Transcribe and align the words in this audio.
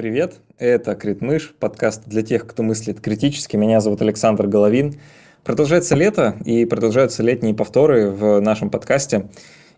Привет, 0.00 0.36
это 0.56 0.94
Критмыш, 0.94 1.54
подкаст 1.60 2.04
для 2.06 2.22
тех, 2.22 2.46
кто 2.46 2.62
мыслит 2.62 3.02
критически. 3.02 3.58
Меня 3.58 3.82
зовут 3.82 4.00
Александр 4.00 4.46
Головин. 4.46 4.98
Продолжается 5.44 5.94
лето 5.94 6.36
и 6.42 6.64
продолжаются 6.64 7.22
летние 7.22 7.52
повторы 7.52 8.10
в 8.10 8.40
нашем 8.40 8.70
подкасте. 8.70 9.28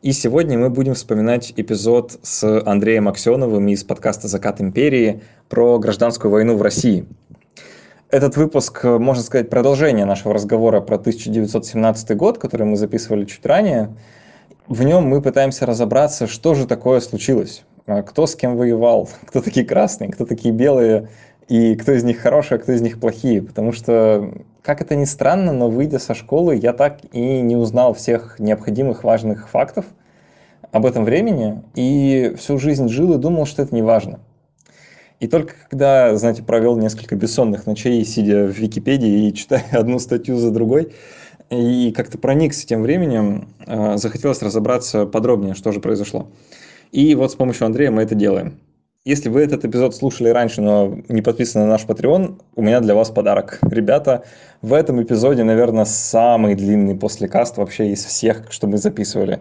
И 0.01 0.13
сегодня 0.13 0.57
мы 0.57 0.71
будем 0.71 0.95
вспоминать 0.95 1.53
эпизод 1.57 2.21
с 2.23 2.63
Андреем 2.65 3.09
Аксеновым 3.09 3.67
из 3.67 3.83
подкаста 3.83 4.29
«Закат 4.29 4.61
империи» 4.61 5.23
про 5.49 5.81
гражданскую 5.81 6.31
войну 6.31 6.57
в 6.57 6.63
России. 6.63 7.05
Этот 8.09 8.37
выпуск, 8.37 8.85
можно 8.85 9.25
сказать, 9.25 9.51
продолжение 9.51 10.05
нашего 10.05 10.35
разговора 10.35 10.81
про 10.81 10.99
1917 10.99 12.17
год, 12.17 12.39
который 12.39 12.65
мы 12.65 12.77
записывали 12.77 13.25
чуть 13.25 13.45
ранее. 13.45 13.93
В 14.69 14.85
нем 14.85 15.03
мы 15.03 15.21
пытаемся 15.21 15.67
разобраться, 15.67 16.29
что 16.29 16.55
же 16.55 16.69
такое 16.69 17.01
случилось 17.01 17.65
кто 17.87 18.27
с 18.27 18.35
кем 18.37 18.57
воевал, 18.57 19.09
кто 19.27 19.41
такие 19.41 19.67
красные, 19.67 20.11
кто 20.11 20.25
такие 20.25 20.53
белые, 20.55 21.09
и 21.49 21.75
кто 21.75 21.93
из 21.93 22.05
них 22.05 22.19
хорошие, 22.19 22.57
а 22.57 22.59
кто 22.61 22.73
из 22.73 22.81
них 22.81 23.01
плохие. 23.01 23.43
Потому 23.43 23.73
что, 23.73 24.33
как 24.63 24.81
это 24.81 24.95
ни 24.95 25.05
странно, 25.05 25.53
но 25.53 25.69
выйдя 25.69 25.99
со 25.99 26.15
школы, 26.15 26.57
я 26.57 26.73
так 26.73 27.01
и 27.13 27.41
не 27.41 27.57
узнал 27.57 27.95
всех 27.95 28.39
необходимых 28.39 29.05
важных 29.05 29.49
фактов 29.49 29.85
об 30.71 30.87
этом 30.87 31.05
времени, 31.05 31.63
и 31.75 32.35
всю 32.39 32.59
жизнь 32.59 32.89
жил 32.89 33.13
и 33.13 33.19
думал, 33.19 33.45
что 33.45 33.63
это 33.63 33.75
не 33.75 33.83
важно. 33.83 34.21
И 35.21 35.29
только 35.29 35.55
когда, 35.69 36.17
знаете, 36.17 36.43
провел 36.43 36.77
несколько 36.77 37.15
бессонных 37.15 37.67
ночей, 37.67 38.05
сидя 38.05 38.47
в 38.47 38.59
Википедии 38.59 39.29
и 39.29 39.35
читая 39.35 39.65
одну 39.73 39.99
статью 39.99 40.37
за 40.39 40.51
другой, 40.51 40.95
и 41.51 41.93
как-то 41.95 42.19
проникся 42.19 42.67
тем 42.67 42.83
временем, 42.83 43.49
а, 43.67 43.99
захотелось 43.99 44.43
разобраться 44.43 45.05
подробнее, 45.07 45.55
что 45.55 45.71
же 45.71 45.81
произошло. 45.81 46.29
И 46.93 47.15
вот 47.15 47.33
с 47.33 47.35
помощью 47.35 47.67
Андрея 47.67 47.91
мы 47.91 48.03
это 48.03 48.15
делаем. 48.15 48.61
Если 49.05 49.31
вы 49.31 49.41
этот 49.41 49.65
эпизод 49.65 49.97
слушали 49.97 50.29
раньше, 50.29 50.61
но 50.61 50.99
не 51.09 51.23
подписаны 51.23 51.65
на 51.65 51.71
наш 51.71 51.87
Patreon, 51.87 52.39
у 52.55 52.63
меня 52.63 52.81
для 52.81 52.95
вас 52.95 53.11
подарок. 53.11 53.59
Ребята, 53.63 54.25
в 54.61 54.75
этом 54.75 55.03
эпизоде, 55.03 55.43
наверное, 55.43 55.87
самый 55.87 56.55
длинный 56.55 56.95
послекаст 56.95 57.57
вообще 57.57 57.89
из 57.89 58.05
всех, 58.05 58.45
что 58.51 58.67
мы 58.67 58.77
записывали. 58.77 59.41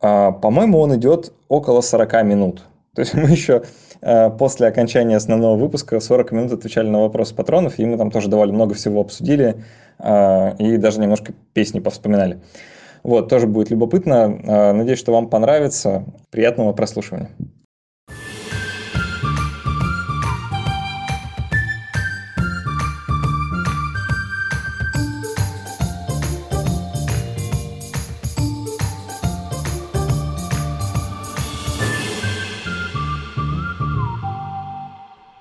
А, 0.00 0.32
по-моему, 0.32 0.78
он 0.78 0.94
идет 0.94 1.32
около 1.48 1.80
40 1.80 2.24
минут. 2.24 2.62
То 2.94 3.00
есть 3.00 3.14
мы 3.14 3.30
еще 3.30 3.62
а, 4.02 4.28
после 4.28 4.66
окончания 4.68 5.16
основного 5.16 5.56
выпуска 5.56 5.98
40 5.98 6.30
минут 6.32 6.52
отвечали 6.52 6.88
на 6.88 7.00
вопросы 7.00 7.34
патронов, 7.34 7.78
и 7.78 7.86
мы 7.86 7.96
там 7.96 8.10
тоже 8.10 8.28
давали 8.28 8.52
много 8.52 8.74
всего, 8.74 9.00
обсудили, 9.00 9.64
а, 9.98 10.54
и 10.58 10.76
даже 10.76 11.00
немножко 11.00 11.32
песни 11.54 11.80
повспоминали. 11.80 12.38
Вот, 13.02 13.28
тоже 13.28 13.46
будет 13.46 13.70
любопытно. 13.70 14.40
А, 14.46 14.72
надеюсь, 14.72 14.98
что 14.98 15.12
вам 15.12 15.28
понравится. 15.28 16.04
Приятного 16.30 16.72
прослушивания. 16.72 17.30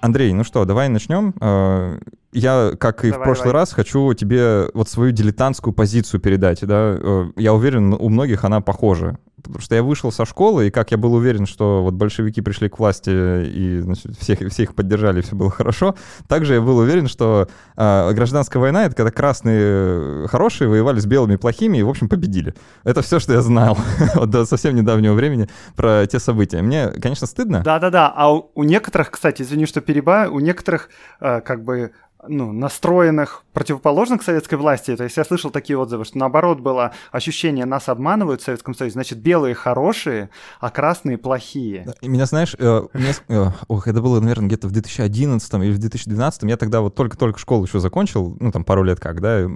Андрей, 0.02 0.34
ну 0.34 0.44
что, 0.44 0.66
давай 0.66 0.90
начнем. 0.90 1.34
А, 1.40 1.98
я, 2.34 2.72
как 2.80 3.06
и 3.06 3.12
давай, 3.12 3.22
в 3.22 3.24
прошлый 3.24 3.50
давай. 3.50 3.62
раз, 3.62 3.72
хочу 3.72 4.14
тебе 4.14 4.70
вот 4.74 4.90
свою 4.90 5.12
дилетантскую 5.12 5.74
позицию 5.74 6.20
передать. 6.20 6.66
Да? 6.66 6.98
Э, 7.00 7.32
я 7.36 7.54
уверен, 7.54 7.94
у 7.94 8.10
многих 8.10 8.44
она 8.44 8.62
похожа. 8.62 9.18
Потому 9.44 9.62
что 9.62 9.76
я 9.76 9.84
вышел 9.84 10.12
со 10.12 10.26
школы, 10.26 10.68
и 10.68 10.72
как 10.72 10.92
я 10.92 10.98
был 10.98 11.14
уверен, 11.14 11.46
что 11.46 11.84
вот 11.84 11.94
большевики 11.94 12.42
пришли 12.42 12.70
к 12.70 12.80
власти, 12.80 13.10
и 13.10 13.80
значит, 13.80 14.18
всех, 14.20 14.40
всех 14.50 14.76
поддержали, 14.76 15.22
все 15.22 15.36
было 15.36 15.50
хорошо, 15.50 15.96
также 16.28 16.56
я 16.56 16.62
был 16.62 16.78
уверен, 16.78 17.08
что 17.08 17.48
э, 17.76 18.14
гражданская 18.14 18.62
война— 18.62 18.86
это 18.86 18.96
когда 18.96 19.12
красные 19.12 20.28
хорошие 20.28 20.70
воевали 20.70 21.00
с 21.00 21.06
белыми 21.06 21.36
плохими 21.36 21.78
и, 21.78 21.84
в 21.84 21.90
общем, 21.90 22.10
победили. 22.10 22.54
Это 22.84 23.02
все, 23.02 23.20
что 23.20 23.34
я 23.34 23.42
знал 23.42 23.78
до 24.26 24.46
совсем 24.46 24.76
недавнего 24.76 25.14
времени 25.14 25.50
про 25.76 26.06
те 26.08 26.20
события. 26.20 26.62
Мне, 26.62 26.88
конечно, 26.88 27.28
стыдно. 27.28 27.62
Да-да-да, 27.64 28.12
а 28.16 28.34
у, 28.34 28.52
у 28.56 28.64
некоторых, 28.64 29.12
кстати, 29.12 29.42
извини, 29.42 29.66
что 29.66 29.82
перебаю, 29.82 30.34
у 30.34 30.40
некоторых 30.40 30.90
э, 31.20 31.42
как 31.42 31.64
бы 31.64 31.92
ну, 32.28 32.52
настроенных 32.52 33.44
противоположных 33.54 34.24
советской 34.24 34.56
власти. 34.56 34.96
То 34.96 35.04
есть 35.04 35.18
я 35.18 35.24
слышал 35.24 35.52
такие 35.52 35.78
отзывы, 35.78 36.06
что 36.06 36.18
наоборот 36.18 36.60
было 36.60 36.94
ощущение, 37.12 37.66
нас 37.66 37.90
обманывают 37.90 38.42
в 38.42 38.46
Советском 38.46 38.76
Союзе, 38.76 38.94
значит, 38.94 39.20
белые 39.20 39.56
хорошие, 39.56 40.30
а 40.60 40.70
красные 40.70 41.18
плохие. 41.18 41.86
И 42.02 42.08
меня, 42.08 42.26
знаешь, 42.26 42.56
э, 42.58 42.82
меня, 42.94 43.14
э, 43.28 43.46
ох, 43.68 43.88
это 43.88 44.02
было, 44.02 44.20
наверное, 44.20 44.48
где-то 44.48 44.68
в 44.68 44.72
2011 44.72 45.54
или 45.56 45.72
в 45.72 45.80
2012, 45.80 46.44
я 46.44 46.58
тогда 46.58 46.82
вот 46.82 46.96
только-только 46.96 47.40
школу 47.40 47.66
еще 47.66 47.80
закончил, 47.80 48.38
ну, 48.40 48.52
там, 48.52 48.64
пару 48.64 48.84
лет 48.84 49.00
как, 49.00 49.22
да, 49.22 49.40
э, 49.40 49.48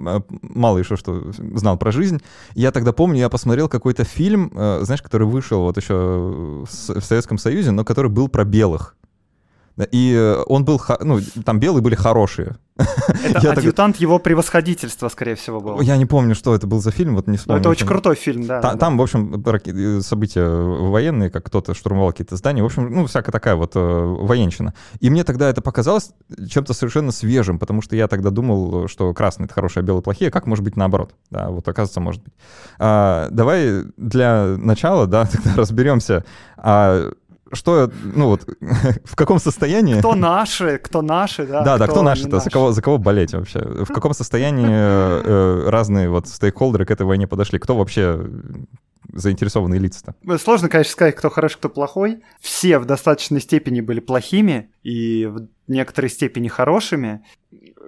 мало 0.42 0.78
еще 0.78 0.96
что 0.96 1.32
знал 1.54 1.78
про 1.78 1.92
жизнь. 1.92 2.20
Я 2.54 2.72
тогда 2.72 2.92
помню, 2.92 3.18
я 3.18 3.28
посмотрел 3.28 3.68
какой-то 3.68 4.04
фильм, 4.04 4.52
э, 4.54 4.80
знаешь, 4.82 5.02
который 5.02 5.26
вышел 5.26 5.62
вот 5.62 5.76
еще 5.76 6.64
в 6.66 7.00
Советском 7.00 7.38
Союзе, 7.38 7.70
но 7.70 7.84
который 7.84 8.10
был 8.10 8.28
про 8.28 8.44
белых. 8.44 8.96
И 9.92 10.14
э, 10.14 10.42
он 10.46 10.64
был, 10.64 10.80
ну, 11.00 11.20
там 11.44 11.60
белые 11.60 11.82
были 11.82 11.94
хорошие. 11.94 12.56
Это 12.76 13.52
адъютант 13.52 13.96
так... 13.96 14.00
его 14.00 14.18
превосходительства, 14.18 15.08
скорее 15.08 15.34
всего, 15.34 15.60
был. 15.60 15.80
Я 15.80 15.96
не 15.98 16.06
помню, 16.06 16.34
что 16.34 16.54
это 16.54 16.66
был 16.66 16.80
за 16.80 16.90
фильм, 16.90 17.14
вот 17.14 17.26
не 17.26 17.36
вспомню. 17.36 17.58
Но 17.58 17.60
это 17.60 17.68
очень 17.68 17.86
крутой 17.86 18.16
фильм, 18.16 18.46
да. 18.46 18.60
Та, 18.60 18.72
да 18.72 18.78
там, 18.78 18.96
в 18.96 19.02
общем, 19.02 19.42
э, 19.44 20.00
события 20.00 20.46
военные, 20.46 21.30
как 21.30 21.44
кто-то 21.44 21.74
штурмовал 21.74 22.10
какие-то 22.12 22.36
здания, 22.36 22.62
в 22.62 22.66
общем, 22.66 22.90
ну, 22.90 23.06
всякая 23.06 23.32
такая 23.32 23.54
вот 23.54 23.76
э, 23.76 23.78
военщина. 23.78 24.72
И 25.00 25.10
мне 25.10 25.24
тогда 25.24 25.50
это 25.50 25.60
показалось 25.60 26.12
чем-то 26.48 26.72
совершенно 26.72 27.12
свежим, 27.12 27.58
потому 27.58 27.82
что 27.82 27.96
я 27.96 28.08
тогда 28.08 28.30
думал, 28.30 28.88
что 28.88 29.12
красные— 29.12 29.44
это 29.46 29.54
хорошие, 29.54 29.82
а 29.82 29.84
белые— 29.84 30.02
плохие, 30.02 30.30
как 30.30 30.46
может 30.46 30.64
быть 30.64 30.76
наоборот? 30.76 31.14
Да, 31.30 31.50
вот 31.50 31.68
оказывается, 31.68 32.00
может 32.00 32.22
быть. 32.22 32.32
А, 32.78 33.28
давай 33.30 33.84
для 33.98 34.56
начала, 34.56 35.06
да, 35.06 35.26
тогда 35.30 35.54
разберемся, 35.54 36.24
а 36.56 37.10
что, 37.52 37.90
ну 38.02 38.26
вот, 38.26 38.46
в 39.04 39.16
каком 39.16 39.38
состоянии... 39.38 39.98
Кто 39.98 40.14
наши, 40.14 40.78
кто 40.78 41.02
наши, 41.02 41.46
да. 41.46 41.62
Да, 41.62 41.78
да, 41.78 41.86
кто 41.86 42.02
наши-то, 42.02 42.40
за 42.40 42.50
кого, 42.50 42.72
за 42.72 42.82
кого 42.82 42.98
болеть 42.98 43.32
вообще? 43.32 43.60
В 43.60 43.92
каком 43.92 44.14
состоянии 44.14 44.68
э, 44.68 45.68
разные 45.68 46.08
вот 46.08 46.28
стейкхолдеры 46.28 46.86
к 46.86 46.90
этой 46.90 47.06
войне 47.06 47.26
подошли? 47.26 47.58
Кто 47.58 47.76
вообще 47.76 48.28
заинтересованные 49.12 49.80
лица-то? 49.80 50.14
Сложно, 50.38 50.68
конечно, 50.68 50.92
сказать, 50.92 51.16
кто 51.16 51.30
хороший, 51.30 51.56
кто 51.56 51.68
плохой. 51.68 52.22
Все 52.40 52.78
в 52.78 52.84
достаточной 52.84 53.40
степени 53.40 53.80
были 53.80 54.00
плохими 54.00 54.70
и 54.82 55.26
в 55.26 55.48
некоторой 55.68 56.10
степени 56.10 56.48
хорошими. 56.48 57.24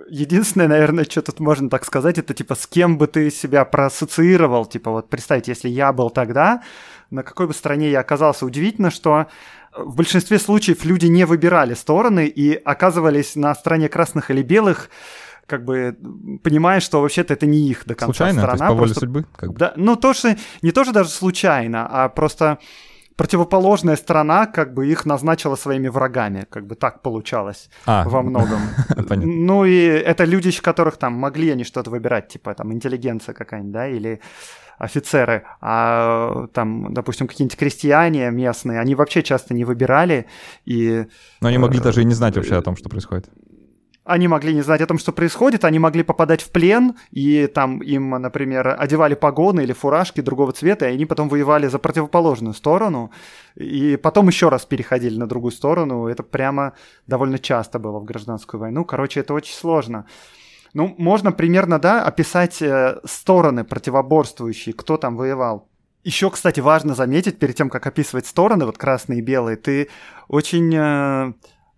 Единственное, 0.09 0.69
наверное, 0.69 1.05
что 1.05 1.23
тут 1.23 1.41
можно 1.41 1.69
так 1.69 1.85
сказать, 1.85 2.19
это 2.19 2.33
типа 2.33 2.55
с 2.55 2.67
кем 2.67 2.97
бы 2.99 3.07
ты 3.07 3.31
себя 3.31 3.65
проассоциировал. 3.65 4.65
Типа 4.67 4.91
вот 4.91 5.11
представьте, 5.11 5.53
если 5.53 5.69
я 5.69 5.93
был 5.93 6.11
тогда, 6.11 6.63
на 7.11 7.23
какой 7.23 7.47
бы 7.47 7.55
стороне 7.55 7.91
я 7.91 8.01
оказался. 8.01 8.47
Удивительно, 8.47 8.91
что 8.91 9.27
в 9.77 9.97
большинстве 9.97 10.39
случаев 10.39 10.85
люди 10.85 11.07
не 11.07 11.25
выбирали 11.25 11.75
стороны 11.75 12.27
и 12.27 12.55
оказывались 12.55 13.37
на 13.37 13.55
стороне 13.55 13.89
красных 13.89 14.31
или 14.31 14.43
белых, 14.43 14.91
как 15.47 15.65
бы 15.65 15.97
понимая, 16.43 16.81
что 16.81 17.01
вообще-то 17.01 17.35
это 17.35 17.47
не 17.47 17.69
их 17.69 17.85
до 17.87 17.95
конца 17.95 18.15
случайно, 18.15 18.41
сторона. 18.43 18.59
То 18.59 18.65
есть 18.65 18.75
по 18.75 18.81
воле 18.81 18.95
судьбы? 18.95 19.27
Как 19.37 19.53
бы. 19.53 19.59
Да, 19.59 19.73
ну, 19.77 19.97
то, 19.97 20.13
что 20.13 20.37
не 20.63 20.73
тоже 20.73 20.93
даже 20.93 21.09
случайно, 21.09 21.89
а 21.91 22.09
просто 22.09 22.59
противоположная 23.17 23.97
сторона 23.97 24.47
как 24.47 24.75
бы 24.75 24.87
их 24.87 25.05
назначила 25.05 25.57
своими 25.57 25.89
врагами, 25.89 26.47
как 26.51 26.67
бы 26.67 26.77
так 26.77 27.03
получалось 27.03 27.69
а, 27.85 28.09
во 28.09 28.23
многом. 28.23 28.61
Ну 29.11 29.65
и 29.65 29.81
это 29.83 30.25
люди, 30.25 30.53
которых 30.61 30.99
там 30.99 31.15
могли 31.15 31.51
они 31.51 31.65
что-то 31.65 31.91
выбирать, 31.91 32.29
типа 32.29 32.55
там 32.55 32.73
интеллигенция 32.73 33.35
какая-нибудь, 33.35 33.73
да, 33.73 33.89
или 33.89 34.21
офицеры, 34.79 35.45
а 35.61 36.47
там, 36.55 36.95
допустим, 36.95 37.27
какие-нибудь 37.27 37.59
крестьяне 37.59 38.31
местные, 38.31 38.81
они 38.81 38.95
вообще 38.95 39.23
часто 39.23 39.55
не 39.55 39.65
выбирали 39.65 40.27
и... 40.65 41.07
Но 41.41 41.49
они 41.49 41.59
могли 41.59 41.81
даже 41.81 42.03
и 42.03 42.05
не 42.05 42.15
знать 42.15 42.37
вообще 42.37 42.57
о 42.57 42.63
том, 42.63 42.77
что 42.77 42.89
происходит 42.89 43.29
они 44.09 44.27
могли 44.27 44.55
не 44.55 44.63
знать 44.63 44.81
о 44.81 44.87
том, 44.87 44.99
что 44.99 45.13
происходит, 45.13 45.65
они 45.67 45.79
могли 45.79 46.03
попадать 46.03 46.41
в 46.41 46.51
плен, 46.51 46.95
и 47.11 47.47
там 47.47 47.83
им, 47.83 48.09
например, 48.11 48.75
одевали 48.79 49.15
погоны 49.15 49.61
или 49.61 49.75
фуражки 49.75 50.23
другого 50.23 50.53
цвета, 50.53 50.89
и 50.89 50.95
они 50.95 51.05
потом 51.05 51.29
воевали 51.29 51.67
за 51.67 51.79
противоположную 51.79 52.55
сторону, 52.55 53.11
и 53.55 53.97
потом 53.97 54.29
еще 54.29 54.49
раз 54.49 54.65
переходили 54.65 55.19
на 55.19 55.27
другую 55.27 55.53
сторону. 55.53 56.07
Это 56.07 56.23
прямо 56.23 56.73
довольно 57.07 57.39
часто 57.39 57.79
было 57.79 57.99
в 57.99 58.05
гражданскую 58.05 58.59
войну. 58.59 58.87
Короче, 58.87 59.21
это 59.21 59.35
очень 59.35 59.55
сложно. 59.55 60.07
Ну, 60.75 60.95
можно 60.99 61.33
примерно, 61.33 61.79
да, 61.79 62.05
описать 62.05 62.61
э, 62.63 63.01
стороны 63.05 63.65
противоборствующие, 63.65 64.75
кто 64.75 64.97
там 64.97 65.17
воевал. 65.17 65.69
Еще, 66.05 66.31
кстати, 66.31 66.61
важно 66.61 66.95
заметить, 66.95 67.39
перед 67.39 67.57
тем, 67.57 67.71
как 67.71 67.87
описывать 67.87 68.27
стороны, 68.27 68.67
вот 68.67 68.79
красные 68.79 69.19
и 69.19 69.23
белые, 69.23 69.57
ты 69.57 69.89
очень 70.29 70.75
э, 70.75 71.33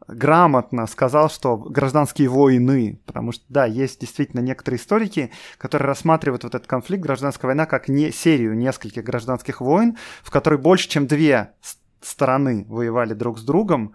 грамотно 0.07 0.87
сказал, 0.87 1.31
что 1.31 1.57
гражданские 1.57 2.29
войны, 2.29 3.01
потому 3.07 3.33
что, 3.33 3.45
да, 3.49 3.65
есть 3.65 4.01
действительно 4.01 4.41
некоторые 4.41 4.79
историки, 4.79 5.31
которые 5.59 5.89
рассматривают 5.89 6.45
вот 6.45 6.55
этот 6.55 6.69
конфликт, 6.69 7.03
гражданская 7.03 7.49
война, 7.49 7.67
как 7.67 7.89
не 7.89 8.11
серию 8.11 8.57
нескольких 8.57 9.05
гражданских 9.05 9.61
войн, 9.61 9.97
в 10.23 10.31
которой 10.31 10.59
больше, 10.59 10.89
чем 10.89 11.07
две 11.07 11.53
стороны 12.03 12.65
воевали 12.69 13.15
друг 13.15 13.39
с 13.39 13.43
другом, 13.43 13.95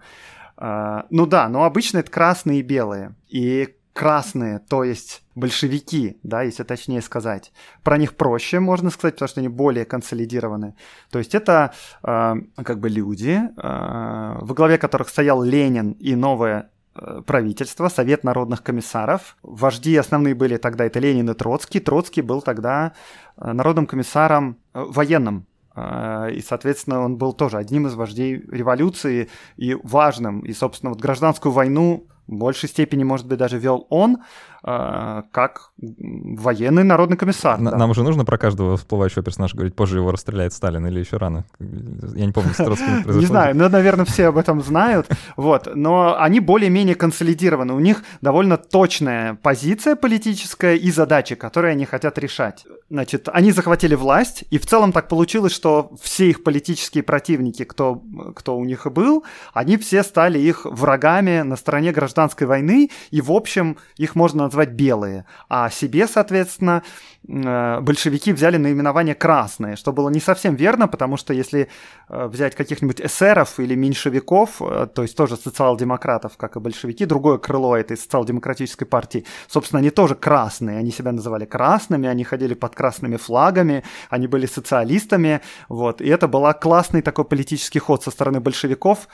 Э, 0.56 1.02
ну 1.10 1.26
да, 1.26 1.48
но 1.48 1.64
обычно 1.64 1.98
это 1.98 2.10
красные 2.10 2.60
и 2.60 2.62
белые. 2.62 3.14
И 3.28 3.75
красные, 3.96 4.58
то 4.58 4.84
есть 4.84 5.22
большевики, 5.34 6.18
да, 6.22 6.42
если 6.42 6.64
точнее 6.64 7.00
сказать. 7.00 7.52
Про 7.82 7.96
них 7.96 8.14
проще, 8.14 8.60
можно 8.60 8.90
сказать, 8.90 9.14
потому 9.14 9.28
что 9.28 9.40
они 9.40 9.48
более 9.48 9.86
консолидированы. 9.86 10.74
То 11.10 11.18
есть 11.18 11.34
это 11.34 11.72
э, 12.02 12.34
как 12.62 12.78
бы 12.78 12.90
люди, 12.90 13.40
э, 13.40 13.50
во 13.56 14.54
главе 14.54 14.76
которых 14.76 15.08
стоял 15.08 15.42
Ленин 15.42 15.92
и 15.92 16.14
новое 16.14 16.70
э, 16.94 17.22
правительство, 17.26 17.88
Совет 17.88 18.22
народных 18.22 18.62
комиссаров. 18.62 19.36
Вожди 19.42 19.96
основные 19.96 20.34
были 20.34 20.58
тогда 20.58 20.84
это 20.84 21.00
Ленин 21.00 21.30
и 21.30 21.34
Троцкий. 21.34 21.80
Троцкий 21.80 22.20
был 22.20 22.42
тогда 22.42 22.92
э, 23.38 23.52
народным 23.52 23.86
комиссаром 23.86 24.58
э, 24.74 24.84
военным 24.86 25.46
и, 25.78 26.40
соответственно, 26.40 27.02
он 27.02 27.18
был 27.18 27.34
тоже 27.34 27.58
одним 27.58 27.86
из 27.86 27.94
вождей 27.94 28.42
революции 28.50 29.28
и 29.58 29.76
важным. 29.82 30.40
И, 30.40 30.54
собственно, 30.54 30.88
вот 30.88 31.02
гражданскую 31.02 31.52
войну 31.52 32.06
в 32.26 32.34
большей 32.34 32.68
степени, 32.68 33.04
может 33.04 33.26
быть, 33.26 33.38
даже 33.38 33.58
вел 33.58 33.86
он, 33.88 34.18
э, 34.64 35.22
как 35.30 35.70
военный 35.78 36.84
народный 36.84 37.16
комиссар. 37.16 37.58
Н- 37.58 37.64
да. 37.66 37.76
Нам 37.76 37.90
уже 37.90 38.02
нужно 38.02 38.24
про 38.24 38.38
каждого 38.38 38.76
всплывающего 38.76 39.22
персонажа 39.22 39.56
говорить, 39.56 39.76
позже 39.76 39.98
его 39.98 40.10
расстреляет 40.10 40.52
Сталин 40.52 40.86
или 40.86 40.98
еще 41.00 41.16
рано? 41.18 41.44
Я 41.60 42.26
не 42.26 42.32
помню, 42.32 42.52
с 42.52 42.56
Троцким 42.56 42.86
произошло. 43.04 43.20
Не 43.20 43.26
знаю, 43.26 43.56
но, 43.56 43.68
наверное, 43.68 44.04
все 44.04 44.26
об 44.26 44.38
этом 44.38 44.60
знают. 44.62 45.08
Вот. 45.36 45.68
Но 45.74 46.16
они 46.18 46.40
более-менее 46.40 46.94
консолидированы. 46.94 47.74
У 47.74 47.80
них 47.80 48.02
довольно 48.20 48.56
точная 48.56 49.34
позиция 49.34 49.96
политическая 49.96 50.74
и 50.74 50.90
задачи, 50.90 51.34
которые 51.34 51.72
они 51.72 51.84
хотят 51.84 52.18
решать. 52.18 52.66
Значит, 52.88 53.28
они 53.32 53.50
захватили 53.50 53.94
власть, 53.94 54.44
и 54.50 54.58
в 54.58 54.66
целом 54.66 54.92
так 54.92 55.08
получилось, 55.08 55.52
что 55.52 55.92
все 56.00 56.30
их 56.30 56.44
политические 56.44 57.02
противники, 57.02 57.64
кто, 57.64 58.02
кто 58.34 58.56
у 58.56 58.64
них 58.64 58.86
и 58.86 58.90
был, 58.90 59.24
они 59.52 59.76
все 59.76 60.02
стали 60.02 60.38
их 60.38 60.64
врагами 60.64 61.42
на 61.42 61.56
стороне 61.56 61.92
гражданской 62.16 62.46
войны, 62.46 62.90
и, 63.10 63.20
в 63.20 63.30
общем, 63.30 63.76
их 63.98 64.14
можно 64.14 64.44
назвать 64.44 64.70
белые. 64.70 65.24
А 65.48 65.70
себе, 65.70 66.06
соответственно, 66.08 66.82
Э, 67.28 67.80
большевики 67.80 68.32
взяли 68.32 68.56
наименование 68.56 69.14
«красные», 69.14 69.76
что 69.76 69.92
было 69.92 70.08
не 70.10 70.20
совсем 70.20 70.54
верно, 70.54 70.86
потому 70.86 71.16
что 71.16 71.34
если 71.34 71.68
э, 72.08 72.26
взять 72.26 72.54
каких-нибудь 72.54 73.00
эсеров 73.00 73.58
или 73.58 73.74
меньшевиков, 73.74 74.62
э, 74.62 74.86
то 74.94 75.02
есть 75.02 75.16
тоже 75.16 75.36
социал-демократов, 75.36 76.36
как 76.36 76.56
и 76.56 76.60
большевики, 76.60 77.04
другое 77.04 77.38
крыло 77.38 77.76
этой 77.76 77.96
социал-демократической 77.96 78.84
партии, 78.84 79.24
собственно, 79.48 79.80
они 79.80 79.90
тоже 79.90 80.14
красные, 80.14 80.78
они 80.78 80.92
себя 80.92 81.12
называли 81.12 81.46
красными, 81.46 82.08
они 82.08 82.22
ходили 82.22 82.54
под 82.54 82.74
красными 82.74 83.16
флагами, 83.16 83.82
они 84.08 84.28
были 84.28 84.46
социалистами, 84.46 85.40
вот, 85.68 86.00
и 86.00 86.08
это 86.08 86.28
был 86.28 86.46
классный 86.60 87.02
такой 87.02 87.24
политический 87.24 87.80
ход 87.80 88.04
со 88.04 88.12
стороны 88.12 88.38
большевиков 88.38 89.08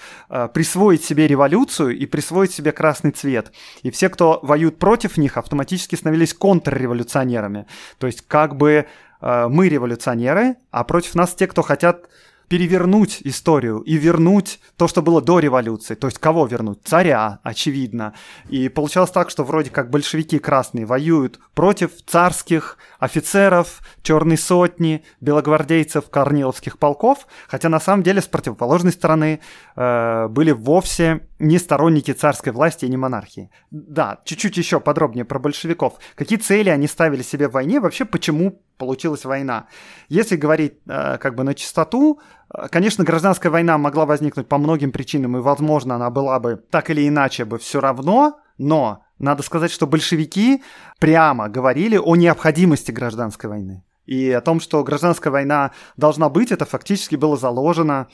присвоить 0.53 1.03
себе 1.03 1.27
революцию 1.27 1.97
и 1.97 2.05
присвоить 2.05 2.53
себе 2.53 2.73
красный 2.93 3.13
цвет. 3.13 3.53
И 3.83 3.91
все, 3.91 4.09
кто 4.09 4.41
воюет 4.43 4.79
против 4.79 5.17
них, 5.17 5.39
автоматически 5.39 5.97
становились 5.97 6.35
контрреволюционерами. 6.35 7.67
То 7.99 8.07
есть 8.07 8.23
как 8.29 8.57
бы 8.57 8.87
э, 9.21 9.49
мы 9.49 9.69
революционеры, 9.69 10.57
а 10.71 10.85
против 10.85 11.15
нас 11.15 11.35
те, 11.35 11.47
кто 11.47 11.63
хотят 11.63 12.09
перевернуть 12.53 13.21
историю 13.25 13.79
и 13.79 13.97
вернуть 13.97 14.61
то, 14.77 14.87
что 14.87 15.01
было 15.01 15.23
до 15.23 15.39
революции. 15.39 15.95
То 15.95 16.09
есть 16.09 16.19
кого 16.19 16.45
вернуть? 16.45 16.81
Царя, 16.85 17.39
очевидно. 17.43 18.13
И 18.51 18.69
получалось 18.69 19.11
так, 19.11 19.31
что 19.31 19.43
вроде 19.43 19.71
как 19.71 19.89
большевики 19.89 20.39
красные 20.39 20.85
воюют 20.85 21.41
против 21.55 21.91
царских 22.07 22.77
офицеров, 22.99 23.81
черной 24.03 24.37
сотни, 24.37 25.03
белогвардейцев, 25.23 26.11
корниловских 26.11 26.77
полков, 26.77 27.27
хотя 27.49 27.71
на 27.71 27.81
самом 27.81 28.03
деле 28.03 28.21
с 28.21 28.27
противоположной 28.27 28.93
стороны 28.93 29.41
э, 29.75 30.29
были 30.29 30.51
вовсе 30.51 31.27
не 31.43 31.59
сторонники 31.59 32.13
царской 32.13 32.53
власти 32.53 32.85
и 32.85 32.89
не 32.89 32.97
монархии. 32.97 33.51
Да, 33.73 34.21
чуть-чуть 34.25 34.57
еще 34.57 34.79
подробнее 34.79 35.25
про 35.25 35.41
большевиков. 35.41 35.95
Какие 36.15 36.39
цели 36.39 36.71
они 36.71 36.87
ставили 36.87 37.23
себе 37.23 37.49
в 37.49 37.53
войне, 37.53 37.81
вообще 37.81 38.05
почему 38.05 38.63
получилась 38.79 39.25
война. 39.25 39.67
Если 40.09 40.37
говорить 40.37 40.75
э, 40.87 41.19
как 41.19 41.35
бы 41.35 41.43
на 41.43 41.55
чистоту, 41.55 42.21
э, 42.55 42.69
конечно, 42.69 43.03
гражданская 43.03 43.51
война 43.51 43.77
могла 43.77 44.07
возникнуть 44.07 44.47
по 44.47 44.57
многим 44.57 44.93
причинам, 44.93 45.37
и, 45.37 45.41
возможно, 45.41 45.97
она 45.97 46.11
была 46.11 46.39
бы 46.39 46.63
так 46.71 46.91
или 46.91 47.09
иначе 47.09 47.45
бы 47.45 47.59
все 47.59 47.81
равно, 47.81 48.39
но 48.57 49.05
надо 49.19 49.43
сказать, 49.43 49.73
что 49.73 49.89
большевики 49.89 50.63
прямо 51.01 51.49
говорили 51.49 51.97
о 51.97 52.15
необходимости 52.15 52.93
гражданской 52.93 53.51
войны. 53.51 53.83
И 54.07 54.31
о 54.31 54.41
том, 54.41 54.61
что 54.61 54.85
гражданская 54.85 55.33
война 55.33 55.73
должна 55.97 56.29
быть, 56.29 56.53
это 56.53 56.67
фактически 56.67 57.17
было 57.17 57.37
заложено 57.37 58.07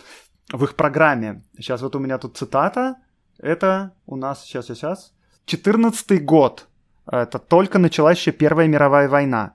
в 0.51 0.65
их 0.65 0.77
программе. 0.77 1.45
Сейчас 1.59 1.83
вот 1.83 1.95
у 1.95 1.99
меня 1.99 2.17
тут 2.17 2.39
цитата. 2.39 2.97
Это 3.41 3.93
у 4.07 4.17
нас, 4.17 4.45
сейчас, 4.45 4.67
сейчас, 4.67 5.13
14 5.47 6.25
год. 6.25 6.67
Это 7.07 7.39
только 7.39 7.79
началась 7.79 8.19
еще 8.19 8.33
Первая 8.33 8.67
мировая 8.67 9.09
война. 9.09 9.55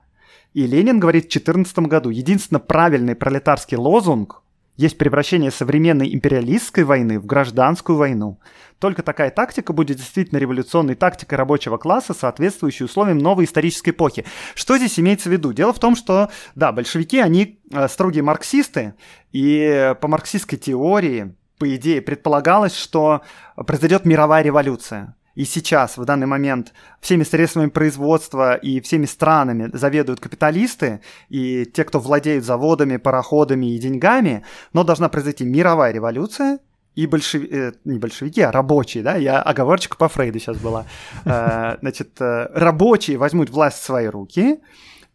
И 0.54 0.66
Ленин 0.66 0.98
говорит 1.00 1.26
в 1.26 1.30
14 1.30 1.78
году, 1.80 2.10
единственно 2.10 2.60
правильный 2.60 3.14
пролетарский 3.14 3.76
лозунг 3.76 4.42
есть 4.76 4.98
превращение 4.98 5.50
современной 5.50 6.12
империалистской 6.12 6.82
войны 6.82 7.20
в 7.20 7.26
гражданскую 7.26 7.96
войну. 7.96 8.40
Только 8.80 9.02
такая 9.02 9.30
тактика 9.30 9.72
будет 9.72 9.98
действительно 9.98 10.38
революционной 10.38 10.96
тактикой 10.96 11.38
рабочего 11.38 11.76
класса, 11.76 12.12
соответствующей 12.12 12.84
условиям 12.84 13.18
новой 13.18 13.44
исторической 13.44 13.90
эпохи. 13.90 14.24
Что 14.54 14.76
здесь 14.76 14.98
имеется 14.98 15.28
в 15.28 15.32
виду? 15.32 15.52
Дело 15.52 15.72
в 15.72 15.78
том, 15.78 15.94
что, 15.94 16.30
да, 16.56 16.72
большевики, 16.72 17.20
они 17.20 17.60
э, 17.70 17.86
строгие 17.88 18.24
марксисты, 18.24 18.94
и 19.30 19.94
по 20.00 20.08
марксистской 20.08 20.58
теории, 20.58 21.36
по 21.64 21.76
идее, 21.76 22.02
предполагалось, 22.02 22.76
что 22.76 23.22
произойдет 23.56 24.04
мировая 24.04 24.42
революция 24.42 25.16
и 25.34 25.44
сейчас, 25.44 25.96
в 25.96 26.04
данный 26.04 26.26
момент, 26.26 26.72
всеми 27.00 27.24
средствами 27.24 27.68
производства 27.68 28.54
и 28.54 28.80
всеми 28.80 29.06
странами 29.06 29.70
заведуют 29.72 30.20
капиталисты 30.20 31.00
и 31.28 31.64
те, 31.64 31.84
кто 31.84 31.98
владеют 31.98 32.44
заводами, 32.44 32.98
пароходами 32.98 33.74
и 33.74 33.78
деньгами, 33.78 34.44
но 34.72 34.84
должна 34.84 35.08
произойти 35.08 35.44
мировая 35.44 35.92
революция, 35.92 36.58
и 36.94 37.06
большеви... 37.06 37.48
э, 37.50 37.72
не 37.84 37.98
большевики, 37.98 38.40
а 38.42 38.52
рабочие, 38.52 39.02
да, 39.02 39.16
я 39.16 39.42
оговорочка 39.42 39.96
по 39.96 40.08
Фрейду 40.08 40.38
сейчас 40.38 40.58
была. 40.58 40.84
Э, 41.24 41.78
значит, 41.80 42.20
э, 42.20 42.48
рабочие 42.54 43.16
возьмут 43.16 43.50
власть 43.50 43.78
в 43.78 43.84
свои 43.84 44.06
руки, 44.06 44.60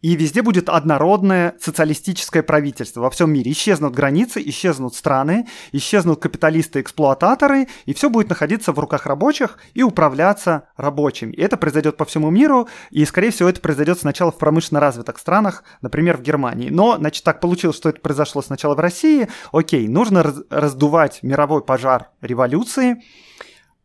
и 0.02 0.16
везде 0.16 0.42
будет 0.42 0.68
однородное 0.68 1.54
социалистическое 1.60 2.42
правительство 2.42 3.00
во 3.00 3.10
всем 3.10 3.32
мире. 3.32 3.52
Исчезнут 3.52 3.94
границы, 3.94 4.42
исчезнут 4.44 4.94
страны, 4.94 5.46
исчезнут 5.72 6.20
капиталисты-эксплуататоры, 6.20 7.68
и 7.84 7.94
все 7.94 8.08
будет 8.08 8.28
находиться 8.28 8.72
в 8.72 8.78
руках 8.78 9.06
рабочих 9.06 9.58
и 9.74 9.82
управляться 9.82 10.68
рабочими. 10.76 11.32
И 11.32 11.42
это 11.42 11.56
произойдет 11.56 11.96
по 11.96 12.04
всему 12.04 12.30
миру, 12.30 12.68
и, 12.90 13.04
скорее 13.04 13.30
всего, 13.30 13.48
это 13.48 13.60
произойдет 13.60 13.98
сначала 13.98 14.30
в 14.30 14.38
промышленно 14.38 14.80
развитых 14.80 15.18
странах, 15.18 15.64
например, 15.82 16.16
в 16.16 16.22
Германии. 16.22 16.70
Но, 16.70 16.96
значит, 16.96 17.24
так 17.24 17.40
получилось, 17.40 17.76
что 17.76 17.88
это 17.88 18.00
произошло 18.00 18.42
сначала 18.42 18.74
в 18.74 18.80
России. 18.80 19.28
Окей, 19.52 19.86
нужно 19.88 20.22
раз- 20.22 20.42
раздувать 20.48 21.22
мировой 21.22 21.62
пожар 21.62 22.10
революции 22.20 23.02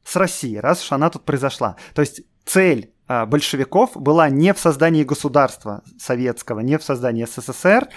с 0.03 0.15
Россией, 0.15 0.59
раз 0.59 0.83
уж 0.83 0.91
она 0.91 1.09
тут 1.09 1.25
произошла. 1.25 1.75
То 1.93 2.01
есть 2.01 2.21
цель 2.45 2.94
большевиков 3.07 3.91
была 3.95 4.29
не 4.29 4.53
в 4.53 4.59
создании 4.59 5.03
государства 5.03 5.83
советского, 5.99 6.61
не 6.61 6.77
в 6.77 6.83
создании 6.83 7.25
СССР, 7.25 7.87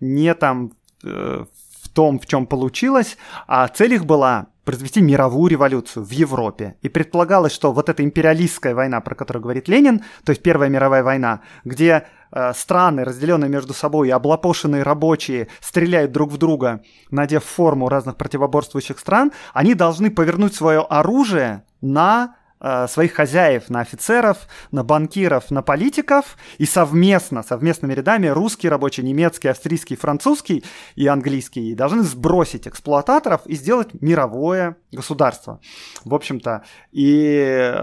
не 0.00 0.34
там 0.34 0.72
э, 1.04 1.44
в 1.82 1.88
том, 1.90 2.18
в 2.18 2.26
чем 2.26 2.46
получилось, 2.46 3.16
а 3.46 3.66
цель 3.68 3.94
их 3.94 4.04
была 4.04 4.48
произвести 4.64 5.00
мировую 5.00 5.48
революцию 5.48 6.04
в 6.04 6.10
Европе. 6.10 6.74
И 6.82 6.88
предполагалось, 6.88 7.52
что 7.52 7.72
вот 7.72 7.88
эта 7.88 8.02
империалистская 8.02 8.74
война, 8.74 9.00
про 9.00 9.14
которую 9.14 9.44
говорит 9.44 9.68
Ленин, 9.68 10.02
то 10.24 10.30
есть 10.30 10.42
Первая 10.42 10.68
мировая 10.68 11.04
война, 11.04 11.42
где 11.64 12.08
э, 12.32 12.52
страны, 12.52 13.04
разделенные 13.04 13.48
между 13.48 13.72
собой 13.72 14.10
облапошенные 14.10 14.82
рабочие, 14.82 15.46
стреляют 15.60 16.10
друг 16.10 16.32
в 16.32 16.38
друга, 16.38 16.82
надев 17.12 17.44
форму 17.44 17.88
разных 17.88 18.16
противоборствующих 18.16 18.98
стран, 18.98 19.30
они 19.54 19.74
должны 19.74 20.10
повернуть 20.10 20.56
свое 20.56 20.80
оружие 20.80 21.62
на 21.80 22.34
Э, 22.34 22.45
своих 22.88 23.12
хозяев, 23.12 23.68
на 23.68 23.80
офицеров, 23.80 24.48
на 24.70 24.82
банкиров, 24.82 25.50
на 25.50 25.62
политиков, 25.62 26.36
и 26.58 26.66
совместно, 26.66 27.42
совместными 27.42 27.92
рядами 27.92 28.28
русский 28.28 28.68
рабочий, 28.68 29.02
немецкий, 29.02 29.48
австрийский, 29.48 29.96
французский 29.96 30.64
и 30.94 31.06
английский 31.06 31.74
должны 31.74 32.02
сбросить 32.02 32.66
эксплуататоров 32.66 33.42
и 33.46 33.54
сделать 33.54 34.00
мировое 34.00 34.76
государство. 34.92 35.60
В 36.04 36.14
общем-то, 36.14 36.64
и 36.92 37.74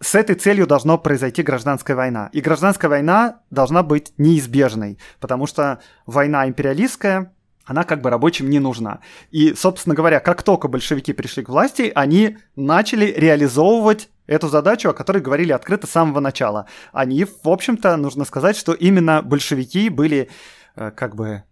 с 0.00 0.14
этой 0.14 0.34
целью 0.34 0.66
должно 0.66 0.98
произойти 0.98 1.42
гражданская 1.42 1.96
война. 1.96 2.28
И 2.32 2.40
гражданская 2.40 2.90
война 2.90 3.40
должна 3.50 3.82
быть 3.82 4.12
неизбежной, 4.18 4.98
потому 5.20 5.46
что 5.46 5.80
война 6.04 6.46
империалистская, 6.46 7.32
она 7.66 7.82
как 7.84 8.00
бы 8.00 8.10
рабочим 8.10 8.48
не 8.48 8.60
нужна. 8.60 9.00
И, 9.30 9.54
собственно 9.54 9.94
говоря, 9.94 10.20
как 10.20 10.42
только 10.42 10.68
большевики 10.68 11.12
пришли 11.12 11.42
к 11.42 11.48
власти, 11.48 11.92
они 11.94 12.38
начали 12.54 13.06
реализовывать 13.06 14.08
эту 14.26 14.48
задачу, 14.48 14.88
о 14.88 14.94
которой 14.94 15.20
говорили 15.20 15.52
открыто 15.52 15.86
с 15.86 15.90
самого 15.90 16.20
начала. 16.20 16.66
Они, 16.92 17.24
в 17.24 17.48
общем-то, 17.48 17.96
нужно 17.96 18.24
сказать, 18.24 18.56
что 18.56 18.72
именно 18.72 19.20
большевики 19.20 19.88
были 19.88 20.30
э, 20.76 20.90
как 20.92 21.16
бы 21.16 21.42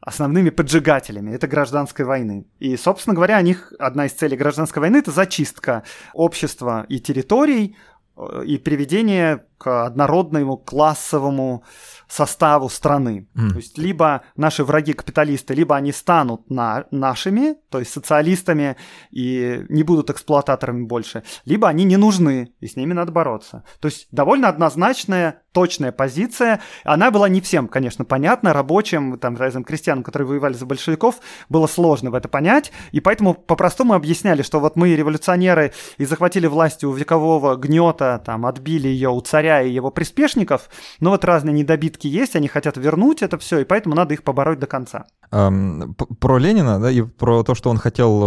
основными 0.00 0.50
поджигателями 0.50 1.32
этой 1.32 1.48
гражданской 1.48 2.04
войны. 2.04 2.46
И, 2.58 2.76
собственно 2.76 3.14
говоря, 3.14 3.38
у 3.38 3.42
них 3.42 3.72
одна 3.78 4.06
из 4.06 4.12
целей 4.12 4.36
гражданской 4.36 4.80
войны– 4.80 4.96
это 4.98 5.10
зачистка 5.10 5.82
общества 6.12 6.84
и 6.88 6.98
территорий 6.98 7.76
э, 8.16 8.42
и 8.44 8.58
приведение 8.58 9.44
к 9.56 9.86
однородному 9.86 10.56
классовому 10.56 11.64
составу 12.08 12.68
страны. 12.68 13.28
Mm. 13.34 13.50
То 13.50 13.56
есть 13.56 13.78
либо 13.78 14.22
наши 14.36 14.64
враги-капиталисты, 14.64 15.54
либо 15.54 15.76
они 15.76 15.92
станут 15.92 16.50
на, 16.50 16.84
нашими, 16.90 17.56
то 17.70 17.78
есть 17.78 17.92
социалистами, 17.92 18.76
и 19.10 19.64
не 19.68 19.82
будут 19.82 20.10
эксплуататорами 20.10 20.84
больше, 20.84 21.22
либо 21.44 21.68
они 21.68 21.84
не 21.84 21.96
нужны, 21.96 22.52
и 22.60 22.66
с 22.66 22.76
ними 22.76 22.92
надо 22.92 23.12
бороться. 23.12 23.64
То 23.80 23.88
есть 23.88 24.08
довольно 24.10 24.48
однозначная 24.48 25.42
точная 25.54 25.92
позиция. 25.92 26.60
Она 26.82 27.10
была 27.10 27.28
не 27.28 27.40
всем, 27.40 27.68
конечно, 27.68 28.04
понятна. 28.04 28.52
Рабочим, 28.52 29.18
там, 29.18 29.36
разным 29.36 29.64
крестьянам, 29.64 30.02
которые 30.02 30.28
воевали 30.28 30.52
за 30.52 30.66
большевиков, 30.66 31.20
было 31.48 31.66
сложно 31.66 32.10
в 32.10 32.14
это 32.14 32.28
понять. 32.28 32.72
И 32.90 33.00
поэтому 33.00 33.34
по-простому 33.34 33.94
объясняли, 33.94 34.42
что 34.42 34.58
вот 34.58 34.76
мы 34.76 34.94
революционеры 34.94 35.72
и 35.96 36.04
захватили 36.04 36.48
власть 36.48 36.82
у 36.82 36.92
векового 36.92 37.54
гнета, 37.54 38.20
там, 38.26 38.44
отбили 38.44 38.88
ее 38.88 39.10
у 39.10 39.20
царя 39.20 39.62
и 39.62 39.70
его 39.70 39.90
приспешников. 39.90 40.68
Но 40.98 41.10
вот 41.10 41.24
разные 41.24 41.54
недобитки 41.94 42.06
есть, 42.06 42.36
они 42.36 42.48
хотят 42.48 42.76
вернуть 42.76 43.22
это 43.22 43.38
все, 43.38 43.60
и 43.60 43.64
поэтому 43.64 43.94
надо 43.94 44.14
их 44.14 44.22
побороть 44.22 44.58
до 44.58 44.66
конца. 44.66 45.06
Эм, 45.30 45.94
про 45.94 46.38
Ленина, 46.38 46.80
да, 46.80 46.90
и 46.90 47.02
про 47.02 47.42
то, 47.42 47.54
что 47.54 47.70
он 47.70 47.78
хотел, 47.78 48.20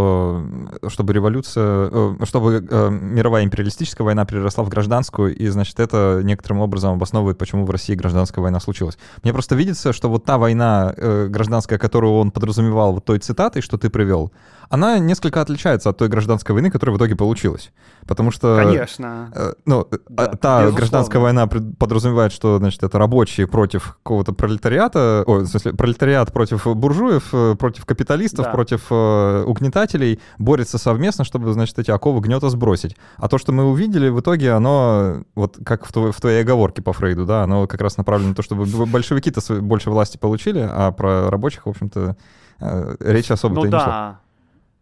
э, 0.83 0.89
чтобы 0.89 1.13
революция, 1.13 1.89
э, 1.91 2.25
чтобы 2.25 2.65
э, 2.69 2.89
мировая 2.89 3.43
империалистическая 3.43 4.05
война 4.05 4.25
переросла 4.25 4.63
в 4.63 4.69
гражданскую, 4.69 5.35
и, 5.35 5.47
значит, 5.47 5.79
это 5.79 6.21
некоторым 6.23 6.59
образом 6.59 6.93
обосновывает, 6.93 7.37
почему 7.37 7.65
в 7.65 7.69
России 7.69 7.95
гражданская 7.95 8.43
война 8.43 8.59
случилась. 8.59 8.97
Мне 9.23 9.33
просто 9.33 9.55
видится, 9.55 9.93
что 9.93 10.09
вот 10.09 10.25
та 10.25 10.37
война 10.37 10.93
э, 10.97 11.27
гражданская, 11.29 11.79
которую 11.79 12.13
он 12.13 12.31
подразумевал 12.31 12.93
вот 12.93 13.05
той 13.05 13.19
цитатой, 13.19 13.61
что 13.61 13.77
ты 13.77 13.89
привел, 13.89 14.31
она 14.69 14.99
несколько 14.99 15.41
отличается 15.41 15.89
от 15.89 15.97
той 15.97 16.09
гражданской 16.09 16.53
войны, 16.53 16.69
которая 16.71 16.95
в 16.95 16.97
итоге 16.97 17.15
получилась. 17.15 17.71
Потому 18.05 18.31
что... 18.31 18.57
Конечно. 18.57 19.31
Э, 19.35 19.53
ну, 19.65 19.87
э, 19.91 19.97
да, 20.09 20.27
та 20.27 20.31
безусловно. 20.31 20.71
гражданская 20.77 21.21
война 21.21 21.47
подразумевает, 21.47 22.31
что, 22.31 22.57
значит, 22.57 22.83
это 22.83 22.97
рабочие 22.97 23.47
против 23.47 23.97
какого-то 24.03 24.33
пролетариата, 24.33 25.23
о, 25.25 25.39
в 25.39 25.47
смысле, 25.47 25.73
пролетариат 25.73 26.31
против 26.33 26.65
буржуев, 26.67 27.29
э, 27.33 27.55
против 27.55 27.85
капиталистов, 27.85 28.45
да. 28.45 28.51
против 28.51 28.85
э, 28.89 29.43
угнетателей, 29.45 30.19
борется 30.37 30.77
совместно, 30.77 31.23
чтобы, 31.23 31.51
значит, 31.53 31.77
эти 31.79 31.91
оковы 31.91 32.21
гнета 32.21 32.49
сбросить. 32.49 32.95
А 33.17 33.27
то, 33.27 33.37
что 33.37 33.51
мы 33.51 33.65
увидели, 33.65 34.09
в 34.09 34.19
итоге 34.19 34.51
оно, 34.51 35.23
вот 35.35 35.57
как 35.65 35.85
в, 35.85 35.91
твоей, 35.91 36.11
в 36.11 36.19
твоей 36.19 36.41
оговорке 36.41 36.81
по 36.81 36.93
Фрейду, 36.93 37.25
да, 37.25 37.43
оно 37.43 37.67
как 37.67 37.81
раз 37.81 37.97
направлено 37.97 38.29
на 38.29 38.35
то, 38.35 38.43
чтобы 38.43 38.65
большевики-то 38.65 39.41
больше 39.61 39.89
власти 39.89 40.17
получили, 40.17 40.67
а 40.69 40.91
про 40.91 41.29
рабочих, 41.29 41.65
в 41.65 41.69
общем-то, 41.69 42.15
э, 42.59 42.95
речь 42.99 43.31
особо-то 43.31 43.65
ну, 43.65 43.71
да. 43.71 43.77
не 43.77 43.83
шла. 43.83 44.19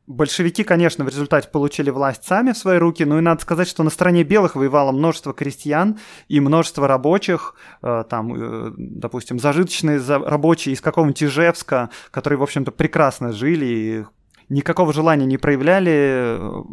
Большевики, 0.07 0.63
конечно, 0.63 1.03
в 1.03 1.07
результате 1.07 1.49
получили 1.49 1.89
власть 1.89 2.25
сами 2.25 2.51
в 2.51 2.57
свои 2.57 2.77
руки, 2.77 3.03
но 3.03 3.17
и 3.17 3.21
надо 3.21 3.41
сказать, 3.41 3.67
что 3.67 3.81
на 3.81 3.89
стороне 3.89 4.23
белых 4.23 4.55
воевало 4.55 4.91
множество 4.91 5.33
крестьян 5.33 5.97
и 6.27 6.39
множество 6.39 6.87
рабочих, 6.87 7.55
э, 7.81 8.03
там, 8.07 8.33
э, 8.35 8.73
допустим, 8.77 9.39
зажиточные 9.39 9.99
рабочие 9.99 10.73
из 10.73 10.81
какого-нибудь 10.81 11.23
Ижевска, 11.23 11.89
которые, 12.11 12.37
в 12.37 12.43
общем-то, 12.43 12.71
прекрасно 12.71 13.33
жили 13.33 13.65
и 13.65 14.05
никакого 14.49 14.93
желания 14.93 15.25
не 15.25 15.37
проявляли 15.37 16.37
э, 16.37 16.63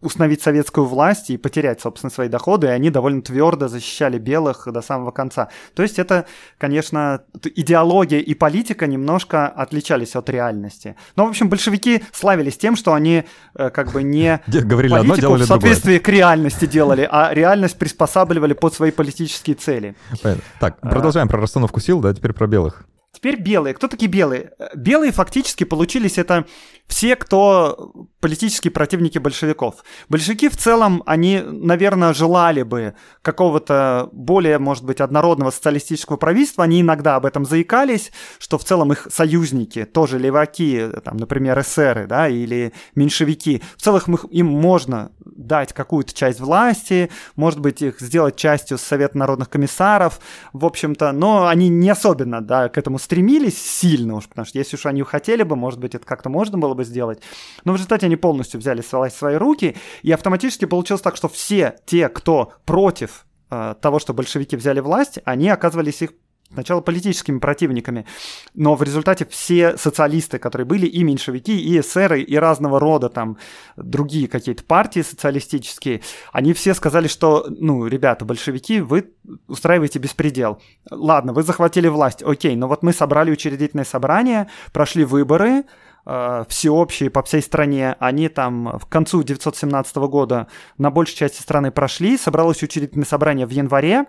установить 0.00 0.42
советскую 0.42 0.86
власть 0.86 1.30
и 1.30 1.36
потерять, 1.36 1.80
собственно, 1.80 2.10
свои 2.10 2.28
доходы, 2.28 2.66
и 2.66 2.70
они 2.70 2.90
довольно 2.90 3.22
твердо 3.22 3.68
защищали 3.68 4.18
белых 4.18 4.68
до 4.70 4.82
самого 4.82 5.10
конца. 5.10 5.48
То 5.74 5.82
есть 5.82 5.98
это, 5.98 6.26
конечно, 6.58 7.22
идеология 7.54 8.20
и 8.20 8.34
политика 8.34 8.86
немножко 8.86 9.48
отличались 9.48 10.14
от 10.14 10.28
реальности. 10.28 10.96
Но, 11.16 11.26
в 11.26 11.30
общем, 11.30 11.48
большевики 11.48 12.02
славились 12.12 12.58
тем, 12.58 12.76
что 12.76 12.92
они 12.92 13.24
э, 13.54 13.70
как 13.70 13.92
бы 13.92 14.02
не 14.02 14.40
Говорили 14.46 14.92
политику 14.92 15.34
одно, 15.34 15.44
в 15.44 15.46
соответствии 15.46 15.98
другое. 15.98 16.00
к 16.00 16.08
реальности 16.08 16.66
делали, 16.66 17.08
а 17.10 17.32
реальность 17.32 17.78
приспосабливали 17.78 18.52
под 18.52 18.74
свои 18.74 18.90
политические 18.90 19.56
цели. 19.56 19.94
Понятно. 20.22 20.44
Так, 20.60 20.80
продолжаем 20.80 21.28
а... 21.28 21.30
про 21.30 21.40
расстановку 21.40 21.80
сил, 21.80 22.00
да, 22.00 22.12
теперь 22.12 22.32
про 22.32 22.46
белых. 22.46 22.86
Теперь 23.14 23.40
белые. 23.40 23.74
Кто 23.74 23.86
такие 23.86 24.10
белые? 24.10 24.50
Белые 24.74 25.12
фактически 25.12 25.62
получились 25.62 26.18
это 26.18 26.46
все, 26.86 27.16
кто 27.16 28.06
политические 28.24 28.70
противники 28.70 29.18
большевиков. 29.18 29.84
Большевики 30.08 30.48
в 30.48 30.56
целом, 30.56 31.02
они, 31.04 31.42
наверное, 31.44 32.14
желали 32.14 32.62
бы 32.62 32.94
какого-то 33.20 34.08
более, 34.12 34.58
может 34.58 34.82
быть, 34.82 35.02
однородного 35.02 35.50
социалистического 35.50 36.16
правительства. 36.16 36.64
Они 36.64 36.80
иногда 36.80 37.16
об 37.16 37.26
этом 37.26 37.44
заикались, 37.44 38.12
что 38.38 38.56
в 38.56 38.64
целом 38.64 38.92
их 38.92 39.08
союзники, 39.10 39.84
тоже 39.84 40.18
леваки, 40.18 40.86
там, 41.04 41.18
например, 41.18 41.60
эсеры, 41.60 42.06
да, 42.06 42.26
или 42.26 42.72
меньшевики, 42.94 43.62
в 43.76 43.82
целом 43.82 44.14
их, 44.14 44.24
им 44.30 44.46
можно 44.46 45.12
дать 45.26 45.74
какую-то 45.74 46.14
часть 46.14 46.40
власти, 46.40 47.10
может 47.36 47.60
быть, 47.60 47.82
их 47.82 48.00
сделать 48.00 48.36
частью 48.36 48.78
Совета 48.78 49.18
народных 49.18 49.50
комиссаров, 49.50 50.18
в 50.54 50.64
общем-то, 50.64 51.12
но 51.12 51.46
они 51.46 51.68
не 51.68 51.90
особенно, 51.90 52.40
да, 52.40 52.70
к 52.70 52.78
этому 52.78 52.98
стремились 52.98 53.60
сильно 53.60 54.14
уж, 54.14 54.28
потому 54.28 54.46
что 54.46 54.56
если 54.56 54.76
уж 54.76 54.86
они 54.86 55.02
хотели 55.02 55.42
бы, 55.42 55.56
может 55.56 55.78
быть, 55.78 55.94
это 55.94 56.06
как-то 56.06 56.30
можно 56.30 56.56
было 56.56 56.72
бы 56.72 56.84
сделать. 56.84 57.20
Но 57.64 57.72
в 57.72 57.76
результате 57.76 58.06
они 58.06 58.13
полностью 58.16 58.60
взяли 58.60 58.80
власть 58.80 59.14
в 59.14 59.18
свои 59.18 59.36
руки, 59.36 59.76
и 60.02 60.12
автоматически 60.12 60.64
получилось 60.64 61.02
так, 61.02 61.16
что 61.16 61.28
все 61.28 61.76
те, 61.86 62.08
кто 62.08 62.52
против 62.64 63.26
э, 63.50 63.74
того, 63.80 63.98
что 63.98 64.14
большевики 64.14 64.56
взяли 64.56 64.80
власть, 64.80 65.18
они 65.24 65.48
оказывались 65.48 66.02
их 66.02 66.12
сначала 66.54 66.80
политическими 66.80 67.38
противниками, 67.38 68.06
но 68.54 68.74
в 68.74 68.82
результате 68.82 69.26
все 69.26 69.76
социалисты, 69.76 70.38
которые 70.38 70.66
были, 70.66 70.86
и 70.86 71.02
меньшевики, 71.02 71.60
и 71.60 71.80
эсеры, 71.80 72.22
и 72.22 72.36
разного 72.36 72.80
рода 72.80 73.08
там 73.08 73.36
другие 73.76 74.28
какие-то 74.28 74.64
партии 74.64 75.00
социалистические, 75.00 76.00
они 76.32 76.52
все 76.52 76.74
сказали, 76.74 77.08
что, 77.08 77.46
ну, 77.48 77.86
ребята, 77.86 78.24
большевики, 78.24 78.80
вы 78.80 79.12
устраиваете 79.48 79.98
беспредел. 79.98 80.60
Ладно, 80.90 81.32
вы 81.32 81.42
захватили 81.42 81.88
власть, 81.88 82.22
окей, 82.22 82.56
но 82.56 82.68
вот 82.68 82.82
мы 82.82 82.92
собрали 82.92 83.30
учредительное 83.30 83.84
собрание, 83.84 84.48
прошли 84.72 85.04
выборы, 85.04 85.64
э, 86.06 86.44
всеобщие 86.48 87.10
по 87.10 87.22
всей 87.22 87.42
стране, 87.42 87.96
они 87.98 88.28
там 88.28 88.78
в 88.78 88.86
концу 88.86 89.20
1917 89.20 89.96
года 90.08 90.46
на 90.78 90.90
большей 90.90 91.16
части 91.16 91.42
страны 91.42 91.70
прошли, 91.70 92.16
собралось 92.16 92.62
учредительное 92.62 93.06
собрание 93.06 93.46
в 93.46 93.50
январе, 93.50 94.06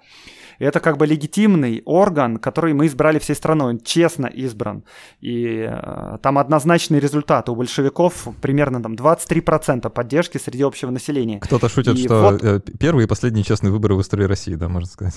это 0.59 0.79
как 0.79 0.97
бы 0.97 1.05
легитимный 1.05 1.81
орган, 1.85 2.37
который 2.37 2.73
мы 2.73 2.87
избрали 2.87 3.19
всей 3.19 3.35
страной, 3.35 3.73
он 3.73 3.79
честно 3.79 4.27
избран. 4.27 4.83
И 5.21 5.67
э, 5.69 6.17
там 6.21 6.37
однозначный 6.37 6.99
результат. 6.99 7.49
У 7.49 7.55
большевиков 7.55 8.27
примерно 8.41 8.81
там 8.81 8.93
23% 8.95 9.89
поддержки 9.89 10.37
среди 10.37 10.63
общего 10.63 10.91
населения. 10.91 11.39
Кто-то 11.39 11.69
шутит, 11.69 11.97
и 11.97 12.03
что 12.05 12.21
вот... 12.21 12.43
Э, 12.43 12.59
первые 12.79 13.05
и 13.05 13.07
последние 13.07 13.43
честные 13.43 13.71
выборы 13.71 13.95
в 13.95 14.01
истории 14.01 14.25
России, 14.25 14.55
да, 14.55 14.69
можно 14.69 14.89
сказать. 14.89 15.15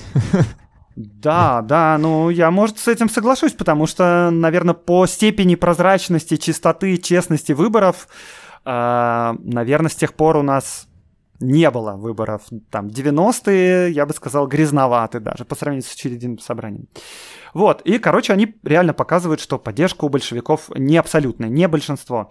Да, 0.97 1.63
да, 1.63 1.97
ну 1.97 2.29
я, 2.29 2.51
может, 2.51 2.81
с 2.81 2.89
этим 2.89 3.09
соглашусь, 3.09 3.53
потому 3.53 3.87
что, 3.87 4.31
наверное, 4.33 4.75
по 4.75 5.07
степени 5.07 5.55
прозрачности, 5.55 6.37
чистоты, 6.37 6.97
честности 6.97 7.53
выборов, 7.53 8.09
э, 8.65 9.35
наверное, 9.39 9.91
с 9.91 9.95
тех 9.95 10.15
пор 10.15 10.39
у 10.39 10.43
нас 10.43 10.88
не 11.41 11.71
было 11.71 11.93
выборов. 11.93 12.43
Там 12.71 12.89
90-е, 12.89 13.91
я 13.91 14.07
бы 14.07 14.13
сказал, 14.13 14.47
грязноваты 14.47 15.21
даже 15.21 15.45
по 15.45 15.55
сравнению 15.55 15.89
с 15.89 15.95
учредительным 15.95 16.39
собранием. 16.39 16.89
Вот, 17.55 17.83
и, 17.83 17.99
короче, 17.99 18.33
они 18.33 18.55
реально 18.63 18.93
показывают, 18.93 19.41
что 19.41 19.59
поддержка 19.59 20.05
у 20.05 20.09
большевиков 20.09 20.71
не 20.77 20.97
абсолютная, 20.97 21.49
не 21.49 21.67
большинство. 21.69 22.31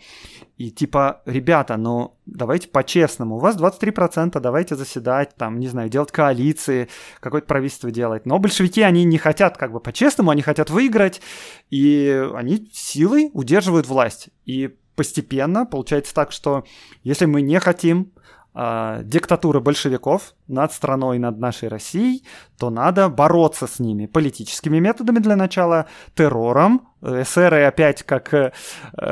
И 0.57 0.71
типа, 0.71 1.21
ребята, 1.25 1.77
ну 1.77 2.17
давайте 2.25 2.67
по-честному, 2.67 3.35
у 3.35 3.39
вас 3.39 3.57
23%, 3.57 4.39
давайте 4.39 4.75
заседать, 4.75 5.35
там, 5.35 5.59
не 5.59 5.67
знаю, 5.67 5.89
делать 5.89 6.11
коалиции, 6.11 6.89
какое-то 7.19 7.47
правительство 7.47 7.91
делать. 7.91 8.25
Но 8.25 8.39
большевики, 8.39 8.81
они 8.81 9.03
не 9.03 9.17
хотят 9.17 9.57
как 9.57 9.71
бы 9.71 9.79
по-честному, 9.79 10.31
они 10.31 10.41
хотят 10.41 10.69
выиграть, 10.69 11.21
и 11.69 12.29
они 12.35 12.69
силой 12.73 13.29
удерживают 13.33 13.87
власть. 13.87 14.29
И 14.45 14.75
постепенно 14.95 15.65
получается 15.65 16.13
так, 16.13 16.31
что 16.31 16.65
если 17.03 17.25
мы 17.25 17.41
не 17.41 17.59
хотим 17.59 18.11
э, 18.57 19.01
диктатуры 19.03 19.59
большевиков 19.59 20.33
над 20.47 20.73
страной, 20.73 21.19
над 21.19 21.39
нашей 21.39 21.69
Россией, 21.69 22.23
то 22.57 22.69
надо 22.69 23.07
бороться 23.09 23.67
с 23.67 23.79
ними 23.79 24.07
политическими 24.07 24.79
методами 24.79 25.19
для 25.19 25.35
начала, 25.35 25.85
террором. 26.15 26.87
ССРы 27.01 27.63
опять, 27.63 28.01
как 28.03 28.33
э, 28.33 28.51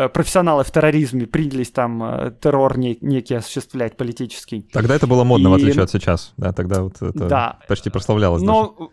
профессионалы 0.09 0.63
в 0.63 0.71
терроризме, 0.71 1.27
принялись 1.27 1.71
там 1.71 2.03
э, 2.03 2.33
террор 2.41 2.77
не, 2.77 2.97
некий 3.01 3.35
осуществлять 3.35 3.95
политический. 3.95 4.61
Тогда 4.73 4.95
это 4.95 5.05
было 5.05 5.23
модно, 5.23 5.49
И... 5.49 5.51
в 5.51 5.53
отличие 5.53 5.83
от 5.83 5.91
сейчас. 5.91 6.33
Да, 6.37 6.51
тогда 6.51 6.81
вот 6.81 7.01
это 7.01 7.27
да. 7.27 7.59
почти 7.67 7.89
прославлялось. 7.89 8.41
Но... 8.41 8.75
Даже 8.77 8.89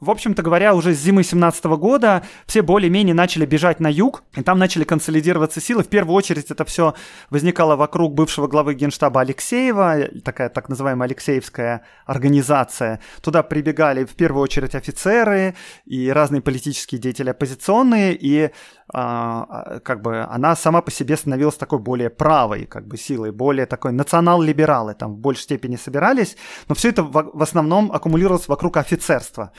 в 0.00 0.10
общем-то 0.10 0.42
говоря, 0.42 0.74
уже 0.74 0.94
с 0.94 0.98
зимы 0.98 1.24
17 1.24 1.64
года 1.64 2.22
все 2.46 2.62
более-менее 2.62 3.14
начали 3.14 3.46
бежать 3.46 3.80
на 3.80 3.88
юг, 3.90 4.22
и 4.36 4.42
там 4.42 4.58
начали 4.58 4.84
консолидироваться 4.84 5.60
силы. 5.60 5.82
В 5.82 5.88
первую 5.88 6.14
очередь 6.14 6.50
это 6.50 6.64
все 6.64 6.94
возникало 7.30 7.74
вокруг 7.74 8.14
бывшего 8.14 8.46
главы 8.46 8.74
генштаба 8.74 9.22
Алексеева, 9.22 10.08
такая 10.24 10.50
так 10.50 10.68
называемая 10.68 11.08
Алексеевская 11.08 11.82
организация. 12.06 13.00
Туда 13.22 13.42
прибегали 13.42 14.04
в 14.04 14.14
первую 14.14 14.42
очередь 14.42 14.74
офицеры 14.74 15.56
и 15.84 16.08
разные 16.10 16.42
политические 16.42 17.00
деятели 17.00 17.30
оппозиционные, 17.30 18.16
и 18.16 18.50
а, 18.92 19.80
как 19.80 20.00
бы 20.02 20.22
она 20.30 20.56
сама 20.56 20.80
по 20.80 20.90
себе 20.90 21.16
становилась 21.16 21.56
такой 21.56 21.78
более 21.78 22.08
правой 22.08 22.66
как 22.66 22.86
бы 22.86 22.96
силой, 22.96 23.32
более 23.32 23.66
такой 23.66 23.92
национал-либералы 23.92 24.94
там 24.94 25.14
в 25.14 25.18
большей 25.18 25.42
степени 25.42 25.76
собирались, 25.76 26.36
но 26.68 26.74
все 26.74 26.90
это 26.90 27.02
в, 27.02 27.30
в 27.34 27.42
основном 27.42 27.92
аккумулировалось 27.92 28.48
вокруг 28.48 28.76
офицерства. 28.76 29.52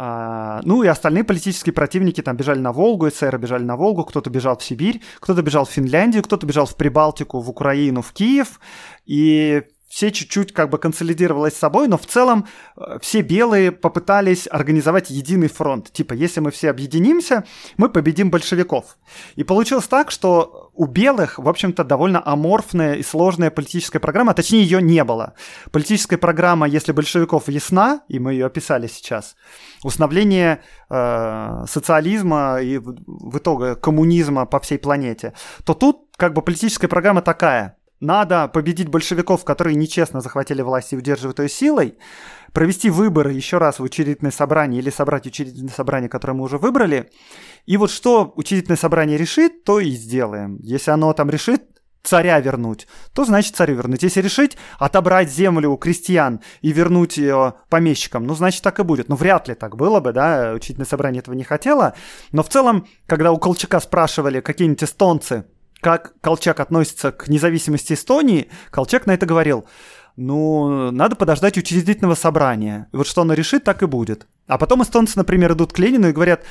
А, 0.00 0.60
ну 0.62 0.84
и 0.84 0.86
остальные 0.86 1.24
политические 1.24 1.72
противники 1.72 2.22
там 2.22 2.36
бежали 2.36 2.60
на 2.60 2.72
Волгу, 2.72 3.08
эсеры 3.08 3.36
бежали 3.36 3.64
на 3.64 3.76
Волгу, 3.76 4.04
кто-то 4.04 4.30
бежал 4.30 4.56
в 4.56 4.62
Сибирь, 4.62 5.02
кто-то 5.18 5.42
бежал 5.42 5.64
в 5.64 5.70
Финляндию, 5.70 6.22
кто-то 6.22 6.46
бежал 6.46 6.66
в 6.66 6.76
Прибалтику, 6.76 7.40
в 7.40 7.50
Украину, 7.50 8.00
в 8.00 8.12
Киев. 8.12 8.60
И 9.06 9.64
все 9.98 10.12
чуть-чуть 10.12 10.52
как 10.52 10.70
бы 10.70 10.78
консолидировалось 10.78 11.54
с 11.54 11.58
собой, 11.58 11.88
но 11.88 11.98
в 11.98 12.06
целом 12.06 12.46
э, 12.76 12.98
все 13.02 13.20
белые 13.20 13.72
попытались 13.72 14.46
организовать 14.48 15.10
единый 15.10 15.48
фронт. 15.48 15.92
Типа, 15.92 16.12
если 16.12 16.38
мы 16.38 16.52
все 16.52 16.70
объединимся, 16.70 17.42
мы 17.78 17.88
победим 17.88 18.30
большевиков. 18.30 18.96
И 19.34 19.42
получилось 19.42 19.88
так, 19.88 20.12
что 20.12 20.70
у 20.74 20.86
белых, 20.86 21.40
в 21.40 21.48
общем-то, 21.48 21.82
довольно 21.82 22.22
аморфная 22.24 22.94
и 22.94 23.02
сложная 23.02 23.50
политическая 23.50 23.98
программа, 23.98 24.30
а 24.30 24.34
точнее 24.34 24.62
ее 24.62 24.80
не 24.80 25.02
было. 25.02 25.34
Политическая 25.72 26.16
программа, 26.16 26.68
если 26.68 26.92
большевиков 26.92 27.48
ясна, 27.48 28.02
и 28.06 28.20
мы 28.20 28.34
ее 28.34 28.46
описали 28.46 28.86
сейчас, 28.86 29.34
установление 29.82 30.62
э, 30.90 31.64
социализма 31.68 32.60
и 32.62 32.78
в 32.78 33.38
итоге 33.38 33.74
коммунизма 33.74 34.46
по 34.46 34.60
всей 34.60 34.78
планете, 34.78 35.32
то 35.64 35.74
тут 35.74 36.06
как 36.16 36.34
бы 36.34 36.42
политическая 36.42 36.86
программа 36.86 37.20
такая– 37.20 37.74
надо 38.00 38.48
победить 38.48 38.88
большевиков, 38.88 39.44
которые 39.44 39.76
нечестно 39.76 40.20
захватили 40.20 40.62
власть 40.62 40.92
и 40.92 40.96
удерживают 40.96 41.38
ее 41.40 41.48
силой, 41.48 41.98
провести 42.52 42.90
выборы 42.90 43.32
еще 43.32 43.58
раз 43.58 43.78
в 43.78 43.82
учредительное 43.82 44.32
собрание 44.32 44.80
или 44.80 44.90
собрать 44.90 45.26
учредительное 45.26 45.72
собрание, 45.72 46.08
которое 46.08 46.34
мы 46.34 46.44
уже 46.44 46.58
выбрали. 46.58 47.10
И 47.66 47.76
вот 47.76 47.90
что 47.90 48.32
учредительное 48.36 48.76
собрание 48.76 49.18
решит, 49.18 49.64
то 49.64 49.80
и 49.80 49.90
сделаем. 49.90 50.58
Если 50.62 50.90
оно 50.90 51.12
там 51.12 51.28
решит 51.30 51.64
царя 52.02 52.40
вернуть, 52.40 52.86
то 53.12 53.24
значит 53.24 53.56
царю 53.56 53.74
вернуть. 53.74 54.02
Если 54.02 54.22
решить 54.22 54.56
отобрать 54.78 55.30
землю 55.30 55.70
у 55.70 55.76
крестьян 55.76 56.40
и 56.62 56.72
вернуть 56.72 57.18
ее 57.18 57.54
помещикам, 57.68 58.26
ну, 58.26 58.34
значит, 58.34 58.62
так 58.62 58.78
и 58.80 58.82
будет. 58.82 59.08
Ну, 59.08 59.16
вряд 59.16 59.48
ли 59.48 59.54
так 59.54 59.76
было 59.76 60.00
бы, 60.00 60.12
да, 60.12 60.52
учительное 60.54 60.86
собрание 60.86 61.20
этого 61.20 61.34
не 61.34 61.44
хотело. 61.44 61.94
Но 62.32 62.42
в 62.42 62.48
целом, 62.48 62.86
когда 63.06 63.32
у 63.32 63.38
Колчака 63.38 63.80
спрашивали 63.80 64.40
какие-нибудь 64.40 64.84
эстонцы, 64.84 65.44
как 65.80 66.14
Колчак 66.20 66.60
относится 66.60 67.12
к 67.12 67.28
независимости 67.28 67.92
Эстонии, 67.92 68.48
Колчак 68.70 69.06
на 69.06 69.12
это 69.12 69.26
говорил, 69.26 69.66
ну, 70.16 70.90
надо 70.90 71.14
подождать 71.14 71.56
учредительного 71.56 72.16
собрания. 72.16 72.88
И 72.92 72.96
вот 72.96 73.06
что 73.06 73.22
оно 73.22 73.34
решит, 73.34 73.62
так 73.62 73.82
и 73.84 73.86
будет. 73.86 74.26
А 74.48 74.58
потом 74.58 74.82
эстонцы, 74.82 75.16
например, 75.16 75.52
идут 75.52 75.72
к 75.72 75.78
Ленину 75.78 76.08
и 76.08 76.12
говорят, 76.12 76.42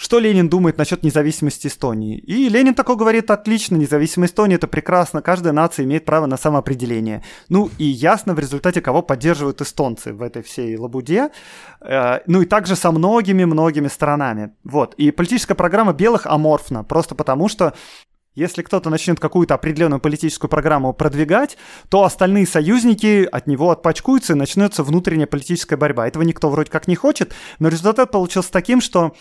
что 0.00 0.18
Ленин 0.18 0.48
думает 0.48 0.78
насчет 0.78 1.02
независимости 1.02 1.66
Эстонии. 1.66 2.16
И 2.16 2.48
Ленин 2.48 2.72
такой 2.72 2.96
говорит, 2.96 3.30
отлично, 3.30 3.76
независимость 3.76 4.32
Эстонии 4.32 4.54
это 4.54 4.66
прекрасно, 4.66 5.20
каждая 5.20 5.52
нация 5.52 5.84
имеет 5.84 6.06
право 6.06 6.24
на 6.24 6.38
самоопределение. 6.38 7.22
Ну 7.50 7.68
и 7.76 7.84
ясно 7.84 8.32
в 8.32 8.38
результате, 8.38 8.80
кого 8.80 9.02
поддерживают 9.02 9.60
эстонцы 9.60 10.14
в 10.14 10.22
этой 10.22 10.42
всей 10.42 10.78
лабуде. 10.78 11.30
Э, 11.82 12.20
ну 12.26 12.40
и 12.40 12.46
также 12.46 12.76
со 12.76 12.90
многими-многими 12.90 13.88
странами. 13.88 14.52
Вот. 14.64 14.94
И 14.94 15.10
политическая 15.10 15.54
программа 15.54 15.92
белых 15.92 16.24
аморфна, 16.24 16.84
просто 16.84 17.14
потому 17.14 17.50
что 17.50 17.74
если 18.34 18.62
кто-то 18.62 18.90
начнет 18.90 19.18
какую-то 19.18 19.54
определенную 19.54 20.00
политическую 20.00 20.48
программу 20.48 20.92
продвигать, 20.92 21.56
то 21.88 22.04
остальные 22.04 22.46
союзники 22.46 23.28
от 23.30 23.46
него 23.46 23.70
отпачкуются 23.70 24.34
и 24.34 24.36
начнется 24.36 24.82
внутренняя 24.82 25.26
политическая 25.26 25.76
борьба. 25.76 26.06
Этого 26.06 26.22
никто 26.22 26.48
вроде 26.48 26.70
как 26.70 26.86
не 26.88 26.94
хочет, 26.94 27.34
но 27.58 27.68
результат 27.68 28.10
получился 28.10 28.52
таким, 28.52 28.80
что 28.80 29.14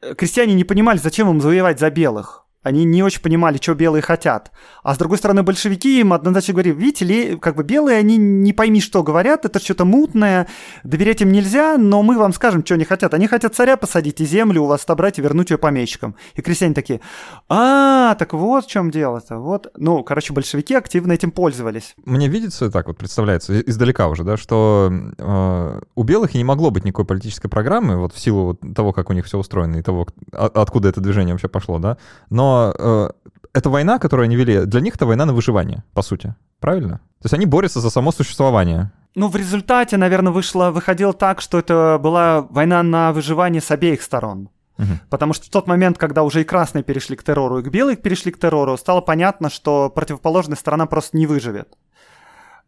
э, 0.00 0.14
крестьяне 0.14 0.54
не 0.54 0.64
понимали, 0.64 0.98
зачем 0.98 1.30
им 1.30 1.40
завоевать 1.40 1.78
за 1.78 1.90
белых. 1.90 2.47
Они 2.62 2.84
не 2.84 3.04
очень 3.04 3.22
понимали, 3.22 3.58
что 3.58 3.74
белые 3.74 4.02
хотят. 4.02 4.50
А 4.82 4.94
с 4.94 4.98
другой 4.98 5.18
стороны, 5.18 5.44
большевики 5.44 6.00
им 6.00 6.12
однозначно 6.12 6.54
говорили, 6.54 6.74
видите 6.74 7.04
ли, 7.04 7.36
как 7.36 7.54
бы 7.54 7.62
белые, 7.62 7.98
они 7.98 8.16
не 8.16 8.52
пойми, 8.52 8.80
что 8.80 9.04
говорят, 9.04 9.44
это 9.44 9.60
что-то 9.60 9.84
мутное, 9.84 10.48
доверять 10.82 11.22
им 11.22 11.30
нельзя, 11.30 11.78
но 11.78 12.02
мы 12.02 12.18
вам 12.18 12.32
скажем, 12.32 12.64
что 12.64 12.74
они 12.74 12.84
хотят. 12.84 13.14
Они 13.14 13.28
хотят 13.28 13.54
царя 13.54 13.76
посадить 13.76 14.20
и 14.20 14.24
землю 14.24 14.62
у 14.62 14.66
вас 14.66 14.82
отобрать 14.82 15.18
и 15.18 15.22
вернуть 15.22 15.50
ее 15.50 15.58
помещикам. 15.58 16.16
И 16.34 16.42
крестьяне 16.42 16.74
такие, 16.74 17.00
а, 17.48 18.16
так 18.16 18.32
вот 18.32 18.64
в 18.64 18.68
чем 18.68 18.90
дело-то. 18.90 19.38
Вот, 19.38 19.68
ну, 19.76 20.02
короче, 20.02 20.32
большевики 20.32 20.74
активно 20.74 21.12
этим 21.12 21.30
пользовались. 21.30 21.94
Мне 22.04 22.26
видится 22.26 22.72
так 22.72 22.88
вот, 22.88 22.98
представляется, 22.98 23.60
издалека 23.60 24.08
уже, 24.08 24.24
да, 24.24 24.36
что 24.36 24.92
э, 25.16 25.80
у 25.94 26.02
белых 26.02 26.34
и 26.34 26.38
не 26.38 26.44
могло 26.44 26.70
быть 26.70 26.84
никакой 26.84 27.04
политической 27.04 27.48
программы, 27.48 27.98
вот 27.98 28.12
в 28.12 28.18
силу 28.18 28.44
вот 28.46 28.74
того, 28.74 28.92
как 28.92 29.10
у 29.10 29.12
них 29.12 29.26
все 29.26 29.38
устроено 29.38 29.76
и 29.76 29.82
того, 29.82 30.08
откуда 30.32 30.88
это 30.88 31.00
движение 31.00 31.34
вообще 31.34 31.48
пошло, 31.48 31.78
да, 31.78 31.98
но 32.30 32.47
но 32.48 32.74
э, 32.78 33.08
эта 33.52 33.70
война, 33.70 33.98
которую 33.98 34.24
они 34.24 34.36
вели, 34.36 34.64
для 34.64 34.80
них 34.80 34.94
это 34.94 35.06
война 35.06 35.26
на 35.26 35.32
выживание, 35.32 35.82
по 35.92 36.02
сути. 36.02 36.34
Правильно? 36.60 36.98
То 37.20 37.26
есть 37.26 37.34
они 37.34 37.46
борются 37.46 37.80
за 37.80 37.90
само 37.90 38.12
существование. 38.12 38.90
Ну, 39.14 39.28
в 39.28 39.36
результате, 39.36 39.96
наверное, 39.96 40.32
вышло, 40.32 40.70
выходило 40.70 41.12
так, 41.12 41.40
что 41.40 41.58
это 41.58 41.98
была 42.00 42.42
война 42.42 42.82
на 42.82 43.12
выживание 43.12 43.60
с 43.60 43.70
обеих 43.70 44.02
сторон. 44.02 44.48
Угу. 44.78 44.98
Потому 45.10 45.34
что 45.34 45.46
в 45.46 45.50
тот 45.50 45.66
момент, 45.66 45.98
когда 45.98 46.22
уже 46.22 46.40
и 46.40 46.44
красные 46.44 46.84
перешли 46.84 47.16
к 47.16 47.22
террору, 47.22 47.58
и 47.58 47.62
к 47.62 47.68
белые 47.68 47.96
перешли 47.96 48.32
к 48.32 48.38
террору, 48.38 48.76
стало 48.76 49.00
понятно, 49.00 49.50
что 49.50 49.90
противоположная 49.90 50.56
сторона 50.56 50.86
просто 50.86 51.16
не 51.16 51.26
выживет. 51.26 51.68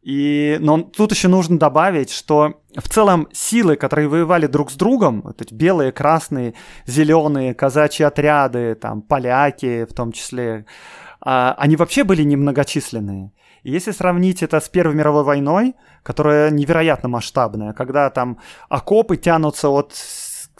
И, 0.02 0.56
но 0.60 0.80
тут 0.80 1.12
еще 1.12 1.28
нужно 1.28 1.58
добавить, 1.58 2.10
что 2.10 2.62
в 2.74 2.88
целом 2.88 3.28
силы, 3.32 3.76
которые 3.76 4.08
воевали 4.08 4.46
друг 4.46 4.70
с 4.70 4.74
другом, 4.74 5.20
вот 5.22 5.42
эти 5.42 5.52
белые, 5.52 5.92
красные, 5.92 6.54
зеленые, 6.86 7.54
казачьи 7.54 8.04
отряды, 8.04 8.74
там, 8.76 9.02
поляки 9.02 9.84
в 9.84 9.92
том 9.92 10.12
числе, 10.12 10.64
а, 11.20 11.54
они 11.58 11.76
вообще 11.76 12.04
были 12.04 12.22
немногочисленные. 12.22 13.32
И 13.62 13.70
если 13.70 13.90
сравнить 13.90 14.42
это 14.42 14.58
с 14.58 14.70
Первой 14.70 14.94
мировой 14.94 15.22
войной, 15.22 15.74
которая 16.02 16.50
невероятно 16.50 17.10
масштабная, 17.10 17.74
когда 17.74 18.08
там 18.08 18.38
окопы 18.70 19.18
тянутся 19.18 19.68
от 19.68 19.92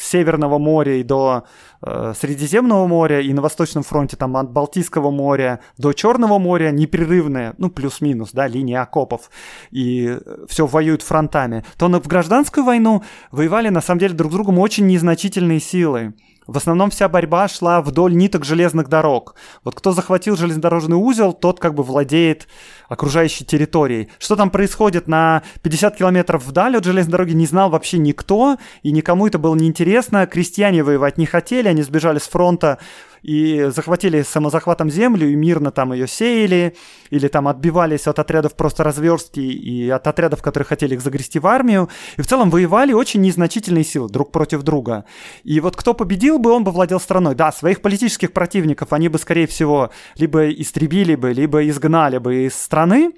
Северного 0.02 0.58
моря 0.58 0.96
и 0.96 1.02
до 1.02 1.44
э, 1.82 2.14
Средиземного 2.18 2.86
моря, 2.86 3.20
и 3.20 3.32
на 3.32 3.42
Восточном 3.42 3.82
фронте 3.82 4.16
там 4.16 4.36
от 4.36 4.50
Балтийского 4.50 5.10
моря 5.10 5.60
до 5.78 5.92
Черного 5.92 6.38
моря 6.38 6.70
непрерывная, 6.70 7.54
ну 7.58 7.70
плюс-минус, 7.70 8.30
да, 8.32 8.46
линия 8.46 8.82
окопов, 8.82 9.30
и 9.70 10.18
все 10.48 10.66
воюют 10.66 11.02
фронтами, 11.02 11.64
то 11.76 11.88
в 11.88 12.06
гражданскую 12.06 12.64
войну 12.64 13.02
воевали 13.30 13.68
на 13.68 13.80
самом 13.80 14.00
деле 14.00 14.14
друг 14.14 14.32
с 14.32 14.34
другом 14.34 14.58
очень 14.58 14.86
незначительные 14.86 15.60
силы. 15.60 16.14
В 16.46 16.56
основном 16.56 16.90
вся 16.90 17.08
борьба 17.08 17.48
шла 17.48 17.80
вдоль 17.82 18.14
ниток 18.14 18.44
железных 18.44 18.88
дорог. 18.88 19.34
Вот 19.62 19.74
кто 19.74 19.92
захватил 19.92 20.36
железнодорожный 20.36 20.96
узел, 20.96 21.32
тот 21.32 21.60
как 21.60 21.74
бы 21.74 21.82
владеет 21.82 22.48
окружающей 22.88 23.44
территорией. 23.44 24.08
Что 24.18 24.36
там 24.36 24.50
происходит 24.50 25.06
на 25.06 25.42
50 25.62 25.96
километров 25.96 26.44
вдаль 26.44 26.76
от 26.76 26.84
железной 26.84 27.12
дороги, 27.12 27.32
не 27.32 27.46
знал 27.46 27.70
вообще 27.70 27.98
никто, 27.98 28.56
и 28.82 28.90
никому 28.90 29.26
это 29.26 29.38
было 29.38 29.54
неинтересно. 29.54 30.26
Крестьяне 30.26 30.82
воевать 30.82 31.18
не 31.18 31.26
хотели, 31.26 31.68
они 31.68 31.82
сбежали 31.82 32.18
с 32.18 32.28
фронта 32.28 32.78
и 33.22 33.70
захватили 33.74 34.22
самозахватом 34.22 34.90
землю 34.90 35.28
и 35.28 35.34
мирно 35.34 35.70
там 35.70 35.92
ее 35.92 36.06
сеяли, 36.06 36.76
или 37.10 37.28
там 37.28 37.48
отбивались 37.48 38.06
от 38.06 38.18
отрядов 38.18 38.54
просто 38.54 38.84
разверстки 38.84 39.40
и 39.40 39.88
от 39.90 40.06
отрядов, 40.06 40.42
которые 40.42 40.66
хотели 40.66 40.94
их 40.94 41.00
загрести 41.00 41.38
в 41.38 41.46
армию. 41.46 41.88
И 42.16 42.22
в 42.22 42.26
целом 42.26 42.50
воевали 42.50 42.92
очень 42.92 43.20
незначительные 43.20 43.84
силы 43.84 44.08
друг 44.08 44.32
против 44.32 44.62
друга. 44.62 45.04
И 45.44 45.60
вот 45.60 45.76
кто 45.76 45.94
победил 45.94 46.38
бы, 46.38 46.52
он 46.52 46.64
бы 46.64 46.70
владел 46.70 47.00
страной. 47.00 47.34
Да, 47.34 47.52
своих 47.52 47.82
политических 47.82 48.32
противников 48.32 48.92
они 48.92 49.08
бы, 49.08 49.18
скорее 49.18 49.46
всего, 49.46 49.90
либо 50.16 50.50
истребили 50.50 51.14
бы, 51.14 51.32
либо 51.32 51.68
изгнали 51.68 52.18
бы 52.18 52.46
из 52.46 52.54
страны, 52.54 53.12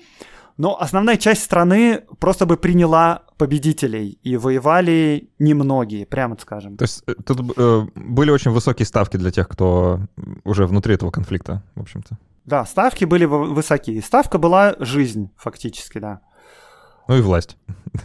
но 0.63 0.81
основная 0.81 1.17
часть 1.17 1.43
страны 1.43 2.05
просто 2.21 2.47
бы 2.47 2.57
приняла 2.57 3.23
победителей, 3.37 4.17
и 4.23 4.37
воевали 4.37 5.29
немногие, 5.41 6.07
прямо 6.07 6.37
скажем. 6.41 6.77
То 6.77 6.85
есть 6.85 7.03
э, 7.09 7.15
тут 7.27 7.41
э, 7.57 7.87
были 7.97 8.31
очень 8.31 8.53
высокие 8.53 8.87
ставки 8.87 9.17
для 9.17 9.33
тех, 9.33 9.49
кто 9.49 9.99
уже 10.45 10.67
внутри 10.67 10.95
этого 10.95 11.11
конфликта, 11.11 11.65
в 11.75 11.81
общем-то. 11.81 12.17
Да, 12.45 12.65
ставки 12.65 13.05
были 13.05 13.25
высокие. 13.25 14.01
Ставка 14.03 14.39
была 14.39 14.77
жизнь, 14.79 15.31
фактически, 15.37 15.99
да. 15.99 16.21
Ну 17.09 17.19
и 17.19 17.21
власть. 17.21 17.57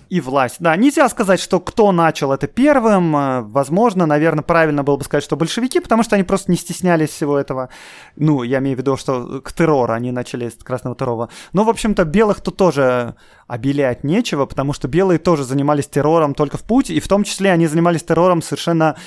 И 0.10 0.20
власть. 0.20 0.58
Да, 0.60 0.76
нельзя 0.76 1.08
сказать, 1.08 1.40
что 1.40 1.60
кто 1.62 1.92
начал 1.94 2.34
это 2.34 2.48
первым. 2.48 3.16
Э, 3.16 3.42
возможно, 3.42 4.06
наверное, 4.06 4.44
правильно 4.44 4.84
было 4.84 4.98
бы 4.98 5.06
сказать, 5.06 5.24
что 5.24 5.38
большевики, 5.38 5.80
потому 5.80 6.04
что 6.04 6.16
они 6.16 6.24
просто 6.24 6.52
не 6.52 6.58
стеснялись 6.58 7.10
всего 7.10 7.38
этого. 7.38 7.70
Ну, 8.18 8.44
я 8.44 8.58
имею 8.58 8.76
в 8.76 8.80
виду, 8.80 8.98
что 8.98 9.42
к 9.42 9.54
террору 9.54 9.94
они 9.94 10.12
начали 10.12 10.50
с 10.50 10.56
красного 10.56 10.96
террора. 10.96 11.30
Но, 11.54 11.64
в 11.64 11.70
общем-то, 11.70 12.04
белых 12.04 12.42
тут 12.42 12.58
тоже 12.58 13.16
обелять 13.48 14.04
нечего, 14.04 14.46
потому 14.46 14.74
что 14.74 14.90
белые 14.90 15.20
тоже 15.20 15.46
занимались 15.46 15.88
террором 15.88 16.34
только 16.34 16.58
в 16.58 16.64
путь, 16.64 16.90
и 16.90 17.00
в 17.00 17.08
том 17.08 17.24
числе 17.24 17.52
они 17.52 17.68
занимались 17.68 18.04
террором 18.04 18.42
совершенно 18.42 18.98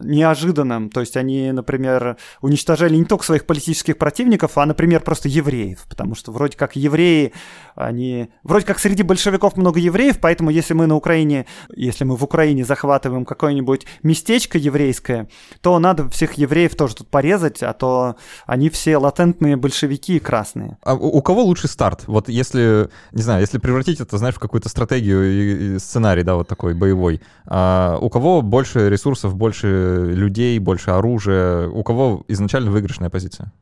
неожиданным. 0.00 0.90
То 0.90 1.00
есть 1.00 1.16
они, 1.16 1.52
например, 1.52 2.16
уничтожали 2.40 2.96
не 2.96 3.04
только 3.04 3.24
своих 3.24 3.46
политических 3.46 3.98
противников, 3.98 4.58
а, 4.58 4.66
например, 4.66 5.00
просто 5.00 5.28
евреев. 5.28 5.84
Потому 5.88 6.14
что 6.14 6.32
вроде 6.32 6.56
как 6.56 6.76
евреи, 6.76 7.32
они... 7.74 8.30
Вроде 8.42 8.66
как 8.66 8.78
среди 8.78 9.02
большевиков 9.02 9.56
много 9.56 9.78
евреев, 9.80 10.18
поэтому 10.20 10.50
если 10.50 10.74
мы 10.74 10.86
на 10.86 10.96
Украине, 10.96 11.46
если 11.74 12.04
мы 12.04 12.16
в 12.16 12.24
Украине 12.24 12.64
захватываем 12.64 13.24
какое-нибудь 13.24 13.86
местечко 14.02 14.58
еврейское, 14.58 15.28
то 15.60 15.78
надо 15.78 16.08
всех 16.08 16.34
евреев 16.34 16.74
тоже 16.74 16.96
тут 16.96 17.08
порезать, 17.08 17.62
а 17.62 17.72
то 17.72 18.16
они 18.46 18.70
все 18.70 18.96
латентные 18.96 19.56
большевики 19.56 20.18
красные. 20.18 20.78
А 20.82 20.94
у 20.94 21.22
кого 21.22 21.42
лучший 21.42 21.68
старт? 21.68 22.04
Вот 22.06 22.28
если, 22.28 22.88
не 23.12 23.22
знаю, 23.22 23.40
если 23.40 23.58
превратить 23.58 24.00
это, 24.00 24.18
знаешь, 24.18 24.34
в 24.34 24.40
какую-то 24.40 24.68
стратегию 24.68 25.74
и 25.74 25.78
сценарий, 25.78 26.22
да, 26.22 26.36
вот 26.36 26.48
такой 26.48 26.74
боевой. 26.74 27.20
А 27.46 27.98
у 28.00 28.08
кого 28.08 28.42
больше 28.42 28.88
ресурсов, 28.88 29.34
больше 29.34 29.89
людей, 29.90 30.58
больше 30.58 30.90
оружия? 30.90 31.68
У 31.68 31.82
кого 31.82 32.24
изначально 32.28 32.70
выигрышная 32.70 33.10
позиция? 33.10 33.52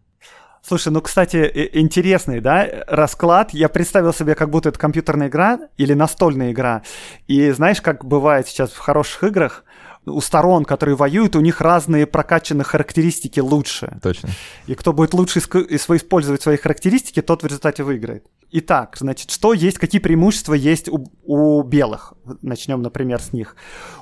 Слушай, 0.61 0.93
ну, 0.93 1.01
кстати, 1.01 1.71
интересный, 1.73 2.41
да, 2.41 2.69
расклад. 2.89 3.55
Я 3.55 3.69
представил 3.69 4.13
себе, 4.13 4.35
как 4.35 4.51
будто 4.51 4.69
это 4.69 4.79
компьютерная 4.79 5.29
игра 5.29 5.61
или 5.79 5.95
настольная 5.95 6.53
игра. 6.53 6.83
И 7.27 7.51
знаешь, 7.53 7.81
как 7.81 8.05
бывает 8.05 8.49
сейчас 8.49 8.73
в 8.73 8.79
хороших 8.79 9.25
играх, 9.25 9.65
у 10.05 10.21
сторон, 10.21 10.65
которые 10.65 10.97
воюют, 10.97 11.37
у 11.37 11.41
них 11.41 11.61
разные 11.61 12.07
прокачанные 12.07 12.65
характеристики 12.65 13.41
лучше. 13.41 13.99
Точно. 14.03 14.31
И 14.67 14.75
кто 14.75 14.93
будет 14.93 15.15
лучше 15.15 15.39
использовать 15.39 16.43
свои 16.43 16.57
характеристики, 16.57 17.23
тот 17.23 17.43
в 17.43 17.47
результате 17.47 17.83
выиграет. 17.83 18.25
Итак, 18.51 18.97
значит, 18.99 19.31
что 19.31 19.53
есть, 19.53 19.79
какие 19.79 20.01
преимущества 20.01 20.55
есть 20.55 20.89
у, 20.89 21.07
у 21.25 21.63
белых? 21.63 22.15
Начнем, 22.41 22.81
например, 22.81 23.21
с 23.21 23.33
них. 23.33 23.57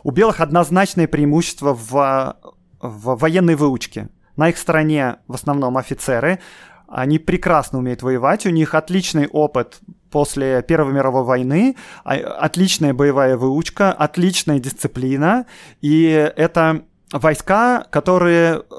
У 0.05 0.13
белых 0.13 0.41
однозначное 0.41 1.09
преимущество 1.09 1.75
в, 1.75 2.37
в 2.81 3.17
военной 3.17 3.57
выучке. 3.57 4.09
На 4.37 4.49
их 4.51 4.59
стороне 4.59 5.17
в 5.27 5.35
основном 5.35 5.77
офицеры. 5.77 6.39
Они 6.87 7.19
прекрасно 7.19 7.81
умеют 7.81 8.03
воевать, 8.03 8.47
у 8.47 8.51
них 8.51 8.77
отличный 8.77 9.27
опыт 9.27 9.81
после 10.11 10.63
Первой 10.63 10.93
мировой 10.93 11.25
войны, 11.25 11.75
а, 12.05 12.15
отличная 12.15 12.95
боевая 12.95 13.37
выучка, 13.37 13.93
отличная 13.93 14.61
дисциплина, 14.61 15.47
и 15.81 16.05
это 16.37 16.85
войска, 17.11 17.85
которые 17.91 18.63
Э, 18.71 18.75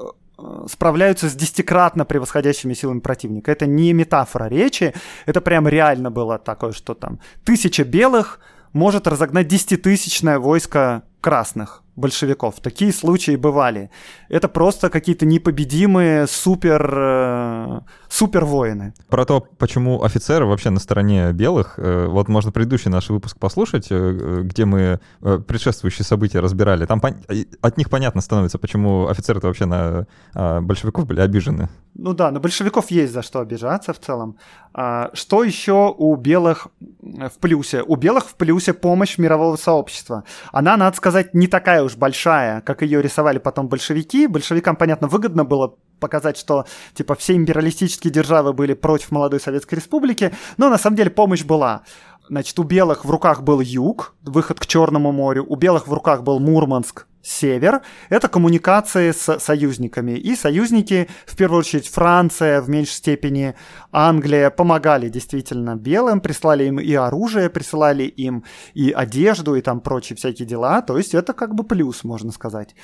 справляются 0.68 1.28
с 1.28 1.34
десятикратно 1.34 2.04
превосходящими 2.04 2.74
силами 2.74 3.00
противника. 3.00 3.50
Это 3.50 3.66
не 3.66 3.92
метафора 3.92 4.48
речи, 4.48 4.94
это 5.26 5.40
прям 5.40 5.66
реально 5.66 6.10
было 6.10 6.38
такое, 6.38 6.72
что 6.72 6.94
там 6.94 7.20
тысяча 7.44 7.84
белых 7.84 8.40
может 8.72 9.06
разогнать 9.06 9.48
десятитысячное 9.48 10.38
войско 10.38 11.02
красных 11.20 11.82
большевиков. 11.98 12.54
Такие 12.60 12.92
случаи 12.92 13.36
бывали. 13.36 13.90
Это 14.28 14.48
просто 14.48 14.90
какие-то 14.90 15.26
непобедимые 15.26 16.26
супер, 16.26 16.94
э, 16.96 17.80
супер 18.08 18.44
воины. 18.44 18.94
Про 19.08 19.24
то, 19.24 19.40
почему 19.58 20.02
офицеры 20.02 20.46
вообще 20.46 20.70
на 20.70 20.80
стороне 20.80 21.32
белых, 21.32 21.74
э, 21.78 22.06
вот 22.06 22.28
можно 22.28 22.52
предыдущий 22.52 22.90
наш 22.90 23.10
выпуск 23.10 23.38
послушать, 23.38 23.88
э, 23.90 24.42
где 24.44 24.64
мы 24.64 25.00
э, 25.22 25.38
предшествующие 25.38 26.04
события 26.04 26.40
разбирали. 26.40 26.86
Там 26.86 27.00
пон... 27.00 27.14
от 27.60 27.76
них 27.76 27.90
понятно 27.90 28.20
становится, 28.20 28.58
почему 28.58 29.08
офицеры-то 29.08 29.48
вообще 29.48 29.66
на 29.66 30.06
э, 30.34 30.60
большевиков 30.60 31.06
были 31.06 31.20
обижены. 31.20 31.68
Ну 31.94 32.12
да, 32.12 32.30
на 32.30 32.40
большевиков 32.40 32.90
есть 32.90 33.12
за 33.12 33.22
что 33.22 33.40
обижаться 33.40 33.92
в 33.92 33.98
целом. 33.98 34.36
А, 34.80 35.10
что 35.12 35.42
еще 35.42 35.92
у 35.98 36.14
белых 36.14 36.68
в 37.00 37.38
плюсе? 37.40 37.82
У 37.82 37.96
белых 37.96 38.26
в 38.26 38.36
плюсе 38.36 38.72
помощь 38.72 39.18
мирового 39.18 39.56
сообщества. 39.56 40.22
Она, 40.52 40.76
надо 40.76 40.96
сказать, 40.96 41.34
не 41.34 41.48
такая 41.48 41.82
уж 41.82 41.96
большая, 41.96 42.60
как 42.60 42.82
ее 42.82 43.02
рисовали 43.02 43.38
потом 43.38 43.66
большевики. 43.66 44.28
Большевикам, 44.28 44.76
понятно, 44.76 45.08
выгодно 45.08 45.44
было 45.44 45.74
показать, 45.98 46.36
что 46.36 46.64
типа 46.94 47.16
все 47.16 47.34
империалистические 47.34 48.12
державы 48.12 48.52
были 48.52 48.74
против 48.74 49.10
молодой 49.10 49.40
Советской 49.40 49.74
Республики, 49.74 50.32
но 50.58 50.68
на 50.68 50.78
самом 50.78 50.94
деле 50.94 51.10
помощь 51.10 51.42
была. 51.42 51.82
Значит, 52.28 52.56
у 52.60 52.62
белых 52.62 53.04
в 53.04 53.10
руках 53.10 53.42
был 53.42 53.58
юг, 53.58 54.14
выход 54.22 54.60
к 54.60 54.66
Черному 54.66 55.10
морю, 55.10 55.44
у 55.48 55.56
белых 55.56 55.88
в 55.88 55.92
руках 55.92 56.22
был 56.22 56.38
Мурманск, 56.38 57.08
север. 57.22 57.82
Это 58.08 58.28
коммуникации 58.28 59.12
с 59.12 59.38
союзниками. 59.38 60.12
И 60.12 60.36
союзники, 60.36 61.08
в 61.26 61.36
первую 61.36 61.60
очередь 61.60 61.88
Франция, 61.88 62.60
в 62.60 62.68
меньшей 62.68 62.94
степени 62.94 63.54
Англия, 63.92 64.50
помогали 64.50 65.08
действительно 65.08 65.76
белым, 65.76 66.20
прислали 66.20 66.64
им 66.64 66.78
и 66.80 66.94
оружие, 66.94 67.50
присылали 67.50 68.04
им 68.04 68.44
и 68.74 68.90
одежду, 68.90 69.54
и 69.54 69.60
там 69.60 69.80
прочие 69.80 70.16
всякие 70.16 70.46
дела. 70.46 70.82
То 70.82 70.96
есть 70.96 71.14
это 71.14 71.32
как 71.32 71.54
бы 71.54 71.64
плюс, 71.64 72.04
можно 72.04 72.32
сказать. 72.32 72.74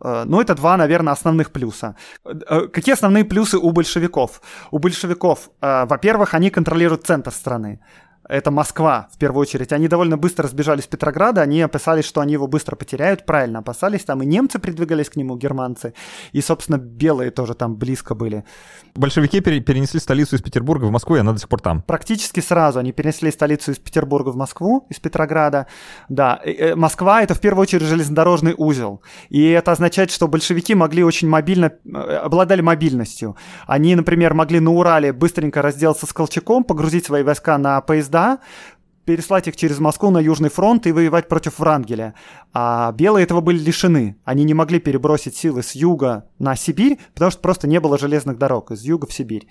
Э, 0.00 0.24
ну, 0.26 0.40
это 0.40 0.54
два, 0.54 0.76
наверное, 0.76 1.12
основных 1.12 1.50
плюса. 1.50 1.94
Э, 2.24 2.68
какие 2.68 2.94
основные 2.94 3.24
плюсы 3.24 3.58
у 3.58 3.70
большевиков? 3.72 4.40
У 4.70 4.78
большевиков, 4.78 5.50
э, 5.60 5.86
во-первых, 5.86 6.34
они 6.34 6.50
контролируют 6.50 7.06
центр 7.06 7.30
страны 7.30 7.80
это 8.28 8.50
Москва, 8.50 9.08
в 9.12 9.18
первую 9.18 9.42
очередь. 9.42 9.72
Они 9.72 9.88
довольно 9.88 10.16
быстро 10.16 10.48
сбежали 10.48 10.80
с 10.80 10.86
Петрограда, 10.86 11.42
они 11.42 11.60
опасались, 11.60 12.04
что 12.04 12.20
они 12.20 12.32
его 12.32 12.46
быстро 12.46 12.76
потеряют, 12.76 13.26
правильно 13.26 13.58
опасались. 13.58 14.04
Там 14.04 14.22
и 14.22 14.26
немцы 14.26 14.58
придвигались 14.58 15.10
к 15.10 15.16
нему, 15.16 15.36
германцы, 15.36 15.94
и, 16.32 16.40
собственно, 16.40 16.78
белые 16.78 17.30
тоже 17.30 17.54
там 17.54 17.76
близко 17.76 18.14
были. 18.14 18.44
Большевики 18.94 19.40
перенесли 19.40 20.00
столицу 20.00 20.36
из 20.36 20.42
Петербурга 20.42 20.86
в 20.86 20.90
Москву, 20.90 21.16
и 21.16 21.20
она 21.20 21.32
до 21.32 21.38
сих 21.38 21.48
пор 21.48 21.60
там. 21.60 21.82
Практически 21.82 22.40
сразу 22.40 22.78
они 22.78 22.92
перенесли 22.92 23.30
столицу 23.30 23.72
из 23.72 23.78
Петербурга 23.78 24.30
в 24.30 24.36
Москву, 24.36 24.86
из 24.88 24.98
Петрограда. 25.00 25.66
Да, 26.08 26.40
э, 26.44 26.74
Москва— 26.74 27.22
это 27.24 27.34
в 27.34 27.40
первую 27.40 27.62
очередь 27.62 27.86
железнодорожный 27.86 28.54
узел. 28.56 29.02
И 29.28 29.48
это 29.50 29.72
означает, 29.72 30.10
что 30.10 30.28
большевики 30.28 30.74
могли 30.74 31.04
очень 31.04 31.28
мобильно, 31.28 31.72
э, 31.84 31.98
обладали 31.98 32.60
мобильностью. 32.62 33.36
Они, 33.66 33.94
например, 33.94 34.34
могли 34.34 34.60
на 34.60 34.70
Урале 34.70 35.12
быстренько 35.12 35.60
разделаться 35.60 36.06
с 36.06 36.12
Колчаком, 36.12 36.64
погрузить 36.64 37.04
свои 37.04 37.22
войска 37.22 37.58
на 37.58 37.80
поезда, 37.80 38.13
поезда, 38.14 38.38
переслать 39.04 39.48
их 39.48 39.56
через 39.56 39.80
Москву 39.80 40.10
на 40.10 40.18
Южный 40.18 40.48
фронт 40.48 40.86
и 40.86 40.92
воевать 40.92 41.28
против 41.28 41.58
Врангеля. 41.58 42.14
А 42.54 42.90
белые 42.92 43.24
этого 43.24 43.42
были 43.42 43.58
лишены. 43.58 44.16
Они 44.24 44.44
не 44.44 44.54
могли 44.54 44.80
перебросить 44.80 45.36
силы 45.36 45.62
с 45.62 45.74
юга 45.74 46.24
на 46.38 46.56
Сибирь, 46.56 46.98
потому 47.12 47.30
что 47.30 47.42
просто 47.42 47.68
не 47.68 47.80
было 47.80 47.98
железных 47.98 48.38
дорог 48.38 48.70
из 48.70 48.82
юга 48.82 49.06
в 49.06 49.12
Сибирь. 49.12 49.46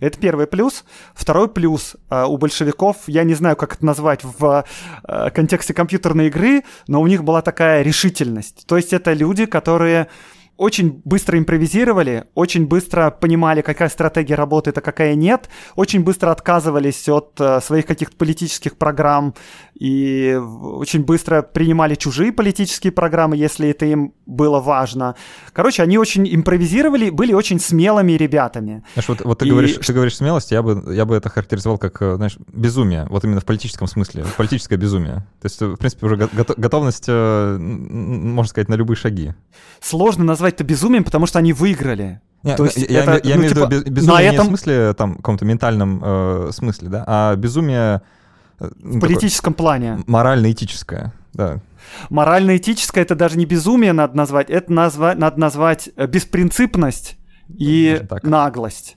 Это 0.00 0.18
первый 0.18 0.48
плюс. 0.48 0.84
Второй 1.14 1.48
плюс 1.48 1.94
э, 2.10 2.24
у 2.24 2.36
большевиков, 2.36 2.96
я 3.06 3.22
не 3.22 3.34
знаю, 3.34 3.54
как 3.54 3.76
это 3.76 3.86
назвать 3.86 4.24
в 4.24 4.64
э, 5.06 5.30
контексте 5.30 5.72
компьютерной 5.72 6.26
игры, 6.26 6.64
но 6.88 7.00
у 7.00 7.06
них 7.06 7.22
была 7.22 7.42
такая 7.42 7.82
решительность. 7.82 8.66
То 8.66 8.76
есть 8.76 8.92
это 8.92 9.12
люди, 9.12 9.46
которые 9.46 10.08
очень 10.56 11.02
быстро 11.04 11.38
импровизировали, 11.38 12.24
очень 12.34 12.66
быстро 12.66 13.10
понимали, 13.10 13.60
какая 13.60 13.88
стратегия 13.88 14.34
работает, 14.34 14.78
а 14.78 14.80
какая 14.80 15.14
нет, 15.14 15.48
очень 15.74 16.02
быстро 16.02 16.30
отказывались 16.30 17.08
от 17.08 17.32
э, 17.38 17.60
своих 17.60 17.86
каких-то 17.86 18.16
политических 18.16 18.76
программ 18.76 19.34
и 19.74 20.38
очень 20.62 21.04
быстро 21.04 21.42
принимали 21.42 21.94
чужие 21.94 22.32
политические 22.32 22.92
программы, 22.92 23.36
если 23.36 23.68
это 23.68 23.84
им 23.84 24.14
было 24.24 24.60
важно. 24.60 25.14
Короче, 25.52 25.82
они 25.82 25.98
очень 25.98 26.26
импровизировали, 26.34 27.10
были 27.10 27.32
очень 27.34 27.60
смелыми 27.60 28.12
ребятами. 28.12 28.82
Знаешь, 28.94 29.08
вот, 29.08 29.20
вот 29.24 29.38
ты, 29.38 29.46
и... 29.46 29.50
говоришь, 29.50 29.76
ты 29.76 29.92
говоришь 29.92 30.16
смелость, 30.16 30.52
я 30.52 30.62
бы, 30.62 30.94
я 30.94 31.04
бы 31.04 31.14
это 31.16 31.28
характеризовал 31.28 31.78
как, 31.78 32.00
э, 32.00 32.16
знаешь, 32.16 32.38
безумие, 32.48 33.06
вот 33.10 33.24
именно 33.24 33.40
в 33.40 33.44
политическом 33.44 33.86
смысле, 33.86 34.24
политическое 34.36 34.76
безумие. 34.76 35.26
То 35.40 35.46
есть, 35.46 35.60
в 35.60 35.76
принципе, 35.76 36.06
уже 36.06 36.16
готовность, 36.16 37.04
э, 37.08 37.58
можно 37.58 38.48
сказать, 38.48 38.68
на 38.68 38.74
любые 38.74 38.96
шаги. 38.96 39.34
Сложно 39.80 40.24
назвать 40.24 40.45
назвать 40.46 40.54
это 40.54 40.64
безумием, 40.64 41.04
потому 41.04 41.26
что 41.26 41.38
они 41.38 41.52
выиграли. 41.52 42.20
Нет, 42.42 42.56
То 42.56 42.64
есть 42.64 42.76
я, 42.76 43.02
это, 43.02 43.12
я, 43.12 43.20
я 43.24 43.34
ну, 43.34 43.40
имею 43.40 43.54
типа, 43.54 43.66
в 43.66 43.72
виду 43.72 43.90
безумие 43.90 44.16
на 44.16 44.22
этом... 44.22 44.34
не 44.34 44.42
в 44.42 44.48
смысле, 44.48 44.94
там, 44.94 45.16
каком-то 45.16 45.44
ментальном 45.44 46.00
э, 46.04 46.50
смысле, 46.52 46.88
да, 46.88 47.04
а 47.06 47.36
безумие... 47.36 48.02
Э, 48.60 48.70
ну, 48.78 48.98
в 48.98 49.00
политическом 49.00 49.52
такое, 49.52 49.64
плане. 49.64 49.98
Морально-этическое, 50.06 51.12
да. 51.32 51.58
Морально-этическое 52.10 53.02
это 53.02 53.14
даже 53.16 53.36
не 53.36 53.46
безумие 53.46 53.92
надо 53.92 54.16
назвать, 54.16 54.50
это 54.50 54.72
назва... 54.72 55.14
надо 55.14 55.40
назвать 55.40 55.90
э, 55.96 56.06
беспринципность 56.06 57.16
и 57.48 58.02
наглость. 58.22 58.96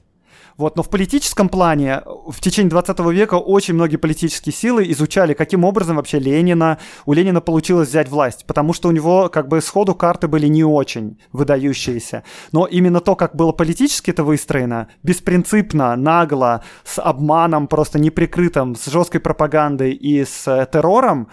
Вот, 0.60 0.76
но 0.76 0.84
в 0.84 0.90
политическом 0.90 1.48
плане 1.48 2.02
в 2.06 2.42
течение 2.42 2.70
20 2.70 3.00
века 3.12 3.36
очень 3.36 3.76
многие 3.76 3.96
политические 3.96 4.52
силы 4.52 4.92
изучали, 4.92 5.34
каким 5.34 5.64
образом 5.64 5.96
вообще 5.96 6.20
Ленина, 6.20 6.80
у 7.06 7.14
Ленина 7.14 7.40
получилось 7.40 7.88
взять 7.88 8.10
власть, 8.10 8.44
потому 8.46 8.74
что 8.74 8.90
у 8.90 8.92
него 8.92 9.30
как 9.30 9.48
бы 9.48 9.62
сходу 9.62 9.96
карты 9.96 10.28
были 10.28 10.48
не 10.48 10.66
очень 10.66 11.18
выдающиеся. 11.32 12.24
Но 12.52 12.66
именно 12.66 13.00
то, 13.00 13.16
как 13.16 13.38
было 13.38 13.54
политически 13.54 14.12
это 14.12 14.26
выстроено, 14.26 14.90
беспринципно, 15.02 15.96
нагло, 15.96 16.62
с 16.84 17.02
обманом 17.02 17.70
просто 17.70 17.98
неприкрытым, 17.98 18.76
с 18.76 18.88
жесткой 18.88 19.22
пропагандой 19.22 19.94
и 19.94 20.26
с 20.26 20.46
э, 20.46 20.68
террором, 20.70 21.30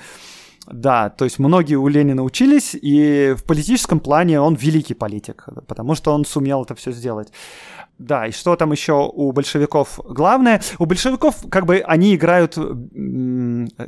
да, 0.70 1.10
то 1.10 1.24
есть 1.24 1.38
многие 1.38 1.76
у 1.76 1.86
Ленина 1.86 2.22
учились, 2.22 2.74
и 2.74 3.34
в 3.38 3.44
политическом 3.44 4.00
плане 4.00 4.40
он 4.40 4.54
великий 4.54 4.94
политик, 4.94 5.46
потому 5.68 5.94
что 5.94 6.12
он 6.12 6.24
сумел 6.24 6.64
это 6.64 6.74
все 6.74 6.90
сделать. 6.90 7.32
Да, 7.98 8.26
и 8.26 8.30
что 8.30 8.56
там 8.56 8.72
еще 8.72 9.10
у 9.12 9.32
большевиков 9.32 9.98
главное? 10.04 10.60
У 10.78 10.84
большевиков, 10.84 11.36
как 11.50 11.64
бы, 11.64 11.78
они 11.78 12.14
играют, 12.14 12.58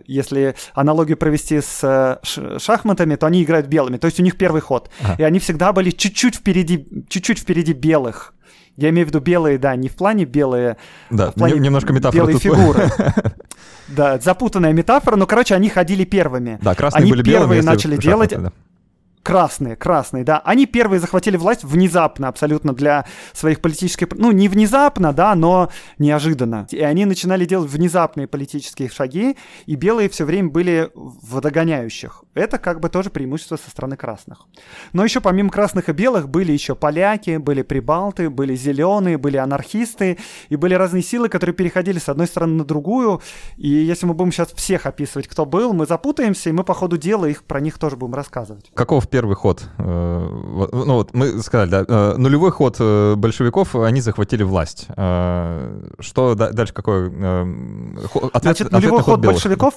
если 0.06 0.54
аналогию 0.72 1.18
провести 1.18 1.60
с 1.60 1.80
э, 1.82 2.58
шахматами, 2.58 3.16
то 3.16 3.26
они 3.26 3.42
играют 3.42 3.66
белыми. 3.66 3.98
То 3.98 4.06
есть 4.06 4.18
у 4.18 4.22
них 4.22 4.38
первый 4.38 4.62
ход. 4.62 4.90
Ага. 5.02 5.16
И 5.18 5.22
они 5.22 5.38
всегда 5.38 5.72
были 5.72 5.90
чуть-чуть 5.90 6.36
впереди, 6.36 6.86
чуть-чуть 7.08 7.38
впереди 7.38 7.74
белых. 7.74 8.34
Я 8.78 8.90
имею 8.90 9.06
в 9.06 9.10
виду 9.10 9.20
белые, 9.20 9.58
да, 9.58 9.74
не 9.76 9.88
в 9.88 9.96
плане 9.96 10.24
белые, 10.24 10.76
да, 11.10 11.26
а 11.28 11.30
в 11.32 11.34
плане 11.34 11.58
немножко 11.58 11.92
метафора 11.92 12.20
белые 12.20 12.38
фигуры. 12.38 12.90
Да, 13.88 14.18
запутанная 14.18 14.74
метафора, 14.74 15.16
но, 15.16 15.26
короче, 15.26 15.54
они 15.54 15.70
ходили 15.70 16.04
первыми. 16.04 16.58
Да, 16.60 16.74
красные 16.74 17.00
они 17.00 17.10
были 17.10 17.22
первые 17.22 17.62
белыми, 17.62 17.66
начали 17.66 17.96
делать. 17.96 18.30
Да. 18.36 18.52
Красные, 19.28 19.76
красные, 19.76 20.24
да. 20.24 20.38
Они 20.38 20.64
первые 20.64 21.00
захватили 21.00 21.36
власть 21.36 21.62
внезапно 21.62 22.28
абсолютно 22.28 22.72
для 22.72 23.04
своих 23.34 23.60
политических... 23.60 24.08
Ну, 24.12 24.32
не 24.32 24.48
внезапно, 24.48 25.12
да, 25.12 25.34
но 25.34 25.68
неожиданно. 25.98 26.66
И 26.70 26.80
они 26.80 27.04
начинали 27.04 27.44
делать 27.44 27.70
внезапные 27.70 28.26
политические 28.26 28.88
шаги, 28.88 29.36
и 29.66 29.74
белые 29.74 30.08
все 30.08 30.24
время 30.24 30.48
были 30.48 30.90
в 30.94 31.42
догоняющих. 31.42 32.24
Это 32.32 32.56
как 32.58 32.80
бы 32.80 32.88
тоже 32.88 33.10
преимущество 33.10 33.56
со 33.56 33.68
стороны 33.68 33.98
красных. 33.98 34.46
Но 34.94 35.04
еще 35.04 35.20
помимо 35.20 35.50
красных 35.50 35.90
и 35.90 35.92
белых 35.92 36.26
были 36.30 36.52
еще 36.52 36.74
поляки, 36.74 37.36
были 37.36 37.60
прибалты, 37.60 38.30
были 38.30 38.54
зеленые, 38.54 39.18
были 39.18 39.36
анархисты, 39.36 40.16
и 40.48 40.56
были 40.56 40.72
разные 40.72 41.02
силы, 41.02 41.28
которые 41.28 41.54
переходили 41.54 41.98
с 41.98 42.08
одной 42.08 42.28
стороны 42.28 42.54
на 42.54 42.64
другую. 42.64 43.20
И 43.58 43.68
если 43.68 44.06
мы 44.06 44.14
будем 44.14 44.32
сейчас 44.32 44.52
всех 44.52 44.86
описывать, 44.86 45.28
кто 45.28 45.44
был, 45.44 45.74
мы 45.74 45.84
запутаемся, 45.84 46.48
и 46.48 46.52
мы 46.52 46.64
по 46.64 46.72
ходу 46.72 46.96
дела 46.96 47.26
их 47.26 47.44
про 47.44 47.60
них 47.60 47.76
тоже 47.76 47.96
будем 47.96 48.14
рассказывать. 48.14 48.70
Каков 48.72 49.06
первый 49.18 49.34
ход. 49.34 49.64
Э, 49.78 50.28
ну 50.72 50.94
вот 50.94 51.12
мы 51.12 51.42
сказали, 51.42 51.70
да, 51.70 51.84
э, 51.88 52.14
нулевой 52.18 52.52
ход 52.52 52.76
э, 52.78 53.16
большевиков, 53.16 53.74
они 53.74 54.00
захватили 54.00 54.44
власть. 54.44 54.86
Что 54.86 56.34
дальше 56.36 56.72
какой 56.72 57.08
ответ, 57.08 58.42
Значит, 58.42 58.70
нулевой 58.70 59.02
ход, 59.02 59.16
ход 59.16 59.26
большевиков, 59.26 59.74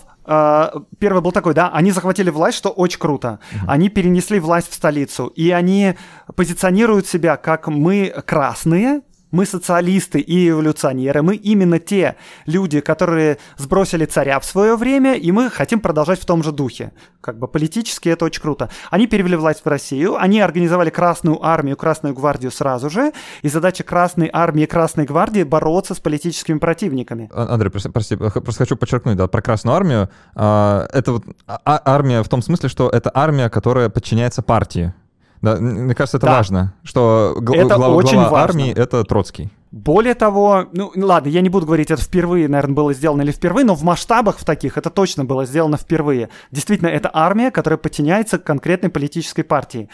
первый 0.99 1.21
был 1.21 1.31
такой, 1.31 1.55
да, 1.55 1.71
они 1.73 1.91
захватили 1.91 2.29
власть, 2.29 2.55
что 2.55 2.69
очень 2.69 2.99
круто. 2.99 3.39
Угу. 3.51 3.71
Они 3.71 3.89
перенесли 3.89 4.39
власть 4.39 4.69
в 4.69 4.75
столицу, 4.75 5.25
и 5.25 5.49
они 5.49 5.95
позиционируют 6.35 7.07
себя 7.07 7.35
как 7.35 7.67
мы 7.67 8.13
красные, 8.27 9.01
мы 9.31 9.45
социалисты 9.45 10.19
и 10.19 10.49
эволюционеры, 10.49 11.21
мы 11.21 11.35
именно 11.35 11.79
те 11.79 12.15
люди, 12.45 12.79
которые 12.81 13.37
сбросили 13.57 14.05
царя 14.05 14.39
в 14.39 14.45
свое 14.45 14.75
время, 14.75 15.15
и 15.15 15.31
мы 15.31 15.49
хотим 15.49 15.79
продолжать 15.79 16.19
в 16.19 16.25
том 16.25 16.43
же 16.43 16.51
духе. 16.51 16.91
Как 17.21 17.37
бы 17.37 17.47
политически 17.47 18.09
это 18.09 18.25
очень 18.25 18.41
круто. 18.41 18.69
Они 18.89 19.07
перевели 19.07 19.35
власть 19.35 19.61
в 19.63 19.67
Россию, 19.67 20.17
они 20.17 20.39
организовали 20.41 20.89
Красную 20.89 21.43
армию, 21.45 21.77
Красную 21.77 22.13
гвардию 22.15 22.51
сразу 22.51 22.89
же, 22.89 23.11
и 23.41 23.49
задача 23.49 23.83
Красной 23.83 24.29
армии 24.31 24.63
и 24.63 24.67
Красной 24.67 25.05
гвардии 25.05 25.43
бороться 25.43 25.93
с 25.93 25.99
политическими 25.99 26.57
противниками. 26.57 27.29
А, 27.33 27.53
Андрей, 27.53 27.69
прости, 27.69 27.89
прости 27.89 28.15
просто 28.15 28.53
хочу 28.53 28.75
подчеркнуть, 28.75 29.17
да, 29.17 29.27
про 29.27 29.41
Красную 29.41 29.75
армию. 29.75 30.09
А, 30.35 30.87
это 30.91 31.13
вот 31.13 31.23
а, 31.47 31.81
армия 31.85 32.23
в 32.23 32.29
том 32.29 32.41
смысле, 32.41 32.69
что 32.69 32.89
это 32.89 33.11
армия, 33.13 33.49
которая 33.49 33.89
подчиняется 33.89 34.41
партии. 34.41 34.93
Да, 35.41 35.55
мне 35.55 35.95
кажется, 35.95 36.17
это 36.17 36.27
да. 36.27 36.33
важно, 36.33 36.73
что 36.83 37.35
гл- 37.39 37.55
это 37.55 37.75
глава, 37.75 37.95
очень 37.95 38.17
глава 38.17 38.29
важно. 38.29 38.43
армии— 38.43 38.73
это 38.75 39.03
Троцкий. 39.03 39.49
Более 39.71 40.13
того, 40.13 40.65
ну 40.73 40.91
ладно, 40.95 41.29
я 41.29 41.41
не 41.41 41.49
буду 41.49 41.65
говорить, 41.65 41.91
это 41.91 42.01
впервые, 42.01 42.47
наверное, 42.47 42.75
было 42.75 42.93
сделано 42.93 43.21
или 43.21 43.31
впервые, 43.31 43.65
но 43.65 43.73
в 43.73 43.83
масштабах 43.83 44.37
в 44.37 44.45
таких 44.45 44.77
это 44.77 44.89
точно 44.89 45.25
было 45.25 45.45
сделано 45.45 45.77
впервые. 45.77 46.29
Действительно, 46.51 46.89
это 46.89 47.09
армия, 47.13 47.51
которая 47.51 47.77
подчиняется 47.77 48.37
конкретной 48.37 48.89
политической 48.89 49.43
партии. 49.43 49.89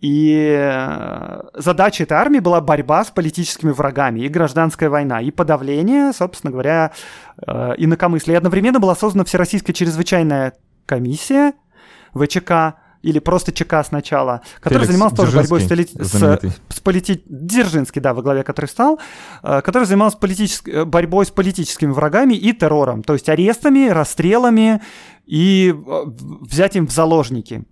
И 0.00 0.56
э, 0.56 1.40
задача 1.54 2.04
этой 2.04 2.12
армии 2.14 2.38
была 2.38 2.60
борьба 2.60 3.04
с 3.04 3.10
политическими 3.10 3.70
врагами 3.70 4.20
и 4.20 4.28
гражданская 4.28 4.90
война, 4.90 5.20
и 5.20 5.30
подавление, 5.30 6.12
собственно 6.12 6.52
говоря, 6.52 6.92
э, 7.44 7.74
инакомыслия. 7.78 8.34
И 8.34 8.38
одновременно 8.38 8.78
была 8.78 8.94
создана 8.94 9.24
Всероссийская 9.24 9.74
чрезвычайная 9.74 10.52
комиссия 10.86 11.54
ВЧК, 12.14 12.74
или 13.02 13.18
просто 13.18 13.52
ЧК 13.52 13.84
сначала, 13.84 14.42
который 14.60 14.74
Феликс 14.74 14.92
занимался 14.92 15.16
тоже 15.16 15.36
борьбой 15.36 15.60
с, 15.60 15.66
с, 15.66 16.40
с 16.68 16.80
полити... 16.80 17.22
Дзержинский, 17.26 18.00
да, 18.00 18.14
во 18.14 18.22
главе 18.22 18.42
который 18.42 18.66
стал, 18.66 18.98
э, 19.42 19.60
который 19.62 19.84
занимался 19.84 20.18
политической 20.18 20.70
э, 20.70 20.84
борьбой 20.84 21.26
с 21.26 21.30
политическими 21.30 21.92
врагами 21.92 22.34
и 22.34 22.52
террором, 22.52 23.02
то 23.02 23.12
есть 23.12 23.28
арестами, 23.28 23.88
расстрелами 23.88 24.80
и 25.26 25.74
э, 25.74 26.02
взятием 26.40 26.86
в 26.86 26.92
заложники. 26.92 27.64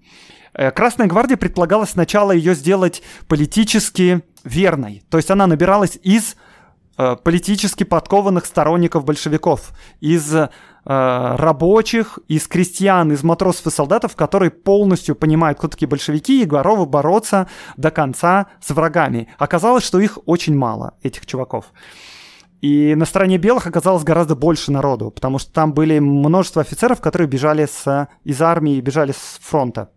Красная 0.75 1.07
гвардия 1.07 1.37
предполагалось 1.37 1.91
сначала 1.91 2.33
ее 2.33 2.55
сделать 2.55 3.03
политически 3.29 4.23
верной, 4.43 5.05
то 5.11 5.19
есть 5.19 5.31
она 5.31 5.47
набиралась 5.47 5.99
из 6.03 6.35
политически 6.97 7.85
подкованных 7.85 8.47
сторонников 8.47 9.05
большевиков, 9.05 9.73
из 10.01 10.35
рабочих, 10.87 12.19
из 12.29 12.47
крестьян, 12.47 13.13
из 13.13 13.23
матросов 13.23 13.67
и 13.67 13.71
солдатов, 13.71 14.15
которые 14.15 14.51
полностью 14.51 15.17
понимают, 15.17 15.59
кто 15.59 15.69
такие 15.69 15.89
большевики, 15.89 16.43
и 16.43 16.47
готовы 16.47 16.87
бороться 16.87 17.49
до 17.77 17.91
конца 17.91 18.47
с 18.61 18.71
врагами. 18.71 19.29
Оказалось, 19.39 19.85
что 19.85 19.99
их 19.99 20.19
очень 20.27 20.57
мало, 20.57 20.95
этих 21.03 21.27
чуваков. 21.27 21.67
И 22.61 22.95
на 22.95 23.05
стороне 23.05 23.37
белых 23.37 23.67
оказалось 23.67 24.05
гораздо 24.05 24.35
больше 24.35 24.73
народу, 24.73 25.11
потому 25.11 25.39
что 25.39 25.53
там 25.53 25.75
были 25.75 25.99
множество 25.99 26.63
офицеров, 26.63 27.01
которые 27.01 27.29
бежали 27.29 27.67
с, 27.67 28.09
из 28.25 28.41
армии, 28.41 28.81
бежали 28.81 29.13
с 29.13 29.39
фронта. 29.43 29.91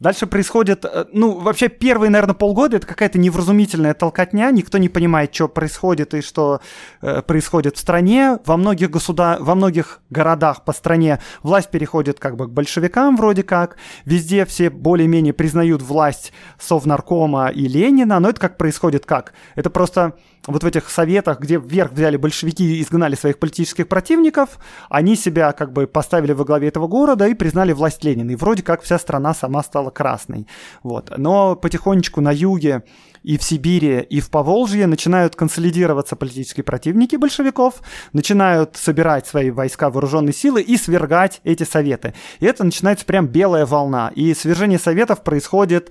Дальше 0.00 0.26
происходит, 0.26 0.86
э, 0.86 1.04
ну, 1.12 1.38
вообще 1.38 1.68
первые, 1.68 2.08
наверное, 2.08 2.34
полгода 2.34 2.78
это 2.78 2.86
какая-то 2.86 3.18
невразумительная 3.18 3.92
толкотня, 3.92 4.50
никто 4.50 4.78
не 4.78 4.88
понимает, 4.88 5.34
что 5.34 5.46
происходит 5.46 6.14
и 6.14 6.22
что 6.22 6.60
э, 7.02 7.20
происходит 7.20 7.76
в 7.76 7.80
стране. 7.80 8.38
Во 8.46 8.56
многих 8.56 8.90
государ... 8.90 9.42
во 9.42 9.54
многих 9.54 10.00
городах 10.08 10.64
по 10.64 10.72
стране 10.72 11.20
власть 11.42 11.70
переходит 11.70 12.18
как 12.18 12.36
бы 12.36 12.46
к 12.46 12.50
большевикам 12.50 13.18
вроде 13.18 13.42
как. 13.42 13.76
Везде 14.06 14.46
все 14.46 14.70
более-менее 14.70 15.34
признают 15.34 15.82
власть 15.82 16.32
Совнаркома 16.58 17.48
и 17.48 17.68
Ленина, 17.68 18.20
но 18.20 18.30
это 18.30 18.40
как 18.40 18.56
происходит 18.56 19.04
как? 19.04 19.34
Это 19.54 19.68
просто 19.68 20.14
вот 20.46 20.62
в 20.62 20.66
этих 20.66 20.88
советах, 20.88 21.40
где 21.40 21.58
вверх 21.58 21.92
взяли 21.92 22.16
большевики 22.16 22.78
и 22.78 22.82
изгнали 22.82 23.14
своих 23.14 23.38
политических 23.38 23.88
противников, 23.88 24.58
они 24.88 25.16
себя 25.16 25.52
как 25.52 25.72
бы 25.72 25.86
поставили 25.86 26.32
во 26.32 26.44
главе 26.44 26.68
этого 26.68 26.86
города 26.86 27.26
и 27.26 27.34
признали 27.34 27.72
власть 27.72 28.02
Ленина. 28.04 28.30
И 28.30 28.36
вроде 28.36 28.62
как 28.62 28.82
вся 28.82 28.98
страна 28.98 29.34
сама 29.34 29.62
стала 29.62 29.90
красной. 29.90 30.46
Вот. 30.82 31.12
Но 31.16 31.56
потихонечку 31.56 32.20
на 32.20 32.32
юге 32.32 32.84
и 33.22 33.36
в 33.36 33.42
Сибири, 33.42 34.00
и 34.00 34.20
в 34.20 34.30
Поволжье 34.30 34.86
начинают 34.86 35.36
консолидироваться 35.36 36.16
политические 36.16 36.64
противники 36.64 37.16
большевиков, 37.16 37.82
начинают 38.14 38.76
собирать 38.76 39.26
свои 39.26 39.50
войска, 39.50 39.90
вооруженные 39.90 40.32
силы 40.32 40.62
и 40.62 40.78
свергать 40.78 41.40
эти 41.44 41.64
советы. 41.64 42.14
И 42.38 42.46
это 42.46 42.64
начинается 42.64 43.04
прям 43.04 43.26
белая 43.26 43.66
волна. 43.66 44.10
И 44.14 44.32
свержение 44.32 44.78
советов 44.78 45.22
происходит 45.22 45.90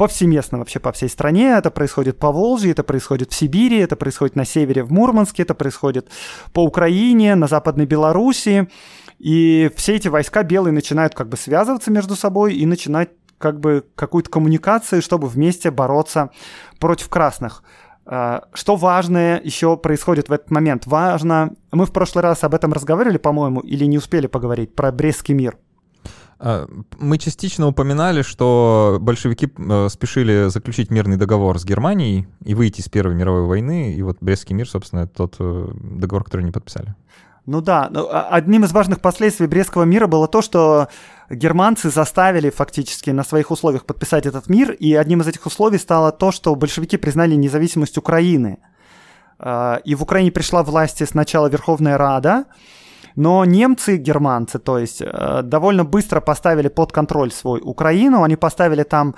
повсеместно 0.00 0.56
вообще 0.56 0.78
по 0.78 0.92
всей 0.92 1.10
стране. 1.10 1.50
Это 1.58 1.70
происходит 1.70 2.18
по 2.18 2.32
Волжье, 2.32 2.70
это 2.70 2.82
происходит 2.82 3.32
в 3.32 3.34
Сибири, 3.34 3.80
это 3.80 3.96
происходит 3.96 4.34
на 4.34 4.46
севере 4.46 4.82
в 4.82 4.90
Мурманске, 4.90 5.42
это 5.42 5.52
происходит 5.52 6.08
по 6.54 6.64
Украине, 6.64 7.34
на 7.34 7.48
Западной 7.48 7.84
Белоруссии. 7.84 8.70
И 9.18 9.70
все 9.76 9.96
эти 9.96 10.08
войска 10.08 10.42
белые 10.42 10.72
начинают 10.72 11.14
как 11.14 11.28
бы 11.28 11.36
связываться 11.36 11.90
между 11.90 12.16
собой 12.16 12.54
и 12.54 12.64
начинать 12.64 13.10
как 13.36 13.60
бы 13.60 13.84
какую-то 13.94 14.30
коммуникацию, 14.30 15.02
чтобы 15.02 15.28
вместе 15.28 15.70
бороться 15.70 16.30
против 16.78 17.10
красных. 17.10 17.62
А, 18.06 18.44
что 18.54 18.76
важное 18.76 19.38
еще 19.44 19.76
происходит 19.76 20.30
в 20.30 20.32
этот 20.32 20.50
момент? 20.50 20.86
Важно, 20.86 21.52
мы 21.72 21.84
в 21.84 21.92
прошлый 21.92 22.22
раз 22.22 22.42
об 22.42 22.54
этом 22.54 22.72
разговаривали, 22.72 23.18
по-моему, 23.18 23.60
или 23.60 23.84
не 23.84 23.98
успели 23.98 24.28
поговорить, 24.28 24.74
про 24.74 24.92
Брестский 24.92 25.34
мир– 25.34 25.58
мы 26.98 27.18
частично 27.18 27.66
упоминали, 27.66 28.22
что 28.22 28.98
большевики 29.00 29.52
э, 29.56 29.88
спешили 29.90 30.48
заключить 30.48 30.90
мирный 30.90 31.18
договор 31.18 31.58
с 31.58 31.64
Германией 31.64 32.28
и 32.42 32.54
выйти 32.54 32.80
из 32.80 32.88
Первой 32.88 33.14
мировой 33.14 33.44
войны, 33.44 33.92
и 33.92 34.00
вот 34.02 34.18
Брестский 34.20 34.54
мир, 34.54 34.68
собственно, 34.68 35.00
это 35.00 35.14
тот 35.14 35.36
э, 35.38 35.68
договор, 35.74 36.24
который 36.24 36.42
не 36.42 36.50
подписали. 36.50 36.94
Ну 37.44 37.60
да, 37.60 37.90
а, 37.92 38.28
одним 38.30 38.64
из 38.64 38.72
важных 38.72 39.00
последствий 39.00 39.48
Брестского 39.48 39.82
мира 39.84 40.06
было 40.06 40.28
то, 40.28 40.40
что 40.40 40.88
германцы 41.28 41.90
заставили 41.90 42.48
фактически 42.48 43.10
на 43.10 43.22
своих 43.22 43.50
условиях 43.50 43.84
подписать 43.84 44.24
этот 44.24 44.48
мир, 44.48 44.72
и 44.72 44.94
одним 44.94 45.20
из 45.20 45.28
этих 45.28 45.44
условий 45.44 45.78
стало 45.78 46.10
то, 46.10 46.32
что 46.32 46.54
большевики 46.54 46.96
признали 46.96 47.34
независимость 47.34 47.98
Украины– 47.98 48.58
и 49.42 49.94
в 49.94 50.02
Украине 50.02 50.30
пришла 50.30 50.62
власти 50.62 51.04
сначала 51.04 51.46
Верховная 51.46 51.96
Рада, 51.96 52.44
но 53.16 53.44
немцы, 53.44 53.96
германцы, 53.96 54.58
то 54.58 54.78
есть, 54.78 55.02
довольно 55.42 55.84
быстро 55.84 56.20
поставили 56.20 56.68
под 56.68 56.92
контроль 56.92 57.32
свой 57.32 57.60
Украину. 57.62 58.22
Они 58.22 58.36
поставили 58.36 58.82
там 58.82 59.14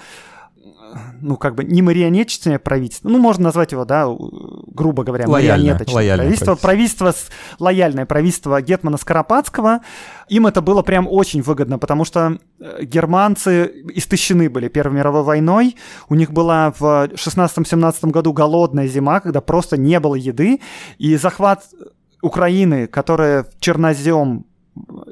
ну, 1.21 1.37
как 1.37 1.55
бы 1.55 1.65
не 1.65 1.83
марионеточное 1.83 2.59
правительство, 2.59 3.09
ну, 3.09 3.19
можно 3.19 3.45
назвать 3.45 3.73
его, 3.73 3.85
да, 3.85 4.07
грубо 4.07 5.05
говоря, 5.05 5.29
лояльное, 5.29 5.59
марионеточное 5.59 5.95
лояльное 5.95 6.25
правительство. 6.27 6.55
Правительство, 6.55 7.05
правительство 7.05 7.65
лояльное 7.65 8.07
правительство 8.07 8.63
Гетмана 8.63 8.97
Скоропадского. 8.97 9.81
Им 10.29 10.47
это 10.47 10.61
было 10.61 10.83
прям 10.83 11.07
очень 11.09 11.43
выгодно, 11.43 11.79
потому 11.79 12.05
что 12.05 12.39
э, 12.61 12.85
германцы 12.85 13.73
истощены 13.95 14.51
были 14.51 14.69
Первой 14.69 14.97
мировой 14.97 15.23
войной. 15.23 15.77
У 16.09 16.15
них 16.15 16.33
была 16.33 16.73
в 16.79 17.11
16-17 17.15 18.11
году 18.11 18.33
голодная 18.33 18.89
зима, 18.89 19.21
когда 19.21 19.41
просто 19.41 19.77
не 19.77 20.01
было 20.01 20.15
еды. 20.15 20.61
И 20.99 21.17
захват 21.17 21.65
Украины, 22.23 22.87
которая 22.87 23.47
чернозем 23.61 24.47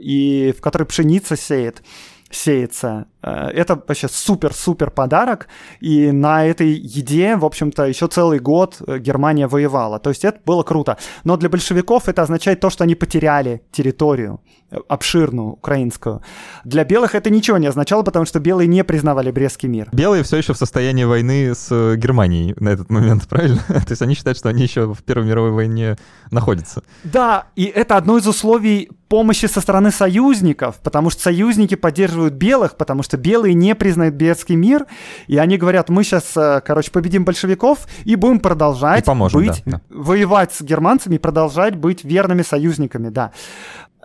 и 0.01 0.55
в 0.57 0.61
которой 0.63 0.85
пшеница 0.85 1.37
сеет, 1.37 1.83
сеется. 2.31 3.07
Э, 3.23 3.49
это 3.49 3.75
вообще 3.75 4.09
супер-супер 4.09 4.91
подарок, 4.91 5.49
и 5.81 6.13
на 6.13 6.47
этой 6.47 6.71
еде, 6.71 7.37
в 7.37 7.45
общем-то, 7.45 7.85
еще 7.85 8.07
целый 8.09 8.39
год 8.39 8.77
э, 8.87 8.99
Германия 8.99 9.47
воевала. 9.47 9.99
То 9.99 10.11
есть 10.11 10.25
это 10.25 10.41
было 10.45 10.63
круто. 10.63 10.97
Но 11.25 11.37
для 11.37 11.49
большевиков 11.49 12.09
это 12.09 12.23
означает 12.23 12.61
то, 12.61 12.71
что 12.71 12.85
они 12.85 12.95
потеряли 12.95 13.63
территорию 13.73 14.41
э, 14.71 14.79
обширную, 14.89 15.49
украинскую. 15.49 16.23
Для 16.65 16.85
белых 16.85 17.15
это 17.15 17.31
ничего 17.31 17.59
не 17.59 17.67
означало, 17.67 18.03
потому 18.03 18.25
что 18.25 18.41
белые 18.41 18.67
не 18.67 18.85
признавали 18.85 19.31
Брестский 19.31 19.69
мир. 19.69 19.89
Белые 19.93 20.23
все 20.23 20.39
еще 20.39 20.55
в 20.55 20.57
состоянии 20.57 21.05
войны 21.05 21.55
с 21.55 21.97
Германией 21.97 22.55
на 22.59 22.71
этот 22.71 22.91
момент, 22.91 23.27
правильно? 23.29 23.63
То 23.69 23.91
есть 23.91 24.03
они 24.03 24.15
считают, 24.15 24.39
что 24.39 24.49
они 24.49 24.63
еще 24.63 24.93
в 24.93 25.03
Первой 25.03 25.27
мировой 25.27 25.51
войне 25.51 25.97
находятся. 26.31 26.83
Да, 27.05 27.47
и 27.57 27.65
это 27.65 27.97
одно 27.97 28.19
из 28.19 28.27
условий 28.27 28.91
помощи 29.11 29.47
со 29.47 29.61
стороны 29.61 29.91
союзников, 29.91 30.77
потому 30.83 31.11
что 31.11 31.23
союзники 31.23 31.75
поддерживают 31.75 32.35
белых, 32.35 32.77
потому 32.77 33.03
что 33.03 33.10
белые 33.17 33.55
не 33.55 33.75
признают 33.75 34.15
Брестский 34.15 34.57
мир, 34.57 34.87
и 35.27 35.37
они 35.39 35.57
говорят, 35.57 35.89
мы 35.89 36.05
сейчас, 36.05 36.37
э, 36.37 36.61
короче, 36.65 36.91
победим 36.91 37.25
большевиков 37.25 37.87
и 38.05 38.17
будем 38.17 38.41
продолжать 38.41 39.05
и 39.05 39.07
поможем, 39.07 39.41
быть, 39.41 39.63
да, 39.67 39.73
да. 39.73 39.81
воевать 39.91 40.53
с 40.53 40.63
германцами 40.63 41.17
и 41.17 41.19
продолжать 41.19 41.77
быть 41.77 42.05
верными 42.05 42.43
союзниками, 42.43 43.09
да. 43.09 43.33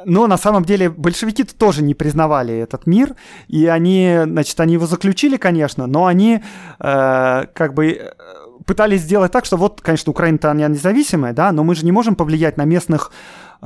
Но 0.06 0.28
на 0.28 0.38
самом 0.38 0.66
деле 0.66 0.90
большевики 0.90 1.44
-то 1.44 1.56
тоже 1.58 1.82
не 1.82 1.96
признавали 1.96 2.54
этот 2.54 2.86
мир, 2.86 3.16
и 3.48 3.66
они, 3.66 4.20
значит, 4.24 4.60
они 4.60 4.74
его 4.74 4.86
заключили, 4.86 5.38
конечно, 5.38 5.88
но 5.88 6.06
они 6.06 6.42
э, 6.80 7.46
как 7.54 7.74
бы 7.74 7.88
э, 7.88 8.12
пытались 8.66 9.02
сделать 9.02 9.32
так, 9.32 9.46
что 9.46 9.58
вот, 9.58 9.82
конечно, 9.82 10.10
Украина-то 10.12 10.52
она 10.52 10.68
независимая, 10.68 11.34
да, 11.34 11.52
но 11.52 11.64
мы 11.64 11.76
же 11.76 11.86
не 11.86 11.92
можем 11.92 12.16
повлиять 12.16 12.58
на 12.58 12.66
местных 12.66 13.12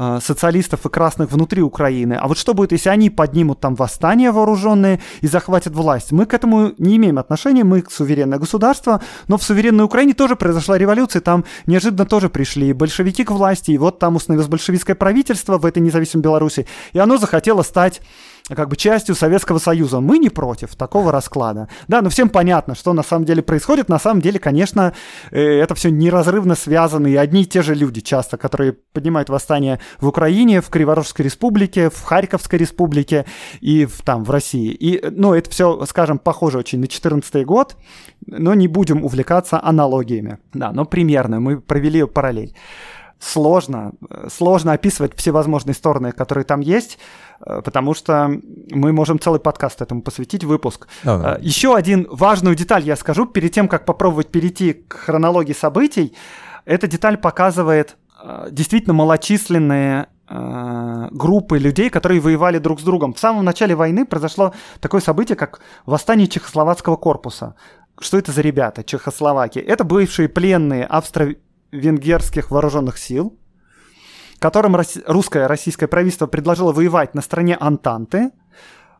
Э, 0.02 0.20
социалистов 0.22 0.86
и 0.86 0.90
красных 0.90 1.30
внутри 1.30 1.62
Украины. 1.62 2.14
А 2.14 2.28
вот 2.30 2.38
что 2.38 2.54
будет, 2.54 2.72
если 2.72 2.88
они 2.88 3.10
поднимут 3.10 3.60
там 3.60 3.76
восстание 3.76 4.32
вооруженные 4.32 5.02
и 5.20 5.28
захватят 5.28 5.74
власть? 5.74 6.14
Мы 6.14 6.26
к 6.26 6.34
этому 6.34 6.72
не 6.78 6.96
имеем 6.96 7.18
отношения, 7.18 7.66
мы 7.66 7.84
суверенное 7.90 8.40
государство, 8.40 9.02
но 9.28 9.38
в 9.38 9.44
суверенной 9.44 9.84
Украине 9.84 10.14
тоже 10.14 10.38
произошла 10.38 10.78
революция, 10.78 11.22
там 11.22 11.44
неожиданно 11.66 12.06
тоже 12.06 12.30
пришли 12.30 12.72
большевики 12.72 13.26
к 13.26 13.32
власти, 13.32 13.72
и 13.72 13.78
вот 13.78 14.00
там 14.00 14.16
установилось 14.16 14.48
большевистское 14.48 14.96
правительство 14.96 15.58
в 15.58 15.66
этой 15.66 15.80
независимой 15.80 16.24
Беларуси, 16.24 16.66
и 16.94 17.00
оно 17.00 17.18
захотело 17.18 17.64
стать 17.64 18.00
как 18.56 18.70
бы 18.70 18.76
частью 18.76 19.16
Советского 19.16 19.60
Союза. 19.60 20.00
Мы 20.00 20.18
не 20.18 20.30
против 20.30 20.76
такого 20.76 21.12
расклада. 21.12 21.70
Да, 21.88 22.02
но 22.02 22.10
всем 22.10 22.30
понятно, 22.30 22.76
что 22.76 22.94
на 22.94 23.04
самом 23.04 23.26
деле 23.26 23.42
происходит. 23.42 23.90
На 23.90 24.00
самом 24.00 24.22
деле, 24.22 24.40
конечно, 24.40 24.94
э, 25.32 25.42
это 25.42 25.76
все 25.76 25.90
неразрывно 25.92 26.56
связано, 26.56 27.08
и 27.08 27.16
одни 27.16 27.44
и 27.44 27.46
те 27.46 27.62
же 27.62 27.76
люди 27.76 28.02
часто, 28.02 28.38
которые 28.38 28.74
поднимают 28.94 29.30
восстание 29.30 29.80
в 30.00 30.08
Украине, 30.08 30.62
в 30.62 30.70
Криворожской 30.70 31.26
республике, 31.26 31.90
в 31.90 32.02
Харьковской 32.04 32.60
республике 32.60 33.26
и 33.62 33.86
в, 33.86 34.02
там, 34.02 34.24
в 34.24 34.32
России. 34.32 34.72
И, 34.72 35.04
ну, 35.10 35.34
это 35.34 35.50
все, 35.50 35.86
скажем, 35.86 36.20
похоже 36.20 36.60
очень 36.60 36.80
на 36.80 36.88
2014 36.88 37.46
год, 37.46 37.76
но 38.26 38.54
не 38.54 38.68
будем 38.68 39.04
увлекаться 39.04 39.64
аналогиями. 39.64 40.40
Да, 40.54 40.72
но 40.72 40.86
примерно 40.86 41.40
мы 41.40 41.60
провели 41.60 42.06
параллель 42.06 42.54
сложно, 43.20 43.92
сложно 44.30 44.74
описывать 44.74 45.14
все 45.16 45.32
возможные 45.32 45.74
стороны, 45.74 46.12
которые 46.12 46.46
там 46.46 46.62
есть, 46.62 46.98
э, 47.46 47.62
потому 47.64 47.94
что 47.94 48.32
мы 48.72 48.94
можем 48.94 49.20
целый 49.20 49.40
подкаст 49.40 49.82
этому 49.82 50.02
посвятить, 50.02 50.44
выпуск. 50.44 50.88
Oh, 51.04 51.22
no. 51.22 51.42
Еще 51.42 51.76
один 51.76 52.08
важную 52.10 52.56
деталь 52.56 52.84
я 52.84 52.96
скажу 52.96 53.26
перед 53.26 53.52
тем, 53.52 53.68
как 53.68 53.86
попробовать 53.86 54.30
перейти 54.30 54.74
к 54.74 54.94
хронологии 54.94 55.54
событий. 55.54 56.16
Эта 56.66 56.88
деталь 56.88 57.18
показывает 57.18 57.98
э, 58.24 58.48
действительно 58.52 58.94
малочисленные 58.94 60.08
э, 60.30 61.08
группы 61.12 61.60
людей, 61.60 61.90
которые 61.90 62.22
воевали 62.22 62.58
друг 62.58 62.80
с 62.80 62.84
другом. 62.84 63.14
В 63.14 63.20
самом 63.20 63.44
начале 63.44 63.76
войны 63.76 64.06
произошло 64.06 64.54
такое 64.80 65.02
событие, 65.02 65.36
как 65.36 65.60
восстание 65.86 66.28
Чехословацкого 66.28 66.96
корпуса. 66.96 67.56
Что 68.00 68.18
это 68.18 68.32
за 68.32 68.42
ребята, 68.42 68.82
Чехословакии? 68.82 69.62
Это 69.62 69.84
бывшие 69.84 70.30
пленные 70.30 70.86
австро 70.86 71.36
венгерских 71.72 72.52
вооруженных 72.52 72.98
сил, 72.98 73.38
которым 74.40 74.76
русское 75.06 75.48
российское 75.48 75.88
правительство 75.88 76.28
предложило 76.28 76.72
воевать 76.72 77.14
на 77.14 77.22
стороне 77.22 77.56
Антанты, 77.60 78.32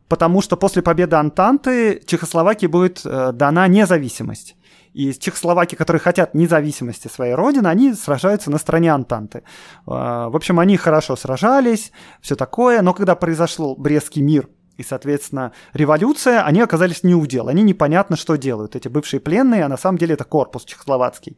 потому 0.08 0.42
что 0.42 0.56
после 0.56 0.82
победы 0.82 1.16
Антанты 1.16 2.02
Чехословакии 2.04 2.66
будет 2.66 3.00
э, 3.04 3.32
дана 3.32 3.68
независимость. 3.68 4.56
И 4.92 5.12
чехословаки, 5.12 5.76
которые 5.76 6.00
хотят 6.00 6.34
независимости 6.34 7.06
своей 7.06 7.34
родины, 7.34 7.68
они 7.68 7.94
сражаются 7.94 8.50
на 8.50 8.58
стороне 8.58 8.92
Антанты. 8.92 9.38
Э, 9.38 9.42
в 9.86 10.32
общем, 10.34 10.58
они 10.58 10.76
хорошо 10.76 11.16
сражались, 11.16 11.92
все 12.20 12.34
такое, 12.34 12.82
но 12.82 12.92
когда 12.92 13.14
произошел 13.14 13.76
Брестский 13.76 14.20
мир 14.20 14.48
и, 14.76 14.82
соответственно, 14.82 15.52
революция, 15.74 16.42
они 16.42 16.60
оказались 16.60 17.02
не 17.04 17.14
у 17.14 17.26
дел. 17.26 17.48
Они 17.48 17.62
непонятно, 17.62 18.16
что 18.16 18.36
делают. 18.36 18.76
Эти 18.76 18.88
бывшие 18.88 19.20
пленные, 19.20 19.64
а 19.64 19.68
на 19.68 19.76
самом 19.76 19.98
деле 19.98 20.14
это 20.14 20.24
корпус 20.24 20.64
чехословацкий. 20.64 21.36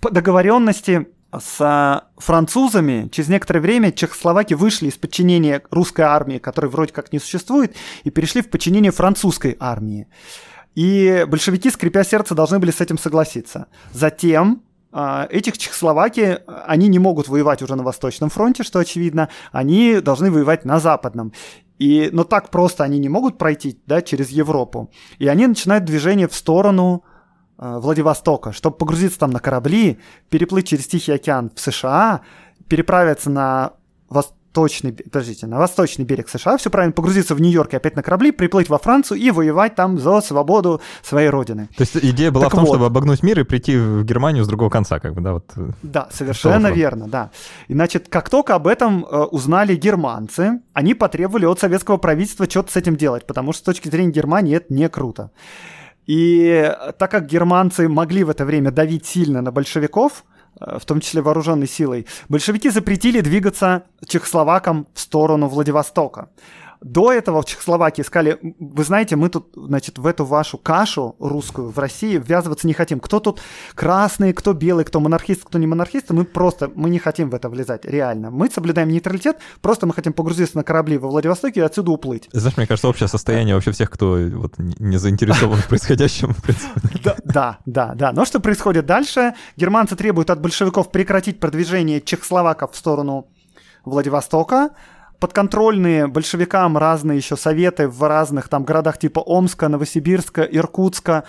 По 0.00 0.10
договоренности 0.10 1.08
с 1.36 2.04
французами 2.16 3.08
через 3.12 3.28
некоторое 3.28 3.60
время 3.60 3.92
чехословаки 3.92 4.54
вышли 4.54 4.88
из 4.88 4.94
подчинения 4.94 5.62
русской 5.70 6.02
армии, 6.02 6.38
которая 6.38 6.70
вроде 6.70 6.92
как 6.92 7.12
не 7.12 7.18
существует, 7.18 7.76
и 8.04 8.10
перешли 8.10 8.42
в 8.42 8.48
подчинение 8.48 8.92
французской 8.92 9.56
армии. 9.58 10.06
И 10.74 11.26
большевики, 11.28 11.70
скрипя 11.70 12.04
сердце, 12.04 12.34
должны 12.34 12.58
были 12.58 12.70
с 12.70 12.80
этим 12.80 12.98
согласиться. 12.98 13.66
Затем 13.92 14.62
а, 14.92 15.26
этих 15.30 15.58
чехословаки, 15.58 16.38
они 16.46 16.88
не 16.88 16.98
могут 16.98 17.28
воевать 17.28 17.62
уже 17.62 17.74
на 17.74 17.82
Восточном 17.82 18.30
фронте, 18.30 18.62
что 18.62 18.78
очевидно, 18.78 19.28
они 19.52 20.00
должны 20.00 20.30
воевать 20.30 20.64
на 20.64 20.78
Западном. 20.78 21.32
И, 21.78 22.08
но 22.12 22.24
так 22.24 22.50
просто 22.50 22.84
они 22.84 22.98
не 22.98 23.08
могут 23.08 23.38
пройти 23.38 23.78
да, 23.86 24.02
через 24.02 24.30
Европу. 24.30 24.90
И 25.18 25.28
они 25.28 25.46
начинают 25.46 25.84
движение 25.84 26.26
в 26.28 26.34
сторону 26.34 27.04
Владивостока, 27.58 28.52
чтобы 28.52 28.76
погрузиться 28.76 29.18
там 29.18 29.30
на 29.30 29.40
корабли, 29.40 29.98
переплыть 30.30 30.68
через 30.68 30.86
Тихий 30.86 31.12
океан 31.12 31.50
в 31.54 31.60
США, 31.60 32.20
переправиться 32.68 33.30
на 33.30 33.72
восточный, 34.08 34.92
подождите, 34.92 35.46
на 35.46 35.58
восточный 35.58 36.04
берег 36.04 36.28
США, 36.28 36.56
все 36.56 36.70
правильно, 36.70 36.92
погрузиться 36.92 37.34
в 37.34 37.40
Нью-Йорк 37.40 37.74
и 37.74 37.76
опять 37.76 37.96
на 37.96 38.02
корабли, 38.02 38.32
приплыть 38.32 38.68
во 38.68 38.78
Францию 38.78 39.18
и 39.18 39.30
воевать 39.30 39.74
там 39.74 39.98
за 39.98 40.20
свободу 40.20 40.80
своей 41.02 41.28
родины. 41.28 41.68
То 41.76 41.82
есть 41.82 41.96
идея 41.96 42.30
была 42.30 42.44
так 42.44 42.52
в 42.52 42.56
том, 42.56 42.64
вот. 42.64 42.74
чтобы 42.74 42.86
обогнуть 42.86 43.22
мир 43.22 43.40
и 43.40 43.42
прийти 43.42 43.76
в 43.76 44.04
Германию 44.04 44.44
с 44.44 44.48
другого 44.48 44.70
конца, 44.70 44.98
как 44.98 45.14
бы, 45.14 45.20
да? 45.20 45.34
Вот, 45.34 45.44
э, 45.56 45.70
да, 45.82 46.08
совершенно 46.12 46.68
верно, 46.68 47.08
да. 47.08 47.30
И, 47.68 47.74
значит, 47.74 48.08
как 48.08 48.30
только 48.30 48.54
об 48.54 48.66
этом 48.66 49.04
э, 49.04 49.22
узнали 49.24 49.76
германцы, 49.76 50.60
они 50.72 50.94
потребовали 50.94 51.44
от 51.44 51.60
советского 51.60 51.96
правительства 51.96 52.48
что-то 52.48 52.72
с 52.72 52.76
этим 52.76 52.96
делать, 52.96 53.26
потому 53.26 53.52
что 53.52 53.62
с 53.62 53.64
точки 53.64 53.88
зрения 53.88 54.12
Германии 54.12 54.56
это 54.56 54.72
не 54.72 54.88
круто. 54.88 55.30
И 56.08 56.74
так 56.98 57.10
как 57.10 57.26
германцы 57.26 57.86
могли 57.86 58.24
в 58.24 58.30
это 58.30 58.46
время 58.46 58.70
давить 58.70 59.04
сильно 59.04 59.42
на 59.42 59.52
большевиков, 59.52 60.24
э, 60.58 60.78
в 60.80 60.84
том 60.86 61.00
числе 61.00 61.20
вооруженной 61.20 61.68
силой, 61.68 62.06
большевики 62.30 62.70
запретили 62.70 63.20
двигаться 63.20 63.82
чехословакам 64.06 64.86
в 64.94 65.00
сторону 65.00 65.48
Владивостока. 65.48 66.30
До 66.80 67.12
этого 67.12 67.42
в 67.42 67.44
Чехословакии 67.44 68.02
сказали, 68.02 68.38
вы 68.58 68.84
знаете, 68.84 69.16
мы 69.16 69.28
тут, 69.28 69.52
значит, 69.54 69.98
в 69.98 70.06
эту 70.06 70.24
вашу 70.24 70.58
кашу 70.58 71.16
русскую 71.18 71.70
в 71.70 71.78
России 71.78 72.18
ввязываться 72.18 72.66
не 72.66 72.72
хотим. 72.72 73.00
Кто 73.00 73.20
тут 73.20 73.40
красный, 73.74 74.32
кто 74.32 74.52
белый, 74.52 74.84
кто 74.84 75.00
монархист, 75.00 75.44
кто 75.44 75.58
не 75.58 75.66
монархист, 75.66 76.10
мы 76.10 76.24
просто, 76.24 76.70
мы 76.74 76.90
не 76.90 76.98
хотим 76.98 77.30
в 77.30 77.34
это 77.34 77.48
влезать, 77.48 77.84
реально. 77.84 78.30
Мы 78.30 78.48
соблюдаем 78.50 78.88
нейтралитет, 78.88 79.38
просто 79.60 79.86
мы 79.86 79.94
хотим 79.94 80.12
погрузиться 80.12 80.56
на 80.56 80.64
корабли 80.64 80.98
во 80.98 81.08
Владивостоке 81.08 81.60
и 81.60 81.62
отсюда 81.62 81.90
уплыть. 81.90 82.28
Знаешь, 82.32 82.56
мне 82.56 82.66
кажется, 82.66 82.88
общее 82.88 83.08
состояние 83.08 83.54
вообще 83.54 83.72
всех, 83.72 83.90
кто 83.90 84.18
вот 84.34 84.54
не 84.58 84.98
заинтересован 84.98 85.58
в 85.58 85.66
происходящем, 85.68 86.32
в 86.32 86.42
принципе. 86.42 86.80
Да, 87.24 87.58
да, 87.66 87.92
да. 87.94 88.12
Но 88.12 88.24
что 88.24 88.40
происходит 88.40 88.86
дальше? 88.86 89.34
Германцы 89.56 89.96
требуют 89.96 90.30
от 90.30 90.40
большевиков 90.40 90.90
прекратить 90.90 91.40
продвижение 91.40 92.00
чехословаков 92.00 92.72
в 92.72 92.76
сторону 92.76 93.28
Владивостока, 93.84 94.70
подконтрольные 95.20 96.06
большевикам 96.06 96.78
разные 96.78 97.18
еще 97.18 97.36
советы 97.36 97.88
в 97.88 98.06
разных 98.06 98.48
там 98.48 98.64
городах 98.64 98.98
типа 98.98 99.20
Омска, 99.20 99.68
Новосибирска, 99.68 100.42
Иркутска 100.42 101.24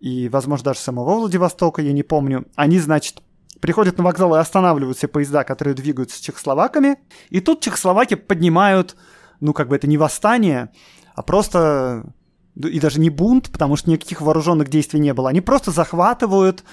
и, 0.00 0.28
возможно, 0.28 0.66
даже 0.66 0.80
самого 0.80 1.14
Владивостока, 1.14 1.82
я 1.82 1.92
не 1.92 2.02
помню. 2.02 2.46
Они, 2.56 2.78
значит, 2.78 3.22
приходят 3.60 3.98
на 3.98 4.04
вокзал 4.04 4.34
и 4.36 4.38
останавливают 4.38 4.96
все 4.96 5.08
поезда, 5.08 5.44
которые 5.44 5.74
двигаются 5.74 6.16
с 6.16 6.20
чехословаками. 6.20 6.96
И 7.30 7.40
тут 7.40 7.60
чехословаки 7.60 8.14
поднимают, 8.14 8.96
ну, 9.40 9.52
как 9.52 9.68
бы 9.68 9.76
это 9.76 9.86
не 9.86 9.98
восстание, 9.98 10.70
а 11.14 11.22
просто 11.22 12.12
и 12.54 12.80
даже 12.80 12.98
не 12.98 13.10
бунт, 13.10 13.50
потому 13.50 13.76
что 13.76 13.90
никаких 13.90 14.20
вооруженных 14.20 14.68
действий 14.68 15.00
не 15.00 15.14
было. 15.14 15.28
Они 15.30 15.40
просто 15.40 15.70
захватывают 15.70 16.64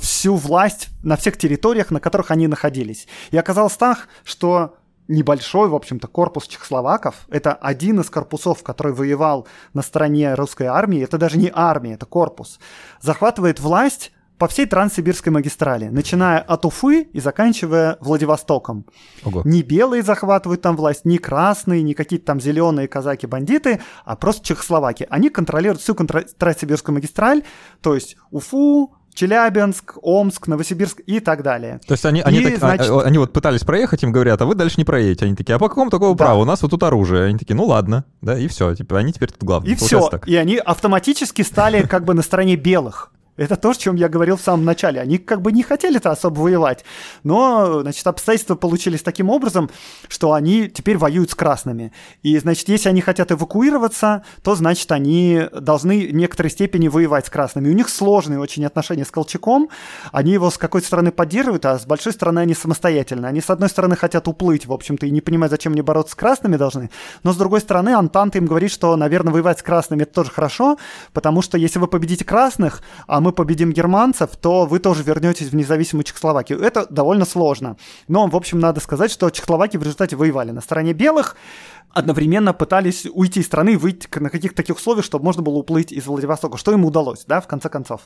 всю 0.00 0.34
власть 0.34 0.88
на 1.02 1.16
всех 1.16 1.36
территориях, 1.36 1.90
на 1.90 2.00
которых 2.00 2.30
они 2.30 2.46
находились. 2.46 3.06
И 3.30 3.36
оказалось 3.36 3.76
так, 3.76 4.08
что 4.24 4.76
небольшой, 5.08 5.68
в 5.68 5.74
общем-то, 5.74 6.08
корпус 6.08 6.46
чехословаков. 6.46 7.26
Это 7.28 7.52
один 7.52 8.00
из 8.00 8.10
корпусов, 8.10 8.62
который 8.62 8.92
воевал 8.92 9.46
на 9.74 9.82
стороне 9.82 10.34
русской 10.34 10.64
армии. 10.64 11.02
Это 11.02 11.18
даже 11.18 11.38
не 11.38 11.50
армия, 11.52 11.94
это 11.94 12.06
корпус. 12.06 12.58
Захватывает 13.00 13.60
власть 13.60 14.12
по 14.38 14.48
всей 14.48 14.66
Транссибирской 14.66 15.30
магистрали, 15.30 15.86
начиная 15.86 16.40
от 16.40 16.64
Уфы 16.64 17.02
и 17.02 17.20
заканчивая 17.20 17.96
Владивостоком. 18.00 18.86
Ого. 19.24 19.42
Не 19.44 19.62
белые 19.62 20.02
захватывают 20.02 20.62
там 20.62 20.76
власть, 20.76 21.04
не 21.04 21.18
красные, 21.18 21.82
не 21.82 21.94
какие-то 21.94 22.26
там 22.26 22.40
зеленые 22.40 22.88
казаки-бандиты, 22.88 23.80
а 24.04 24.16
просто 24.16 24.44
чехословаки. 24.44 25.06
Они 25.10 25.30
контролируют 25.30 25.80
всю 25.80 25.94
контр... 25.94 26.24
Транссибирскую 26.38 26.92
магистраль, 26.94 27.44
то 27.82 27.94
есть 27.94 28.16
Уфу, 28.32 28.96
Челябинск, 29.14 29.94
Омск, 30.02 30.46
Новосибирск 30.46 31.00
и 31.06 31.20
так 31.20 31.42
далее. 31.42 31.80
То 31.86 31.92
есть 31.92 32.04
они, 32.06 32.20
и, 32.20 32.22
они, 32.22 32.40
так, 32.42 32.54
а, 32.54 32.58
значит... 32.58 32.90
они 33.04 33.18
вот 33.18 33.32
пытались 33.32 33.62
проехать, 33.62 34.02
им 34.02 34.12
говорят, 34.12 34.40
а 34.40 34.46
вы 34.46 34.54
дальше 34.54 34.76
не 34.78 34.84
проедете. 34.84 35.26
Они 35.26 35.36
такие, 35.36 35.54
а 35.54 35.58
по 35.58 35.68
какому 35.68 35.90
такого 35.90 36.16
да. 36.16 36.24
праву? 36.24 36.42
У 36.42 36.44
нас 36.44 36.62
вот 36.62 36.70
тут 36.70 36.82
оружие. 36.82 37.24
Они 37.26 37.38
такие, 37.38 37.54
ну 37.54 37.64
ладно, 37.64 38.04
да, 38.20 38.38
и 38.38 38.48
все. 38.48 38.74
Типа, 38.74 38.98
они 38.98 39.12
теперь 39.12 39.30
тут 39.30 39.42
главные. 39.42 39.72
И 39.72 39.76
все. 39.76 40.08
Так. 40.08 40.26
И 40.26 40.36
они 40.36 40.56
автоматически 40.56 41.42
стали 41.42 41.82
как 41.82 42.04
бы 42.04 42.14
на 42.14 42.22
стороне 42.22 42.56
белых. 42.56 43.12
Это 43.36 43.56
то, 43.56 43.70
о 43.70 43.74
чем 43.74 43.96
я 43.96 44.08
говорил 44.08 44.36
в 44.36 44.42
самом 44.42 44.64
начале. 44.64 45.00
Они 45.00 45.16
как 45.18 45.40
бы 45.40 45.52
не 45.52 45.62
хотели-то 45.62 46.10
особо 46.10 46.40
воевать, 46.40 46.84
но, 47.22 47.80
значит, 47.80 48.06
обстоятельства 48.06 48.56
получились 48.56 49.02
таким 49.02 49.30
образом, 49.30 49.70
что 50.08 50.34
они 50.34 50.68
теперь 50.68 50.98
воюют 50.98 51.30
с 51.30 51.34
красными. 51.34 51.92
И, 52.22 52.38
значит, 52.38 52.68
если 52.68 52.90
они 52.90 53.00
хотят 53.00 53.32
эвакуироваться, 53.32 54.22
то, 54.42 54.54
значит, 54.54 54.92
они 54.92 55.48
должны 55.58 56.08
в 56.08 56.14
некоторой 56.14 56.50
степени 56.50 56.88
воевать 56.88 57.26
с 57.26 57.30
красными. 57.30 57.70
У 57.70 57.72
них 57.72 57.88
сложные 57.88 58.38
очень 58.38 58.66
отношения 58.66 59.04
с 59.06 59.10
Колчаком. 59.10 59.70
Они 60.12 60.32
его 60.32 60.50
с 60.50 60.58
какой-то 60.58 60.86
стороны 60.86 61.10
поддерживают, 61.10 61.64
а 61.64 61.78
с 61.78 61.86
большой 61.86 62.12
стороны 62.12 62.40
они 62.40 62.54
самостоятельно. 62.54 63.28
Они, 63.28 63.40
с 63.40 63.48
одной 63.48 63.70
стороны, 63.70 63.96
хотят 63.96 64.28
уплыть, 64.28 64.66
в 64.66 64.72
общем-то, 64.72 65.06
и 65.06 65.10
не 65.10 65.22
понимают, 65.22 65.52
зачем 65.52 65.72
мне 65.72 65.82
бороться 65.82 66.12
с 66.12 66.14
красными 66.14 66.56
должны, 66.56 66.90
но, 67.22 67.32
с 67.32 67.36
другой 67.36 67.60
стороны, 67.60 67.90
Антанта 67.90 68.38
им 68.38 68.46
говорит, 68.46 68.70
что, 68.70 68.94
наверное, 68.96 69.32
воевать 69.32 69.60
с 69.60 69.62
красными 69.62 70.02
это 70.02 70.12
тоже 70.12 70.30
хорошо, 70.30 70.76
потому 71.14 71.40
что 71.40 71.56
если 71.56 71.78
вы 71.78 71.86
победите 71.86 72.24
красных, 72.24 72.82
а 73.06 73.21
мы 73.22 73.32
победим 73.32 73.72
германцев, 73.72 74.36
то 74.36 74.66
вы 74.66 74.78
тоже 74.78 75.02
вернетесь 75.02 75.48
в 75.48 75.54
независимую 75.54 76.04
Чехословакию. 76.04 76.60
Это 76.60 76.86
довольно 76.90 77.24
сложно. 77.24 77.76
Но, 78.08 78.26
в 78.26 78.36
общем, 78.36 78.58
надо 78.58 78.80
сказать, 78.80 79.10
что 79.10 79.30
чехословаки 79.30 79.76
в 79.76 79.82
результате 79.82 80.16
воевали 80.16 80.50
на 80.50 80.60
стороне 80.60 80.92
белых, 80.92 81.36
одновременно 81.90 82.52
пытались 82.52 83.06
уйти 83.12 83.40
из 83.40 83.46
страны 83.46 83.78
выйти 83.78 84.08
на 84.18 84.30
каких-то 84.30 84.56
таких 84.56 84.76
условиях, 84.76 85.04
чтобы 85.04 85.24
можно 85.24 85.42
было 85.42 85.54
уплыть 85.54 85.92
из 85.92 86.06
Владивостока. 86.06 86.56
Что 86.56 86.72
им 86.72 86.84
удалось, 86.84 87.24
да, 87.26 87.40
в 87.40 87.46
конце 87.46 87.68
концов? 87.68 88.02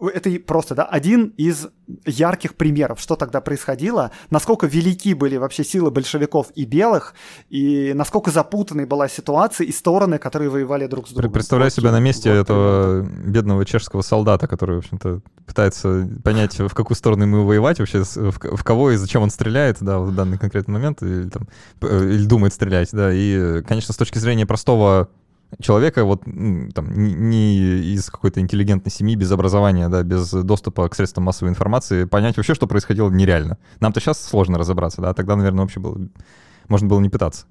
Это 0.00 0.30
просто, 0.40 0.74
да, 0.74 0.84
один 0.84 1.32
из 1.36 1.68
ярких 2.04 2.54
примеров, 2.54 3.00
что 3.00 3.16
тогда 3.16 3.40
происходило, 3.40 4.10
насколько 4.30 4.66
велики 4.66 5.14
были 5.14 5.36
вообще 5.36 5.64
силы 5.64 5.90
большевиков 5.90 6.48
и 6.54 6.64
белых, 6.64 7.14
и 7.48 7.92
насколько 7.94 8.30
запутанной 8.30 8.84
была 8.84 9.08
ситуация 9.08 9.66
и 9.66 9.72
стороны, 9.72 10.18
которые 10.18 10.50
воевали 10.50 10.86
друг 10.86 11.08
с 11.08 11.12
другом. 11.12 11.32
Представляю 11.32 11.70
себя 11.70 11.92
на 11.92 12.00
месте 12.00 12.30
вот, 12.30 12.38
этого 12.38 13.02
бедного 13.02 13.64
чешского 13.64 14.02
солдата, 14.02 14.46
который, 14.46 14.76
в 14.76 14.78
общем-то, 14.80 15.20
пытается 15.46 16.08
понять, 16.22 16.58
в 16.58 16.74
какую 16.74 16.96
сторону 16.96 17.24
ему 17.24 17.44
воевать 17.44 17.78
вообще, 17.78 18.02
в, 18.02 18.38
в 18.38 18.64
кого 18.64 18.90
и 18.90 18.96
зачем 18.96 19.22
он 19.22 19.30
стреляет, 19.30 19.78
да, 19.80 19.98
в 19.98 20.14
данный 20.14 20.38
конкретный 20.38 20.74
момент, 20.74 21.02
или, 21.02 21.28
там, 21.28 21.48
или 21.80 22.26
думает 22.26 22.52
стрелять, 22.52 22.90
да, 22.92 23.12
и, 23.12 23.62
конечно, 23.62 23.94
с 23.94 23.96
точки 23.96 24.18
зрения 24.18 24.46
простого 24.46 25.08
человека 25.60 26.04
вот 26.04 26.22
там 26.24 26.92
не 26.92 27.56
из 27.94 28.10
какой-то 28.10 28.40
интеллигентной 28.40 28.92
семьи, 28.92 29.14
без 29.14 29.30
образования, 29.32 29.88
да, 29.88 30.02
без 30.02 30.30
доступа 30.30 30.88
к 30.88 30.94
средствам 30.94 31.24
массовой 31.24 31.50
информации, 31.50 32.04
понять 32.04 32.36
вообще, 32.36 32.54
что 32.54 32.66
происходило, 32.66 33.10
нереально. 33.10 33.58
Нам-то 33.80 34.00
сейчас 34.00 34.22
сложно 34.22 34.58
разобраться, 34.58 35.00
да, 35.00 35.14
тогда, 35.14 35.36
наверное, 35.36 35.62
вообще 35.62 35.80
было, 35.80 35.98
можно 36.68 36.88
было 36.88 37.00
не 37.00 37.08
пытаться. 37.08 37.46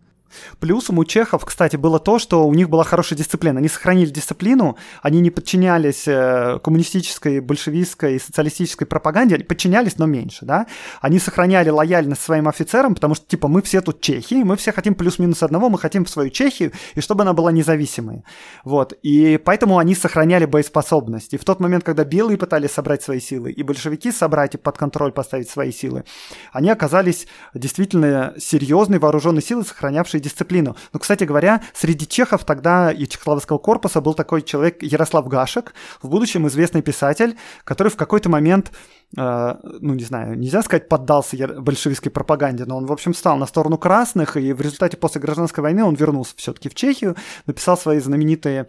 Плюсом 0.60 1.00
у 1.00 1.06
чехов, 1.06 1.46
кстати, 1.46 1.76
было 1.76 2.00
то, 2.00 2.20
что 2.20 2.48
у 2.48 2.54
них 2.54 2.70
была 2.70 2.84
хорошая 2.84 3.18
дисциплина. 3.18 3.60
Они 3.60 3.68
сохранили 3.68 4.10
дисциплину, 4.10 4.78
они 5.02 5.22
не 5.22 5.30
подчинялись 5.30 6.08
э, 6.08 6.60
коммунистической, 6.64 7.40
большевистской 7.40 8.16
и 8.16 8.20
социалистической 8.20 8.88
пропаганде, 8.88 9.38
подчинялись, 9.40 9.98
но 9.98 10.06
меньше, 10.06 10.46
да. 10.46 10.68
Они 11.02 11.20
сохраняли 11.20 11.70
лояльность 11.70 12.22
своим 12.22 12.48
офицерам, 12.48 12.96
потому 12.96 13.16
что, 13.16 13.26
типа, 13.28 13.48
мы 13.48 13.62
все 13.62 13.82
тут 13.82 14.02
чехи, 14.02 14.44
мы 14.44 14.56
все 14.56 14.72
хотим 14.72 14.96
плюс-минус 14.96 15.44
одного, 15.44 15.70
мы 15.70 15.78
хотим 15.78 16.06
в 16.06 16.10
свою 16.10 16.30
Чехию, 16.30 16.72
и 16.96 17.02
чтобы 17.02 17.24
она 17.24 17.34
была 17.34 17.52
независимой. 17.52 18.24
Вот. 18.64 18.94
И 19.04 19.38
поэтому 19.38 19.78
они 19.78 19.96
сохраняли 19.96 20.46
боеспособность. 20.46 21.34
И 21.34 21.38
в 21.38 21.44
тот 21.44 21.60
момент, 21.60 21.84
когда 21.84 22.04
белые 22.04 22.38
пытались 22.38 22.72
собрать 22.72 23.04
свои 23.04 23.20
силы, 23.20 23.52
и 23.52 23.64
большевики 23.64 24.12
собрать 24.12 24.56
и 24.56 24.58
под 24.58 24.78
контроль 24.78 25.12
поставить 25.12 25.50
свои 25.50 25.72
силы, 25.72 26.04
они 26.52 26.70
оказались 26.70 27.28
действительно 27.54 28.34
серьезной 28.38 29.00
вооруженной 29.00 29.42
силой, 29.42 29.66
сохранявшей 29.66 30.20
дисциплину. 30.26 30.76
Но, 30.94 31.00
кстати 31.00 31.24
говоря, 31.24 31.62
среди 31.74 32.08
чехов 32.08 32.44
тогда 32.44 32.92
и 32.92 33.08
чехословацкого 33.08 33.58
корпуса 33.58 34.02
был 34.02 34.14
такой 34.14 34.42
человек 34.42 34.84
Ярослав 34.84 35.28
Гашек, 35.28 35.74
в 36.02 36.10
будущем 36.10 36.48
известный 36.48 36.82
писатель, 36.82 37.38
который 37.64 37.90
в 37.90 37.96
какой-то 37.96 38.30
момент 38.30 38.72
Uh, 39.16 39.58
ну, 39.80 39.94
не 39.94 40.04
знаю, 40.04 40.38
нельзя 40.38 40.62
сказать, 40.62 40.90
поддался 40.90 41.38
большевистской 41.48 42.12
пропаганде, 42.12 42.66
но 42.66 42.76
он, 42.76 42.86
в 42.86 42.92
общем, 42.92 43.14
стал 43.14 43.38
на 43.38 43.46
сторону 43.46 43.78
красных, 43.78 44.36
и 44.36 44.52
в 44.52 44.60
результате 44.60 44.98
после 44.98 45.22
гражданской 45.22 45.62
войны 45.62 45.86
он 45.86 45.96
вернулся 45.96 46.34
все-таки 46.36 46.68
в 46.68 46.76
Чехию, 46.76 47.16
написал 47.46 47.78
свою 47.78 48.02
знаменитую 48.02 48.66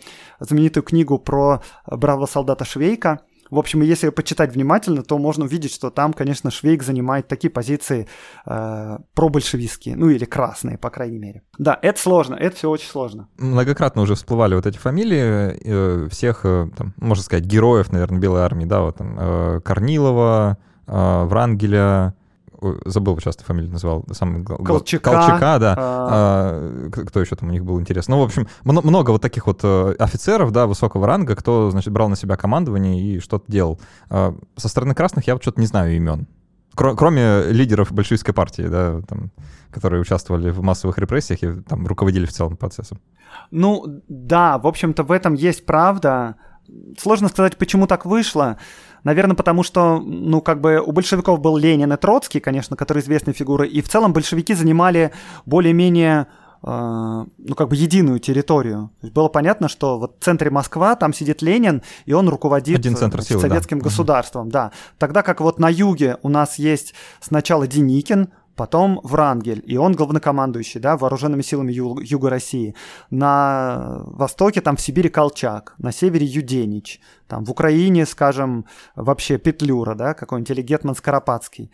книгу 0.85 1.19
про 1.19 1.63
бравого 1.87 2.27
солдата 2.27 2.65
Швейка, 2.65 3.23
в 3.51 3.59
общем, 3.59 3.83
если 3.83 4.09
почитать 4.11 4.55
внимательно, 4.55 5.03
то 5.03 5.19
можно 5.19 5.45
увидеть, 5.45 5.73
что 5.73 5.91
там, 5.91 6.13
конечно, 6.13 6.51
Швейк 6.51 6.83
занимает 6.83 7.29
такие 7.29 7.51
позиции 7.51 8.09
э, 8.47 8.99
пробольшевистские, 9.15 9.97
ну 9.97 10.09
или 10.09 10.25
красные, 10.25 10.79
по 10.79 10.91
крайней 10.91 11.19
мере. 11.19 11.43
Да, 11.59 11.79
это 11.83 12.01
сложно, 12.01 12.35
это 12.35 12.57
все 12.57 12.71
очень 12.71 12.89
сложно. 12.89 13.29
Многократно 13.39 14.03
уже 14.03 14.15
всплывали 14.15 14.55
вот 14.55 14.67
эти 14.67 14.79
фамилии 14.79 15.59
э, 15.63 16.09
всех, 16.09 16.41
э, 16.45 16.69
там, 16.77 16.95
можно 16.97 17.23
сказать, 17.23 17.45
героев, 17.45 17.93
наверное, 17.93 18.19
Белой 18.19 18.43
армии, 18.43 18.65
да, 18.65 18.81
вот 18.81 18.97
там 18.97 19.17
э, 19.19 19.61
Корнилова, 19.65 20.59
э, 20.87 21.25
Врангеля, 21.25 22.15
забыл 22.85 23.19
часто 23.19 23.45
фамилию 23.45 23.73
называл, 23.73 24.05
сам 24.13 24.45
Колчака, 24.45 25.13
Колчака 25.13 25.59
да. 25.59 25.75
А... 25.79 26.09
А, 26.11 26.91
кто 26.91 27.21
еще 27.21 27.37
там 27.37 27.49
у 27.49 27.53
них 27.53 27.65
был 27.65 27.81
интересно. 27.81 28.17
Ну, 28.17 28.23
в 28.23 28.25
общем, 28.25 28.49
много 28.65 29.11
вот 29.11 29.23
таких 29.23 29.47
вот 29.47 29.61
э, 29.63 29.95
офицеров, 29.99 30.53
да, 30.53 30.67
высокого 30.67 31.07
ранга, 31.07 31.37
кто, 31.37 31.71
значит, 31.71 31.93
брал 31.93 32.09
на 32.09 32.17
себя 32.17 32.37
командование 32.37 33.01
и 33.01 33.21
что-то 33.21 33.51
делал. 33.51 33.81
А, 34.11 34.35
со 34.57 34.69
стороны 34.69 34.95
красных 34.95 35.27
я 35.27 35.35
вот 35.35 35.43
что-то 35.43 35.61
не 35.61 35.67
знаю 35.67 35.97
имен. 35.97 36.27
Кроме 36.75 37.45
лидеров 37.45 37.91
большевистской 37.91 38.35
партии, 38.35 38.63
да, 38.69 39.01
там, 39.09 39.31
которые 39.71 40.03
участвовали 40.03 40.51
в 40.51 40.63
массовых 40.63 40.99
репрессиях 40.99 41.43
и 41.43 41.63
там 41.63 41.87
руководили 41.87 42.27
в 42.27 42.33
целом 42.33 42.59
процессом. 42.59 43.01
Ну, 43.51 44.03
да, 44.09 44.59
в 44.59 44.67
общем-то, 44.67 45.03
в 45.03 45.11
этом 45.11 45.35
есть 45.35 45.65
правда. 45.65 46.37
Сложно 46.99 47.29
сказать, 47.29 47.57
почему 47.57 47.87
так 47.87 48.05
вышло. 48.05 48.59
Наверное, 49.07 49.37
потому 49.37 49.63
что, 49.63 50.01
ну, 50.01 50.41
как 50.41 50.61
бы 50.61 50.81
у 50.85 50.91
большевиков 50.91 51.39
был 51.39 51.57
Ленин 51.57 51.93
и 51.93 51.97
Троцкий, 51.97 52.41
конечно, 52.41 52.77
которые 52.77 53.05
известные 53.05 53.35
фигуры, 53.35 53.69
и 53.69 53.81
в 53.81 53.89
целом 53.89 54.13
большевики 54.13 54.53
занимали 54.53 55.13
более-менее 55.45 56.27
э, 56.65 57.25
ну, 57.39 57.55
как 57.55 57.69
бы 57.69 57.77
единую 57.77 58.19
территорию. 58.19 58.91
Было 59.03 59.29
понятно, 59.29 59.69
что 59.69 60.01
вот 60.01 60.17
в 60.19 60.25
центре 60.25 60.51
Москва, 60.51 60.97
там 60.97 61.13
сидит 61.13 61.41
Ленин, 61.41 61.83
и 62.05 62.15
он 62.15 62.29
руководит 62.29 62.81
Один 62.81 62.97
центр 62.97 63.23
силы, 63.23 63.43
советским 63.43 63.79
да. 63.79 63.85
государством, 63.85 64.49
да. 64.49 64.73
Тогда 64.99 65.23
как 65.23 65.41
вот 65.41 65.61
на 65.61 65.69
юге 65.69 66.17
у 66.23 66.29
нас 66.29 66.59
есть 66.59 66.93
сначала 67.21 67.69
Деникин, 67.69 68.31
потом 68.57 69.01
Врангель, 69.03 69.63
и 69.67 69.77
он 69.77 69.93
главнокомандующий, 69.93 70.81
да, 70.81 70.97
вооруженными 70.97 71.43
силами 71.43 71.73
Ю- 71.73 72.01
Юга 72.01 72.31
России. 72.31 72.75
На 73.11 74.03
востоке, 74.07 74.61
там 74.61 74.77
в 74.77 74.81
Сибири 74.81 75.09
Колчак, 75.09 75.75
на 75.79 75.93
севере 75.93 76.27
Юденич, 76.27 77.01
там 77.29 77.45
в 77.45 77.51
Украине, 77.51 78.07
скажем, 78.07 78.65
вообще 78.97 79.39
Петлюра, 79.39 79.95
да, 79.95 80.15
какой-нибудь 80.15 80.51
или 80.51 80.63
Гетман 80.63 80.95
Скоропадский. 80.95 81.71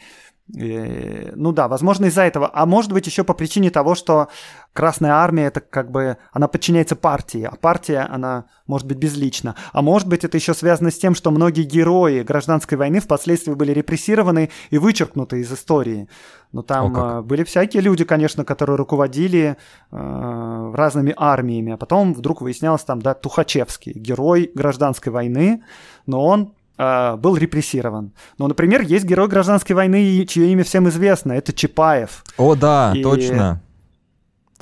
И, 0.55 1.33
ну 1.35 1.53
да, 1.53 1.69
возможно 1.69 2.07
из-за 2.07 2.23
этого. 2.23 2.51
А 2.53 2.67
может 2.67 2.93
быть 2.93 3.07
еще 3.07 3.25
по 3.25 3.33
причине 3.33 3.71
того, 3.71 3.95
что 3.95 4.29
Красная 4.73 5.13
Армия 5.13 5.45
это 5.45 5.61
как 5.61 5.91
бы, 5.91 6.19
она 6.33 6.49
подчиняется 6.49 6.97
партии, 6.97 7.49
а 7.51 7.57
партия, 7.57 8.01
она 8.11 8.47
может 8.67 8.87
быть 8.87 8.99
безлична. 8.99 9.55
А 9.73 9.83
может 9.83 10.09
быть 10.09 10.25
это 10.25 10.37
еще 10.37 10.53
связано 10.53 10.91
с 10.91 10.99
тем, 10.99 11.15
что 11.15 11.31
многие 11.31 11.63
герои 11.63 12.23
гражданской 12.23 12.77
войны 12.77 13.01
впоследствии 13.01 13.55
были 13.55 13.73
репрессированы 13.73 14.51
и 14.71 14.79
вычеркнуты 14.79 15.41
из 15.41 15.53
истории. 15.53 16.09
Но 16.53 16.63
там 16.63 16.97
О, 16.97 17.23
были 17.23 17.45
всякие 17.45 17.83
люди, 17.83 18.05
конечно, 18.05 18.45
которые 18.45 18.77
руководили 18.77 19.57
э, 19.91 20.73
разными 20.75 21.15
армиями, 21.17 21.73
а 21.73 21.77
потом 21.79 22.13
вдруг 22.13 22.43
выяснялось 22.43 22.85
там, 22.85 23.01
да, 23.01 23.15
Тухачевский, 23.15 23.93
герой 23.93 24.51
гражданской 24.55 25.13
войны, 25.13 25.63
но 26.07 26.25
он 26.25 26.53
э, 26.79 27.17
был 27.17 27.37
репрессирован. 27.37 28.13
Но, 28.39 28.49
например, 28.49 28.83
есть 28.83 29.05
герой 29.05 29.29
гражданской 29.29 29.75
войны, 29.75 30.27
чье 30.27 30.49
имя 30.53 30.65
всем 30.65 30.89
известно, 30.89 31.33
это 31.33 31.53
Чапаев. 31.53 32.25
О, 32.37 32.55
да, 32.55 32.93
и... 32.95 33.03
точно. 33.03 33.63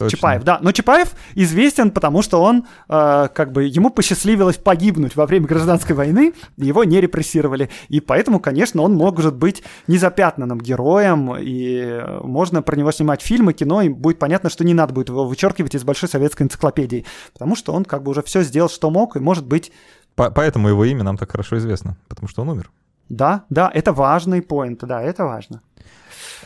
Точно. 0.01 0.17
Чапаев, 0.17 0.45
да. 0.45 0.59
Но 0.63 0.73
Чапаев 0.73 1.13
известен, 1.35 1.91
потому 1.91 2.23
что 2.23 2.41
он, 2.41 2.65
э, 2.89 3.29
как 3.35 3.53
бы, 3.53 3.65
ему 3.65 3.91
посчастливилось 3.91 4.57
погибнуть 4.57 5.15
во 5.15 5.27
время 5.27 5.47
гражданской 5.47 5.95
войны, 5.95 6.33
его 6.57 6.85
не 6.85 7.03
репрессировали. 7.03 7.69
И 7.91 8.01
поэтому, 8.01 8.41
конечно, 8.41 8.81
он 8.81 8.95
может 8.95 9.37
быть 9.37 9.63
незапятнанным 9.89 10.59
героем, 10.59 11.37
и 11.39 12.03
можно 12.23 12.63
про 12.63 12.77
него 12.77 12.91
снимать 12.93 13.21
фильмы, 13.21 13.53
кино, 13.53 13.83
и 13.83 13.91
будет 13.91 14.19
понятно, 14.19 14.49
что 14.49 14.65
не 14.65 14.73
надо 14.73 14.95
будет 14.95 15.11
его 15.11 15.27
вычеркивать 15.27 15.75
из 15.75 15.85
большой 15.85 16.09
советской 16.09 16.45
энциклопедии, 16.45 17.05
потому 17.35 17.55
что 17.55 17.75
он 17.75 17.85
как 17.85 18.03
бы 18.03 18.13
уже 18.13 18.23
все 18.23 18.43
сделал, 18.43 18.71
что 18.71 18.89
мог, 18.89 19.17
и 19.17 19.21
может 19.21 19.47
быть... 19.47 19.71
По 20.15 20.31
поэтому 20.31 20.69
его 20.69 20.85
имя 20.85 21.03
нам 21.03 21.17
так 21.17 21.31
хорошо 21.31 21.59
известно, 21.59 21.97
потому 22.09 22.29
что 22.29 22.43
он 22.43 22.49
умер. 22.51 22.71
Да, 23.09 23.45
да, 23.51 23.71
это 23.75 23.93
важный 23.93 24.41
поинт, 24.41 24.81
да, 24.83 25.03
это 25.03 25.25
важно. 25.25 25.63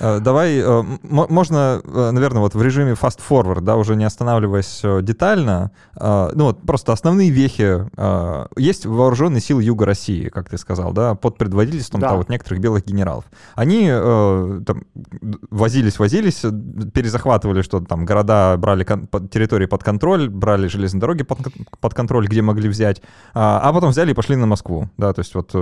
Э, 0.01 0.21
давай, 0.21 0.59
э, 0.59 0.83
можно, 1.03 1.81
э, 1.85 2.11
наверное, 2.11 2.41
вот 2.41 2.55
в 2.55 2.63
режиме 2.63 2.93
fast 2.93 3.21
forward, 3.29 3.61
да, 3.61 3.77
уже 3.77 3.97
не 3.97 4.05
останавливаясь 4.05 4.83
детально, 5.03 5.71
ну 5.97 6.45
вот 6.45 6.63
просто 6.63 6.93
основные 6.93 7.31
вехи. 7.31 7.85
Есть 8.59 8.87
вооруженные 8.87 9.41
силы 9.41 9.63
Юга 9.63 9.87
России, 9.87 10.29
как 10.29 10.49
ты 10.49 10.59
сказал, 10.59 10.93
да, 10.93 11.15
под 11.15 11.39
предводительством 11.39 12.01
да. 12.01 12.15
вот 12.15 12.29
некоторых 12.29 12.61
белых 12.61 12.85
генералов. 12.85 13.25
Они 13.55 13.89
там 13.89 14.85
возились, 15.51 15.99
возились, 15.99 16.41
перезахватывали 16.93 17.63
что-то 17.63 17.87
там, 17.87 18.05
города 18.05 18.57
брали 18.57 18.85
территории 19.29 19.67
под 19.67 19.83
контроль, 19.85 20.29
брали 20.29 20.67
железные 20.67 21.01
дороги 21.01 21.23
под, 21.23 21.39
под 21.81 21.95
контроль, 21.95 22.27
где 22.27 22.43
могли 22.43 22.69
взять, 22.69 23.03
а 23.35 23.73
потом 23.73 23.91
взяли 23.91 24.11
и 24.11 24.15
пошли 24.15 24.37
на 24.37 24.47
Москву, 24.47 24.89
да, 24.97 25.13
то 25.13 25.21
есть 25.21 25.35
вот 25.35 25.55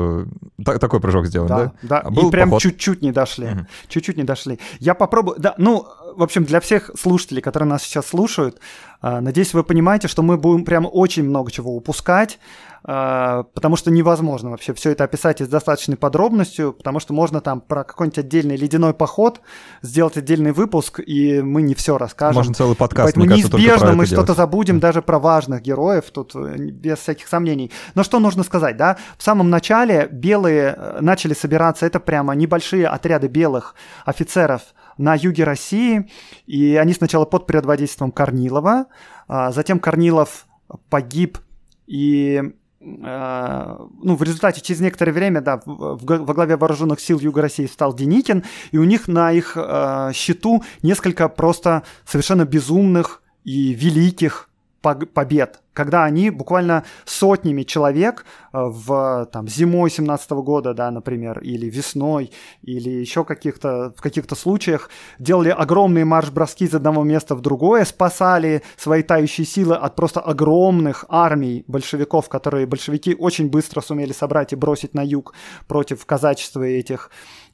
такой 0.65 1.01
прыжок 1.01 1.27
сделали, 1.27 1.49
да? 1.49 1.73
Да, 1.83 2.03
да. 2.03 2.11
Был 2.11 2.29
и 2.29 2.31
прям 2.31 2.59
чуть-чуть 2.59 3.03
не 3.03 3.13
дошли, 3.13 3.47
угу. 3.47 3.67
чуть-чуть 3.89 4.17
не 4.23 4.27
дошли. 4.27 4.59
Я 4.81 4.95
попробую, 4.95 5.37
да, 5.39 5.55
ну, 5.59 5.87
в 6.17 6.23
общем, 6.23 6.45
для 6.45 6.61
всех 6.61 6.91
слушателей, 6.99 7.43
которые 7.43 7.69
нас 7.69 7.83
сейчас 7.83 8.07
слушают, 8.07 8.61
а, 9.01 9.21
надеюсь, 9.21 9.53
вы 9.53 9.65
понимаете, 9.65 10.09
что 10.09 10.23
мы 10.23 10.37
будем 10.37 10.65
прям 10.65 10.89
очень 10.91 11.25
много 11.25 11.51
чего 11.51 11.75
упускать, 11.75 12.39
а, 12.85 13.45
потому 13.55 13.77
что 13.77 13.91
невозможно 13.91 14.51
вообще 14.51 14.75
все 14.75 14.91
это 14.91 15.05
описать 15.05 15.41
с 15.41 15.49
достаточной 15.49 15.97
подробностью, 15.97 16.73
потому 16.73 17.01
что 17.01 17.13
можно 17.13 17.41
там 17.41 17.61
про 17.61 17.85
какой-нибудь 17.85 18.19
отдельный 18.19 18.57
ледяной 18.57 18.95
поход 18.95 19.41
сделать 19.83 20.17
отдельный 20.17 20.53
выпуск, 20.53 21.01
и 21.05 21.41
мы 21.43 21.63
не 21.63 21.75
все 21.75 21.99
расскажем. 21.99 22.37
Можно 22.37 22.55
целый 22.55 22.77
подкаст, 22.77 23.07
Поэтому 23.07 23.27
кажется, 23.27 23.57
неизбежно 23.57 23.93
мы 23.93 24.07
что-то 24.07 24.35
забудем 24.35 24.81
даже 24.81 25.03
про 25.03 25.19
важных 25.19 25.63
героев, 25.63 26.05
тут 26.13 26.35
э, 26.35 26.57
без 26.57 26.99
всяких 26.99 27.29
сомнений. 27.29 27.71
Но 27.95 28.03
что 28.03 28.19
нужно 28.19 28.43
сказать, 28.43 28.77
да? 28.77 28.97
В 29.17 29.23
самом 29.23 29.51
начале 29.51 30.09
белые 30.11 30.75
э, 30.77 30.99
начали 31.01 31.35
собираться, 31.35 31.87
это 31.87 32.01
прямо 32.01 32.35
небольшие 32.35 32.87
отряды 32.87 33.29
белых 33.29 33.75
офицеров 34.05 34.63
на 35.03 35.15
юге 35.15 35.45
России, 35.45 36.11
и 36.47 36.77
они 36.77 36.93
сначала 36.93 37.25
под 37.25 37.47
предводительством 37.47 38.13
Корнилова, 38.13 38.87
а 39.29 39.53
затем 39.53 39.79
Корнилов 39.79 40.47
погиб 40.89 41.39
и 41.87 42.43
Э, 42.83 43.77
ну, 44.03 44.17
в 44.17 44.23
результате 44.23 44.61
через 44.61 44.81
некоторое 44.81 45.13
время, 45.13 45.41
да, 45.41 45.61
во 45.65 46.35
главе 46.35 46.57
вооруженных 46.57 47.01
сил 47.01 47.21
Юга 47.21 47.43
России 47.43 47.67
стал 47.67 47.95
Деникин, 47.95 48.45
и 48.73 48.79
у 48.79 48.85
них 48.85 49.09
на 49.09 49.33
их 49.33 49.57
э, 49.57 50.11
счету 50.15 50.65
несколько 50.83 51.29
просто 51.29 51.85
совершенно 52.05 52.45
безумных 52.45 53.23
и 53.45 53.73
великих 53.73 54.49
побед, 54.81 55.62
когда 55.73 56.05
они 56.05 56.31
буквально 56.31 56.85
сотнями 57.05 57.63
человек 57.63 58.25
э, 58.53 58.59
в 58.59 59.29
там, 59.33 59.49
зимой 59.49 59.91
17 59.91 60.31
года, 60.33 60.75
да, 60.75 60.91
например, 60.91 61.41
или 61.41 61.67
весной, 61.67 62.31
или 62.63 62.91
еще 62.91 63.25
каких-то, 63.25 63.95
в 63.97 64.03
каких-то 64.03 64.35
случаях 64.35 64.91
делали 65.19 65.49
огромные 65.49 66.05
марш-броски 66.05 66.65
из 66.65 66.75
одного 66.75 67.05
места 67.05 67.35
в 67.35 67.41
другое, 67.41 67.85
спасали 67.85 68.63
свои 68.77 69.03
тающие 69.03 69.47
силы 69.47 69.77
от 69.77 69.97
просто 69.97 70.21
огромных 70.21 71.05
армий 71.09 71.65
большевиков, 71.67 72.29
которые 72.29 72.67
большевики 72.67 73.15
очень 73.15 73.49
быстро 73.49 73.81
сумели 73.81 74.13
собрать 74.13 74.53
и 74.53 74.57
бросить 74.57 74.95
на 74.95 75.03
юг 75.03 75.35
против 75.67 76.05
казачества 76.05 76.63
этих 76.63 77.11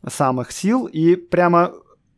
самых 0.07 0.51
сил, 0.51 0.87
и 0.87 1.15
прямо 1.15 1.73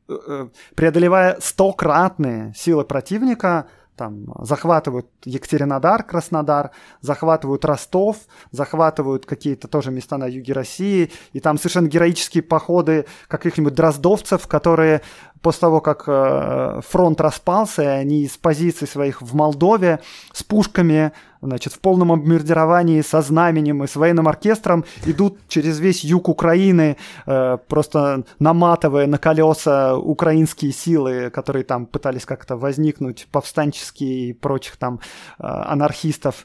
э, 0.09 0.15
э, 0.27 0.49
преодолевая 0.75 1.39
стократные 1.41 2.55
силы 2.57 2.85
противника– 2.85 3.69
там 4.01 4.25
захватывают 4.39 5.09
Екатеринодар, 5.27 6.03
Краснодар, 6.03 6.71
захватывают 7.03 7.67
Ростов, 7.67 8.17
захватывают 8.51 9.27
какие-то 9.27 9.69
тоже 9.69 9.91
места 9.91 10.17
на 10.17 10.25
юге 10.25 10.55
России, 10.55 11.13
и 11.35 11.41
там 11.41 11.59
совершенно 11.59 11.87
героические 11.87 12.43
походы 12.43 13.05
каких-нибудь 13.29 13.75
дроздовцев, 13.75 14.47
которые 14.47 15.03
после 15.43 15.61
того, 15.61 15.81
как 15.81 16.05
э, 16.07 16.81
фронт 16.87 17.21
распался, 17.21 17.83
и 17.83 17.87
они 17.87 18.23
из 18.23 18.37
позиций 18.37 18.87
своих 18.87 19.23
в 19.23 19.35
Молдове 19.35 20.01
с 20.33 20.43
пушками, 20.43 21.13
значит, 21.41 21.73
в 21.73 21.81
полном 21.81 22.13
обмундировании, 22.13 23.01
со 23.01 23.23
знаменем 23.23 23.83
и 23.83 23.87
с 23.87 23.97
военным 23.97 24.29
оркестром 24.29 24.85
идут 25.07 25.39
через 25.49 25.79
весь 25.79 26.05
юг 26.05 26.29
Украины, 26.29 26.97
э, 27.27 27.59
просто 27.69 28.25
наматывая 28.39 29.07
на 29.07 29.19
колеса 29.19 29.97
украинские 29.97 30.73
силы, 30.73 31.31
которые 31.31 31.65
там 31.65 31.87
пытались 31.87 32.27
как-то 32.27 32.57
возникнуть, 32.57 33.27
повстанческие 33.33 34.31
и 34.31 34.33
прочих 34.35 34.77
там 34.77 35.01
э, 35.39 35.47
анархистов 35.47 36.45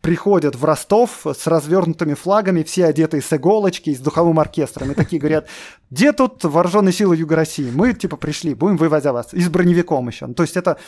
приходят 0.00 0.56
в 0.56 0.64
Ростов 0.64 1.26
с 1.26 1.46
развернутыми 1.46 2.14
флагами, 2.14 2.62
все 2.62 2.86
одетые 2.86 3.22
с 3.22 3.32
иголочки, 3.32 3.94
с 3.94 3.98
духовым 3.98 4.38
оркестром. 4.38 4.92
И 4.92 4.94
такие 4.94 5.18
говорят, 5.20 5.48
где 5.90 6.12
тут 6.12 6.44
вооруженные 6.44 6.92
силы 6.92 7.16
Юга 7.16 7.36
России? 7.36 7.70
Мы, 7.70 7.94
типа, 7.94 8.16
пришли, 8.16 8.54
будем 8.54 8.78
за 9.00 9.12
вас. 9.12 9.32
И 9.32 9.40
с 9.40 9.48
броневиком 9.48 10.08
еще. 10.08 10.26
То 10.28 10.42
есть 10.42 10.56
это 10.56 10.78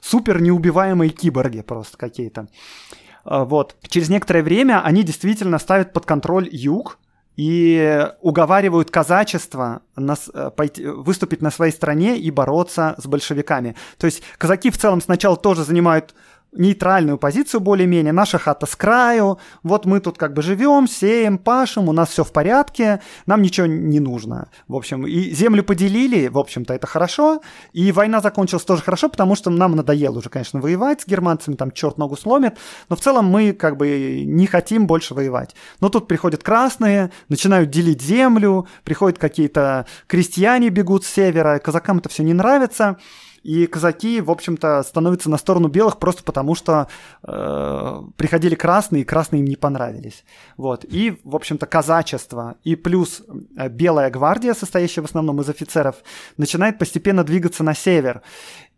супер 0.00 0.40
неубиваемые 0.40 1.10
киборги 1.10 1.62
просто 1.62 1.96
какие-то. 1.96 2.48
А, 3.24 3.44
вот. 3.44 3.76
Через 3.88 4.08
некоторое 4.08 4.42
время 4.42 4.82
они 4.84 5.02
действительно 5.02 5.58
ставят 5.58 5.92
под 5.92 6.06
контроль 6.06 6.48
юг, 6.50 6.98
и 7.36 8.08
уговаривают 8.20 8.90
казачество 8.90 9.82
на, 9.96 10.16
э, 10.34 10.50
пойти, 10.54 10.84
выступить 10.86 11.40
на 11.40 11.50
своей 11.50 11.72
стороне 11.72 12.18
и 12.18 12.30
бороться 12.30 12.94
с 12.98 13.06
большевиками. 13.06 13.74
То 13.96 14.06
есть 14.06 14.22
казаки 14.36 14.70
в 14.70 14.76
целом 14.76 15.00
сначала 15.00 15.36
тоже 15.36 15.64
занимают 15.64 16.14
нейтральную 16.52 17.18
позицию 17.18 17.60
более-менее. 17.60 18.12
Наша 18.12 18.38
хата 18.38 18.66
с 18.66 18.76
краю, 18.76 19.38
вот 19.62 19.86
мы 19.86 20.00
тут 20.00 20.18
как 20.18 20.34
бы 20.34 20.42
живем, 20.42 20.86
сеем, 20.86 21.38
пашем, 21.38 21.88
у 21.88 21.92
нас 21.92 22.10
все 22.10 22.24
в 22.24 22.32
порядке, 22.32 23.00
нам 23.26 23.42
ничего 23.42 23.66
не 23.66 24.00
нужно. 24.00 24.48
В 24.68 24.76
общем, 24.76 25.06
и 25.06 25.30
землю 25.30 25.64
поделили, 25.64 26.28
в 26.28 26.38
общем-то, 26.38 26.74
это 26.74 26.86
хорошо, 26.86 27.40
и 27.72 27.90
война 27.90 28.20
закончилась 28.20 28.64
тоже 28.64 28.82
хорошо, 28.82 29.08
потому 29.08 29.34
что 29.34 29.50
нам 29.50 29.76
надоело 29.76 30.18
уже, 30.18 30.28
конечно, 30.28 30.60
воевать 30.60 31.00
с 31.00 31.06
германцами, 31.06 31.54
там 31.54 31.70
черт 31.70 31.96
ногу 31.96 32.16
сломит, 32.16 32.58
но 32.88 32.96
в 32.96 33.00
целом 33.00 33.26
мы 33.26 33.52
как 33.52 33.76
бы 33.76 34.22
не 34.26 34.46
хотим 34.46 34.86
больше 34.86 35.14
воевать. 35.14 35.54
Но 35.80 35.88
тут 35.88 36.06
приходят 36.06 36.42
красные, 36.42 37.10
начинают 37.28 37.70
делить 37.70 38.02
землю, 38.02 38.66
приходят 38.84 39.18
какие-то 39.18 39.86
крестьяне 40.06 40.68
бегут 40.68 41.04
с 41.04 41.08
севера, 41.08 41.58
казакам 41.58 41.98
это 41.98 42.10
все 42.10 42.22
не 42.22 42.34
нравится, 42.34 42.98
и 43.42 43.66
казаки, 43.66 44.20
в 44.20 44.30
общем-то, 44.30 44.82
становятся 44.82 45.30
на 45.30 45.36
сторону 45.36 45.68
белых 45.68 45.98
просто 45.98 46.22
потому, 46.22 46.54
что 46.54 46.88
э, 47.22 48.02
приходили 48.16 48.54
красные, 48.54 49.02
и 49.02 49.04
красные 49.04 49.40
им 49.40 49.46
не 49.46 49.56
понравились. 49.56 50.24
Вот. 50.56 50.84
И, 50.84 51.20
в 51.24 51.34
общем-то, 51.34 51.66
казачество 51.66 52.56
и 52.62 52.76
плюс 52.76 53.22
э, 53.56 53.68
белая 53.68 54.10
гвардия, 54.10 54.54
состоящая 54.54 55.02
в 55.02 55.06
основном 55.06 55.40
из 55.40 55.48
офицеров, 55.48 55.96
начинает 56.36 56.78
постепенно 56.78 57.24
двигаться 57.24 57.64
на 57.64 57.74
север. 57.74 58.22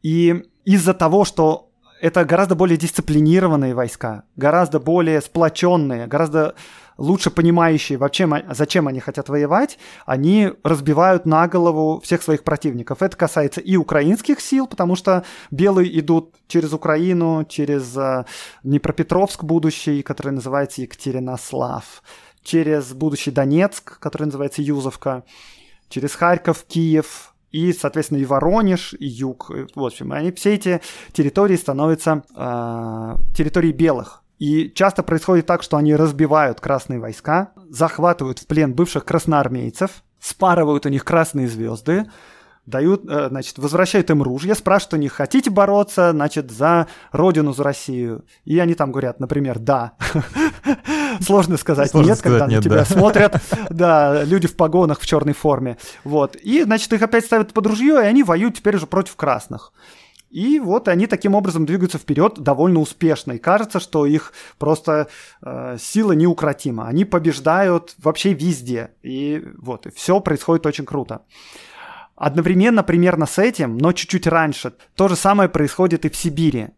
И 0.02 0.44
из-за 0.64 0.94
того, 0.94 1.24
что 1.24 1.70
это 2.00 2.24
гораздо 2.24 2.54
более 2.54 2.76
дисциплинированные 2.76 3.74
войска, 3.74 4.24
гораздо 4.36 4.78
более 4.80 5.20
сплоченные, 5.20 6.06
гораздо 6.06 6.54
лучше 6.98 7.30
понимающие, 7.30 7.98
вообще, 7.98 8.28
зачем 8.50 8.88
они 8.88 9.00
хотят 9.00 9.28
воевать, 9.28 9.78
они 10.06 10.52
разбивают 10.62 11.26
на 11.26 11.48
голову 11.48 12.00
всех 12.00 12.22
своих 12.22 12.44
противников. 12.44 13.02
Это 13.02 13.16
касается 13.16 13.60
и 13.60 13.76
украинских 13.76 14.40
сил, 14.40 14.66
потому 14.66 14.96
что 14.96 15.24
белые 15.50 15.98
идут 15.98 16.34
через 16.46 16.72
Украину, 16.72 17.44
через 17.48 17.96
э, 17.96 18.24
Днепропетровск 18.62 19.44
будущий, 19.44 20.02
который 20.02 20.32
называется 20.32 20.82
Екатеринослав, 20.82 22.02
через 22.42 22.92
будущий 22.92 23.30
Донецк, 23.30 23.98
который 23.98 24.24
называется 24.24 24.62
Юзовка, 24.62 25.24
через 25.88 26.14
Харьков, 26.14 26.64
Киев, 26.64 27.34
и, 27.50 27.72
соответственно, 27.72 28.18
и 28.18 28.24
Воронеж, 28.24 28.94
и 28.98 29.06
Юг. 29.06 29.48
В 29.76 29.84
общем, 29.84 30.12
они, 30.12 30.32
все 30.32 30.54
эти 30.54 30.80
территории 31.12 31.54
становятся 31.54 32.24
э, 32.34 33.14
территорией 33.36 33.72
белых. 33.72 34.23
И 34.38 34.70
часто 34.74 35.02
происходит 35.02 35.46
так, 35.46 35.62
что 35.62 35.76
они 35.76 35.94
разбивают 35.94 36.60
красные 36.60 36.98
войска, 36.98 37.52
захватывают 37.70 38.40
в 38.40 38.46
плен 38.46 38.74
бывших 38.74 39.04
красноармейцев, 39.04 40.02
спарывают 40.18 40.86
у 40.86 40.88
них 40.88 41.04
красные 41.04 41.48
звезды, 41.48 42.06
дают, 42.66 43.04
э, 43.08 43.28
значит, 43.28 43.58
возвращают 43.58 44.10
им 44.10 44.22
ружья, 44.22 44.54
спрашивают 44.54 44.94
у 44.94 44.96
них, 44.96 45.12
хотите 45.12 45.50
бороться, 45.50 46.12
значит, 46.12 46.50
за 46.50 46.88
родину, 47.12 47.52
за 47.52 47.62
Россию? 47.62 48.24
И 48.44 48.58
они 48.58 48.74
там 48.74 48.90
говорят, 48.90 49.20
например, 49.20 49.58
да. 49.58 49.92
Сложно 51.20 51.56
сказать 51.56 51.90
Сложно 51.90 52.10
нет, 52.10 52.18
сказать 52.18 52.40
когда 52.40 52.52
нет, 52.52 52.64
на 52.64 52.70
тебя 52.70 52.78
да. 52.78 52.84
смотрят, 52.84 53.42
да, 53.70 54.24
люди 54.24 54.48
в 54.48 54.56
погонах 54.56 55.00
в 55.00 55.06
черной 55.06 55.34
форме. 55.34 55.76
Вот. 56.04 56.36
И, 56.36 56.62
значит, 56.62 56.92
их 56.92 57.02
опять 57.02 57.26
ставят 57.26 57.52
под 57.52 57.66
ружье, 57.66 58.02
и 58.02 58.06
они 58.06 58.22
воюют 58.22 58.56
теперь 58.56 58.76
уже 58.76 58.86
против 58.86 59.14
красных. 59.16 59.72
И 60.34 60.58
вот 60.58 60.88
они 60.88 61.06
таким 61.06 61.36
образом 61.36 61.64
двигаются 61.64 61.96
вперед 61.96 62.40
довольно 62.40 62.80
успешно. 62.80 63.32
И 63.32 63.38
кажется, 63.38 63.78
что 63.78 64.04
их 64.04 64.32
просто 64.58 65.06
э, 65.40 65.76
сила 65.78 66.10
неукротима. 66.10 66.88
Они 66.88 67.04
побеждают 67.04 67.94
вообще 68.02 68.32
везде. 68.32 68.90
И 69.04 69.44
вот, 69.56 69.86
все 69.94 70.18
происходит 70.18 70.66
очень 70.66 70.86
круто. 70.86 71.22
Одновременно 72.16 72.82
примерно 72.82 73.26
с 73.26 73.38
этим, 73.38 73.78
но 73.78 73.92
чуть-чуть 73.92 74.26
раньше, 74.26 74.72
то 74.96 75.06
же 75.06 75.14
самое 75.14 75.48
происходит 75.48 76.04
и 76.04 76.08
в 76.08 76.16
Сибири. 76.16 76.70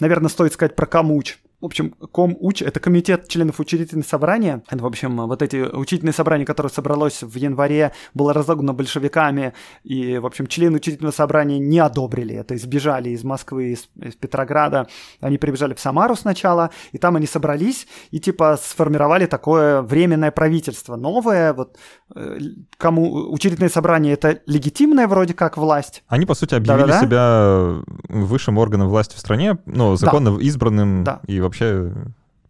Наверное, 0.00 0.28
стоит 0.28 0.52
сказать 0.52 0.76
про 0.76 0.84
Камуч. 0.84 1.38
В 1.60 1.64
общем, 1.64 1.90
КомУЧ— 1.90 2.62
это 2.66 2.78
комитет 2.78 3.26
членов 3.26 3.58
учредительного 3.58 4.06
собрания. 4.06 4.62
Это, 4.70 4.80
в 4.80 4.86
общем, 4.86 5.16
вот 5.16 5.42
эти 5.42 5.56
учительные 5.56 6.12
собрания, 6.12 6.44
которое 6.44 6.68
собралось 6.68 7.24
в 7.24 7.34
январе, 7.34 7.90
было 8.14 8.32
разогнано 8.32 8.74
большевиками, 8.74 9.54
и, 9.82 10.18
в 10.18 10.26
общем, 10.26 10.46
члены 10.46 10.76
учредительного 10.76 11.12
собрания 11.12 11.58
не 11.58 11.80
одобрили 11.80 12.36
это, 12.36 12.54
избежали 12.54 13.08
из 13.10 13.24
Москвы, 13.24 13.72
из, 13.72 13.88
из 14.00 14.14
Петрограда. 14.14 14.86
Они 15.20 15.36
прибежали 15.36 15.74
в 15.74 15.80
Самару 15.80 16.14
сначала, 16.14 16.70
и 16.92 16.98
там 16.98 17.16
они 17.16 17.26
собрались 17.26 17.88
и, 18.12 18.20
типа, 18.20 18.56
сформировали 18.62 19.26
такое 19.26 19.82
временное 19.82 20.30
правительство. 20.30 20.94
Новое, 20.94 21.54
вот, 21.54 21.76
э, 22.14 22.38
кому 22.76 23.32
учредительное 23.32 23.70
собрание— 23.70 24.12
это 24.14 24.42
легитимная 24.46 25.08
вроде 25.08 25.34
как 25.34 25.56
власть. 25.56 26.04
Они, 26.06 26.24
по 26.24 26.34
сути, 26.34 26.54
объявили 26.54 26.86
Да-да-да. 26.86 27.04
себя 27.04 27.82
высшим 28.08 28.58
органом 28.58 28.88
власти 28.88 29.16
в 29.16 29.18
стране, 29.18 29.58
ну, 29.66 29.96
законно 29.96 30.36
да. 30.36 30.40
избранным 30.40 31.02
да. 31.02 31.20
и 31.26 31.47
вообще 31.48 31.92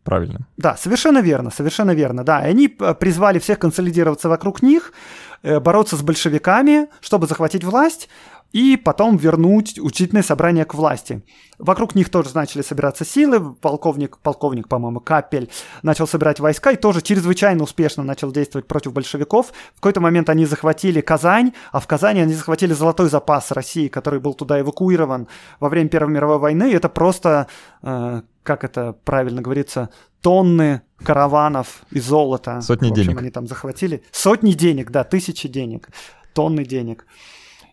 правильно. 0.04 0.46
Да, 0.56 0.76
совершенно 0.76 1.18
верно, 1.18 1.50
совершенно 1.50 1.94
верно, 1.94 2.24
да. 2.24 2.46
И 2.46 2.50
они 2.50 2.76
э, 2.80 2.94
призвали 2.94 3.38
всех 3.38 3.58
консолидироваться 3.58 4.28
вокруг 4.28 4.62
них, 4.62 4.92
э, 5.42 5.60
бороться 5.60 5.96
с 5.96 6.02
большевиками, 6.02 6.88
чтобы 7.00 7.26
захватить 7.26 7.64
власть, 7.64 8.08
и 8.52 8.76
потом 8.76 9.16
вернуть 9.16 9.78
учительное 9.78 10.22
собрание 10.22 10.64
к 10.64 10.74
власти. 10.74 11.22
Вокруг 11.58 11.94
них 11.94 12.08
тоже 12.08 12.30
начали 12.34 12.62
собираться 12.62 13.04
силы, 13.04 13.52
полковник, 13.54 14.18
полковник, 14.18 14.68
по-моему, 14.68 15.00
Капель 15.00 15.50
начал 15.82 16.06
собирать 16.06 16.40
войска 16.40 16.70
и 16.70 16.76
тоже 16.76 17.02
чрезвычайно 17.02 17.62
успешно 17.62 18.02
начал 18.02 18.32
действовать 18.32 18.66
против 18.66 18.92
большевиков. 18.92 19.52
В 19.74 19.80
какой-то 19.80 20.00
момент 20.00 20.30
они 20.30 20.46
захватили 20.46 21.00
Казань, 21.00 21.52
а 21.72 21.80
в 21.80 21.86
Казани 21.86 22.20
они 22.20 22.32
захватили 22.32 22.72
золотой 22.72 23.08
запас 23.10 23.50
России, 23.50 23.88
который 23.88 24.20
был 24.20 24.34
туда 24.34 24.60
эвакуирован 24.60 25.28
во 25.60 25.68
время 25.68 25.90
Первой 25.90 26.12
мировой 26.12 26.38
войны. 26.38 26.72
Это 26.72 26.88
просто, 26.88 27.48
э, 27.82 28.22
как 28.48 28.64
это 28.64 28.94
правильно 29.04 29.42
говорится, 29.42 29.90
тонны 30.22 30.80
караванов 31.04 31.82
и 31.90 32.00
золота. 32.00 32.62
Сотни 32.62 32.88
в 32.88 32.92
общем, 32.92 33.04
денег. 33.04 33.18
они 33.18 33.30
там 33.30 33.46
захватили. 33.46 34.02
Сотни 34.10 34.52
денег, 34.52 34.90
да, 34.90 35.04
тысячи 35.04 35.48
денег, 35.48 35.90
тонны 36.32 36.64
денег 36.64 37.04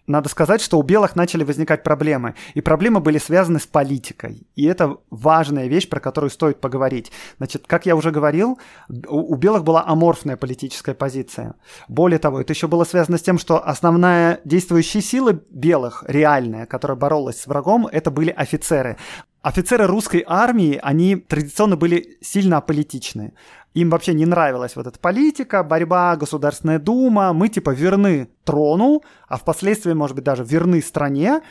надо 0.07 0.29
сказать, 0.29 0.61
что 0.61 0.77
у 0.77 0.83
белых 0.83 1.15
начали 1.15 1.43
возникать 1.43 1.83
проблемы. 1.83 2.35
И 2.53 2.61
проблемы 2.61 2.99
были 2.99 3.17
связаны 3.17 3.59
с 3.59 3.65
политикой. 3.65 4.47
И 4.55 4.65
это 4.65 4.97
важная 5.09 5.67
вещь, 5.67 5.89
про 5.89 5.99
которую 5.99 6.29
стоит 6.29 6.61
поговорить. 6.61 7.11
Значит, 7.37 7.65
как 7.67 7.85
я 7.85 7.95
уже 7.95 8.11
говорил, 8.11 8.59
у, 8.87 9.35
белых 9.35 9.63
была 9.63 9.83
аморфная 9.85 10.37
политическая 10.37 10.93
позиция. 10.93 11.55
Более 11.87 12.19
того, 12.19 12.41
это 12.41 12.53
еще 12.53 12.67
было 12.67 12.83
связано 12.83 13.17
с 13.17 13.21
тем, 13.21 13.39
что 13.39 13.65
основная 13.65 14.39
действующая 14.45 15.01
сила 15.01 15.39
белых, 15.49 16.03
реальная, 16.07 16.65
которая 16.65 16.97
боролась 16.97 17.41
с 17.41 17.47
врагом, 17.47 17.87
это 17.87 18.11
были 18.11 18.29
офицеры. 18.29 18.97
Офицеры 19.41 19.85
русской 19.85 20.23
армии, 20.25 20.79
они 20.81 21.15
традиционно 21.15 21.77
были 21.77 22.17
сильно 22.21 22.57
аполитичны. 22.57 23.33
Им 23.75 23.89
вообще 23.89 24.13
не 24.13 24.25
нравилась 24.25 24.75
вот 24.75 24.87
эта 24.87 24.97
политика, 24.97 25.61
борьба, 25.61 26.15
Государственная 26.15 26.79
Дума. 26.79 27.33
Мы 27.33 27.49
типа 27.49 27.71
верны 27.71 28.29
трону, 28.45 29.03
а 29.27 29.37
впоследствии, 29.37 29.91
может 29.91 30.15
быть, 30.15 30.23
даже 30.23 30.43
верны 30.45 30.81
стране. 30.81 31.41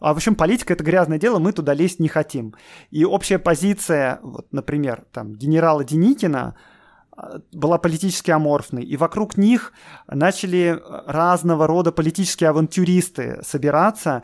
А, 0.00 0.12
в 0.12 0.16
общем, 0.16 0.34
политика— 0.34 0.72
это 0.74 0.82
грязное 0.82 1.18
дело, 1.18 1.38
мы 1.38 1.52
туда 1.52 1.74
лезть 1.74 2.00
не 2.00 2.08
хотим. 2.08 2.54
И 2.90 3.04
общая 3.04 3.38
позиция, 3.38 4.18
вот, 4.22 4.52
например, 4.52 5.04
там, 5.12 5.34
генерала 5.34 5.84
Деникина— 5.84 6.56
была 7.52 7.78
политически 7.78 8.30
аморфной, 8.30 8.84
и 8.84 8.96
вокруг 8.96 9.36
них 9.36 9.72
начали 10.06 10.80
разного 11.06 11.66
рода 11.66 11.90
политические 11.90 12.50
авантюристы 12.50 13.40
собираться. 13.42 14.22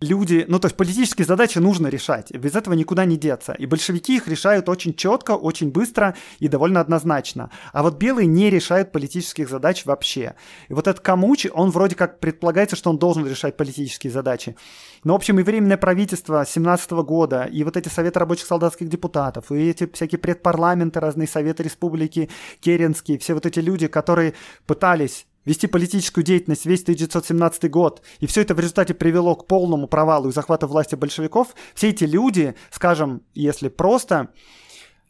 Люди, 0.00 0.44
ну 0.48 0.58
то 0.58 0.66
есть 0.66 0.76
политические 0.76 1.24
задачи 1.24 1.58
нужно 1.58 1.86
решать, 1.86 2.30
без 2.32 2.54
этого 2.54 2.74
никуда 2.74 3.06
не 3.06 3.16
деться. 3.16 3.52
И 3.52 3.66
большевики 3.66 4.16
их 4.16 4.28
решают 4.28 4.68
очень 4.68 4.94
четко, 4.94 5.32
очень 5.32 5.70
быстро 5.70 6.14
и 6.38 6.48
довольно 6.48 6.80
однозначно. 6.80 7.50
А 7.72 7.82
вот 7.82 7.96
белые 7.96 8.26
не 8.26 8.50
решают 8.50 8.92
политических 8.92 9.48
задач 9.48 9.86
вообще. 9.86 10.34
И 10.68 10.74
вот 10.74 10.86
этот 10.86 11.02
Камучи, 11.02 11.50
он 11.52 11.70
вроде 11.70 11.96
как 11.96 12.20
предполагается, 12.20 12.76
что 12.76 12.90
он 12.90 12.98
должен 12.98 13.26
решать 13.26 13.56
политические 13.56 14.12
задачи. 14.12 14.56
Но, 15.02 15.12
в 15.12 15.16
общем, 15.16 15.38
и 15.38 15.42
Временное 15.42 15.76
правительство 15.76 16.44
17 16.46 16.90
года, 16.92 17.44
и 17.44 17.62
вот 17.64 17.76
эти 17.76 17.88
Советы 17.88 18.18
рабочих 18.18 18.46
солдатских 18.46 18.88
депутатов, 18.88 19.52
и 19.52 19.68
эти 19.68 19.90
всякие 19.92 20.18
предпарламенты, 20.18 21.00
разные 21.00 21.28
Советы 21.28 21.62
Республики, 21.62 22.30
Керенские, 22.60 23.18
все 23.18 23.34
вот 23.34 23.46
эти 23.46 23.60
люди, 23.60 23.86
которые 23.86 24.34
пытались 24.66 25.26
вести 25.44 25.66
политическую 25.66 26.24
деятельность 26.24 26.66
весь 26.66 26.82
1917 26.82 27.70
год, 27.70 28.02
и 28.20 28.26
все 28.26 28.40
это 28.42 28.54
в 28.54 28.60
результате 28.60 28.94
привело 28.94 29.34
к 29.36 29.46
полному 29.46 29.86
провалу 29.86 30.28
и 30.28 30.32
захвату 30.32 30.66
власти 30.66 30.94
большевиков, 30.94 31.54
все 31.74 31.90
эти 31.90 32.04
люди, 32.04 32.54
скажем, 32.70 33.22
если 33.34 33.68
просто, 33.68 34.30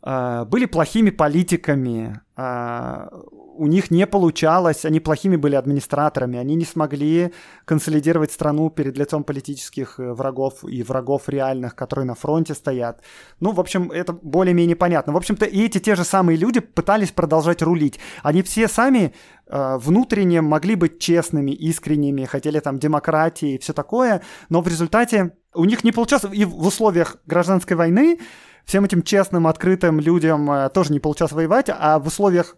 были 0.04 0.66
плохими 0.66 1.10
политиками, 1.10 2.20
э, 2.36 3.08
у 3.56 3.66
них 3.66 3.90
не 3.90 4.06
получалось, 4.06 4.84
они 4.84 5.00
плохими 5.00 5.36
были 5.36 5.54
администраторами, 5.54 6.38
они 6.38 6.56
не 6.56 6.64
смогли 6.64 7.32
консолидировать 7.64 8.32
страну 8.32 8.70
перед 8.70 8.98
лицом 8.98 9.24
политических 9.24 10.00
э, 10.00 10.12
врагов 10.12 10.64
и 10.64 10.82
врагов 10.82 11.28
реальных, 11.28 11.74
которые 11.74 12.04
на 12.06 12.14
фронте 12.14 12.54
стоят. 12.54 13.02
Ну, 13.40 13.52
в 13.52 13.60
общем, 13.60 13.90
это 13.90 14.12
более-менее 14.12 14.76
понятно. 14.76 15.12
В 15.12 15.16
общем-то, 15.16 15.46
и 15.46 15.64
эти 15.64 15.78
те 15.78 15.94
же 15.94 16.04
самые 16.04 16.36
люди 16.36 16.60
пытались 16.60 17.12
продолжать 17.12 17.62
рулить. 17.62 18.00
Они 18.22 18.42
все 18.42 18.68
сами 18.68 19.14
э, 19.46 19.78
внутренне 19.78 20.40
могли 20.40 20.74
быть 20.74 20.98
честными, 20.98 21.52
искренними, 21.52 22.24
хотели 22.24 22.60
там 22.60 22.78
демократии 22.78 23.54
и 23.54 23.58
все 23.58 23.72
такое, 23.72 24.22
но 24.48 24.60
в 24.60 24.68
результате 24.68 25.32
у 25.54 25.64
них 25.64 25.84
не 25.84 25.92
получалось, 25.92 26.24
и 26.32 26.44
в 26.44 26.66
условиях 26.66 27.16
гражданской 27.26 27.76
войны 27.76 28.18
всем 28.64 28.84
этим 28.84 29.02
честным, 29.02 29.46
открытым 29.46 30.00
людям 30.00 30.50
э, 30.50 30.68
тоже 30.70 30.92
не 30.92 31.00
получалось 31.00 31.32
воевать, 31.32 31.66
а 31.68 31.98
в 31.98 32.06
условиях 32.06 32.56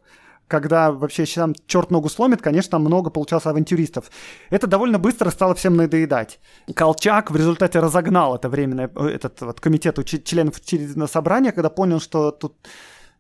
когда 0.49 0.93
вообще 0.93 1.27
там 1.27 1.55
черт 1.67 1.91
ногу 1.91 2.09
сломит, 2.09 2.41
конечно, 2.43 2.73
там 2.73 2.83
много 2.83 3.11
получалось 3.11 3.47
авантюристов. 3.47 4.11
Это 4.51 4.67
довольно 4.67 4.99
быстро 4.99 5.31
стало 5.31 5.55
всем 5.55 5.77
надоедать. 5.77 6.39
Колчак 6.75 7.31
в 7.31 7.37
результате 7.37 7.81
разогнал 7.81 8.37
это 8.37 8.49
временное, 8.49 8.91
э, 8.95 9.07
этот 9.09 9.41
вот 9.41 9.61
комитет 9.61 9.99
уч- 9.99 10.23
членов 10.23 10.59
учредительного 10.59 11.09
собрания, 11.09 11.53
когда 11.53 11.71
понял, 11.71 12.01
что 12.01 12.31
тут 12.31 12.55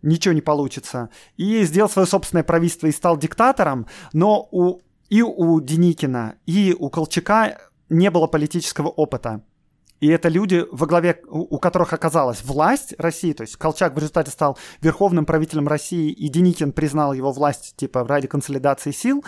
ничего 0.02 0.34
не 0.34 0.40
получится. 0.40 1.10
И 1.36 1.64
сделал 1.64 1.88
свое 1.88 2.06
собственное 2.06 2.44
правительство 2.44 2.86
и 2.86 2.92
стал 2.92 3.16
диктатором, 3.16 3.86
но 4.12 4.48
у, 4.52 4.80
и 5.08 5.22
у 5.22 5.60
Деникина, 5.60 6.36
и 6.46 6.76
у 6.78 6.90
Колчака 6.90 7.58
не 7.88 8.10
было 8.10 8.26
политического 8.26 8.88
опыта. 8.88 9.42
И 10.00 10.08
это 10.08 10.28
люди, 10.28 10.64
во 10.70 10.86
главе 10.86 11.20
у 11.28 11.58
которых 11.58 11.92
оказалась 11.92 12.44
власть 12.44 12.94
России, 12.98 13.32
то 13.32 13.42
есть 13.42 13.56
Колчак 13.56 13.94
в 13.94 13.98
результате 13.98 14.30
стал 14.30 14.58
верховным 14.82 15.24
правителем 15.24 15.68
России, 15.68 16.10
и 16.10 16.28
Деникин 16.28 16.72
признал 16.72 17.12
его 17.12 17.32
власть 17.32 17.74
типа 17.76 18.06
ради 18.06 18.26
консолидации 18.26 18.90
сил, 18.90 19.24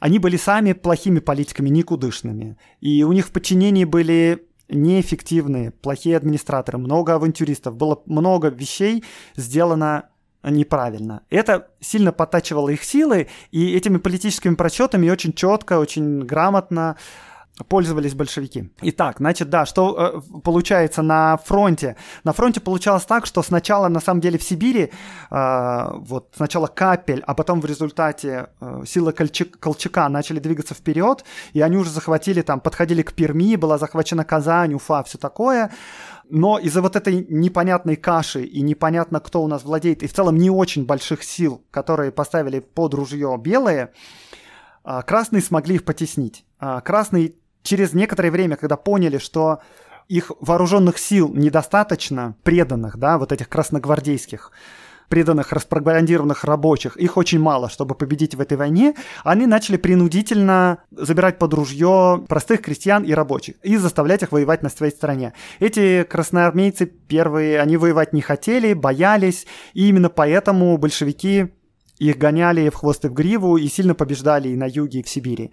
они 0.00 0.18
были 0.18 0.36
сами 0.36 0.72
плохими 0.72 1.18
политиками, 1.18 1.68
никудышными. 1.68 2.56
И 2.80 3.02
у 3.02 3.12
них 3.12 3.26
в 3.26 3.32
подчинении 3.32 3.84
были 3.84 4.46
неэффективные, 4.68 5.72
плохие 5.72 6.16
администраторы, 6.16 6.78
много 6.78 7.14
авантюристов, 7.14 7.76
было 7.76 8.02
много 8.06 8.48
вещей 8.48 9.04
сделано 9.36 10.08
неправильно. 10.42 11.22
Это 11.30 11.68
сильно 11.80 12.12
подтачивало 12.12 12.68
их 12.68 12.84
силы, 12.84 13.28
и 13.50 13.74
этими 13.74 13.98
политическими 13.98 14.54
просчетами 14.54 15.10
очень 15.10 15.32
четко, 15.32 15.78
очень 15.78 16.20
грамотно 16.20 16.96
пользовались 17.66 18.14
большевики. 18.14 18.70
Итак, 18.82 19.16
значит, 19.18 19.50
да, 19.50 19.66
что 19.66 20.22
э, 20.32 20.40
получается 20.40 21.02
на 21.02 21.36
фронте? 21.38 21.96
На 22.24 22.32
фронте 22.32 22.60
получалось 22.60 23.04
так, 23.04 23.26
что 23.26 23.42
сначала, 23.42 23.88
на 23.88 24.00
самом 24.00 24.20
деле, 24.20 24.38
в 24.38 24.42
Сибири, 24.42 24.92
э, 25.30 25.88
вот 25.94 26.28
сначала 26.36 26.66
Капель, 26.68 27.22
а 27.26 27.34
потом 27.34 27.60
в 27.60 27.66
результате 27.66 28.48
э, 28.60 28.82
силы 28.86 29.12
Колчак, 29.12 29.58
Колчака 29.58 30.08
начали 30.08 30.38
двигаться 30.38 30.74
вперед, 30.74 31.24
и 31.52 31.60
они 31.60 31.76
уже 31.76 31.90
захватили 31.90 32.42
там, 32.42 32.60
подходили 32.60 33.02
к 33.02 33.12
Перми, 33.12 33.56
была 33.56 33.78
захвачена 33.78 34.24
Казань, 34.24 34.74
Уфа, 34.74 35.02
все 35.02 35.18
такое. 35.18 35.70
Но 36.30 36.58
из-за 36.58 36.82
вот 36.82 36.94
этой 36.94 37.26
непонятной 37.28 37.96
каши 37.96 38.44
и 38.44 38.60
непонятно, 38.60 39.18
кто 39.20 39.42
у 39.42 39.48
нас 39.48 39.64
владеет, 39.64 40.02
и 40.02 40.06
в 40.06 40.12
целом 40.12 40.36
не 40.36 40.50
очень 40.50 40.84
больших 40.84 41.22
сил, 41.22 41.64
которые 41.70 42.12
поставили 42.12 42.60
под 42.60 42.94
ружье 42.94 43.36
белые, 43.40 43.92
э, 44.84 45.02
красные 45.06 45.42
смогли 45.42 45.76
их 45.76 45.84
потеснить. 45.84 46.44
Э, 46.60 46.80
красные 46.84 47.34
через 47.62 47.92
некоторое 47.92 48.30
время, 48.30 48.56
когда 48.56 48.76
поняли, 48.76 49.18
что 49.18 49.60
их 50.08 50.32
вооруженных 50.40 50.98
сил 50.98 51.32
недостаточно, 51.34 52.34
преданных, 52.42 52.96
да, 52.96 53.18
вот 53.18 53.30
этих 53.30 53.48
красногвардейских, 53.48 54.52
преданных, 55.08 55.52
распропагандированных 55.52 56.44
рабочих, 56.44 56.96
их 56.96 57.16
очень 57.16 57.40
мало, 57.40 57.68
чтобы 57.68 57.94
победить 57.94 58.34
в 58.34 58.40
этой 58.40 58.56
войне, 58.56 58.94
они 59.24 59.46
начали 59.46 59.76
принудительно 59.76 60.78
забирать 60.90 61.38
под 61.38 61.54
ружье 61.54 62.24
простых 62.28 62.62
крестьян 62.62 63.04
и 63.04 63.12
рабочих 63.12 63.56
и 63.62 63.76
заставлять 63.76 64.22
их 64.22 64.32
воевать 64.32 64.62
на 64.62 64.68
своей 64.68 64.92
стороне. 64.92 65.32
Эти 65.60 66.04
красноармейцы 66.04 66.86
первые, 66.86 67.60
они 67.60 67.76
воевать 67.76 68.12
не 68.12 68.20
хотели, 68.20 68.74
боялись, 68.74 69.46
и 69.72 69.88
именно 69.88 70.10
поэтому 70.10 70.76
большевики 70.76 71.54
их 71.98 72.18
гоняли 72.18 72.68
в 72.68 72.74
хвост 72.74 73.04
и 73.04 73.08
в 73.08 73.12
гриву 73.12 73.56
и 73.56 73.68
сильно 73.68 73.94
побеждали 73.94 74.48
и 74.48 74.56
на 74.56 74.66
юге, 74.66 75.00
и 75.00 75.02
в 75.02 75.08
Сибири. 75.08 75.52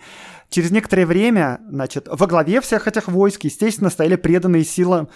Через 0.50 0.72
некоторое 0.72 1.06
время, 1.06 1.60
значит, 1.70 2.08
во 2.10 2.28
главе 2.28 2.62
всех 2.62 2.88
этих 2.88 3.08
войск, 3.08 3.43
естественно, 3.43 3.89
стояли 3.89 4.16
преданные 4.16 4.64
силы 4.64 5.08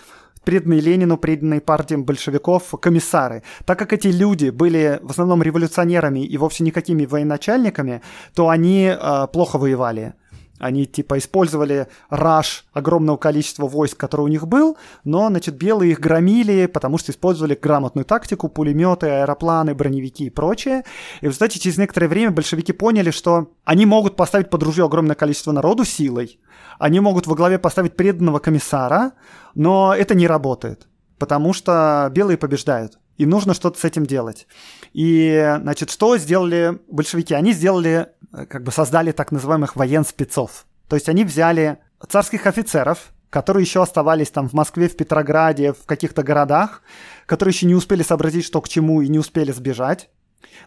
преданные 0.44 0.80
Ленину, 0.80 1.18
преданные 1.18 1.62
партиям 1.62 2.06
большевиков 2.06 2.64
комиссары. 2.82 3.44
Так 3.66 3.78
как 3.78 3.94
эти 3.94 4.08
люди 4.08 4.50
были 4.50 5.00
в 5.04 5.12
основном 5.12 5.44
революционерами 5.44 6.26
и 6.26 6.38
вовсе 6.38 6.64
никакими 6.64 7.06
военачальниками, 7.06 8.02
то 8.34 8.50
они 8.50 8.86
э, 8.86 9.28
плохо 9.32 9.58
воевали. 9.58 10.14
Они 10.60 10.86
типа 10.86 11.18
использовали 11.18 11.88
раш 12.10 12.66
огромного 12.74 13.18
количества 13.18 13.68
войск, 13.68 13.98
который 13.98 14.22
у 14.22 14.28
них 14.28 14.48
был, 14.48 14.78
но, 15.04 15.30
значит, 15.30 15.56
белые 15.56 15.94
их 15.94 16.00
громили, 16.00 16.68
потому 16.68 16.98
что 16.98 17.12
использовали 17.12 17.58
грамотную 17.60 18.06
тактику, 18.06 18.50
пулеметы, 18.50 19.08
аэропланы, 19.08 19.74
броневики 19.74 20.26
и 20.26 20.30
прочее. 20.30 20.84
И, 21.22 21.26
в 21.26 21.30
результате, 21.30 21.60
через 21.60 21.78
некоторое 21.78 22.08
время 22.08 22.32
большевики 22.32 22.74
поняли, 22.74 23.12
что 23.12 23.52
они 23.64 23.86
могут 23.86 24.16
поставить 24.16 24.50
под 24.50 24.64
ружье 24.64 24.86
огромное 24.86 25.16
количество 25.16 25.52
народу 25.52 25.86
силой, 25.86 26.40
они 26.78 27.00
могут 27.00 27.26
во 27.26 27.36
главе 27.36 27.58
поставить 27.58 27.96
преданного 27.96 28.40
комиссара, 28.40 29.14
но 29.56 29.94
это 29.98 30.14
не 30.14 30.28
работает, 30.28 30.88
потому 31.18 31.54
что 31.54 32.10
белые 32.14 32.38
побеждают 32.38 33.00
и 33.20 33.26
нужно 33.26 33.54
что-то 33.54 33.78
с 33.78 33.84
этим 33.84 34.06
делать. 34.06 34.48
И, 34.94 35.58
значит, 35.62 35.92
что 35.92 36.18
сделали 36.18 36.80
большевики? 36.88 37.34
Они 37.34 37.52
сделали, 37.52 38.08
как 38.32 38.64
бы 38.64 38.72
создали 38.72 39.12
так 39.12 39.32
называемых 39.32 39.76
военспецов. 39.76 40.66
То 40.88 40.96
есть 40.96 41.10
они 41.10 41.24
взяли 41.24 41.78
царских 42.08 42.48
офицеров, 42.48 43.12
которые 43.30 43.64
еще 43.64 43.82
оставались 43.82 44.32
там 44.32 44.50
в 44.50 44.54
Москве, 44.54 44.88
в 44.88 44.98
Петрограде, 44.98 45.74
в 45.74 45.86
каких-то 45.86 46.24
городах, 46.24 46.82
которые 47.26 47.54
еще 47.54 47.66
не 47.68 47.76
успели 47.76 48.02
сообразить, 48.02 48.46
что 48.46 48.62
к 48.62 48.68
чему, 48.68 49.02
и 49.02 49.08
не 49.08 49.20
успели 49.20 49.52
сбежать. 49.52 50.10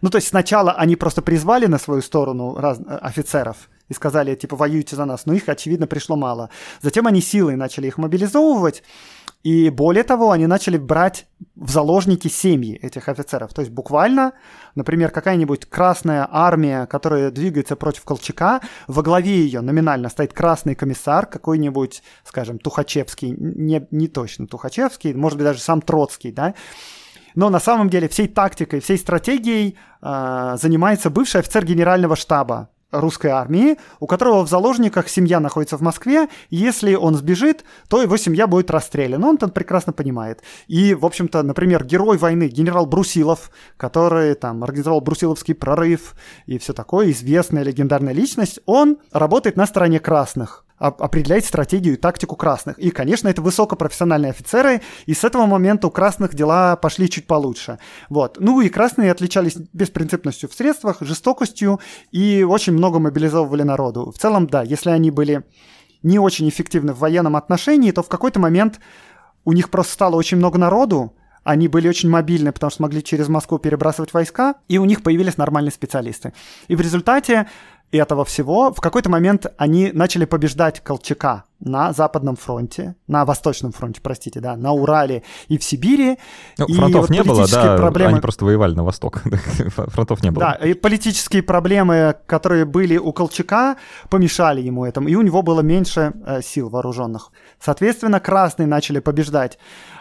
Ну, 0.01 0.11
то 0.11 0.19
есть 0.19 0.29
сначала 0.29 0.73
они 0.73 0.97
просто 0.97 1.23
призвали 1.23 1.67
на 1.67 1.79
свою 1.79 2.03
сторону 2.03 2.57
раз... 2.57 2.79
Э, 2.79 2.97
офицеров 2.97 3.69
и 3.89 3.95
сказали, 3.95 4.35
типа, 4.35 4.57
воюйте 4.57 4.97
за 4.97 5.05
нас, 5.05 5.27
но 5.27 5.35
их, 5.35 5.49
очевидно, 5.49 5.87
пришло 5.87 6.17
мало. 6.17 6.51
Затем 6.81 7.07
они 7.07 7.21
силой 7.21 7.57
начали 7.57 7.89
их 7.89 7.99
мобилизовывать, 7.99 8.83
и 9.43 9.70
более 9.70 10.05
того, 10.05 10.30
они 10.30 10.47
начали 10.47 10.76
брать 10.76 11.26
в 11.57 11.70
заложники 11.70 12.28
семьи 12.28 12.76
этих 12.76 13.09
офицеров. 13.09 13.53
То 13.53 13.62
есть 13.62 13.72
буквально, 13.72 14.32
например, 14.76 15.11
какая-нибудь 15.11 15.66
красная 15.66 16.28
армия, 16.30 16.86
которая 16.86 17.30
двигается 17.30 17.74
против 17.74 18.05
Колчака, 18.05 18.61
во 18.86 19.03
главе 19.03 19.32
ее 19.32 19.61
номинально 19.61 20.09
стоит 20.11 20.32
красный 20.32 20.76
комиссар, 20.76 21.26
какой-нибудь, 21.26 22.03
скажем, 22.24 22.59
Тухачевский, 22.59 23.34
не, 23.36 23.86
не 23.90 24.07
точно 24.07 24.47
Тухачевский, 24.47 25.12
может 25.12 25.38
быть, 25.38 25.47
даже 25.47 25.59
сам 25.59 25.82
Троцкий, 25.82 26.30
да, 26.30 26.55
но 27.34 27.51
на 27.51 27.61
самом 27.61 27.88
деле 27.90 28.09
всей 28.09 28.28
тактикой, 28.28 28.80
всей 28.80 28.99
стратегией 28.99 29.76
э, 30.03 30.57
занимается 30.61 31.11
бывший 31.11 31.40
офицер 31.40 31.64
генерального 31.64 32.14
штаба 32.14 32.68
русской 32.93 33.28
армии, 33.28 33.78
у 33.99 34.07
которого 34.07 34.45
в 34.45 34.49
заложниках 34.49 35.09
семья 35.09 35.40
находится 35.40 35.76
в 35.76 35.80
Москве, 35.80 36.28
если 36.51 36.95
он 36.95 37.14
сбежит, 37.14 37.64
то 37.88 38.03
его 38.03 38.16
семья 38.16 38.47
будет 38.47 38.70
расстреляна. 38.70 39.28
Он 39.28 39.36
это 39.36 39.49
прекрасно 39.49 39.93
понимает. 39.93 40.43
И, 40.68 40.95
в 40.95 41.05
общем-то, 41.05 41.43
например, 41.43 41.84
герой 41.84 42.18
войны, 42.18 42.49
генерал 42.49 42.86
Брусилов, 42.86 43.51
который 43.76 44.34
там 44.34 44.62
организовал 44.62 45.01
Брусиловский 45.01 45.55
прорыв 45.55 46.14
и 46.47 46.59
все 46.59 46.72
такое, 46.72 47.11
известная 47.11 47.62
легендарная 47.62 48.12
личность, 48.12 48.61
он 48.66 48.99
работает 49.11 49.57
на 49.57 49.66
стороне 49.66 49.99
красных 49.99 50.64
определять 50.83 51.45
стратегию 51.45 51.95
и 51.95 51.97
тактику 51.97 52.35
красных. 52.35 52.78
И, 52.78 52.91
конечно, 52.91 53.28
это 53.28 53.41
высокопрофессиональные 53.41 54.30
офицеры, 54.30 54.83
и 55.07 55.14
с 55.14 55.22
этого 55.22 55.47
момента 55.47 55.87
у 55.87 55.91
красных 55.91 56.35
дела 56.35 56.76
пошли 56.76 57.09
чуть 57.09 57.26
получше. 57.26 57.78
Вот. 58.09 58.39
Ну 58.41 58.61
и 58.61 58.68
красные 58.68 59.12
отличались 59.12 59.57
беспринципностью 59.72 60.49
в 60.49 60.55
средствах, 60.55 60.99
жестокостью 61.01 61.80
и 62.11 62.43
очень 62.43 62.72
много 62.72 62.99
мобилизовывали 62.99 63.62
народу. 63.62 64.11
В 64.11 64.18
целом, 64.18 64.49
да, 64.49 64.62
если 64.62 64.91
они 64.91 65.11
были 65.11 65.45
не 66.03 66.18
очень 66.18 66.49
эффективны 66.49 66.93
в 66.93 66.99
военном 66.99 67.37
отношении, 67.37 67.93
то 67.93 68.03
в 68.03 68.09
какой-то 68.09 68.41
момент 68.41 68.80
у 69.45 69.53
них 69.53 69.70
просто 69.70 69.93
стало 69.93 70.16
очень 70.16 70.37
много 70.37 70.59
народу, 70.59 71.14
они 71.45 71.68
были 71.68 71.89
очень 71.89 72.09
мобильны, 72.09 72.53
потому 72.53 72.70
что 72.70 72.83
могли 72.83 73.03
через 73.03 73.28
Москву 73.28 73.59
перебрасывать 73.59 74.12
войска, 74.12 74.57
и 74.68 74.78
у 74.78 74.85
них 74.85 75.03
появились 75.03 75.37
нормальные 75.37 75.72
специалисты. 75.72 76.33
И 76.68 76.76
в 76.76 76.80
результате 76.80 77.49
этого 77.99 78.24
всего 78.24 78.72
в 78.72 78.80
какой-то 78.80 79.11
момент 79.11 79.47
они 79.59 79.93
начали 79.93 80.24
побеждать 80.24 80.80
Колчака 80.80 81.45
на 81.61 81.93
Западном 81.93 82.36
фронте, 82.36 82.97
на 83.07 83.24
Восточном 83.24 83.72
фронте, 83.72 84.01
простите, 84.03 84.40
да, 84.40 84.57
на 84.57 84.72
Урале 84.72 85.22
и 85.49 85.59
в 85.59 85.64
Сибири. 85.64 86.18
Ну, 86.59 86.66
и 86.66 86.74
фронтов 86.74 87.03
вот 87.03 87.11
не 87.11 87.22
было, 87.22 87.47
да, 87.49 87.76
проблемы... 87.76 88.12
они 88.12 88.20
просто 88.20 88.45
воевали 88.45 88.74
на 88.74 88.82
восток, 88.82 89.22
фронтов 89.68 90.22
не 90.22 90.30
было. 90.30 90.57
Да, 90.61 90.66
и 90.66 90.74
политические 90.74 91.43
проблемы, 91.43 92.16
которые 92.26 92.64
были 92.64 92.97
у 92.97 93.12
Колчака, 93.12 93.76
помешали 94.11 94.61
ему 94.61 94.84
этому, 94.84 95.09
и 95.09 95.14
у 95.14 95.22
него 95.22 95.43
было 95.43 95.61
меньше 95.61 96.12
э, 96.26 96.43
сил 96.43 96.68
вооруженных. 96.68 97.30
Соответственно, 97.61 98.18
красные 98.18 98.66
начали 98.66 98.99
побеждать 98.99 99.59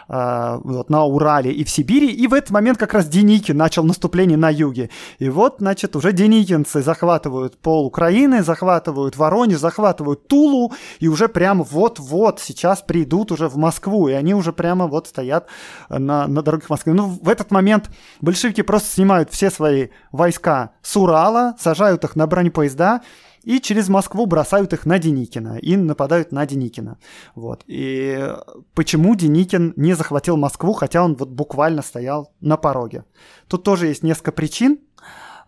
э, 0.08 0.58
вот, 0.62 0.90
на 0.90 1.04
Урале 1.04 1.52
и 1.52 1.64
в 1.64 1.70
Сибири, 1.70 2.10
и 2.10 2.26
в 2.26 2.34
этот 2.34 2.50
момент 2.50 2.78
как 2.78 2.94
раз 2.94 3.06
Деникин 3.06 3.56
начал 3.56 3.84
наступление 3.84 4.36
на 4.36 4.50
юге. 4.50 4.90
И 5.18 5.28
вот, 5.28 5.56
значит, 5.58 5.96
уже 5.96 6.12
деникинцы 6.12 6.82
захватывают 6.82 7.58
пол 7.58 7.86
Украины, 7.86 8.42
захватывают 8.42 9.16
Воронеж, 9.16 9.58
захватывают 9.58 10.28
Тулу, 10.28 10.72
и 11.00 11.08
уже 11.08 11.28
прямо 11.28 11.64
вот-вот 11.64 12.40
сейчас 12.40 12.82
придут 12.82 13.32
уже 13.32 13.48
в 13.48 13.56
Москву, 13.56 14.08
и 14.08 14.12
они 14.12 14.34
уже 14.34 14.52
прямо 14.52 14.86
вот 14.86 15.08
стоят 15.08 15.46
на, 15.88 16.26
на 16.26 16.42
дорогах 16.42 16.70
Москвы. 16.70 16.94
Ну, 16.94 17.18
в 17.22 17.28
этот 17.28 17.50
момент 17.50 17.90
большевики 18.20 18.62
просто 18.62 18.88
снимают 18.88 19.30
все 19.30 19.50
свои 19.50 19.88
войска 20.10 20.72
с 20.82 20.96
Урала, 20.96 21.54
сажают 21.58 22.04
их 22.04 22.16
на 22.16 22.26
бронепоезда, 22.26 23.02
и 23.44 23.60
через 23.60 23.88
Москву 23.88 24.26
бросают 24.26 24.72
их 24.72 24.86
на 24.86 24.98
Деникина 24.98 25.58
и 25.58 25.76
нападают 25.76 26.32
на 26.32 26.46
Деникина. 26.46 26.98
Вот. 27.34 27.64
И 27.66 28.34
почему 28.74 29.14
Деникин 29.14 29.72
не 29.76 29.94
захватил 29.94 30.36
Москву, 30.36 30.72
хотя 30.72 31.02
он 31.02 31.16
вот 31.16 31.30
буквально 31.30 31.82
стоял 31.82 32.32
на 32.40 32.56
пороге? 32.56 33.04
Тут 33.48 33.64
тоже 33.64 33.88
есть 33.88 34.02
несколько 34.02 34.32
причин. 34.32 34.78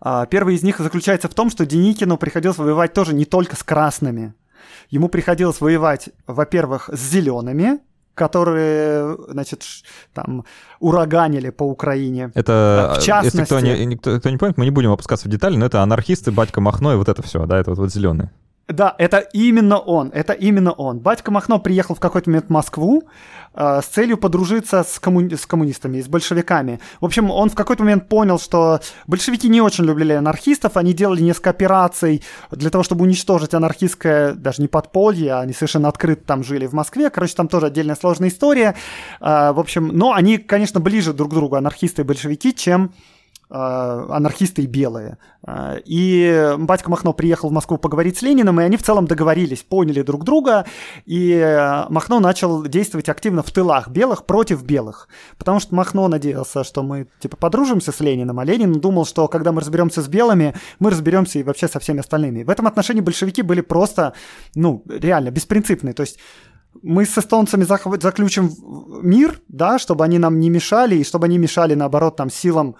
А, 0.01 0.25
первый 0.25 0.55
из 0.55 0.63
них 0.63 0.79
заключается 0.79 1.29
в 1.29 1.33
том, 1.33 1.49
что 1.49 1.65
Деникину 1.65 2.17
приходилось 2.17 2.57
воевать 2.57 2.93
тоже 2.93 3.13
не 3.13 3.25
только 3.25 3.55
с 3.55 3.63
красными. 3.63 4.33
Ему 4.89 5.09
приходилось 5.09 5.61
воевать, 5.61 6.09
во-первых, 6.27 6.89
с 6.91 6.99
зелеными, 6.99 7.79
которые, 8.15 9.17
значит, 9.27 9.63
там 10.13 10.45
ураганили 10.79 11.49
по 11.51 11.63
Украине. 11.63 12.31
Это, 12.33 12.95
в 12.99 13.03
частности... 13.03 13.37
если 13.37 13.45
кто 13.45 13.59
не, 13.59 13.97
кто, 13.97 14.19
кто 14.19 14.29
не 14.29 14.37
помнит, 14.37 14.57
мы 14.57 14.65
не 14.65 14.71
будем 14.71 14.91
опускаться 14.91 15.27
в 15.27 15.31
детали, 15.31 15.57
но 15.57 15.65
это 15.65 15.81
анархисты, 15.81 16.31
батька 16.31 16.61
Махно 16.61 16.93
и 16.93 16.95
вот 16.95 17.09
это 17.09 17.21
все, 17.21 17.45
да, 17.45 17.59
это 17.59 17.71
вот, 17.71 17.79
вот 17.79 17.93
зеленые. 17.93 18.31
Да, 18.67 18.95
это 18.97 19.19
именно 19.19 19.77
он, 19.77 20.09
это 20.11 20.33
именно 20.33 20.71
он. 20.71 20.97
Батька 20.97 21.29
Махно 21.29 21.59
приехал 21.59 21.93
в 21.93 21.99
какой-то 21.99 22.31
момент 22.31 22.47
в 22.47 22.49
Москву 22.49 23.03
э, 23.53 23.81
с 23.83 23.85
целью 23.85 24.17
подружиться 24.17 24.83
с, 24.83 24.97
комму... 24.99 25.29
с 25.29 25.45
коммунистами, 25.45 26.01
с 26.01 26.07
большевиками. 26.07 26.79
В 26.99 27.05
общем, 27.05 27.29
он 27.29 27.51
в 27.51 27.55
какой-то 27.55 27.83
момент 27.83 28.09
понял, 28.09 28.39
что 28.39 28.79
большевики 29.05 29.49
не 29.49 29.61
очень 29.61 29.83
любили 29.83 30.13
анархистов, 30.13 30.77
они 30.77 30.93
делали 30.93 31.21
несколько 31.21 31.51
операций 31.51 32.23
для 32.49 32.71
того, 32.71 32.83
чтобы 32.83 33.03
уничтожить 33.03 33.53
анархистское, 33.53 34.33
даже 34.33 34.63
не 34.63 34.67
подполье, 34.67 35.35
они 35.35 35.53
совершенно 35.53 35.87
открыто 35.87 36.23
там 36.25 36.43
жили 36.43 36.65
в 36.65 36.73
Москве. 36.73 37.11
Короче, 37.11 37.35
там 37.35 37.47
тоже 37.47 37.67
отдельная 37.67 37.95
сложная 37.95 38.29
история. 38.29 38.73
Э, 39.21 39.51
в 39.51 39.59
общем, 39.59 39.89
но 39.89 40.13
они, 40.13 40.39
конечно, 40.39 40.79
ближе 40.79 41.13
друг 41.13 41.29
к 41.29 41.33
другу, 41.35 41.55
анархисты 41.55 42.01
и 42.01 42.05
большевики, 42.05 42.51
чем 42.51 42.93
анархисты 43.49 44.63
и 44.63 44.65
белые. 44.65 45.17
Э, 45.45 45.79
и 45.85 46.55
батька 46.57 46.89
Махно 46.89 47.13
приехал 47.13 47.49
в 47.49 47.51
Москву 47.51 47.77
поговорить 47.77 48.17
с 48.17 48.21
Лениным, 48.21 48.59
и 48.59 48.63
они 48.63 48.77
в 48.77 48.83
целом 48.83 49.05
договорились, 49.05 49.63
поняли 49.63 50.01
друг 50.01 50.23
друга, 50.23 50.65
и 51.05 51.31
э, 51.31 51.85
Махно 51.89 52.19
начал 52.19 52.63
действовать 52.63 53.09
активно 53.09 53.43
в 53.43 53.51
тылах 53.51 53.89
белых 53.89 54.25
против 54.25 54.63
белых. 54.63 55.07
Потому 55.37 55.59
что 55.59 55.75
Махно 55.75 56.07
надеялся, 56.07 56.63
что 56.63 56.83
мы 56.83 57.07
типа 57.19 57.37
подружимся 57.37 57.91
с 57.91 57.99
Лениным, 57.99 58.39
а 58.39 58.45
Ленин 58.45 58.73
думал, 58.73 59.05
что 59.05 59.27
когда 59.27 59.51
мы 59.51 59.61
разберемся 59.61 60.01
с 60.01 60.07
белыми, 60.07 60.55
мы 60.79 60.89
разберемся 60.89 61.39
и 61.39 61.43
вообще 61.43 61.67
со 61.67 61.79
всеми 61.79 61.99
остальными. 61.99 62.43
В 62.43 62.49
этом 62.49 62.67
отношении 62.67 63.01
большевики 63.01 63.41
были 63.41 63.61
просто, 63.61 64.13
ну, 64.55 64.83
реально 64.87 65.31
беспринципные. 65.31 65.93
То 65.93 66.01
есть 66.01 66.17
мы 66.81 67.05
с 67.05 67.17
эстонцами 67.17 67.63
заключим 67.63 68.51
мир, 69.01 69.39
да, 69.47 69.79
чтобы 69.79 70.03
они 70.03 70.19
нам 70.19 70.39
не 70.39 70.49
мешали, 70.49 70.95
и 70.97 71.03
чтобы 71.03 71.25
они 71.25 71.37
мешали, 71.37 71.73
наоборот, 71.73 72.15
там, 72.15 72.29
силам 72.29 72.75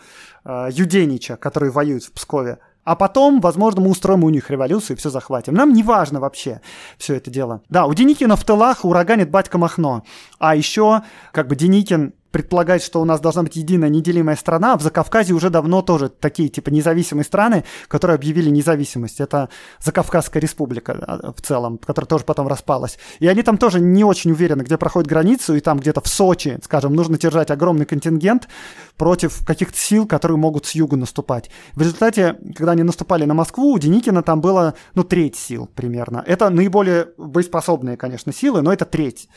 э, 0.45 0.69
Юденича, 0.71 1.35
который 1.35 1.71
воюет 1.71 2.03
в 2.03 2.11
Пскове. 2.11 2.59
А 2.85 2.95
потом, 2.95 3.41
возможно, 3.41 3.81
мы 3.81 3.89
устроим 3.89 4.23
у 4.23 4.29
них 4.29 4.51
революцию 4.51 4.95
и 4.95 4.99
все 4.99 5.09
захватим. 5.09 5.55
Нам 5.55 5.73
не 5.73 5.81
важно 5.81 6.19
вообще 6.19 6.61
все 6.99 7.15
это 7.15 7.31
дело. 7.31 7.61
Да, 7.67 7.87
у 7.87 7.93
Деникина 7.95 8.35
в 8.35 8.43
тылах 8.43 8.85
ураганит 8.85 9.31
батька 9.31 9.57
Махно. 9.57 10.03
А 10.37 10.55
еще, 10.55 11.01
как 11.31 11.47
бы, 11.47 11.55
Деникин 11.55 12.13
предполагать, 12.35 12.83
что 12.83 12.99
у 12.99 13.05
нас 13.05 13.21
должна 13.21 13.43
быть 13.43 13.55
единая 13.55 13.87
неделимая 13.87 14.35
страна, 14.35 14.73
а 14.73 14.77
в 14.77 14.81
Закавказье 14.81 15.33
уже 15.33 15.49
давно 15.49 15.81
тоже 15.81 16.09
такие 16.09 16.49
типа 16.49 16.69
независимые 16.69 17.23
страны, 17.23 17.63
которые 17.87 18.15
объявили 18.15 18.49
независимость. 18.49 19.21
Это 19.21 19.47
Закавказская 19.79 20.41
республика 20.41 21.31
в 21.37 21.41
целом, 21.41 21.77
которая 21.77 22.09
тоже 22.09 22.25
потом 22.25 22.49
распалась. 22.49 22.99
И 23.19 23.27
они 23.27 23.41
там 23.41 23.57
тоже 23.57 23.79
не 23.79 24.03
очень 24.03 24.31
уверены, 24.31 24.63
где 24.63 24.77
проходит 24.77 25.07
границу, 25.07 25.55
и 25.55 25.61
там 25.61 25.79
где-то 25.79 26.01
в 26.01 26.09
Сочи, 26.09 26.59
скажем, 26.61 26.93
нужно 26.93 27.17
держать 27.17 27.51
огромный 27.51 27.85
контингент 27.85 28.49
против 28.97 29.45
каких-то 29.45 29.77
сил, 29.77 30.05
которые 30.05 30.37
могут 30.37 30.65
с 30.65 30.71
юга 30.71 30.97
наступать. 30.97 31.49
В 31.73 31.79
результате, 31.79 32.37
когда 32.53 32.73
они 32.73 32.83
наступали 32.83 33.23
на 33.23 33.33
Москву, 33.33 33.71
у 33.71 33.79
Деникина 33.79 34.23
там 34.23 34.41
было, 34.41 34.73
ну, 34.93 35.05
треть 35.05 35.37
сил 35.37 35.69
примерно. 35.73 36.21
Это 36.27 36.49
наиболее 36.49 37.07
боеспособные, 37.17 37.95
конечно, 37.95 38.33
силы, 38.33 38.61
но 38.61 38.73
это 38.73 38.83
треть 38.83 39.29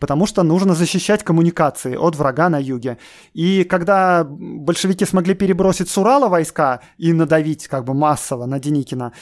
потому 0.00 0.26
что 0.26 0.42
нужно 0.42 0.74
защищать 0.74 1.22
коммуникации 1.22 1.94
от 1.94 2.16
врага 2.16 2.48
на 2.48 2.58
юге. 2.58 2.98
И 3.34 3.64
когда 3.64 4.24
большевики 4.24 5.04
смогли 5.04 5.34
перебросить 5.34 5.88
с 5.88 5.98
Урала 5.98 6.28
войска 6.28 6.80
и 6.98 7.12
надавить 7.12 7.68
как 7.68 7.84
бы 7.84 7.94
массово 7.94 8.46
на 8.46 8.58
Деникина, 8.58 9.12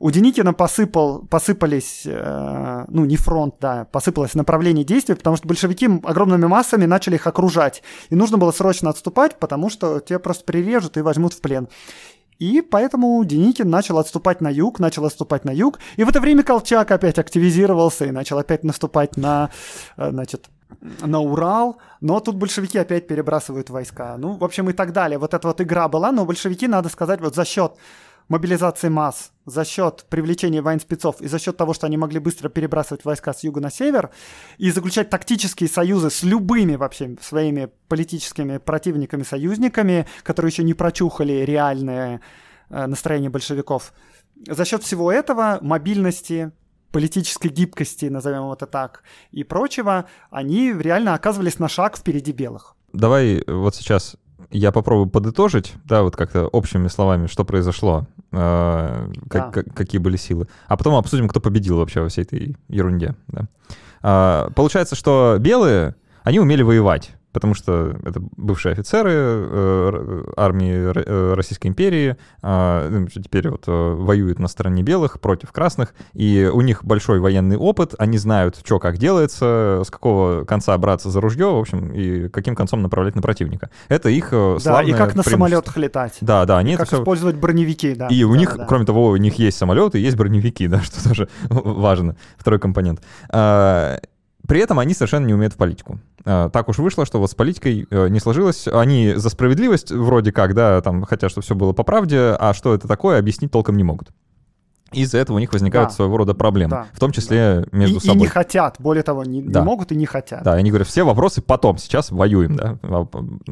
у 0.00 0.10
Деникина 0.12 0.52
посыпал, 0.52 1.26
посыпались, 1.28 2.02
э, 2.06 2.84
ну 2.88 3.04
не 3.04 3.16
фронт, 3.16 3.56
да, 3.60 3.84
посыпалось 3.90 4.34
направление 4.34 4.84
действий, 4.84 5.16
потому 5.16 5.36
что 5.36 5.48
большевики 5.48 5.88
огромными 6.04 6.46
массами 6.46 6.84
начали 6.84 7.16
их 7.16 7.26
окружать. 7.26 7.82
И 8.08 8.14
нужно 8.14 8.38
было 8.38 8.52
срочно 8.52 8.90
отступать, 8.90 9.40
потому 9.40 9.70
что 9.70 9.98
те 9.98 10.20
просто 10.20 10.44
прирежут 10.44 10.96
и 10.96 11.00
возьмут 11.00 11.34
в 11.34 11.40
плен. 11.40 11.68
И 12.38 12.60
поэтому 12.60 13.24
Деникин 13.24 13.68
начал 13.68 13.98
отступать 13.98 14.40
на 14.40 14.48
юг, 14.48 14.78
начал 14.78 15.04
отступать 15.04 15.44
на 15.44 15.50
юг. 15.50 15.78
И 15.96 16.04
в 16.04 16.08
это 16.08 16.20
время 16.20 16.42
Колчак 16.42 16.90
опять 16.90 17.18
активизировался 17.18 18.04
и 18.06 18.10
начал 18.10 18.38
опять 18.38 18.64
наступать 18.64 19.16
на, 19.16 19.50
э, 19.96 20.10
значит, 20.10 20.48
на 21.00 21.20
Урал, 21.20 21.78
но 22.00 22.20
тут 22.20 22.36
большевики 22.36 22.78
опять 22.78 23.08
перебрасывают 23.08 23.70
войска. 23.70 24.16
Ну, 24.18 24.34
в 24.34 24.44
общем, 24.44 24.70
и 24.70 24.72
так 24.72 24.92
далее. 24.92 25.18
Вот 25.18 25.34
эта 25.34 25.48
вот 25.48 25.60
игра 25.60 25.88
была, 25.88 26.12
но 26.12 26.24
большевики, 26.24 26.68
надо 26.68 26.88
сказать, 26.88 27.20
вот 27.20 27.34
за 27.34 27.44
счет 27.44 27.72
мобилизации 28.28 28.88
масс, 28.88 29.32
за 29.46 29.64
счет 29.64 30.04
привлечения 30.08 30.60
военспецов 30.60 31.20
и 31.20 31.28
за 31.28 31.38
счет 31.38 31.56
того, 31.56 31.72
что 31.72 31.86
они 31.86 31.96
могли 31.96 32.18
быстро 32.18 32.48
перебрасывать 32.48 33.04
войска 33.04 33.32
с 33.32 33.42
юга 33.42 33.60
на 33.60 33.70
север 33.70 34.10
и 34.58 34.70
заключать 34.70 35.10
тактические 35.10 35.68
союзы 35.68 36.10
с 36.10 36.22
любыми 36.22 36.76
вообще 36.76 37.16
своими 37.22 37.70
политическими 37.88 38.58
противниками-союзниками, 38.58 40.06
которые 40.22 40.50
еще 40.50 40.64
не 40.64 40.74
прочухали 40.74 41.44
реальное 41.44 42.20
э, 42.68 42.86
настроение 42.86 43.30
большевиков. 43.30 43.92
За 44.46 44.64
счет 44.64 44.82
всего 44.82 45.10
этого, 45.10 45.58
мобильности, 45.62 46.52
политической 46.92 47.48
гибкости, 47.48 48.06
назовем 48.06 48.50
это 48.52 48.66
так, 48.66 49.02
и 49.30 49.44
прочего, 49.44 50.06
они 50.30 50.72
реально 50.72 51.14
оказывались 51.14 51.58
на 51.58 51.68
шаг 51.68 51.96
впереди 51.96 52.32
белых. 52.32 52.74
Давай 52.92 53.42
вот 53.46 53.74
сейчас 53.74 54.16
я 54.50 54.72
попробую 54.72 55.08
подытожить, 55.08 55.74
да, 55.84 56.02
вот 56.02 56.16
как-то 56.16 56.46
общими 56.46 56.88
словами, 56.88 57.26
что 57.26 57.44
произошло, 57.44 58.06
э, 58.32 59.10
как, 59.28 59.46
да. 59.46 59.50
как, 59.50 59.74
какие 59.74 60.00
были 60.00 60.16
силы. 60.16 60.48
А 60.66 60.76
потом 60.76 60.94
обсудим, 60.94 61.28
кто 61.28 61.40
победил 61.40 61.76
вообще 61.78 62.00
во 62.00 62.08
всей 62.08 62.22
этой 62.22 62.56
ерунде. 62.68 63.14
Да. 63.28 63.48
Э, 64.02 64.50
получается, 64.54 64.96
что 64.96 65.36
белые, 65.38 65.94
они 66.22 66.40
умели 66.40 66.62
воевать 66.62 67.12
потому 67.38 67.54
что 67.54 67.96
это 68.04 68.20
бывшие 68.36 68.72
офицеры 68.72 69.12
э, 69.14 70.24
армии 70.36 70.74
э, 70.74 71.34
Российской 71.34 71.68
империи, 71.68 72.16
а, 72.42 72.88
ну, 72.90 73.06
теперь 73.06 73.48
вот 73.48 73.62
э, 73.68 73.70
воюют 73.70 74.40
на 74.40 74.48
стороне 74.48 74.82
белых 74.82 75.20
против 75.20 75.52
красных, 75.52 75.94
и 76.14 76.50
у 76.52 76.60
них 76.62 76.84
большой 76.84 77.20
военный 77.20 77.56
опыт, 77.56 77.94
они 77.96 78.18
знают, 78.18 78.58
что 78.64 78.80
как 78.80 78.98
делается, 78.98 79.82
с 79.86 79.88
какого 79.88 80.44
конца 80.44 80.76
браться 80.78 81.10
за 81.10 81.20
ружье, 81.20 81.46
в 81.46 81.58
общем, 81.58 81.92
и 81.92 82.28
каким 82.28 82.56
концом 82.56 82.82
направлять 82.82 83.14
на 83.14 83.22
противника. 83.22 83.70
Это 83.88 84.08
их 84.08 84.30
славное 84.30 84.60
Да, 84.64 84.82
и 84.82 84.92
как 84.92 85.14
на 85.14 85.22
самолетах 85.22 85.76
летать. 85.76 86.18
Да, 86.20 86.44
да, 86.44 86.58
они 86.58 86.76
как 86.76 86.88
это 86.88 86.96
использовать 86.96 87.36
все... 87.36 87.42
броневики, 87.42 87.94
да. 87.94 88.08
И 88.08 88.24
у 88.24 88.32
да, 88.32 88.38
них, 88.38 88.56
да. 88.56 88.66
кроме 88.66 88.84
того, 88.84 89.10
у 89.10 89.16
них 89.16 89.38
есть 89.38 89.58
самолеты, 89.58 89.98
есть 89.98 90.16
броневики, 90.16 90.66
да, 90.66 90.80
что 90.80 91.08
тоже 91.08 91.28
важно, 91.48 92.16
второй 92.36 92.58
компонент. 92.58 93.00
При 94.48 94.60
этом 94.60 94.78
они 94.78 94.94
совершенно 94.94 95.26
не 95.26 95.34
умеют 95.34 95.52
в 95.52 95.56
политику. 95.58 96.00
А, 96.24 96.48
так 96.48 96.70
уж 96.70 96.78
вышло, 96.78 97.04
что 97.04 97.20
вот 97.20 97.30
с 97.30 97.34
политикой 97.34 97.86
э, 97.90 98.08
не 98.08 98.18
сложилось. 98.18 98.66
Они 98.66 99.12
за 99.14 99.28
справедливость 99.28 99.92
вроде 99.92 100.32
как, 100.32 100.54
да, 100.54 100.80
там 100.80 101.04
хотят, 101.04 101.30
чтобы 101.30 101.44
все 101.44 101.54
было 101.54 101.74
по 101.74 101.82
правде, 101.82 102.34
а 102.38 102.54
что 102.54 102.74
это 102.74 102.88
такое, 102.88 103.18
объяснить 103.18 103.52
толком 103.52 103.76
не 103.76 103.84
могут. 103.84 104.08
Из-за 104.92 105.18
этого 105.18 105.36
у 105.36 105.38
них 105.38 105.52
возникают 105.52 105.90
да. 105.90 105.94
своего 105.94 106.16
рода 106.16 106.34
проблемы, 106.34 106.70
да. 106.70 106.86
в 106.92 106.98
том 106.98 107.12
числе 107.12 107.66
да. 107.70 107.76
между 107.76 107.98
и, 107.98 108.00
собой. 108.00 108.16
И 108.16 108.20
не 108.20 108.26
хотят, 108.26 108.76
более 108.78 109.02
того, 109.02 109.24
не, 109.24 109.42
да. 109.42 109.60
не 109.60 109.66
могут 109.66 109.92
и 109.92 109.96
не 109.96 110.06
хотят. 110.06 110.42
Да, 110.42 110.54
они 110.54 110.70
говорят, 110.70 110.88
все 110.88 111.04
вопросы 111.04 111.42
потом, 111.42 111.76
сейчас 111.78 112.10
воюем, 112.10 112.56
да. 112.56 112.78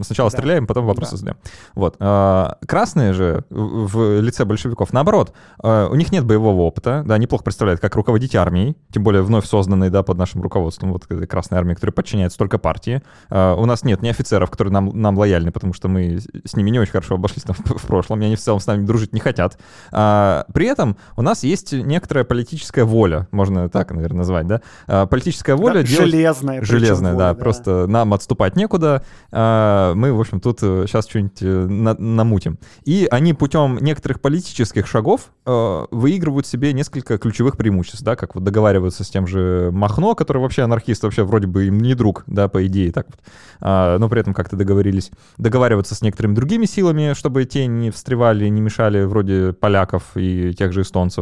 Сначала 0.02 0.30
да. 0.30 0.38
стреляем, 0.38 0.66
потом 0.66 0.86
вопросы 0.86 1.12
да. 1.12 1.16
задаем. 1.18 1.36
Вот. 1.74 1.96
А, 2.00 2.56
красные 2.66 3.12
же 3.12 3.44
в 3.50 4.20
лице 4.20 4.44
большевиков, 4.44 4.92
наоборот, 4.92 5.34
а, 5.62 5.88
у 5.88 5.94
них 5.94 6.10
нет 6.10 6.24
боевого 6.24 6.62
опыта, 6.62 7.02
да, 7.06 7.14
они 7.14 7.26
плохо 7.26 7.44
представляют, 7.44 7.80
как 7.80 7.94
руководить 7.96 8.34
армией, 8.34 8.76
тем 8.90 9.02
более 9.02 9.22
вновь 9.22 9.46
созданной, 9.46 9.90
да, 9.90 10.02
под 10.02 10.16
нашим 10.16 10.42
руководством, 10.42 10.92
вот 10.92 11.06
Красная 11.06 11.58
армия, 11.58 11.74
которая 11.74 11.92
подчиняется 11.92 12.38
только 12.38 12.58
партии. 12.58 13.02
А, 13.28 13.54
у 13.54 13.66
нас 13.66 13.84
нет 13.84 14.00
ни 14.00 14.08
офицеров, 14.08 14.50
которые 14.50 14.72
нам, 14.72 14.90
нам 14.94 15.18
лояльны, 15.18 15.50
потому 15.50 15.74
что 15.74 15.88
мы 15.88 16.18
с 16.44 16.56
ними 16.56 16.70
не 16.70 16.78
очень 16.78 16.92
хорошо 16.92 17.16
обошлись 17.16 17.44
там 17.44 17.54
в, 17.54 17.78
в 17.78 17.86
прошлом, 17.86 18.22
и 18.22 18.24
они 18.24 18.36
в 18.36 18.40
целом 18.40 18.60
с 18.60 18.66
нами 18.66 18.86
дружить 18.86 19.12
не 19.12 19.20
хотят. 19.20 19.58
При 19.90 20.66
этом 20.66 20.96
у 21.16 21.22
нас 21.26 21.42
есть 21.42 21.72
некоторая 21.72 22.24
политическая 22.24 22.84
воля, 22.84 23.28
можно 23.30 23.68
так, 23.68 23.90
наверное, 23.92 24.18
назвать, 24.18 24.46
да? 24.46 24.62
А, 24.86 25.06
политическая 25.06 25.56
воля... 25.56 25.74
Да, 25.74 25.82
делать... 25.82 26.10
Железная. 26.10 26.62
Железная, 26.62 27.12
да, 27.12 27.28
воля, 27.28 27.34
да. 27.34 27.34
Просто 27.34 27.86
нам 27.86 28.14
отступать 28.14 28.56
некуда. 28.56 29.02
А, 29.30 29.94
мы, 29.94 30.12
в 30.12 30.20
общем, 30.20 30.40
тут 30.40 30.60
сейчас 30.60 31.06
э, 31.06 31.10
что-нибудь 31.10 31.42
э, 31.42 31.66
на 31.66 31.94
намутим. 31.94 32.58
И 32.84 33.08
они 33.10 33.34
путем 33.34 33.78
некоторых 33.80 34.20
политических 34.20 34.86
шагов 34.86 35.32
э, 35.44 35.86
выигрывают 35.90 36.46
себе 36.46 36.72
несколько 36.72 37.18
ключевых 37.18 37.56
преимуществ, 37.56 38.02
да, 38.02 38.16
как 38.16 38.34
вот 38.34 38.44
договариваются 38.44 39.04
с 39.04 39.08
тем 39.08 39.26
же 39.26 39.70
Махно, 39.72 40.14
который 40.14 40.38
вообще 40.38 40.62
анархист, 40.62 41.02
вообще 41.02 41.24
вроде 41.24 41.46
бы 41.46 41.66
им 41.66 41.78
не 41.78 41.94
друг, 41.94 42.24
да, 42.26 42.48
по 42.48 42.66
идее, 42.66 42.92
так 42.92 43.06
вот. 43.06 43.20
А, 43.60 43.98
но 43.98 44.08
при 44.08 44.20
этом 44.20 44.34
как-то 44.34 44.56
договорились. 44.56 45.10
Договариваться 45.38 45.94
с 45.94 46.02
некоторыми 46.02 46.34
другими 46.34 46.66
силами, 46.66 47.14
чтобы 47.14 47.44
те 47.44 47.66
не 47.66 47.90
встревали, 47.90 48.46
не 48.48 48.60
мешали, 48.60 49.04
вроде 49.04 49.52
поляков 49.52 50.02
и 50.14 50.54
тех 50.54 50.72
же 50.72 50.82
эстонцев. 50.82 51.15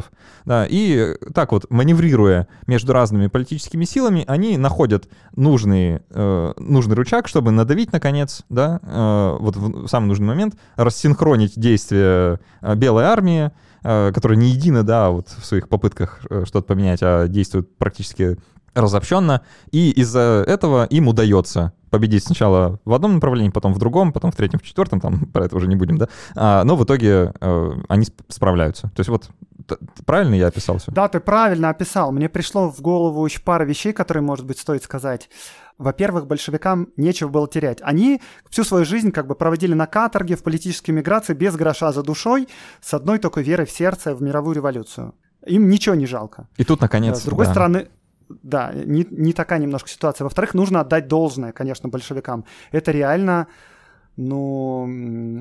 Да, 0.44 0.66
и 0.68 1.16
так 1.34 1.52
вот, 1.52 1.70
маневрируя 1.70 2.48
между 2.66 2.92
разными 2.92 3.28
политическими 3.28 3.84
силами, 3.84 4.24
они 4.26 4.56
находят 4.56 5.08
нужный, 5.36 6.00
э, 6.10 6.52
нужный 6.56 6.96
рычаг, 6.96 7.28
чтобы 7.28 7.50
надавить, 7.50 7.92
наконец, 7.92 8.42
да, 8.48 8.80
э, 8.82 9.36
вот 9.40 9.56
в 9.56 9.88
самый 9.88 10.06
нужный 10.06 10.26
момент, 10.26 10.54
рассинхронить 10.76 11.58
действия 11.58 12.40
э, 12.60 12.74
Белой 12.74 13.04
армии, 13.04 13.50
э, 13.82 14.12
которая 14.14 14.38
не 14.38 14.48
едина, 14.48 14.82
да, 14.82 15.10
вот 15.10 15.28
в 15.28 15.44
своих 15.44 15.68
попытках 15.68 16.20
э, 16.30 16.44
что-то 16.46 16.66
поменять, 16.66 17.00
а 17.02 17.28
действует 17.28 17.76
практически 17.76 18.38
разобщенно, 18.74 19.42
и 19.70 19.90
из-за 19.90 20.44
этого 20.46 20.84
им 20.86 21.08
удается 21.08 21.72
победить 21.90 22.24
сначала 22.24 22.80
в 22.84 22.92
одном 22.92 23.14
направлении, 23.14 23.50
потом 23.50 23.72
в 23.72 23.78
другом, 23.78 24.12
потом 24.12 24.32
в 24.32 24.36
третьем, 24.36 24.58
в 24.58 24.64
четвертом, 24.64 25.00
там 25.00 25.26
про 25.32 25.44
это 25.44 25.56
уже 25.56 25.68
не 25.68 25.76
будем, 25.76 25.96
да, 25.96 26.08
а, 26.34 26.64
но 26.64 26.76
в 26.76 26.84
итоге 26.84 27.32
э, 27.40 27.72
они 27.88 28.06
справляются. 28.28 28.88
То 28.88 29.00
есть 29.00 29.08
вот 29.08 29.28
правильно 30.04 30.34
я 30.34 30.48
описал 30.48 30.78
все? 30.78 30.92
Да, 30.92 31.08
ты 31.08 31.20
правильно 31.20 31.70
описал. 31.70 32.12
Мне 32.12 32.28
пришло 32.28 32.70
в 32.70 32.80
голову 32.80 33.24
еще 33.24 33.40
пара 33.40 33.64
вещей, 33.64 33.92
которые, 33.92 34.22
может 34.22 34.46
быть, 34.46 34.58
стоит 34.58 34.82
сказать. 34.82 35.28
Во-первых, 35.78 36.26
большевикам 36.26 36.88
нечего 36.96 37.28
было 37.28 37.48
терять. 37.48 37.78
Они 37.82 38.20
всю 38.48 38.62
свою 38.64 38.84
жизнь 38.84 39.10
как 39.10 39.26
бы 39.26 39.34
проводили 39.34 39.74
на 39.74 39.86
каторге, 39.86 40.36
в 40.36 40.42
политической 40.42 40.92
миграции, 40.92 41.34
без 41.34 41.56
гроша 41.56 41.92
за 41.92 42.02
душой, 42.02 42.48
с 42.80 42.94
одной 42.94 43.18
только 43.18 43.40
верой 43.40 43.66
в 43.66 43.70
сердце 43.70 44.14
в 44.14 44.22
мировую 44.22 44.54
революцию. 44.54 45.14
Им 45.46 45.68
ничего 45.68 45.94
не 45.94 46.06
жалко. 46.06 46.48
И 46.56 46.64
тут, 46.64 46.80
наконец... 46.80 47.20
С 47.20 47.24
другой 47.24 47.46
да. 47.46 47.52
стороны, 47.52 47.88
да, 48.28 48.72
не, 48.72 49.06
не 49.10 49.32
такая 49.32 49.58
немножко 49.58 49.88
ситуация. 49.88 50.24
Во-вторых, 50.24 50.54
нужно 50.54 50.80
отдать 50.80 51.08
должное, 51.08 51.52
конечно, 51.52 51.88
большевикам. 51.88 52.44
Это 52.70 52.92
реально, 52.92 53.48
ну, 54.16 54.86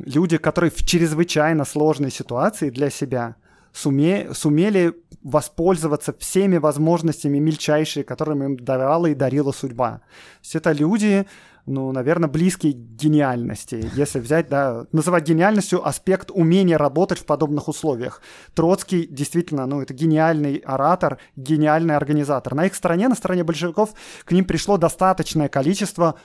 люди, 0.05 0.37
которые 0.37 0.71
в 0.71 0.83
чрезвычайно 0.83 1.63
сложной 1.63 2.11
ситуации 2.11 2.69
для 2.69 2.89
себя 2.89 3.35
суме, 3.73 4.33
сумели 4.33 4.93
воспользоваться 5.23 6.13
всеми 6.17 6.57
возможностями 6.57 7.39
мельчайшие, 7.39 8.03
которыми 8.03 8.45
им 8.45 8.57
давала 8.57 9.07
и 9.07 9.15
дарила 9.15 9.51
судьба. 9.51 9.91
То 9.91 10.43
есть 10.43 10.55
это 10.55 10.71
люди, 10.71 11.25
ну, 11.65 11.91
наверное, 11.91 12.27
близкие 12.27 12.73
к 12.73 12.77
гениальности. 12.77 13.89
Если 13.95 14.19
взять, 14.19 14.49
да, 14.49 14.85
называть 14.91 15.27
гениальностью 15.27 15.85
аспект 15.87 16.29
умения 16.31 16.77
работать 16.77 17.19
в 17.19 17.25
подобных 17.25 17.69
условиях. 17.69 18.21
Троцкий 18.53 19.07
действительно, 19.07 19.65
ну, 19.65 19.81
это 19.81 19.93
гениальный 19.93 20.57
оратор, 20.57 21.19
гениальный 21.37 21.95
организатор. 21.95 22.53
На 22.53 22.65
их 22.65 22.75
стороне, 22.75 23.07
на 23.07 23.15
стороне 23.15 23.43
большевиков, 23.43 23.93
к 24.25 24.31
ним 24.33 24.43
пришло 24.45 24.77
достаточное 24.77 25.47
количество 25.47 26.15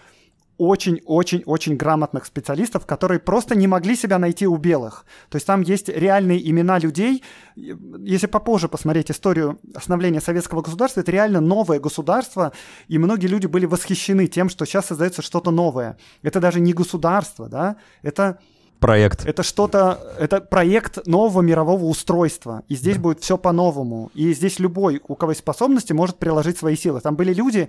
очень-очень-очень 0.58 1.76
грамотных 1.76 2.26
специалистов, 2.26 2.84
которые 2.84 3.20
просто 3.20 3.54
не 3.54 3.66
могли 3.66 3.96
себя 3.96 4.18
найти 4.18 4.46
у 4.46 4.56
белых. 4.56 5.06
То 5.30 5.36
есть 5.36 5.46
там 5.46 5.62
есть 5.62 5.88
реальные 5.88 6.48
имена 6.50 6.78
людей. 6.78 7.22
Если 7.56 8.26
попозже 8.26 8.68
посмотреть 8.68 9.10
историю 9.10 9.58
становления 9.80 10.20
советского 10.20 10.62
государства, 10.62 11.00
это 11.00 11.12
реально 11.12 11.40
новое 11.40 11.80
государство, 11.80 12.52
и 12.88 12.98
многие 12.98 13.28
люди 13.28 13.46
были 13.46 13.66
восхищены 13.66 14.26
тем, 14.26 14.48
что 14.48 14.66
сейчас 14.66 14.86
создается 14.86 15.22
что-то 15.22 15.50
новое. 15.50 15.96
Это 16.22 16.40
даже 16.40 16.60
не 16.60 16.72
государство, 16.72 17.48
да, 17.48 17.76
это 18.02 18.38
проект. 18.78 19.26
Это 19.26 19.42
что-то, 19.42 19.98
это 20.18 20.40
проект 20.40 21.06
нового 21.06 21.42
мирового 21.42 21.84
устройства. 21.84 22.62
И 22.68 22.76
здесь 22.76 22.96
да. 22.96 23.02
будет 23.02 23.20
все 23.20 23.36
по-новому. 23.36 24.10
И 24.14 24.32
здесь 24.32 24.58
любой, 24.58 25.00
у 25.06 25.14
кого 25.14 25.32
есть 25.32 25.40
способности, 25.40 25.92
может 25.92 26.16
приложить 26.18 26.58
свои 26.58 26.76
силы. 26.76 27.00
Там 27.00 27.16
были 27.16 27.34
люди, 27.34 27.68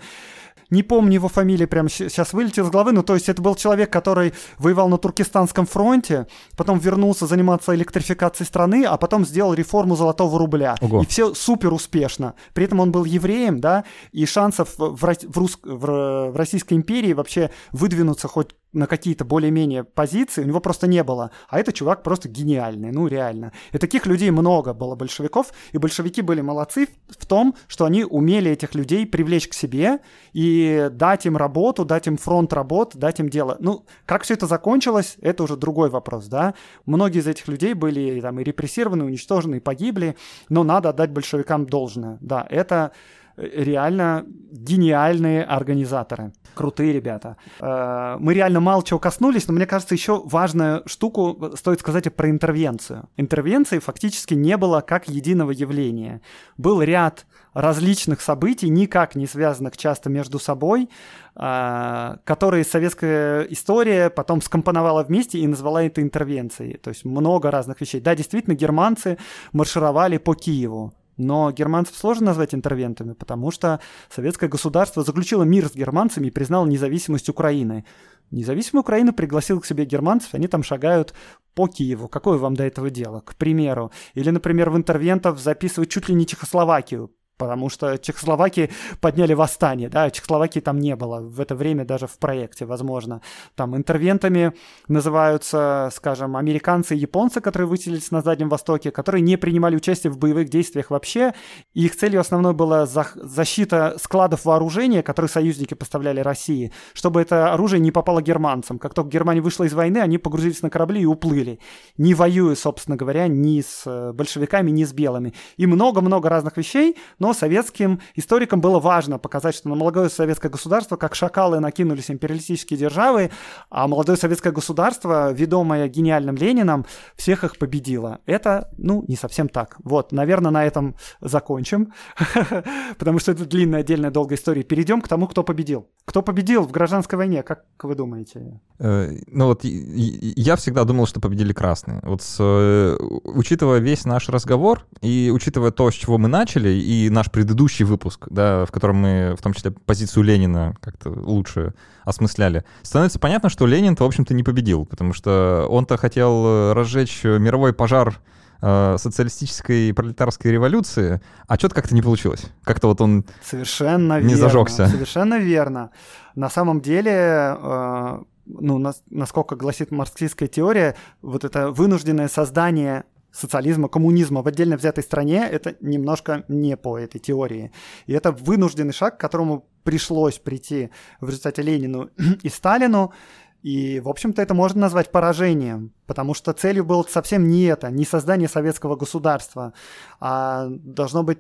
не 0.70 0.84
помню 0.84 1.13
его 1.13 1.28
фамилии, 1.28 1.65
прямо 1.65 1.89
сейчас 1.89 2.34
вылетел 2.34 2.65
с 2.65 2.70
головы, 2.70 2.91
но 2.91 3.03
то 3.03 3.13
есть 3.13 3.30
это 3.30 3.41
был 3.41 3.55
человек, 3.55 3.91
который 3.91 4.34
воевал 4.57 4.89
на 4.89 4.97
Туркестанском 4.97 5.65
фронте, 5.65 6.28
потом 6.55 6.80
вернулся 6.80 7.26
заниматься 7.26 7.76
электрификацией 7.76 8.47
страны, 8.47 8.86
а 8.86 8.97
потом 8.97 9.26
сделал 9.26 9.53
реформу 9.53 9.95
золотого 9.95 10.38
рубля. 10.38 10.76
Ого. 10.82 11.03
И 11.03 11.05
все 11.05 11.34
супер 11.34 11.74
успешно. 11.74 12.36
При 12.53 12.65
этом 12.65 12.80
он 12.80 12.91
был 12.91 13.05
евреем, 13.05 13.59
да, 13.59 13.84
и 14.11 14.26
шансов 14.26 14.76
в, 14.78 14.95
в, 14.95 15.38
рус... 15.38 15.59
в, 15.63 16.32
в 16.32 16.36
Российской 16.36 16.76
империи 16.76 17.13
вообще 17.13 17.51
выдвинуться 17.72 18.28
хоть 18.28 18.55
на 18.72 18.86
какие-то 18.88 19.26
более-менее 19.26 19.84
позиции, 19.84 20.43
у 20.43 20.45
него 20.45 20.59
просто 20.59 20.88
не 20.88 21.03
было. 21.03 21.32
А 21.47 21.59
этот 21.59 21.76
чувак 21.76 22.03
просто 22.03 22.30
гениальный, 22.30 22.91
ну 22.91 23.07
реально. 23.07 23.51
И 23.72 23.78
таких 23.78 24.05
людей 24.05 24.30
много 24.32 24.74
было 24.74 24.95
большевиков, 24.95 25.51
и 25.72 25.78
большевики 25.78 26.22
были 26.22 26.41
молодцы 26.41 26.88
в 27.07 27.26
том, 27.26 27.55
что 27.67 27.86
они 27.86 28.03
умели 28.03 28.51
этих 28.51 28.76
людей 28.76 29.05
привлечь 29.07 29.47
к 29.47 29.53
себе 29.53 29.99
и 30.34 30.89
дать 30.91 31.26
им 31.26 31.36
работу, 31.36 31.84
дать 31.84 32.07
им 32.07 32.17
фронт 32.17 32.53
работ, 32.53 32.95
дать 32.95 33.20
им 33.20 33.30
дело. 33.30 33.57
Ну, 33.59 33.86
как 34.05 34.24
все 34.24 34.36
это 34.36 34.45
закончилось, 34.45 35.17
это 35.22 35.43
уже 35.43 35.57
другой 35.57 35.89
вопрос, 35.89 36.28
да. 36.28 36.53
Многие 36.86 37.20
из 37.20 37.28
этих 37.28 37.47
людей 37.47 37.74
были 37.74 38.22
там 38.22 38.39
и 38.39 38.43
репрессированы, 38.43 39.05
уничтожены, 39.05 39.55
и 39.55 39.59
погибли, 39.59 40.15
но 40.49 40.63
надо 40.63 40.89
отдать 40.89 41.11
большевикам 41.11 41.65
должное. 41.65 42.17
Да, 42.22 42.45
это 42.49 42.91
реально 43.39 44.25
гениальные 44.51 45.43
организаторы. 45.43 46.33
Крутые 46.55 46.91
ребята. 46.91 47.37
Э, 47.59 48.17
мы 48.19 48.33
реально 48.33 48.59
мало 48.59 48.83
чего 48.83 48.99
коснулись, 48.99 49.47
но 49.47 49.53
мне 49.53 49.65
кажется, 49.65 49.95
еще 49.95 50.21
важную 50.25 50.83
штуку 50.85 51.51
стоит 51.55 51.79
сказать 51.79 52.13
про 52.13 52.29
интервенцию. 52.29 53.07
Интервенции 53.17 53.79
фактически 53.79 54.33
не 54.33 54.57
было 54.57 54.81
как 54.81 55.07
единого 55.07 55.51
явления. 55.51 56.21
Был 56.57 56.81
ряд 56.81 57.25
различных 57.53 58.21
событий, 58.21 58.69
никак 58.69 59.15
не 59.15 59.25
связанных 59.25 59.77
часто 59.77 60.09
между 60.09 60.39
собой, 60.39 60.89
э, 61.35 62.15
которые 62.25 62.63
советская 62.63 63.43
история 63.43 64.09
потом 64.09 64.41
скомпоновала 64.41 65.03
вместе 65.03 65.39
и 65.39 65.47
назвала 65.47 65.83
это 65.83 66.01
интервенцией. 66.01 66.77
То 66.77 66.89
есть 66.89 67.05
много 67.05 67.51
разных 67.51 67.79
вещей. 67.79 68.01
Да, 68.01 68.15
действительно, 68.15 68.55
германцы 68.55 69.17
маршировали 69.53 70.17
по 70.17 70.35
Киеву. 70.35 70.93
Но 71.20 71.51
германцев 71.51 71.97
сложно 71.97 72.28
назвать 72.28 72.55
интервентами, 72.55 73.11
потому 73.11 73.51
что 73.51 73.82
советское 74.09 74.47
государство 74.47 75.03
заключило 75.03 75.43
мир 75.43 75.67
с 75.67 75.76
германцами 75.76 76.28
и 76.28 76.32
признало 76.32 76.65
независимость 76.65 77.28
Украины. 77.28 77.84
Независимая 78.32 78.84
Украина 78.84 79.11
пригласила 79.11 79.59
к 79.59 79.65
себе 79.65 79.84
германцев, 79.84 80.34
они 80.34 80.47
там 80.47 80.63
шагают 80.63 81.13
по 81.55 81.67
Киеву. 81.67 82.07
Какое 82.07 82.38
вам 82.38 82.55
до 82.55 82.63
этого 82.63 82.89
дело, 82.89 83.20
к 83.20 83.36
примеру? 83.36 83.91
Или, 84.13 84.30
например, 84.30 84.70
в 84.70 84.78
интервентов 84.78 85.41
записывают 85.41 85.91
чуть 85.91 86.07
ли 86.07 86.15
не 86.15 86.26
Чехословакию, 86.26 87.11
потому 87.39 87.69
что 87.69 87.97
Чехословакии 87.97 88.69
подняли 88.99 89.33
восстание, 89.33 89.89
да, 89.89 90.11
Чехословакии 90.11 90.59
там 90.59 90.77
не 90.77 90.95
было 90.95 91.21
в 91.21 91.39
это 91.39 91.55
время 91.55 91.85
даже 91.85 92.05
в 92.05 92.19
проекте, 92.19 92.65
возможно. 92.65 93.21
Там 93.55 93.75
интервентами 93.75 94.53
называются, 94.87 95.89
скажем, 95.95 96.35
американцы 96.35 96.95
и 96.95 96.99
японцы, 96.99 97.39
которые 97.39 97.67
выселились 97.67 98.11
на 98.11 98.21
Дальнем 98.21 98.49
Востоке, 98.49 98.91
которые 98.91 99.21
не 99.21 99.37
принимали 99.37 99.77
участие 99.77 100.11
в 100.11 100.17
боевых 100.17 100.49
действиях 100.49 100.91
вообще, 100.91 101.33
и 101.73 101.85
их 101.85 101.95
целью 101.95 102.19
основной 102.19 102.53
была 102.53 102.85
защита 102.85 103.95
складов 104.01 104.43
вооружения, 104.43 105.01
которые 105.01 105.29
союзники 105.29 105.75
поставляли 105.75 106.19
России, 106.19 106.73
чтобы 106.93 107.21
это 107.21 107.53
оружие 107.53 107.79
не 107.79 107.91
попало 107.91 108.21
германцам. 108.21 108.79
Как 108.79 108.93
только 108.93 109.11
Германия 109.11 109.41
вышла 109.41 109.63
из 109.63 109.73
войны, 109.73 109.99
они 109.99 110.17
погрузились 110.17 110.61
на 110.61 110.69
корабли 110.69 111.01
и 111.01 111.05
уплыли, 111.05 111.59
не 111.97 112.13
воюя, 112.13 112.55
собственно 112.55 112.97
говоря, 112.97 113.29
ни 113.29 113.61
с 113.61 113.83
э, 113.85 114.11
большевиками, 114.11 114.71
ни 114.71 114.83
с 114.83 114.91
белыми. 114.91 115.33
И 115.55 115.65
много-много 115.65 116.27
разных 116.27 116.57
вещей, 116.57 116.97
но 117.17 117.28
но 117.30 117.34
советским 117.34 117.99
историкам 118.15 118.59
было 118.59 118.80
важно 118.80 119.19
показать, 119.19 119.53
что 119.53 119.69
на 119.69 119.75
молодое 119.75 120.09
советское 120.09 120.49
государство, 120.49 120.95
как 120.95 121.13
шакалы, 121.13 121.59
накинулись 121.59 122.09
империалистические 122.09 122.80
державы, 122.80 123.30
а 123.69 123.88
молодое 123.88 124.17
советское 124.17 124.51
государство, 124.51 125.32
ведомое 125.32 125.88
гениальным 125.88 126.36
Лениным, 126.36 126.88
всех 127.15 127.43
их 127.43 127.59
победило. 127.59 128.17
Это, 128.25 128.71
ну, 128.80 129.05
не 129.07 129.15
совсем 129.15 129.47
так. 129.47 129.77
Вот, 129.84 130.11
наверное, 130.11 130.49
на 130.49 130.65
этом 130.65 130.95
закончим, 131.21 131.93
потому 132.97 133.19
что 133.19 133.32
это 133.32 133.45
длинная, 133.45 133.82
отдельная, 133.82 134.09
долгая 134.09 134.36
история. 134.36 134.63
Перейдем 134.63 134.99
к 134.99 135.07
тому, 135.07 135.27
кто 135.27 135.43
победил. 135.43 135.88
Кто 136.05 136.23
победил 136.23 136.63
в 136.63 136.71
гражданской 136.71 137.15
войне, 137.15 137.43
как 137.43 137.65
вы 137.84 137.93
думаете? 137.93 138.59
Э, 138.80 139.11
ну 139.27 139.45
вот 139.45 139.59
я 139.63 140.55
всегда 140.55 140.84
думал, 140.84 141.05
что 141.05 141.19
победили 141.19 141.53
красные. 141.53 141.99
Вот 142.01 142.21
э, 142.39 142.97
учитывая 143.23 143.77
весь 143.77 144.05
наш 144.05 144.30
разговор 144.30 144.88
и 145.01 145.32
учитывая 145.32 145.69
то, 145.69 145.91
с 145.91 145.93
чего 145.93 146.17
мы 146.17 146.27
начали, 146.27 146.69
и 146.69 147.09
наш 147.20 147.30
предыдущий 147.30 147.84
выпуск, 147.84 148.28
да, 148.30 148.65
в 148.65 148.72
котором 148.72 148.95
мы, 148.95 149.36
в 149.38 149.41
том 149.41 149.53
числе, 149.53 149.72
позицию 149.72 150.24
Ленина 150.24 150.76
как-то 150.80 151.09
лучше 151.09 151.74
осмысляли, 152.05 152.63
становится 152.82 153.20
понятно, 153.20 153.49
что 153.49 153.65
Ленин-то, 153.65 154.05
в 154.05 154.07
общем-то, 154.07 154.34
не 154.34 154.43
победил, 154.43 154.86
потому 154.86 155.11
что 155.13 155.67
он-то 155.70 155.97
хотел 155.97 156.45
э, 156.45 156.74
разжечь 156.74 157.26
мировой 157.26 157.74
пожар 157.74 158.22
э, 158.61 158.95
социалистической 158.97 159.93
пролетарской 159.93 160.49
революции, 160.51 161.22
а 161.45 161.55
что-то 161.55 161.76
как-то 161.76 161.93
не 161.93 162.01
получилось. 162.01 162.45
Как-то 162.63 162.88
вот 162.88 163.01
он 163.01 163.26
совершенно 163.43 164.22
не 164.22 164.36
верно, 164.36 164.38
зажегся. 164.38 164.88
Совершенно 164.88 165.39
верно. 165.39 165.89
На 166.36 166.49
самом 166.49 166.80
деле, 166.80 167.11
э, 167.11 168.20
ну, 168.45 168.78
нас, 168.78 169.03
насколько 169.09 169.57
гласит 169.57 169.91
марксистская 169.91 170.47
теория, 170.47 170.95
вот 171.22 171.43
это 171.43 171.72
вынужденное 171.72 172.30
создание 172.30 173.03
социализма, 173.32 173.88
коммунизма 173.89 174.41
в 174.41 174.47
отдельно 174.47 174.77
взятой 174.77 175.03
стране, 175.03 175.47
это 175.49 175.75
немножко 175.82 176.43
не 176.47 176.75
по 176.77 176.97
этой 176.97 177.19
теории. 177.19 177.71
И 178.07 178.13
это 178.13 178.32
вынужденный 178.32 178.93
шаг, 178.93 179.17
к 179.17 179.19
которому 179.19 179.67
пришлось 179.84 180.39
прийти 180.39 180.89
в 181.21 181.27
результате 181.27 181.61
Ленину 181.61 182.09
и 182.43 182.49
Сталину. 182.49 183.13
И, 183.61 183.99
в 183.99 184.07
общем-то, 184.07 184.41
это 184.41 184.53
можно 184.53 184.82
назвать 184.82 185.11
поражением, 185.11 185.91
потому 186.05 186.34
что 186.34 186.53
целью 186.53 186.86
было 186.86 187.03
совсем 187.03 187.47
не 187.49 187.63
это, 187.63 187.91
не 187.91 188.05
создание 188.05 188.47
советского 188.47 188.95
государства, 188.95 189.73
а 190.21 190.67
должно 190.69 191.23
быть 191.23 191.39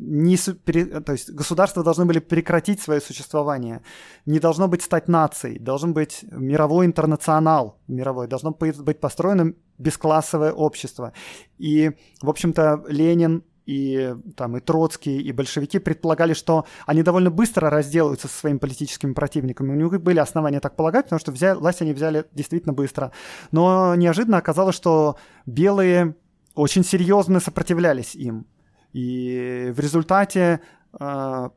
не, 0.00 0.36
то 0.36 1.12
есть 1.12 1.30
государства 1.30 1.84
должны 1.84 2.06
были 2.06 2.18
прекратить 2.18 2.80
свое 2.80 3.00
существование. 3.00 3.82
Не 4.24 4.38
должно 4.40 4.66
быть 4.66 4.82
стать 4.82 5.08
нацией, 5.08 5.58
должен 5.58 5.92
быть 5.92 6.24
мировой 6.30 6.86
интернационал 6.86 7.78
мировой, 7.86 8.26
должно 8.26 8.52
быть 8.52 8.98
построено 8.98 9.52
бесклассовое 9.80 10.52
общество. 10.52 11.12
И, 11.58 11.90
в 12.22 12.28
общем-то, 12.28 12.84
Ленин 12.88 13.42
и, 13.66 14.14
там, 14.36 14.56
и 14.56 14.60
Троцкий, 14.60 15.20
и 15.20 15.32
большевики 15.32 15.78
предполагали, 15.78 16.34
что 16.34 16.66
они 16.86 17.02
довольно 17.02 17.30
быстро 17.30 17.70
разделаются 17.70 18.28
со 18.28 18.38
своими 18.38 18.58
политическими 18.58 19.12
противниками. 19.12 19.70
У 19.70 19.90
них 19.90 20.02
были 20.02 20.18
основания 20.18 20.60
так 20.60 20.76
полагать, 20.76 21.06
потому 21.06 21.20
что 21.20 21.32
взяли, 21.32 21.56
власть 21.56 21.80
они 21.82 21.92
взяли 21.92 22.24
действительно 22.32 22.72
быстро. 22.72 23.12
Но 23.52 23.94
неожиданно 23.94 24.38
оказалось, 24.38 24.74
что 24.74 25.16
белые 25.46 26.16
очень 26.54 26.84
серьезно 26.84 27.40
сопротивлялись 27.40 28.14
им. 28.14 28.46
И 28.92 29.72
в 29.74 29.80
результате 29.80 30.60
Uh, 30.92 31.52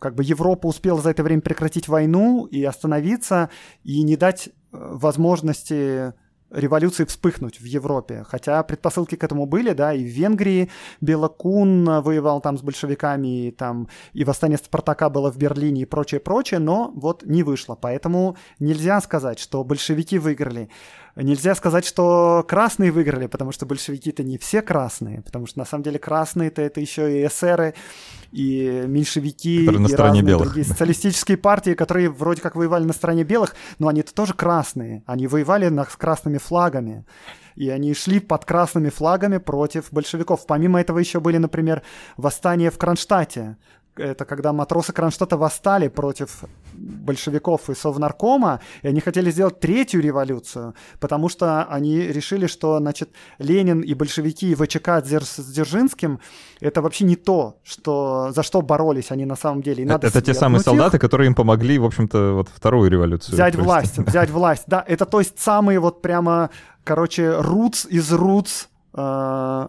как 0.00 0.14
бы 0.14 0.24
Европа 0.24 0.66
успела 0.66 0.98
за 1.02 1.10
это 1.10 1.22
время 1.22 1.42
прекратить 1.42 1.88
войну 1.88 2.46
и 2.46 2.64
остановиться, 2.64 3.50
и 3.84 4.02
не 4.02 4.16
дать 4.16 4.48
uh, 4.48 4.96
возможности 4.96 6.14
революции 6.50 7.04
вспыхнуть 7.04 7.60
в 7.60 7.64
Европе. 7.64 8.24
Хотя 8.26 8.62
предпосылки 8.62 9.16
к 9.16 9.24
этому 9.24 9.46
были, 9.46 9.72
да, 9.72 9.92
и 9.92 10.04
в 10.04 10.08
Венгрии 10.08 10.70
Белокун 11.00 11.84
воевал 11.84 12.40
там 12.40 12.58
с 12.58 12.62
большевиками, 12.62 13.46
и 13.46 13.50
там 13.50 13.88
и 14.12 14.24
восстание 14.24 14.58
Спартака 14.58 15.10
было 15.10 15.30
в 15.30 15.36
Берлине 15.36 15.82
и 15.82 15.86
прочее, 15.86 16.20
прочее, 16.20 16.60
но 16.60 16.92
вот 16.94 17.24
не 17.24 17.42
вышло. 17.42 17.74
Поэтому 17.74 18.36
нельзя 18.58 19.00
сказать, 19.00 19.38
что 19.38 19.64
большевики 19.64 20.18
выиграли. 20.18 20.70
Нельзя 21.20 21.56
сказать, 21.56 21.84
что 21.84 22.44
красные 22.46 22.92
выиграли, 22.92 23.26
потому 23.26 23.50
что 23.50 23.66
большевики-то 23.66 24.22
не 24.22 24.38
все 24.38 24.62
красные, 24.62 25.20
потому 25.22 25.46
что 25.46 25.58
на 25.58 25.64
самом 25.64 25.82
деле 25.82 25.98
красные-то 25.98 26.62
это 26.62 26.80
еще 26.80 27.20
и 27.20 27.26
эсеры, 27.26 27.74
и 28.30 28.84
меньшевики, 28.86 29.66
которые 29.66 29.82
на 29.82 29.86
и 29.88 29.92
стороне 29.92 30.22
белых. 30.22 30.44
другие 30.44 30.64
социалистические 30.64 31.36
партии, 31.36 31.74
которые 31.74 32.08
вроде 32.08 32.40
как 32.40 32.54
воевали 32.54 32.84
на 32.84 32.92
стороне 32.92 33.24
белых, 33.24 33.56
но 33.80 33.88
они-то 33.88 34.14
тоже 34.14 34.32
красные. 34.32 35.02
Они 35.06 35.26
воевали 35.26 35.68
на, 35.68 35.84
с 35.84 35.96
красными 35.96 36.38
флагами. 36.38 37.04
И 37.56 37.68
они 37.70 37.92
шли 37.94 38.20
под 38.20 38.44
красными 38.44 38.88
флагами 38.88 39.38
против 39.38 39.88
большевиков. 39.90 40.46
Помимо 40.46 40.80
этого 40.80 41.00
еще 41.00 41.18
были, 41.18 41.38
например, 41.38 41.82
восстания 42.16 42.70
в 42.70 42.78
Кронштадте 42.78 43.56
это 43.98 44.24
когда 44.24 44.52
матросы 44.52 44.92
Кронштадта 44.92 45.36
восстали 45.36 45.88
против 45.88 46.44
большевиков 46.72 47.68
и 47.70 47.74
Совнаркома, 47.74 48.60
и 48.82 48.88
они 48.88 49.00
хотели 49.00 49.30
сделать 49.30 49.60
третью 49.60 50.00
революцию, 50.00 50.74
потому 51.00 51.28
что 51.28 51.64
они 51.64 51.98
решили, 51.98 52.46
что, 52.46 52.78
значит, 52.78 53.10
Ленин 53.38 53.80
и 53.80 53.94
большевики 53.94 54.50
и 54.50 54.54
ВЧК 54.54 55.04
с 55.04 55.52
Дзержинским— 55.52 56.20
это 56.60 56.82
вообще 56.82 57.04
не 57.04 57.16
то, 57.16 57.58
что, 57.64 58.30
за 58.34 58.42
что 58.42 58.62
боролись 58.62 59.10
они 59.10 59.24
на 59.24 59.36
самом 59.36 59.62
деле. 59.62 59.82
И 59.82 59.86
надо 59.86 60.06
это, 60.06 60.22
те 60.22 60.34
самые 60.34 60.60
солдаты, 60.60 60.96
их, 60.96 61.00
которые 61.00 61.26
им 61.26 61.34
помогли, 61.34 61.78
в 61.78 61.84
общем-то, 61.84 62.32
вот 62.34 62.48
вторую 62.48 62.90
революцию. 62.90 63.34
Взять 63.34 63.54
провести. 63.54 63.66
власть, 63.66 63.98
взять 64.06 64.30
власть, 64.30 64.64
да. 64.66 64.84
Это 64.86 65.04
то 65.04 65.18
есть 65.18 65.38
самые 65.38 65.80
вот 65.80 66.02
прямо, 66.02 66.50
короче, 66.84 67.40
рутс 67.40 67.86
из 67.86 68.12
рутс 68.12 68.68
э, 68.94 69.68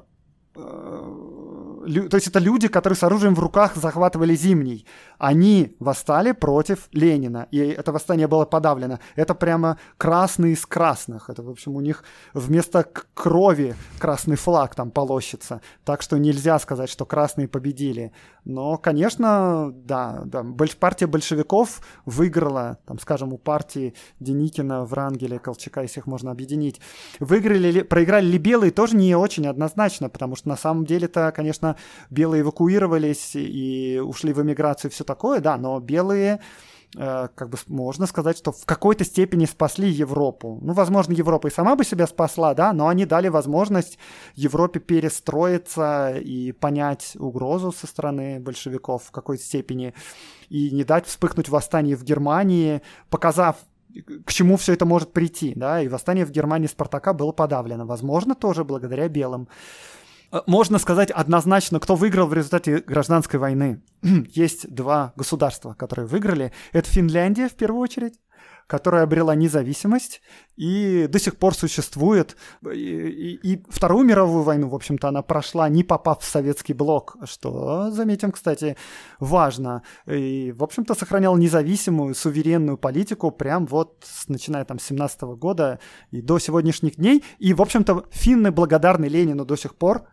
то 1.79 2.15
есть 2.15 2.27
это 2.27 2.39
люди, 2.39 2.67
которые 2.67 2.97
с 2.97 3.03
оружием 3.03 3.35
в 3.35 3.39
руках 3.39 3.75
захватывали 3.75 4.35
Зимний. 4.35 4.85
Они 5.19 5.75
восстали 5.79 6.31
против 6.31 6.87
Ленина, 6.93 7.47
и 7.51 7.57
это 7.57 7.91
восстание 7.91 8.27
было 8.27 8.45
подавлено. 8.45 8.99
Это 9.17 9.35
прямо 9.35 9.77
красный 9.97 10.53
из 10.53 10.65
красных. 10.65 11.29
Это, 11.29 11.43
в 11.43 11.49
общем, 11.49 11.75
у 11.75 11.81
них 11.81 12.05
вместо 12.33 12.87
крови 13.13 13.75
красный 13.99 14.37
флаг 14.37 14.75
там 14.75 14.91
полощется. 14.91 15.61
Так 15.83 16.01
что 16.01 16.17
нельзя 16.17 16.57
сказать, 16.57 16.89
что 16.89 17.05
красные 17.05 17.49
победили. 17.49 18.13
Но, 18.45 18.77
конечно, 18.77 19.71
да, 19.73 20.21
да 20.23 20.45
партия 20.79 21.05
большевиков 21.05 21.81
выиграла, 22.05 22.77
там, 22.85 22.97
скажем, 22.97 23.33
у 23.33 23.37
партии 23.37 23.93
Деникина, 24.21 24.85
Врангеля, 24.85 25.37
Колчака, 25.37 25.81
если 25.81 25.99
их 25.99 26.07
можно 26.07 26.31
объединить. 26.31 26.79
Выиграли 27.19 27.71
ли, 27.71 27.83
проиграли 27.83 28.25
ли 28.25 28.37
белые, 28.37 28.71
тоже 28.71 28.95
не 28.95 29.15
очень 29.15 29.47
однозначно, 29.47 30.07
потому 30.07 30.37
что 30.37 30.47
на 30.47 30.55
самом 30.55 30.85
деле-то, 30.85 31.33
конечно, 31.35 31.75
белые 32.09 32.41
эвакуировались 32.41 33.35
и 33.35 34.01
ушли 34.01 34.31
в 34.31 34.41
эмиграцию 34.41 34.89
все 34.89 35.03
такое, 35.09 35.39
да, 35.41 35.57
но 35.57 35.79
белые 35.79 36.39
э, 36.95 37.27
как 37.35 37.49
бы 37.49 37.57
можно 37.67 38.05
сказать, 38.05 38.37
что 38.37 38.51
в 38.51 38.65
какой-то 38.65 39.03
степени 39.03 39.45
спасли 39.45 39.89
Европу. 39.89 40.59
Ну, 40.61 40.73
возможно, 40.73 41.13
Европа 41.13 41.47
и 41.47 41.51
сама 41.51 41.75
бы 41.75 41.83
себя 41.83 42.05
спасла, 42.05 42.53
да, 42.53 42.71
но 42.73 42.87
они 42.87 43.05
дали 43.05 43.27
возможность 43.29 43.97
Европе 44.35 44.79
перестроиться 44.79 46.15
и 46.15 46.51
понять 46.51 47.17
угрозу 47.19 47.71
со 47.71 47.87
стороны 47.87 48.39
большевиков 48.39 49.03
в 49.05 49.11
какой-то 49.11 49.43
степени 49.43 49.93
и 50.49 50.69
не 50.71 50.83
дать 50.83 51.07
вспыхнуть 51.07 51.49
восстание 51.49 51.95
в 51.95 52.03
Германии, 52.03 52.81
показав 53.09 53.55
к 54.25 54.31
чему 54.31 54.57
все 54.57 54.73
это 54.73 54.85
может 54.85 55.13
прийти, 55.13 55.53
да, 55.55 55.81
и 55.81 55.87
восстание 55.87 56.25
в 56.25 56.31
Германии 56.31 56.67
Спартака 56.67 57.13
было 57.13 57.31
подавлено, 57.31 57.85
возможно, 57.85 58.35
тоже 58.35 58.63
благодаря 58.63 59.09
белым. 59.09 59.47
Э, 60.31 60.41
можно 60.45 60.77
сказать 60.79 61.11
однозначно, 61.11 61.79
кто 61.79 61.95
выиграл 61.95 62.27
в 62.27 62.33
результате 62.33 62.79
гражданской 62.79 63.39
войны. 63.39 63.81
Есть 64.01 64.73
два 64.73 65.13
государства, 65.15 65.73
которые 65.73 66.07
выиграли. 66.07 66.51
Это 66.71 66.89
Финляндия 66.89 67.49
в 67.49 67.55
первую 67.55 67.81
очередь, 67.81 68.19
которая 68.69 69.03
обрела 69.03 69.33
независимость 69.33 70.21
и 70.55 71.07
до 71.09 71.17
сих 71.17 71.37
пор 71.37 71.55
существует. 71.55 72.37
И, 72.71 72.77
и, 72.77 73.53
и 73.53 73.63
Вторую 73.67 74.05
мировую 74.05 74.43
войну, 74.43 74.69
в 74.69 74.75
общем-то, 74.75 75.07
она 75.07 75.23
прошла, 75.23 75.67
не 75.69 75.83
попав 75.83 76.21
в 76.21 76.25
советский 76.25 76.73
блок, 76.73 77.17
что, 77.23 77.89
заметим, 77.89 78.31
кстати, 78.31 78.77
важно. 79.19 79.81
И, 80.05 80.53
в 80.55 80.63
общем-то, 80.63 80.93
сохранял 80.93 81.35
независимую, 81.35 82.13
суверенную 82.13 82.77
политику 82.77 83.31
прям 83.31 83.65
вот 83.65 84.03
с, 84.03 84.27
начиная 84.27 84.65
там 84.65 84.77
с 84.77 84.83
17 84.83 85.21
года 85.23 85.79
и 86.11 86.21
до 86.21 86.37
сегодняшних 86.37 86.97
дней. 86.97 87.23
И, 87.39 87.55
в 87.55 87.63
общем-то, 87.63 88.05
финны 88.11 88.51
благодарны 88.51 89.05
Ленину 89.05 89.45
до 89.45 89.55
сих 89.55 89.73
пор 89.73 90.03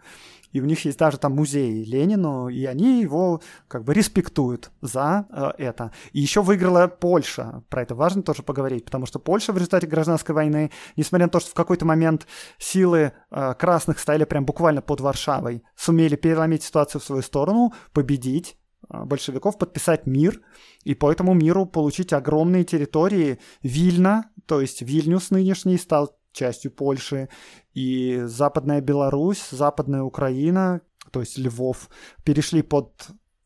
и 0.52 0.60
у 0.60 0.64
них 0.64 0.84
есть 0.84 0.98
даже 0.98 1.18
там 1.18 1.34
музей 1.34 1.84
Ленину, 1.84 2.48
и 2.48 2.64
они 2.64 3.00
его 3.00 3.40
как 3.68 3.84
бы 3.84 3.94
респектуют 3.94 4.70
за 4.80 5.26
э, 5.30 5.50
это. 5.58 5.92
И 6.12 6.20
еще 6.20 6.42
выиграла 6.42 6.86
Польша, 6.88 7.62
про 7.68 7.82
это 7.82 7.94
важно 7.94 8.22
тоже 8.22 8.42
поговорить, 8.42 8.84
потому 8.84 9.06
что 9.06 9.18
Польша 9.18 9.52
в 9.52 9.56
результате 9.56 9.86
гражданской 9.86 10.34
войны, 10.34 10.70
несмотря 10.96 11.26
на 11.26 11.30
то, 11.30 11.40
что 11.40 11.50
в 11.50 11.54
какой-то 11.54 11.84
момент 11.84 12.26
силы 12.58 13.12
э, 13.30 13.54
красных 13.54 13.98
стояли 13.98 14.24
прям 14.24 14.44
буквально 14.44 14.82
под 14.82 15.00
Варшавой, 15.00 15.62
сумели 15.76 16.16
переломить 16.16 16.62
ситуацию 16.62 17.00
в 17.00 17.04
свою 17.04 17.22
сторону, 17.22 17.72
победить, 17.92 18.56
э, 18.90 19.04
большевиков 19.04 19.58
подписать 19.58 20.06
мир 20.06 20.40
и 20.84 20.94
по 20.94 21.10
этому 21.10 21.34
миру 21.34 21.66
получить 21.66 22.12
огромные 22.12 22.64
территории. 22.64 23.38
Вильна, 23.62 24.30
то 24.46 24.60
есть 24.60 24.82
Вильнюс 24.82 25.30
нынешний, 25.30 25.78
стал 25.78 26.16
частью 26.36 26.70
Польши, 26.70 27.28
и 27.74 28.22
Западная 28.24 28.80
Беларусь, 28.80 29.48
Западная 29.50 30.02
Украина, 30.02 30.80
то 31.10 31.20
есть 31.20 31.38
Львов, 31.38 31.88
перешли 32.24 32.62
под 32.62 32.92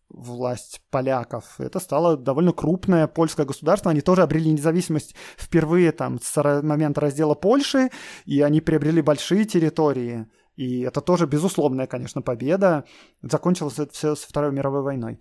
власть 0.09 0.83
поляков. 0.91 1.61
Это 1.61 1.79
стало 1.79 2.17
довольно 2.17 2.53
крупное 2.53 3.07
польское 3.07 3.47
государство. 3.47 3.91
Они 3.91 4.01
тоже 4.01 4.23
обрели 4.23 4.51
независимость 4.51 5.15
впервые 5.39 5.93
там 5.93 6.19
с 6.21 6.63
момента 6.63 7.01
раздела 7.01 7.35
Польши, 7.35 7.91
и 8.25 8.41
они 8.41 8.61
приобрели 8.61 9.03
большие 9.03 9.45
территории. 9.45 10.27
И 10.57 10.81
это 10.81 11.01
тоже 11.01 11.27
безусловная, 11.27 11.87
конечно, 11.87 12.23
победа. 12.23 12.85
Закончилось 13.23 13.79
это 13.79 13.93
все 13.93 14.15
с 14.15 14.21
Второй 14.21 14.53
мировой 14.53 14.83
войной. 14.83 15.21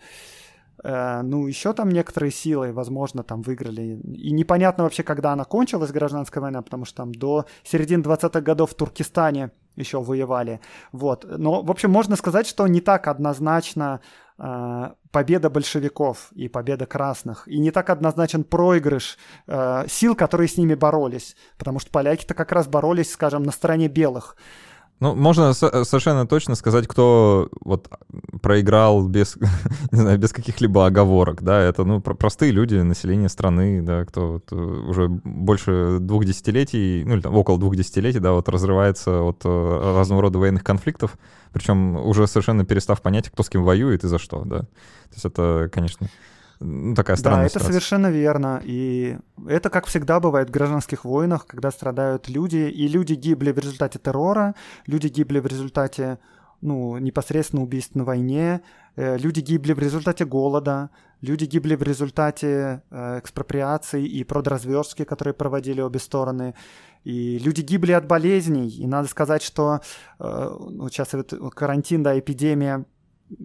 Э, 0.83 1.21
ну, 1.21 1.47
еще 1.47 1.73
там 1.73 1.89
некоторые 1.89 2.31
силы, 2.31 2.71
возможно, 2.71 3.23
там 3.23 3.41
выиграли. 3.41 3.99
И 4.15 4.31
непонятно 4.31 4.83
вообще, 4.83 5.03
когда 5.03 5.33
она 5.33 5.43
кончилась, 5.43 5.91
гражданская 5.91 6.41
война, 6.41 6.61
потому 6.61 6.85
что 6.85 6.97
там 6.97 7.13
до 7.13 7.45
середины 7.63 8.01
20-х 8.03 8.41
годов 8.41 8.71
в 8.71 8.75
Туркестане 8.75 9.51
еще 9.75 10.01
воевали. 10.01 10.59
Вот. 10.91 11.25
Но, 11.37 11.61
в 11.61 11.71
общем, 11.71 11.91
можно 11.91 12.15
сказать, 12.15 12.47
что 12.47 12.67
не 12.67 12.81
так 12.81 13.07
однозначно 13.07 14.01
э, 14.37 14.89
победа 15.11 15.49
большевиков 15.49 16.31
и 16.33 16.47
победа 16.47 16.85
красных, 16.85 17.47
и 17.47 17.59
не 17.59 17.71
так 17.71 17.89
однозначен 17.89 18.43
проигрыш 18.43 19.17
э, 19.47 19.85
сил, 19.87 20.15
которые 20.15 20.47
с 20.47 20.57
ними 20.57 20.75
боролись, 20.75 21.35
потому 21.57 21.79
что 21.79 21.91
поляки-то 21.91 22.33
как 22.33 22.51
раз 22.51 22.67
боролись, 22.67 23.11
скажем, 23.11 23.43
на 23.43 23.51
стороне 23.51 23.87
белых. 23.87 24.35
Ну, 24.99 25.15
можно 25.15 25.53
совершенно 25.53 26.27
точно 26.27 26.55
сказать, 26.55 26.85
кто 26.85 27.47
вот 27.61 27.89
проиграл 28.41 29.07
без, 29.07 29.37
не 29.91 29.99
знаю, 29.99 30.19
без 30.19 30.33
каких-либо 30.33 30.85
оговорок, 30.85 31.41
да, 31.41 31.61
это, 31.61 31.85
ну, 31.85 32.01
простые 32.01 32.51
люди, 32.51 32.75
население 32.75 33.29
страны, 33.29 33.81
да, 33.81 34.03
кто 34.03 34.33
вот 34.33 34.51
э, 34.51 34.55
уже 34.55 35.07
больше 35.07 35.99
двух 36.01 36.25
десятилетий, 36.25 37.03
ну, 37.05 37.13
или 37.13 37.21
там 37.21 37.33
около 37.33 37.57
двух 37.57 37.77
десятилетий, 37.77 38.19
да, 38.19 38.33
вот 38.33 38.49
разрывается 38.49 39.21
от 39.21 39.41
э, 39.45 39.93
разного 39.95 40.23
рода 40.23 40.37
военных 40.37 40.65
конфликтов, 40.65 41.17
причем 41.53 41.95
уже 41.95 42.27
совершенно 42.27 42.65
перестав 42.65 43.01
понять, 43.01 43.29
кто 43.29 43.41
с 43.41 43.49
кем 43.49 43.63
воюет 43.63 44.03
и 44.03 44.07
за 44.07 44.19
что, 44.19 44.43
да. 44.43 44.59
То 44.59 45.15
есть 45.15 45.25
это, 45.25 45.69
конечно, 45.71 46.07
ну, 46.59 46.93
такая 46.93 47.15
странная 47.15 47.41
Да, 47.41 47.45
это 47.45 47.59
ситуация. 47.59 47.71
совершенно 47.71 48.11
верно. 48.11 48.61
И 48.63 49.17
это, 49.47 49.69
как 49.69 49.85
всегда 49.85 50.19
бывает 50.19 50.49
в 50.49 50.51
гражданских 50.51 51.05
войнах, 51.05 51.47
когда 51.47 51.71
страдают 51.71 52.27
люди, 52.27 52.57
и 52.57 52.87
люди 52.87 53.13
гибли 53.13 53.51
в 53.51 53.59
результате 53.59 53.99
террора, 53.99 54.55
люди 54.85 55.07
гибли 55.07 55.39
в 55.39 55.45
результате 55.47 56.19
ну, 56.61 56.97
непосредственно 56.97 57.63
убийств 57.63 57.95
на 57.95 58.03
войне, 58.03 58.61
э, 58.97 59.17
люди 59.17 59.39
гибли 59.39 59.71
в 59.71 59.79
результате 59.79 60.25
голода, 60.25 60.89
люди 61.21 61.45
гибли 61.45 61.75
в 61.75 61.83
результате 61.83 62.83
э, 62.91 63.19
экспроприации 63.19 64.05
и 64.05 64.25
продразверстки, 64.25 65.05
которые 65.05 65.33
проводили 65.33 65.79
обе 65.79 65.99
стороны, 65.99 66.55
и 67.05 67.39
люди 67.39 67.61
гибли 67.61 67.93
от 67.93 68.05
болезней. 68.07 68.67
И 68.67 68.85
надо 68.87 69.07
сказать, 69.07 69.41
что 69.41 69.79
э, 70.19 70.57
ну, 70.69 70.89
сейчас 70.89 71.13
вот 71.13 71.33
карантин, 71.53 72.03
да, 72.03 72.19
эпидемия 72.19 72.85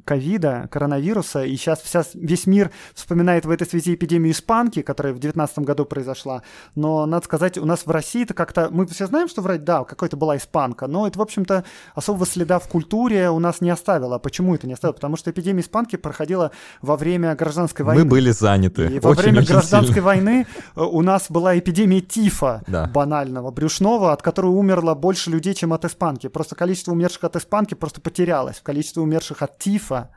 ковида, 0.05 0.68
коронавируса, 0.70 1.45
и 1.45 1.57
сейчас 1.57 1.80
вся, 1.80 2.05
весь 2.14 2.47
мир 2.47 2.70
вспоминает 2.95 3.45
в 3.45 3.51
этой 3.51 3.66
связи 3.66 3.95
эпидемию 3.95 4.32
испанки, 4.32 4.82
которая 4.82 5.12
в 5.12 5.18
2019 5.18 5.59
году 5.61 5.85
произошла, 5.85 6.43
но, 6.74 7.07
надо 7.07 7.24
сказать, 7.24 7.59
у 7.59 7.64
нас 7.64 7.87
в 7.87 7.91
России 7.91 8.22
это 8.22 8.35
как-то, 8.35 8.68
мы 8.70 8.87
все 8.87 9.07
знаем, 9.07 9.28
что 9.28 9.43
вроде, 9.43 9.61
да, 9.61 9.85
какой-то 9.85 10.16
была 10.16 10.37
испанка, 10.37 10.87
но 10.87 11.07
это, 11.07 11.18
в 11.18 11.22
общем-то, 11.22 11.64
особого 11.95 12.26
следа 12.26 12.59
в 12.59 12.68
культуре 12.68 13.30
у 13.30 13.39
нас 13.39 13.61
не 13.61 13.70
оставило. 13.70 14.18
Почему 14.18 14.55
это 14.55 14.66
не 14.66 14.72
оставило? 14.72 14.95
Потому 14.95 15.16
что 15.16 15.30
эпидемия 15.30 15.61
испанки 15.61 15.97
проходила 15.97 16.51
во 16.82 16.97
время 16.97 17.35
гражданской 17.35 17.85
войны. 17.85 18.05
Мы 18.05 18.09
были 18.09 18.30
заняты. 18.30 18.87
И 18.87 19.01
во 19.01 19.11
очень, 19.11 19.22
время 19.22 19.41
очень 19.41 19.53
гражданской 19.53 19.95
сильно. 19.95 20.07
войны 20.07 20.47
э, 20.76 20.80
у 20.80 21.03
нас 21.03 21.26
была 21.28 21.59
эпидемия 21.59 22.01
тифа 22.01 22.62
да. 22.66 22.87
банального, 22.87 23.51
брюшного, 23.51 24.12
от 24.12 24.22
которой 24.22 24.47
умерло 24.47 24.95
больше 24.95 25.30
людей, 25.30 25.55
чем 25.55 25.72
от 25.72 25.85
испанки. 25.85 26.28
Просто 26.28 26.55
количество 26.55 26.93
умерших 26.93 27.24
от 27.24 27.37
испанки 27.37 27.74
просто 27.74 28.01
потерялось. 28.01 28.61
Количество 28.62 29.01
умерших 29.03 29.43
от 29.43 29.59
тифа 29.59 29.74
Тифа. 29.75 30.11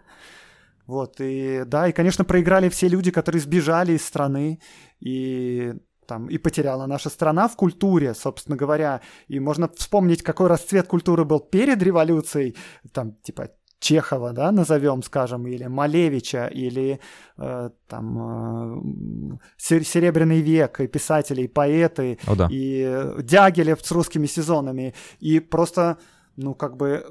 Вот, 0.86 1.16
и 1.20 1.64
да, 1.66 1.88
и, 1.88 1.92
конечно, 1.92 2.26
проиграли 2.26 2.70
все 2.70 2.88
люди, 2.88 3.12
которые 3.12 3.42
сбежали 3.42 3.94
из 3.94 4.06
страны, 4.06 4.60
и 5.02 5.74
там 6.08 6.28
и 6.28 6.38
потеряла 6.38 6.88
наша 6.88 7.10
страна 7.10 7.48
в 7.48 7.56
культуре, 7.56 8.14
собственно 8.14 8.56
говоря. 8.56 9.02
И 9.28 9.40
можно 9.40 9.68
вспомнить, 9.68 10.24
какой 10.24 10.48
расцвет 10.48 10.88
культуры 10.88 11.26
был 11.26 11.40
перед 11.40 11.84
революцией, 11.84 12.56
там, 12.94 13.16
типа, 13.24 13.50
Чехова, 13.80 14.32
да, 14.34 14.52
назовем, 14.52 15.04
скажем, 15.04 15.46
или 15.48 15.68
Малевича, 15.68 16.48
или 16.48 17.00
э, 17.38 17.70
там 17.88 18.18
э, 18.18 19.38
Серебряный 19.58 20.42
век, 20.42 20.80
и 20.80 20.88
писатели, 20.88 21.42
и 21.42 21.48
поэты, 21.48 22.18
О, 22.28 22.36
да. 22.36 22.48
и 22.50 23.22
Дягилев 23.22 23.80
с 23.82 23.92
русскими 23.92 24.28
сезонами. 24.28 24.94
И 25.20 25.40
просто 25.40 25.98
ну, 26.38 26.54
как 26.54 26.78
бы 26.78 27.06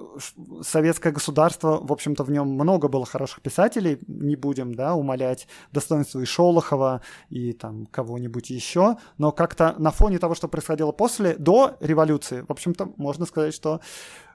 советское 0.62 1.12
государство, 1.12 1.78
в 1.82 1.92
общем-то, 1.92 2.22
в 2.22 2.30
нем 2.30 2.48
много 2.48 2.88
было 2.88 3.04
хороших 3.04 3.42
писателей, 3.42 3.98
не 4.06 4.36
будем, 4.36 4.74
да, 4.74 4.94
умолять 4.94 5.48
достоинство 5.72 6.20
и 6.20 6.24
Шолохова, 6.24 7.02
и 7.28 7.52
там 7.52 7.86
кого-нибудь 7.86 8.50
еще, 8.50 8.96
но 9.18 9.32
как-то 9.32 9.74
на 9.78 9.90
фоне 9.90 10.18
того, 10.18 10.34
что 10.36 10.48
происходило 10.48 10.92
после, 10.92 11.34
до 11.34 11.76
революции, 11.80 12.44
в 12.46 12.50
общем-то, 12.50 12.92
можно 12.96 13.26
сказать, 13.26 13.52
что 13.52 13.80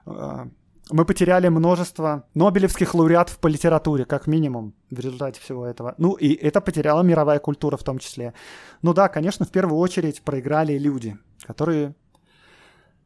э, 0.04 0.46
мы 0.90 1.04
потеряли 1.06 1.48
множество 1.48 2.24
нобелевских 2.34 2.94
лауреатов 2.94 3.38
по 3.38 3.46
литературе, 3.46 4.04
как 4.04 4.26
минимум, 4.26 4.74
в 4.90 5.00
результате 5.00 5.40
всего 5.40 5.64
этого. 5.64 5.94
Ну, 5.96 6.12
и 6.12 6.34
это 6.34 6.60
потеряла 6.60 7.02
мировая 7.02 7.38
культура 7.38 7.78
в 7.78 7.82
том 7.82 7.98
числе. 7.98 8.34
Ну 8.82 8.92
да, 8.92 9.08
конечно, 9.08 9.46
в 9.46 9.50
первую 9.50 9.78
очередь 9.78 10.22
проиграли 10.22 10.76
люди, 10.76 11.16
которые 11.46 11.94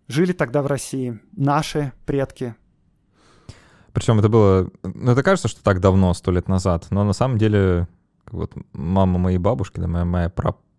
жили 0.08 0.32
тогда 0.32 0.62
в 0.62 0.66
России, 0.66 1.20
наши 1.36 1.92
предки. 2.04 2.54
Причем 3.92 4.18
это 4.18 4.28
было, 4.28 4.70
ну 4.82 5.12
это 5.12 5.22
кажется, 5.22 5.48
что 5.48 5.62
так 5.62 5.80
давно, 5.80 6.12
сто 6.14 6.30
лет 6.30 6.48
назад, 6.48 6.86
но 6.90 7.04
на 7.04 7.12
самом 7.12 7.38
деле 7.38 7.88
вот 8.30 8.52
мама 8.72 9.18
моей 9.18 9.38
бабушки, 9.38 9.80
да, 9.80 9.86
моя, 9.86 10.04
моя 10.04 10.28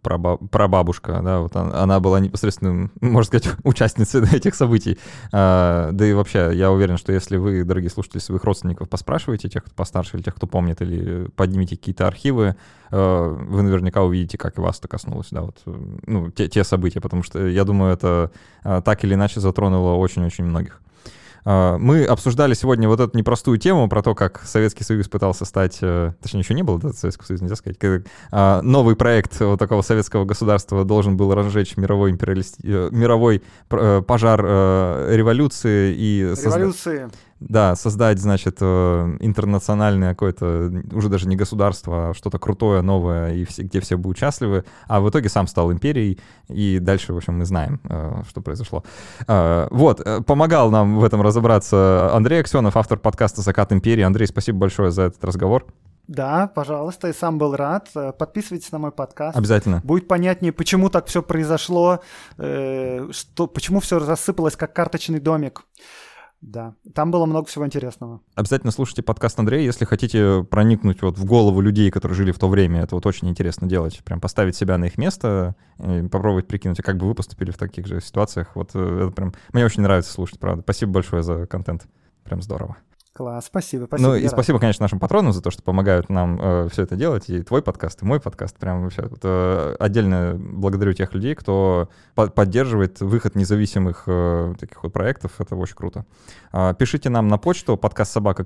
прабабушка, 0.08 1.22
да, 1.24 1.40
вот 1.40 1.56
она, 1.56 1.84
она 1.84 2.00
была 2.00 2.20
непосредственным, 2.20 2.92
можно 3.02 3.40
сказать, 3.40 3.56
участницей 3.64 4.24
этих 4.36 4.56
событий. 4.56 4.98
А, 5.32 5.92
да 5.92 6.06
и 6.06 6.14
вообще, 6.14 6.52
я 6.54 6.72
уверен, 6.72 6.98
что 6.98 7.12
если 7.12 7.38
вы, 7.38 7.64
дорогие 7.64 7.90
слушатели, 7.90 8.20
своих 8.20 8.44
родственников 8.44 8.90
поспрашиваете, 8.90 9.50
тех, 9.50 9.64
кто 9.64 9.74
постарше, 9.76 10.18
или 10.18 10.24
тех, 10.24 10.36
кто 10.36 10.48
помнит, 10.48 10.82
или 10.82 11.30
поднимете 11.36 11.78
какие-то 11.78 12.08
архивы, 12.08 12.56
а, 12.92 13.34
вы 13.34 13.62
наверняка 13.62 14.04
увидите, 14.04 14.38
как 14.38 14.58
и 14.58 14.62
вас 14.62 14.80
это 14.80 14.88
коснулось, 14.88 15.28
да, 15.32 15.42
вот, 15.42 15.62
ну, 15.66 16.32
те, 16.32 16.48
те 16.48 16.64
события, 16.64 17.02
потому 17.02 17.24
что, 17.24 17.46
я 17.48 17.64
думаю, 17.64 17.94
это 17.94 18.32
а, 18.64 18.82
так 18.82 19.04
или 19.04 19.14
иначе 19.14 19.40
затронуло 19.40 19.96
очень-очень 19.96 20.46
многих. 20.46 20.82
А, 21.50 21.78
мы 21.78 22.04
обсуждали 22.04 22.54
сегодня 22.54 22.90
вот 22.90 23.00
эту 23.00 23.18
непростую 23.18 23.58
тему 23.58 23.88
про 23.88 24.04
то, 24.04 24.14
как 24.14 24.42
Советский 24.44 24.84
Союз 24.84 25.08
пытался 25.08 25.46
стать, 25.46 25.78
э, 25.82 26.12
точнее, 26.22 26.42
еще 26.42 26.54
не 26.54 26.62
было 26.62 26.78
да, 26.78 26.92
Советского 26.92 27.26
Союза, 27.26 27.46
нельзя 27.46 27.56
сказать, 27.56 27.80
как 27.80 28.04
а, 28.32 28.62
новый 28.64 28.98
проект 28.98 29.40
вот 29.40 29.58
такого 29.58 29.82
советского 29.82 30.26
государства 30.26 30.84
должен 30.84 31.16
был 31.16 31.34
разжечь 31.34 31.78
мировой, 31.78 32.12
империалист... 32.12 32.58
Э, 32.64 32.90
мировой 32.92 33.42
э, 33.70 34.02
пожар 34.06 34.42
революции 34.42 35.96
и... 35.96 36.36
Революции. 36.38 37.04
Созда... 37.04 37.12
Да, 37.40 37.76
создать, 37.76 38.20
значит, 38.20 38.58
э, 38.62 39.18
интернациональное 39.20 40.12
какое-то, 40.12 40.72
уже 40.92 41.08
даже 41.08 41.28
не 41.28 41.36
государство, 41.36 42.10
а 42.10 42.14
что-то 42.16 42.40
крутое, 42.40 42.82
новое, 42.82 43.34
и 43.34 43.46
все, 43.46 43.62
где 43.62 43.80
все 43.80 43.96
будут 43.96 44.18
счастливы. 44.18 44.66
А 44.88 45.00
в 45.02 45.10
итоге 45.10 45.30
сам 45.30 45.46
стал 45.46 45.72
империей, 45.72 46.20
и 46.48 46.80
дальше, 46.80 47.14
в 47.14 47.18
общем, 47.18 47.38
мы 47.38 47.46
знаем, 47.46 47.80
э, 47.84 48.24
что 48.28 48.42
произошло. 48.42 48.84
Э, 49.28 49.68
вот, 49.70 50.04
помогал 50.26 50.72
нам 50.72 50.98
в 50.98 51.04
этом 51.04 51.22
разобраться 51.22 52.10
Андрей 52.14 52.42
Аксенов, 52.42 52.76
автор 52.76 52.98
подкаста 52.98 53.42
«Закат 53.42 53.72
империи». 53.72 54.02
Андрей, 54.02 54.26
спасибо 54.26 54.58
большое 54.58 54.90
за 54.90 55.04
этот 55.04 55.24
разговор. 55.24 55.66
Да, 56.08 56.48
пожалуйста, 56.48 57.08
я 57.08 57.14
сам 57.14 57.38
был 57.38 57.56
рад. 57.56 57.90
Подписывайтесь 58.18 58.72
на 58.72 58.80
мой 58.80 58.92
подкаст. 58.92 59.38
Обязательно. 59.38 59.82
Будет 59.84 60.08
понятнее, 60.08 60.54
почему 60.54 60.90
так 60.90 61.08
все 61.08 61.22
произошло, 61.22 62.00
что, 62.38 63.48
почему 63.54 63.82
все 63.82 64.00
рассыпалось 64.00 64.56
как 64.56 64.72
карточный 64.74 65.20
домик. 65.20 65.66
Да, 66.42 66.76
там 66.94 67.10
было 67.10 67.26
много 67.26 67.48
всего 67.48 67.66
интересного. 67.66 68.22
Обязательно 68.36 68.72
слушайте 68.72 69.02
подкаст 69.02 69.40
Андрея, 69.40 69.62
если 69.62 69.86
хотите 69.86 70.44
проникнуть 70.44 71.02
вот 71.02 71.18
в 71.18 71.26
голову 71.26 71.62
людей, 71.62 71.90
которые 71.90 72.16
жили 72.16 72.32
в 72.32 72.38
то 72.38 72.48
время. 72.48 72.84
Это 72.84 72.94
вот 72.94 73.06
очень 73.08 73.28
интересно 73.28 73.68
делать. 73.68 74.04
Прям 74.04 74.22
поставить 74.22 74.56
себя 74.56 74.78
на 74.78 74.86
их 74.86 74.98
место, 74.98 75.56
попробовать 75.78 76.48
прикинуть, 76.48 76.82
как 76.82 76.98
бы 76.98 77.08
вы 77.08 77.16
поступили 77.16 77.50
в 77.50 77.58
таких 77.58 77.88
же 77.88 78.02
ситуациях. 78.02 78.56
Вот 78.56 78.72
э, 78.76 79.08
это 79.08 79.12
прям... 79.12 79.34
Мне 79.52 79.66
очень 79.66 79.82
нравится 79.82 80.12
слушать, 80.12 80.40
правда. 80.40 80.62
Спасибо 80.62 80.92
большое 80.92 81.24
за 81.24 81.48
контент. 81.48 81.88
Прям 82.24 82.42
здорово. 82.42 82.78
Класс, 83.18 83.48
спасибо, 83.48 83.86
спасибо. 83.86 84.10
Ну 84.10 84.16
и 84.16 84.28
спасибо, 84.28 84.60
конечно, 84.60 84.84
нашим 84.84 85.00
патронам 85.00 85.34
за 85.34 85.42
то, 85.42 85.50
что 85.50 85.64
помогают 85.64 86.08
нам 86.08 86.40
э, 86.40 86.68
все 86.72 86.84
это 86.84 86.96
делать. 86.96 87.32
И 87.32 87.42
твой 87.42 87.64
подкаст, 87.64 88.04
и 88.04 88.06
мой 88.06 88.20
подкаст. 88.20 88.56
Прям 88.58 88.84
вообще 88.84 89.02
вот, 89.10 89.22
э, 89.24 89.76
отдельно 89.80 90.36
благодарю 90.38 90.94
тех 90.94 91.16
людей, 91.16 91.34
кто 91.34 91.90
по 92.14 92.28
поддерживает 92.28 93.02
выход 93.02 93.34
независимых 93.34 94.04
э, 94.06 94.54
таких 94.60 94.84
вот 94.84 94.94
проектов. 94.94 95.32
Это 95.40 95.56
очень 95.56 95.76
круто. 95.76 96.06
Э, 96.54 96.76
пишите 96.78 97.10
нам 97.10 97.28
на 97.28 97.40
почту 97.40 97.76
подкаст 97.76 98.12
собака 98.12 98.46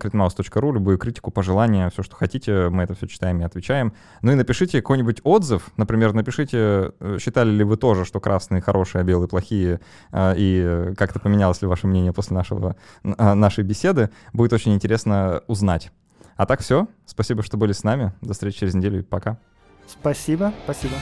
любую 0.72 0.98
критику, 0.98 1.31
пожелания, 1.31 1.89
все, 1.89 2.02
что 2.02 2.15
хотите. 2.15 2.69
Мы 2.69 2.84
это 2.84 2.95
все 2.95 3.07
читаем 3.07 3.41
и 3.41 3.43
отвечаем. 3.43 3.91
Ну 4.22 4.31
и 4.31 4.35
напишите 4.35 4.81
какой-нибудь 4.81 5.19
отзыв. 5.26 5.69
Например, 5.76 6.14
напишите, 6.14 6.93
э, 6.98 7.18
считали 7.19 7.49
ли 7.49 7.65
вы 7.65 7.76
тоже, 7.76 8.06
что 8.06 8.22
красные 8.22 8.61
хорошие, 8.61 9.02
а 9.02 9.03
белые 9.03 9.27
плохие, 9.27 9.81
э, 10.14 10.34
и 10.38 10.93
как-то 10.95 11.19
поменялось 11.19 11.61
ли 11.61 11.68
ваше 11.68 11.88
мнение 11.88 12.14
после 12.14 12.38
нашего, 12.38 12.77
э, 13.03 13.34
нашей 13.34 13.65
беседы. 13.65 14.11
Будет 14.31 14.53
очень 14.53 14.60
очень 14.61 14.75
интересно 14.75 15.41
узнать. 15.47 15.91
А 16.35 16.45
так 16.45 16.61
все. 16.61 16.88
Спасибо, 17.07 17.41
что 17.41 17.57
были 17.57 17.71
с 17.71 17.83
нами. 17.83 18.13
До 18.21 18.33
встречи 18.33 18.59
через 18.59 18.75
неделю. 18.75 19.03
Пока. 19.03 19.39
Спасибо. 19.88 20.53
Спасибо. 20.65 20.93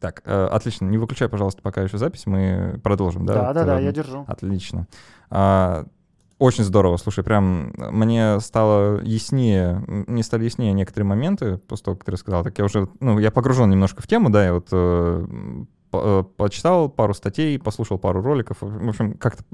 Так, 0.00 0.22
э, 0.24 0.46
отлично. 0.46 0.86
Не 0.86 0.98
выключай, 0.98 1.28
пожалуйста, 1.28 1.62
пока 1.62 1.82
еще 1.82 1.96
запись. 1.96 2.26
Мы 2.26 2.80
продолжим, 2.82 3.24
да? 3.24 3.34
Да, 3.34 3.52
да, 3.52 3.64
да, 3.64 3.78
я 3.78 3.92
держу. 3.92 4.24
Отлично. 4.26 4.88
А, 5.30 5.86
очень 6.38 6.64
здорово, 6.64 6.98
слушай, 6.98 7.24
прям 7.24 7.72
мне 7.76 8.40
стало 8.40 9.00
яснее, 9.02 9.82
мне 9.86 10.22
стали 10.22 10.44
яснее 10.44 10.72
некоторые 10.72 11.06
моменты 11.06 11.56
после 11.56 11.84
того, 11.84 11.96
как 11.96 12.04
ты 12.04 12.12
рассказал. 12.12 12.44
Так 12.44 12.58
я 12.58 12.64
уже, 12.64 12.88
ну, 13.00 13.18
я 13.18 13.30
погружен 13.30 13.70
немножко 13.70 14.02
в 14.02 14.06
тему, 14.06 14.28
да, 14.28 14.44
я 14.44 14.52
вот 14.52 14.68
э, 14.70 15.26
э 15.94 16.24
почитал 16.36 16.90
пару 16.90 17.14
статей, 17.14 17.58
послушал 17.58 17.98
пару 17.98 18.20
роликов, 18.20 18.58
в 18.60 18.88
общем, 18.88 19.14
как-то 19.14 19.44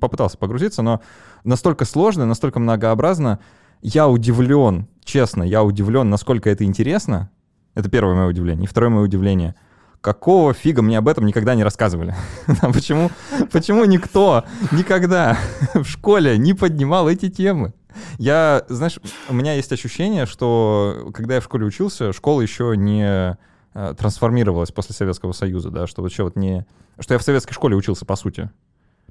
попытался 0.00 0.36
погрузиться, 0.36 0.82
но 0.82 1.00
настолько 1.44 1.86
сложно, 1.86 2.26
настолько 2.26 2.60
многообразно, 2.60 3.38
я 3.80 4.06
удивлен, 4.06 4.88
честно, 5.04 5.42
я 5.42 5.62
удивлен, 5.64 6.10
насколько 6.10 6.50
это 6.50 6.64
интересно. 6.64 7.30
Это 7.74 7.88
первое 7.88 8.14
мое 8.14 8.26
удивление. 8.26 8.64
И 8.64 8.66
второе 8.66 8.90
мое 8.90 9.04
удивление— 9.04 9.54
какого 10.02 10.52
фига 10.52 10.82
мне 10.82 10.98
об 10.98 11.08
этом 11.08 11.24
никогда 11.24 11.54
не 11.54 11.64
рассказывали? 11.64 12.14
почему, 12.60 13.10
почему 13.50 13.86
никто 13.86 14.44
никогда 14.72 15.38
в 15.74 15.84
школе 15.84 16.36
не 16.36 16.52
поднимал 16.52 17.08
эти 17.08 17.30
темы? 17.30 17.72
Я, 18.18 18.64
знаешь, 18.68 18.98
у 19.28 19.34
меня 19.34 19.54
есть 19.54 19.72
ощущение, 19.72 20.26
что 20.26 21.10
когда 21.14 21.36
я 21.36 21.40
в 21.40 21.44
школе 21.44 21.64
учился, 21.64 22.12
школа 22.12 22.40
еще 22.40 22.74
не 22.76 23.38
э, 23.74 23.94
трансформировалась 23.96 24.72
после 24.72 24.94
Советского 24.94 25.32
Союза, 25.32 25.70
да, 25.70 25.86
что 25.86 26.02
вообще 26.02 26.24
вот 26.24 26.36
не... 26.36 26.66
Что 26.98 27.14
я 27.14 27.18
в 27.18 27.22
советской 27.22 27.54
школе 27.54 27.76
учился, 27.76 28.04
по 28.04 28.16
сути. 28.16 28.50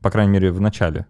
По 0.02 0.12
крайней 0.12 0.32
мере, 0.32 0.52
в 0.52 0.60
начале. 0.60 1.06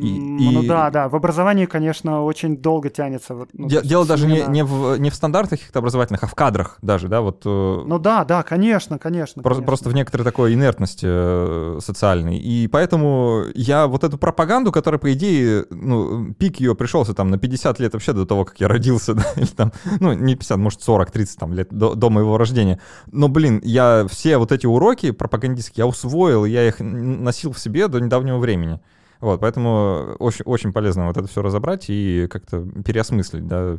И, 0.00 0.50
ну 0.52 0.62
и... 0.62 0.66
да, 0.66 0.90
да, 0.90 1.08
в 1.08 1.16
образовании, 1.16 1.66
конечно, 1.66 2.22
очень 2.22 2.56
долго 2.56 2.88
тянется. 2.88 3.46
Ну, 3.52 3.68
Де- 3.68 3.82
дело 3.82 4.06
даже 4.06 4.26
не, 4.26 4.42
не, 4.46 4.62
в, 4.62 4.96
не 4.98 5.10
в 5.10 5.14
стандартах 5.14 5.58
каких-то 5.58 5.80
образовательных, 5.80 6.22
а 6.22 6.26
в 6.26 6.34
кадрах 6.34 6.78
даже, 6.82 7.08
да, 7.08 7.20
вот. 7.20 7.42
Э, 7.44 7.82
ну 7.84 7.98
да, 7.98 8.24
да, 8.24 8.42
конечно, 8.44 8.98
конечно. 8.98 9.42
Просто, 9.42 9.62
конечно. 9.62 9.66
просто 9.66 9.88
в 9.88 9.94
некоторой 9.94 10.24
такой 10.24 10.54
инертности 10.54 11.06
э, 11.08 11.78
социальной. 11.80 12.38
И 12.38 12.68
поэтому 12.68 13.44
я 13.54 13.88
вот 13.88 14.04
эту 14.04 14.18
пропаганду, 14.18 14.70
которая, 14.70 15.00
по 15.00 15.12
идее, 15.12 15.64
ну, 15.70 16.32
пик 16.34 16.60
ее 16.60 16.76
пришелся 16.76 17.12
там 17.12 17.30
на 17.30 17.38
50 17.38 17.80
лет 17.80 17.92
вообще 17.92 18.12
до 18.12 18.24
того, 18.24 18.44
как 18.44 18.60
я 18.60 18.68
родился, 18.68 19.14
да, 19.14 19.24
или 19.36 19.46
там, 19.46 19.72
ну, 19.98 20.12
не 20.12 20.36
50, 20.36 20.58
может, 20.58 20.82
40, 20.82 21.10
30 21.10 21.38
там 21.38 21.52
лет 21.52 21.68
до, 21.72 21.94
до 21.94 22.08
моего 22.08 22.38
рождения. 22.38 22.80
Но, 23.10 23.28
блин, 23.28 23.60
я 23.64 24.06
все 24.08 24.38
вот 24.38 24.52
эти 24.52 24.66
уроки 24.66 25.10
пропагандистские, 25.10 25.82
я 25.82 25.86
усвоил, 25.86 26.44
я 26.44 26.66
их 26.68 26.76
носил 26.78 27.52
в 27.52 27.58
себе 27.58 27.88
до 27.88 27.98
недавнего 27.98 28.38
времени. 28.38 28.80
Вот, 29.20 29.40
поэтому 29.40 30.14
очень, 30.18 30.44
очень 30.44 30.72
полезно 30.72 31.06
вот 31.06 31.16
это 31.16 31.26
все 31.26 31.42
разобрать 31.42 31.86
и 31.88 32.26
как-то 32.30 32.62
переосмыслить, 32.84 33.46
да, 33.46 33.76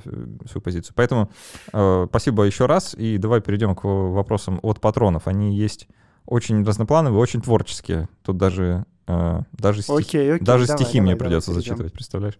свою 0.49 0.61
позицию. 0.61 0.93
Поэтому 0.95 1.29
э, 1.71 2.05
спасибо 2.09 2.43
еще 2.43 2.65
раз, 2.65 2.93
и 2.93 3.17
давай 3.17 3.41
перейдем 3.41 3.75
к 3.75 3.83
вопросам 3.83 4.59
от 4.61 4.81
патронов. 4.81 5.27
Они 5.27 5.55
есть 5.55 5.87
очень 6.25 6.63
разноплановые, 6.65 7.19
очень 7.19 7.41
творческие. 7.41 8.09
Тут 8.23 8.37
даже 8.37 8.85
Uh, 9.09 9.43
даже 9.53 9.81
стих, 9.81 9.95
окей, 9.97 10.35
окей, 10.35 10.45
даже 10.45 10.67
давай, 10.67 10.83
стихи 10.83 10.99
давай, 10.99 11.01
мне 11.01 11.15
давай, 11.15 11.29
придется 11.29 11.49
давай, 11.49 11.63
зачитывать, 11.63 11.93
представляешь? 11.93 12.37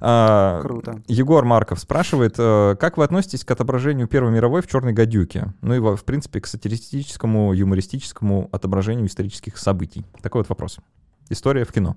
Uh, 0.00 0.62
Круто. 0.62 1.00
Егор 1.06 1.44
Марков 1.44 1.78
спрашивает, 1.78 2.36
uh, 2.40 2.74
как 2.74 2.96
вы 2.96 3.04
относитесь 3.04 3.44
к 3.44 3.50
отображению 3.52 4.08
Первой 4.08 4.32
мировой 4.32 4.60
в 4.60 4.66
«Черной 4.66 4.92
гадюке»? 4.92 5.54
Ну 5.62 5.74
и, 5.74 5.78
в 5.78 6.04
принципе, 6.04 6.40
к 6.40 6.48
сатиристическому, 6.48 7.52
юмористическому 7.52 8.48
отображению 8.50 9.06
исторических 9.06 9.58
событий. 9.58 10.04
Такой 10.20 10.40
вот 10.40 10.48
вопрос. 10.48 10.80
История 11.28 11.64
в 11.64 11.72
кино. 11.72 11.96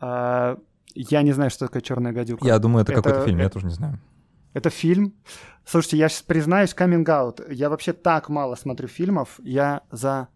А, 0.00 0.58
я 0.94 1.22
не 1.22 1.32
знаю, 1.32 1.50
что 1.50 1.66
такое 1.66 1.82
черная 1.82 2.12
гадюка. 2.12 2.46
Я 2.46 2.58
думаю, 2.58 2.82
это, 2.82 2.92
какой-то 2.92 3.24
фильм, 3.24 3.38
я 3.38 3.48
тоже 3.48 3.66
не 3.66 3.72
знаю. 3.72 4.00
Это 4.52 4.68
фильм. 4.68 5.14
Слушайте, 5.64 5.96
я 5.96 6.08
сейчас 6.08 6.22
признаюсь, 6.22 6.74
out. 6.74 7.52
Я 7.52 7.70
вообще 7.70 7.92
так 7.92 8.28
мало 8.28 8.54
смотрю 8.56 8.88
фильмов. 8.88 9.40
Я 9.42 9.82
за 9.90 10.28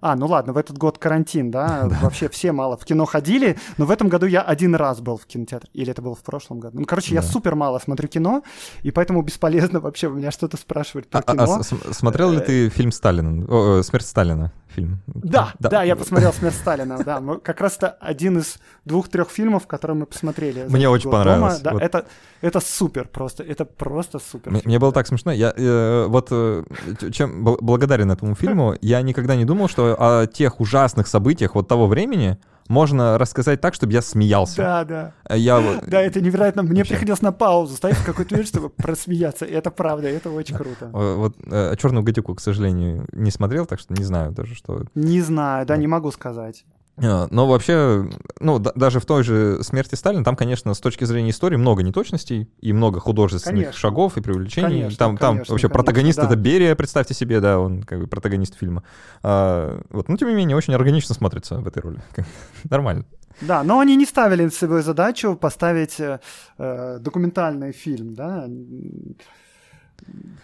А, 0.00 0.16
ну 0.16 0.26
ладно, 0.26 0.52
в 0.52 0.56
этот 0.56 0.78
год 0.78 0.98
карантин, 0.98 1.50
да? 1.50 1.84
да? 1.90 1.98
Вообще 2.02 2.28
все 2.28 2.52
мало 2.52 2.76
в 2.76 2.84
кино 2.84 3.04
ходили, 3.04 3.58
но 3.76 3.86
в 3.86 3.90
этом 3.90 4.08
году 4.08 4.26
я 4.26 4.42
один 4.42 4.74
раз 4.74 5.00
был 5.00 5.16
в 5.16 5.26
кинотеатре. 5.26 5.70
Или 5.74 5.90
это 5.90 6.02
было 6.02 6.14
в 6.14 6.22
прошлом 6.22 6.60
году? 6.60 6.80
Ну, 6.80 6.86
короче, 6.86 7.10
да. 7.10 7.16
я 7.16 7.22
супер 7.22 7.54
мало 7.54 7.78
смотрю 7.78 8.08
кино, 8.08 8.42
и 8.82 8.90
поэтому 8.90 9.22
бесполезно 9.22 9.80
вообще 9.80 10.08
у 10.08 10.14
меня 10.14 10.30
что-то 10.30 10.56
спрашивать 10.56 11.08
про 11.08 11.20
а, 11.20 11.22
кино. 11.22 11.44
А, 11.44 11.60
а 11.60 11.92
смотрел 11.92 12.30
ли 12.30 12.38
э, 12.38 12.40
ты 12.40 12.68
фильм 12.70 12.92
Сталина? 12.92 13.44
О, 13.48 13.82
«Смерть 13.82 14.06
Сталина» 14.06 14.52
фильм? 14.68 15.00
Да, 15.06 15.52
да, 15.58 15.68
да, 15.68 15.82
я 15.82 15.96
посмотрел 15.96 16.32
«Смерть 16.32 16.54
Сталина», 16.54 16.98
да. 17.04 17.20
Как 17.42 17.60
раз 17.60 17.76
это 17.76 17.90
один 18.00 18.38
из 18.38 18.58
двух-трех 18.84 19.28
фильмов, 19.30 19.66
которые 19.66 19.96
мы 19.96 20.06
посмотрели. 20.06 20.66
Мне 20.68 20.88
очень 20.88 21.10
понравилось. 21.10 21.60
Да, 21.60 21.72
вот. 21.72 21.82
это, 21.82 22.06
это 22.40 22.60
супер 22.60 23.08
просто, 23.08 23.42
это 23.42 23.64
просто 23.64 24.18
супер. 24.18 24.52
Мне, 24.52 24.62
мне 24.64 24.78
было 24.78 24.92
так 24.92 25.06
смешно. 25.06 25.32
Я 25.32 25.52
э, 25.56 26.06
вот 26.08 26.28
э, 26.30 26.64
чем 27.12 27.44
благодарен 27.44 28.10
этому 28.10 28.34
фильму, 28.40 28.74
я 28.80 29.02
никогда 29.02 29.36
не 29.36 29.44
думал, 29.44 29.68
что 29.68 29.89
о 29.98 30.26
тех 30.26 30.60
ужасных 30.60 31.06
событиях 31.06 31.54
вот 31.54 31.68
того 31.68 31.86
времени 31.86 32.38
можно 32.68 33.18
рассказать 33.18 33.60
так, 33.60 33.74
чтобы 33.74 33.92
я 33.92 34.00
смеялся. 34.00 34.56
Да, 34.56 34.84
да. 34.84 35.12
Э, 35.28 35.36
я... 35.36 35.80
Да, 35.86 36.00
это 36.00 36.20
невероятно. 36.20 36.62
Мне 36.62 36.76
Вообще. 36.76 36.92
приходилось 36.92 37.20
на 37.20 37.32
паузу 37.32 37.74
ставить 37.74 37.96
в 37.96 38.04
какой-то 38.04 38.34
момент, 38.34 38.48
чтобы 38.48 38.68
просмеяться. 38.70 39.44
И 39.44 39.52
это 39.52 39.72
правда, 39.72 40.08
это 40.08 40.30
очень 40.30 40.56
круто. 40.56 40.88
Вот 40.92 41.34
э, 41.46 41.74
«Черную 41.76 42.04
гадюку», 42.04 42.34
к 42.36 42.40
сожалению, 42.40 43.06
не 43.12 43.32
смотрел, 43.32 43.66
так 43.66 43.80
что 43.80 43.92
не 43.92 44.04
знаю 44.04 44.30
даже, 44.30 44.54
что... 44.54 44.84
Не 44.94 45.20
знаю, 45.20 45.66
да, 45.66 45.76
не 45.76 45.88
могу 45.88 46.12
сказать. 46.12 46.64
А, 47.02 47.28
но 47.30 47.46
вообще, 47.46 48.08
ну, 48.40 48.58
да, 48.58 48.72
даже 48.74 49.00
в 49.00 49.06
той 49.06 49.22
же 49.22 49.62
смерти 49.62 49.94
Сталина, 49.94 50.24
там, 50.24 50.36
конечно, 50.36 50.74
с 50.74 50.80
точки 50.80 51.04
зрения 51.04 51.30
истории 51.30 51.56
много 51.56 51.82
неточностей 51.82 52.48
и 52.60 52.72
много 52.72 53.00
художественных 53.00 53.64
конечно. 53.64 53.80
шагов 53.80 54.16
и 54.16 54.20
привлечений. 54.20 54.80
Конечно, 54.80 54.98
там, 54.98 55.16
там 55.16 55.34
конечно, 55.36 55.52
вообще 55.52 55.68
конечно, 55.68 55.82
протагонист 55.82 56.18
да. 56.18 56.26
это 56.26 56.36
Берия, 56.36 56.74
представьте 56.74 57.14
себе, 57.14 57.40
да, 57.40 57.58
он 57.58 57.82
как 57.82 58.00
бы 58.00 58.06
протагонист 58.06 58.56
фильма. 58.58 58.82
А, 59.22 59.80
вот, 59.90 60.08
но 60.08 60.16
тем 60.16 60.28
не 60.28 60.34
менее, 60.34 60.56
очень 60.56 60.74
органично 60.74 61.14
смотрится 61.14 61.56
в 61.56 61.66
этой 61.66 61.82
роли. 61.82 62.00
Нормально. 62.70 63.04
Да, 63.40 63.62
но 63.62 63.78
они 63.78 63.96
не 63.96 64.04
ставили 64.04 64.48
себе 64.50 64.82
задачу 64.82 65.34
поставить 65.34 65.98
э, 65.98 66.20
э 66.58 66.98
документальный 67.00 67.72
фильм, 67.72 68.14
да, 68.14 68.46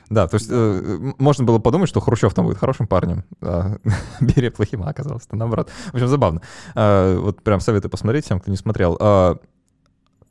да, 0.08 0.28
то 0.28 0.36
есть 0.36 0.48
э, 0.50 1.12
можно 1.18 1.44
было 1.44 1.58
подумать, 1.58 1.88
что 1.88 2.00
Хрущев 2.00 2.32
там 2.32 2.46
будет 2.46 2.58
хорошим 2.58 2.86
парнем, 2.86 3.24
а 3.40 3.78
Берия 4.20 4.50
плохим, 4.50 4.82
а 4.82 4.90
оказалось-то 4.90 5.36
наоборот. 5.36 5.70
В 5.90 5.94
общем, 5.94 6.08
забавно. 6.08 6.42
А, 6.74 7.18
вот 7.18 7.42
прям 7.42 7.60
советую 7.60 7.90
посмотреть 7.90 8.24
всем, 8.24 8.38
кто 8.38 8.50
не 8.50 8.56
смотрел. 8.56 8.96
А, 9.00 9.38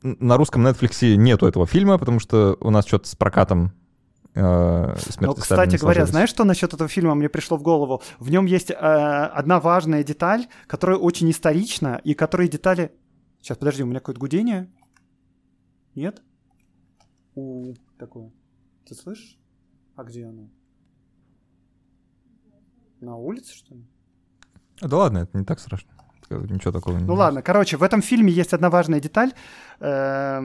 на 0.02 0.36
русском 0.36 0.66
Netflix 0.66 1.14
нету 1.16 1.46
этого 1.46 1.66
фильма, 1.66 1.98
потому 1.98 2.20
что 2.20 2.56
у 2.60 2.70
нас 2.70 2.86
что-то 2.86 3.08
с 3.08 3.14
прокатом 3.14 3.72
э, 4.34 4.96
ну, 5.20 5.34
кстати 5.34 5.76
говоря, 5.76 6.06
знаешь, 6.06 6.30
что 6.30 6.44
насчет 6.44 6.72
этого 6.72 6.88
фильма 6.88 7.14
мне 7.14 7.28
пришло 7.28 7.56
в 7.56 7.62
голову? 7.62 8.02
В 8.18 8.30
нем 8.30 8.46
есть 8.46 8.70
э, 8.70 8.74
одна 8.74 9.60
важная 9.60 10.04
деталь, 10.04 10.46
которая 10.66 10.96
очень 10.96 11.30
исторична, 11.30 12.00
и 12.02 12.14
которые 12.14 12.48
детали... 12.48 12.92
Сейчас, 13.42 13.58
подожди, 13.58 13.82
у 13.82 13.86
меня 13.86 14.00
какое-то 14.00 14.20
гудение. 14.20 14.70
Нет? 15.94 16.22
У, 17.34 17.74
такое. 17.98 18.30
Ты 18.86 18.94
слышишь? 18.94 19.38
А 19.96 20.04
где 20.04 20.26
оно? 20.26 20.48
На 23.00 23.16
улице, 23.16 23.52
что 23.52 23.74
ли? 23.74 23.84
Да 24.80 24.96
ладно, 24.98 25.18
это 25.18 25.36
не 25.36 25.44
так 25.44 25.58
страшно. 25.58 25.92
Ничего 26.30 26.72
такого 26.72 26.96
не 26.96 27.04
Ну 27.04 27.14
ладно, 27.14 27.42
короче, 27.42 27.76
в 27.76 27.82
этом 27.82 28.02
фильме 28.02 28.32
есть 28.32 28.52
одна 28.52 28.68
важная 28.68 29.00
деталь, 29.00 29.32
э, 29.80 30.42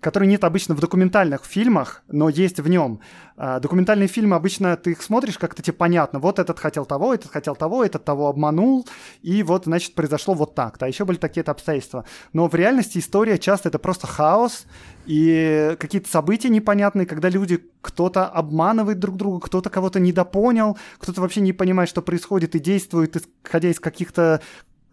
которой 0.00 0.26
нет 0.28 0.44
обычно 0.44 0.74
в 0.74 0.80
документальных 0.80 1.44
фильмах, 1.44 2.02
но 2.08 2.28
есть 2.28 2.60
в 2.60 2.68
нем. 2.68 3.00
Э, 3.36 3.58
документальные 3.60 4.08
фильмы 4.08 4.36
обычно 4.36 4.76
ты 4.76 4.92
их 4.92 5.02
смотришь, 5.02 5.38
как-то 5.38 5.62
тебе 5.62 5.74
понятно, 5.74 6.20
вот 6.20 6.38
этот 6.38 6.58
хотел 6.58 6.84
того, 6.84 7.14
этот 7.14 7.32
хотел 7.32 7.56
того, 7.56 7.84
этот 7.84 8.04
того 8.04 8.28
обманул, 8.28 8.86
и 9.22 9.42
вот, 9.42 9.64
значит, 9.64 9.94
произошло 9.94 10.34
вот 10.34 10.54
так-то. 10.54 10.86
А 10.86 10.88
еще 10.88 11.04
были 11.04 11.16
такие-то 11.16 11.50
обстоятельства. 11.50 12.04
Но 12.32 12.48
в 12.48 12.54
реальности 12.54 12.98
история 12.98 13.38
часто 13.38 13.70
это 13.70 13.78
просто 13.78 14.06
хаос, 14.06 14.66
и 15.06 15.76
какие-то 15.78 16.08
события 16.08 16.48
непонятные, 16.48 17.06
когда 17.06 17.28
люди, 17.28 17.62
кто-то 17.80 18.26
обманывает 18.26 18.98
друг 18.98 19.16
друга, 19.16 19.40
кто-то 19.40 19.68
кого-то 19.68 20.00
недопонял, 20.00 20.78
кто-то 20.98 21.20
вообще 21.20 21.40
не 21.40 21.52
понимает, 21.52 21.90
что 21.90 22.02
происходит, 22.02 22.54
и 22.54 22.60
действует, 22.60 23.16
исходя 23.16 23.70
из 23.70 23.80
каких-то 23.80 24.40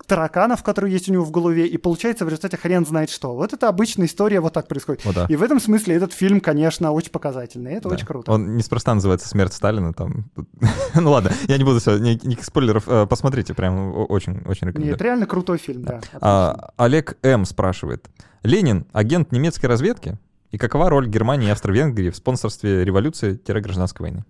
тараканов, 0.05 0.63
которые 0.63 0.93
есть 0.93 1.09
у 1.09 1.13
него 1.13 1.23
в 1.23 1.31
голове, 1.31 1.67
и 1.67 1.77
получается 1.77 2.25
в 2.25 2.29
результате 2.29 2.57
хрен 2.57 2.85
знает 2.85 3.09
что. 3.09 3.35
Вот 3.35 3.53
это 3.53 3.67
обычная 3.67 4.07
история, 4.07 4.39
вот 4.39 4.53
так 4.53 4.67
происходит. 4.67 5.05
О, 5.05 5.13
да. 5.13 5.25
И 5.29 5.35
в 5.35 5.43
этом 5.43 5.59
смысле 5.59 5.95
этот 5.95 6.13
фильм, 6.13 6.41
конечно, 6.41 6.91
очень 6.91 7.11
показательный. 7.11 7.73
Это 7.73 7.89
да. 7.89 7.95
очень 7.95 8.05
круто. 8.05 8.31
Он 8.31 8.55
неспроста 8.55 8.93
называется 8.93 9.27
«Смерть 9.27 9.53
Сталина». 9.53 9.93
Там... 9.93 10.29
ну 10.95 11.11
ладно, 11.11 11.31
я 11.47 11.57
не 11.57 11.63
буду 11.63 11.79
все, 11.79 11.97
никаких 11.97 12.43
спойлеров. 12.43 12.87
Э, 12.87 13.05
посмотрите, 13.07 13.53
прям 13.53 13.93
очень, 14.09 14.41
очень 14.45 14.67
рекомендую. 14.67 14.93
Нет, 14.93 15.01
реально 15.01 15.25
крутой 15.25 15.57
фильм, 15.57 15.83
да. 15.83 16.01
да 16.13 16.19
а, 16.21 16.69
Олег 16.77 17.17
М. 17.23 17.45
спрашивает. 17.45 18.09
Ленин— 18.43 18.85
агент 18.93 19.31
немецкой 19.31 19.67
разведки? 19.67 20.17
И 20.51 20.57
какова 20.57 20.89
роль 20.89 21.07
Германии 21.07 21.47
и 21.47 21.51
Австро-Венгрии 21.51 22.09
в 22.09 22.15
спонсорстве 22.15 22.83
революции-гражданской 22.83 24.03
войны? 24.03 24.25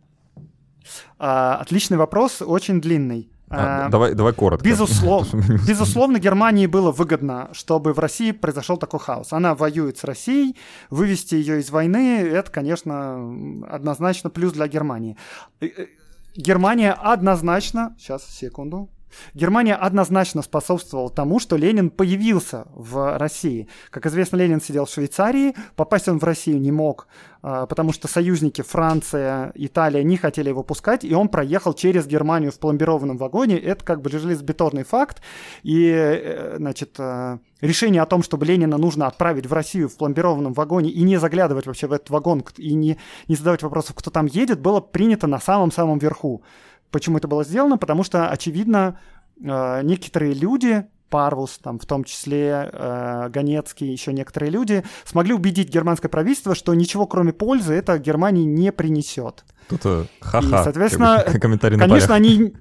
А, 1.18 1.56
отличный 1.56 1.98
вопрос, 1.98 2.42
очень 2.42 2.80
длинный. 2.80 3.30
А, 3.52 3.86
а, 3.86 3.90
давай, 3.90 4.14
давай 4.14 4.34
коротко. 4.34 4.66
Безусловно, 4.66 5.44
безусловно, 5.68 6.20
Германии 6.20 6.68
было 6.68 6.92
выгодно, 6.92 7.50
чтобы 7.52 7.94
в 7.94 8.00
России 8.00 8.32
произошел 8.32 8.78
такой 8.78 9.00
хаос. 9.00 9.34
Она 9.34 9.56
воюет 9.56 9.98
с 9.98 10.04
Россией, 10.04 10.56
вывести 10.90 11.36
ее 11.36 11.60
из 11.60 11.70
войны, 11.70 12.20
это, 12.22 12.50
конечно, 12.50 13.68
однозначно 13.70 14.30
плюс 14.30 14.54
для 14.54 14.68
Германии. 14.68 15.18
Э, 15.60 15.68
э, 15.68 15.88
Германия 16.36 16.94
однозначно, 16.94 17.94
сейчас, 18.00 18.26
секунду, 18.26 18.90
Германия 19.34 19.76
однозначно 19.76 20.42
способствовала 20.42 21.10
тому, 21.10 21.40
что 21.40 21.56
Ленин 21.56 21.90
появился 21.90 22.66
в 22.74 23.18
России. 23.18 23.68
Как 23.90 24.06
известно, 24.06 24.38
Ленин 24.38 24.62
сидел 24.62 24.86
в 24.86 24.90
Швейцарии, 24.90 25.56
попасть 25.76 26.08
он 26.08 26.20
в 26.20 26.24
Россию 26.24 26.60
не 26.60 26.72
мог, 26.72 27.08
а, 27.44 27.66
потому 27.66 27.92
что 27.92 28.08
союзники 28.08 28.62
Франция, 28.62 29.52
Италия 29.56 30.04
не 30.04 30.18
хотели 30.18 30.50
его 30.50 30.64
пускать, 30.64 31.04
и 31.04 31.14
он 31.14 31.28
проехал 31.28 31.74
через 31.74 32.06
Германию 32.06 32.52
в 32.52 32.60
пломбированном 32.60 33.18
вагоне. 33.18 33.58
Это 33.58 33.84
как 33.84 34.02
бы 34.02 34.10
железобетонный 34.10 34.84
факт. 34.84 35.22
И, 35.64 35.90
э, 35.92 36.56
значит, 36.58 36.96
э, 37.00 37.40
решение 37.62 38.02
о 38.02 38.06
том, 38.06 38.22
чтобы 38.22 38.46
Ленина 38.46 38.78
нужно 38.78 39.08
отправить 39.08 39.48
в 39.48 39.54
Россию 39.54 39.90
в 39.90 39.98
пломбированном 39.98 40.54
вагоне 40.54 40.92
и 40.92 41.02
не 41.02 41.18
заглядывать 41.18 41.66
вообще 41.66 41.88
в 41.88 41.94
этот 41.94 42.10
вагон 42.10 42.44
и 42.58 42.74
не, 42.74 42.98
не 43.28 43.36
задавать 43.36 43.64
вопросов, 43.64 43.96
кто 43.96 44.12
там 44.12 44.28
едет, 44.28 44.60
было 44.60 44.80
принято 44.80 45.28
на 45.28 45.40
самом-самом 45.40 45.98
верху. 45.98 46.44
Почему 46.92 47.18
это 47.18 47.28
было 47.28 47.44
сделано? 47.44 47.78
Потому 47.78 48.04
что, 48.04 48.30
очевидно, 48.30 49.00
э, 49.42 49.82
некоторые 49.84 50.34
люди, 50.34 50.86
Парвус, 51.10 51.60
там, 51.62 51.78
в 51.78 51.86
том 51.86 52.06
числе 52.06 52.70
э, 52.72 53.30
Ганецкий, 53.30 53.92
еще 53.92 54.14
некоторые 54.14 54.50
люди, 54.50 54.84
смогли 55.04 55.34
убедить 55.34 55.70
германское 55.70 56.10
правительство, 56.10 56.56
что 56.56 56.74
ничего 56.74 57.06
кроме 57.06 57.34
пользы 57.34 57.74
это 57.74 57.98
Германии 57.98 58.46
не 58.46 58.72
принесет. 58.72 59.44
Тут 59.68 59.82
э, 59.86 60.06
ха-ха. 60.22 60.62
И, 60.62 60.64
соответственно, 60.64 61.24
комментарий 61.42 61.78
конечно, 61.78 62.16
они 62.16 62.54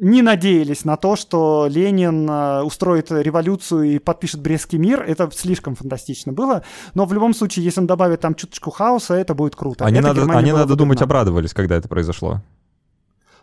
не 0.00 0.22
надеялись 0.22 0.84
на 0.84 0.96
то, 0.96 1.16
что 1.16 1.66
Ленин 1.68 2.28
э, 2.28 2.62
устроит 2.62 3.10
революцию 3.10 3.84
и 3.84 3.98
подпишет 3.98 4.40
Брестский 4.40 4.78
мир. 4.78 5.02
Это 5.02 5.30
слишком 5.34 5.74
фантастично 5.74 6.32
было. 6.32 6.62
Но 6.94 7.04
в 7.04 7.12
любом 7.12 7.34
случае, 7.34 7.64
если 7.64 7.80
он 7.80 7.86
добавит 7.86 8.20
там 8.20 8.34
чуточку 8.34 8.70
хаоса, 8.70 9.14
это 9.14 9.34
будет 9.34 9.56
круто. 9.56 9.84
Они, 9.84 9.98
это 9.98 10.14
надо, 10.14 10.38
они 10.38 10.52
надо 10.52 10.76
думать, 10.76 11.02
обрадовались, 11.02 11.52
когда 11.52 11.76
это 11.76 11.88
произошло. 11.88 12.42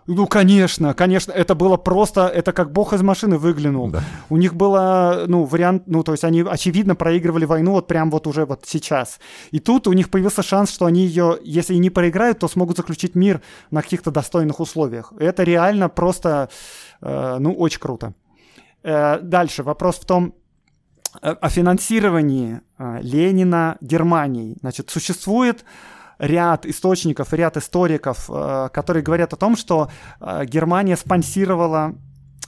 Ну, 0.08 0.28
конечно, 0.28 0.94
конечно, 0.94 1.32
это 1.32 1.56
было 1.56 1.78
просто, 1.78 2.28
это 2.28 2.54
как 2.54 2.72
бог 2.72 2.94
из 2.94 3.02
машины 3.02 3.40
выглянул. 3.40 3.90
Да. 3.90 4.04
У 4.30 4.38
них 4.38 4.54
было, 4.54 5.24
ну, 5.28 5.46
вариант, 5.46 5.84
ну, 5.88 6.04
то 6.04 6.12
есть 6.12 6.24
они, 6.24 6.42
очевидно, 6.42 6.96
проигрывали 6.96 7.46
войну 7.46 7.72
вот 7.72 7.88
прям 7.88 8.12
вот 8.12 8.28
уже 8.28 8.46
вот 8.46 8.66
сейчас. 8.68 9.20
И 9.50 9.60
тут 9.60 9.88
у 9.88 9.94
них 9.94 10.12
появился 10.12 10.44
шанс, 10.44 10.72
что 10.72 10.86
они 10.86 11.08
ее, 11.08 11.40
если 11.44 11.74
и 11.74 11.80
не 11.80 11.90
проиграют, 11.90 12.40
то 12.40 12.48
смогут 12.48 12.78
заключить 12.78 13.16
мир 13.16 13.42
на 13.72 13.82
каких-то 13.82 14.12
достойных 14.12 14.60
условиях. 14.60 15.12
Это 15.18 15.44
реально 15.44 15.90
просто, 15.90 16.50
э, 17.02 17.38
ну, 17.40 17.54
очень 17.54 17.80
круто. 17.80 18.14
Э, 18.84 19.20
дальше, 19.20 19.64
вопрос 19.64 19.96
в 19.96 20.06
том, 20.06 20.36
э, 21.24 21.30
о 21.32 21.50
финансировании 21.50 22.62
э, 22.78 23.00
Ленина 23.02 23.78
Германией. 23.82 24.58
Значит, 24.62 24.92
существует 24.92 25.66
ряд 26.20 26.66
источников, 26.66 27.34
ряд 27.34 27.58
историков, 27.58 28.30
э, 28.30 28.70
которые 28.74 29.04
говорят 29.04 29.34
о 29.34 29.38
том, 29.38 29.56
что 29.56 29.90
э, 30.20 30.46
Германия 30.46 30.96
спонсировала 30.96 31.96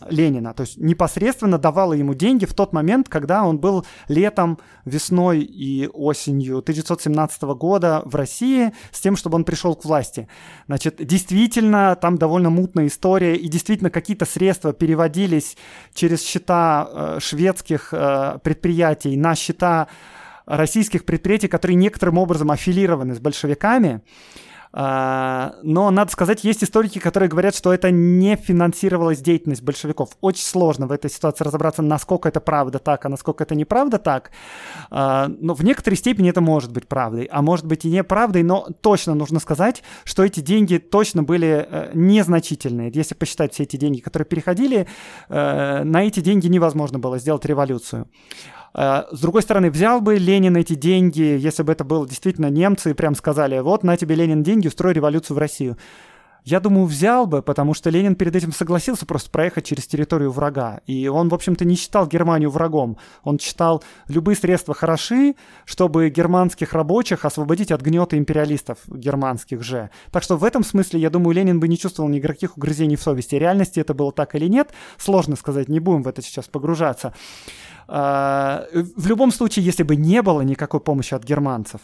Ленина, 0.09 0.53
то 0.53 0.61
есть 0.61 0.77
непосредственно 0.77 1.57
давала 1.57 1.93
ему 1.93 2.13
деньги 2.13 2.45
в 2.45 2.53
тот 2.53 2.71
момент, 2.71 3.09
когда 3.09 3.43
он 3.43 3.57
был 3.57 3.85
летом, 4.07 4.59
весной 4.85 5.41
и 5.41 5.87
осенью 5.87 6.59
1917 6.59 7.41
года 7.55 8.03
в 8.05 8.15
России 8.15 8.73
с 8.91 9.01
тем, 9.01 9.15
чтобы 9.15 9.35
он 9.35 9.43
пришел 9.43 9.75
к 9.75 9.85
власти. 9.85 10.27
Значит, 10.67 11.05
действительно, 11.05 11.97
там 11.99 12.17
довольно 12.17 12.49
мутная 12.49 12.87
история, 12.87 13.35
и 13.35 13.47
действительно 13.47 13.89
какие-то 13.89 14.25
средства 14.25 14.71
переводились 14.71 15.57
через 15.93 16.23
счета 16.23 16.89
э, 16.89 17.19
шведских 17.19 17.89
э, 17.91 18.37
предприятий 18.43 19.17
на 19.17 19.35
счета 19.35 19.87
российских 20.47 21.05
предприятий, 21.05 21.47
которые 21.47 21.75
некоторым 21.75 22.17
образом 22.17 22.49
аффилированы 22.51 23.13
с 23.13 23.19
большевиками. 23.19 24.01
А, 24.73 25.55
но, 25.63 25.89
надо 25.91 26.11
сказать, 26.11 26.43
есть 26.43 26.63
историки, 26.63 26.99
которые 26.99 27.29
говорят, 27.29 27.55
что 27.55 27.73
это 27.73 27.89
не 27.89 28.35
финансировалась 28.35 29.19
деятельность 29.19 29.63
большевиков. 29.63 30.11
Очень 30.21 30.43
сложно 30.43 30.87
в 30.87 30.91
этой 30.91 31.09
ситуации 31.09 31.43
разобраться, 31.43 31.81
насколько 31.81 32.29
это 32.29 32.39
правда 32.39 32.79
так, 32.79 33.05
а 33.05 33.09
насколько 33.09 33.43
это 33.43 33.55
неправда 33.55 33.97
так. 33.97 34.31
А, 34.89 35.29
но 35.39 35.53
в 35.53 35.63
некоторой 35.63 35.97
степени 35.97 36.29
это 36.29 36.41
может 36.41 36.71
быть 36.71 36.87
правдой, 36.87 37.27
а 37.31 37.41
может 37.41 37.65
быть 37.65 37.85
и 37.85 37.89
неправдой, 37.89 38.43
но 38.43 38.67
точно 38.81 39.15
нужно 39.15 39.39
сказать, 39.39 39.83
что 40.03 40.23
эти 40.23 40.41
деньги 40.41 40.77
точно 40.77 41.23
были 41.23 41.67
э, 41.69 41.91
незначительные. 41.93 42.91
Если 42.93 43.15
посчитать 43.15 43.53
все 43.53 43.63
эти 43.63 43.77
деньги, 43.77 43.99
которые 43.99 44.25
переходили, 44.25 44.87
э, 45.29 45.83
на 45.83 46.03
эти 46.03 46.19
деньги 46.19 46.47
невозможно 46.47 46.99
было 46.99 47.19
сделать 47.19 47.45
революцию. 47.45 48.07
Э, 48.73 49.03
с 49.11 49.19
другой 49.19 49.41
стороны, 49.41 49.71
взял 49.71 50.01
бы 50.01 50.17
Ленин 50.17 50.55
эти 50.57 50.75
деньги, 50.75 51.21
если 51.21 51.63
бы 51.63 51.71
это 51.71 51.83
было 51.83 52.07
действительно 52.07 52.49
немцы, 52.49 52.91
и 52.91 52.93
прям 52.93 53.15
сказали, 53.15 53.59
вот 53.59 53.83
на 53.83 53.97
тебе, 53.97 54.15
Ленин, 54.15 54.43
деньги, 54.43 54.67
устрой 54.67 54.93
революцию 54.93 55.35
в 55.35 55.39
Россию. 55.39 55.77
Я 56.43 56.59
думаю, 56.59 56.85
взял 56.85 57.27
бы, 57.27 57.41
потому 57.41 57.73
что 57.73 57.89
Ленин 57.89 58.15
перед 58.15 58.35
этим 58.35 58.53
согласился 58.53 59.05
просто 59.05 59.29
проехать 59.29 59.65
через 59.65 59.85
территорию 59.85 60.31
врага. 60.31 60.79
И 60.87 61.07
он, 61.07 61.29
в 61.29 61.33
общем-то, 61.33 61.65
не 61.65 61.75
считал 61.75 62.07
Германию 62.07 62.49
врагом. 62.49 62.97
Он 63.23 63.37
считал 63.37 63.83
любые 64.07 64.35
средства 64.35 64.73
хороши, 64.73 65.35
чтобы 65.65 66.09
германских 66.09 66.73
рабочих 66.73 67.25
освободить 67.25 67.71
от 67.71 67.81
гнета 67.81 68.17
империалистов 68.17 68.79
германских 68.87 69.61
же. 69.61 69.89
Так 70.11 70.23
что 70.23 70.37
в 70.37 70.43
этом 70.43 70.63
смысле, 70.63 70.99
я 70.99 71.09
думаю, 71.09 71.35
Ленин 71.35 71.59
бы 71.59 71.67
не 71.67 71.77
чувствовал 71.77 72.09
никаких 72.09 72.57
угрызений 72.57 72.95
в 72.95 73.01
совести. 73.01 73.35
В 73.35 73.39
реальности 73.39 73.79
это 73.79 73.93
было 73.93 74.11
так 74.11 74.33
или 74.35 74.47
нет, 74.47 74.71
сложно 74.97 75.35
сказать, 75.35 75.67
не 75.67 75.79
будем 75.79 76.03
в 76.03 76.07
это 76.07 76.21
сейчас 76.21 76.45
погружаться. 76.47 77.13
А, 77.87 78.65
в 78.73 79.07
любом 79.07 79.31
случае, 79.31 79.65
если 79.65 79.83
бы 79.83 79.95
не 79.95 80.21
было 80.21 80.41
никакой 80.41 80.79
помощи 80.79 81.13
от 81.13 81.23
германцев, 81.23 81.81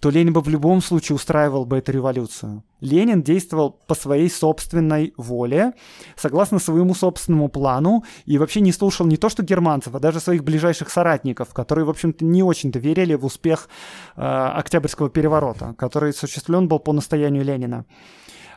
то 0.00 0.10
Ленин 0.10 0.32
бы 0.32 0.40
в 0.40 0.48
любом 0.48 0.80
случае 0.80 1.16
устраивал 1.16 1.64
бы 1.64 1.78
эту 1.78 1.92
революцию. 1.92 2.62
Ленин 2.80 3.22
действовал 3.22 3.70
по 3.86 3.94
своей 3.94 4.30
собственной 4.30 5.12
воле, 5.16 5.72
согласно 6.16 6.58
своему 6.58 6.94
собственному 6.94 7.48
плану, 7.48 8.04
и 8.24 8.38
вообще 8.38 8.60
не 8.60 8.72
слушал 8.72 9.06
не 9.06 9.16
то 9.16 9.28
что 9.28 9.42
германцев, 9.42 9.94
а 9.94 10.00
даже 10.00 10.20
своих 10.20 10.44
ближайших 10.44 10.90
соратников, 10.90 11.52
которые, 11.52 11.84
в 11.84 11.90
общем-то, 11.90 12.24
не 12.24 12.42
очень-то 12.42 12.78
верили 12.78 13.14
в 13.14 13.24
успех 13.24 13.68
э, 14.16 14.22
Октябрьского 14.22 15.10
переворота, 15.10 15.74
который 15.76 16.10
осуществлен 16.10 16.68
был 16.68 16.78
по 16.78 16.92
настоянию 16.92 17.44
Ленина. 17.44 17.84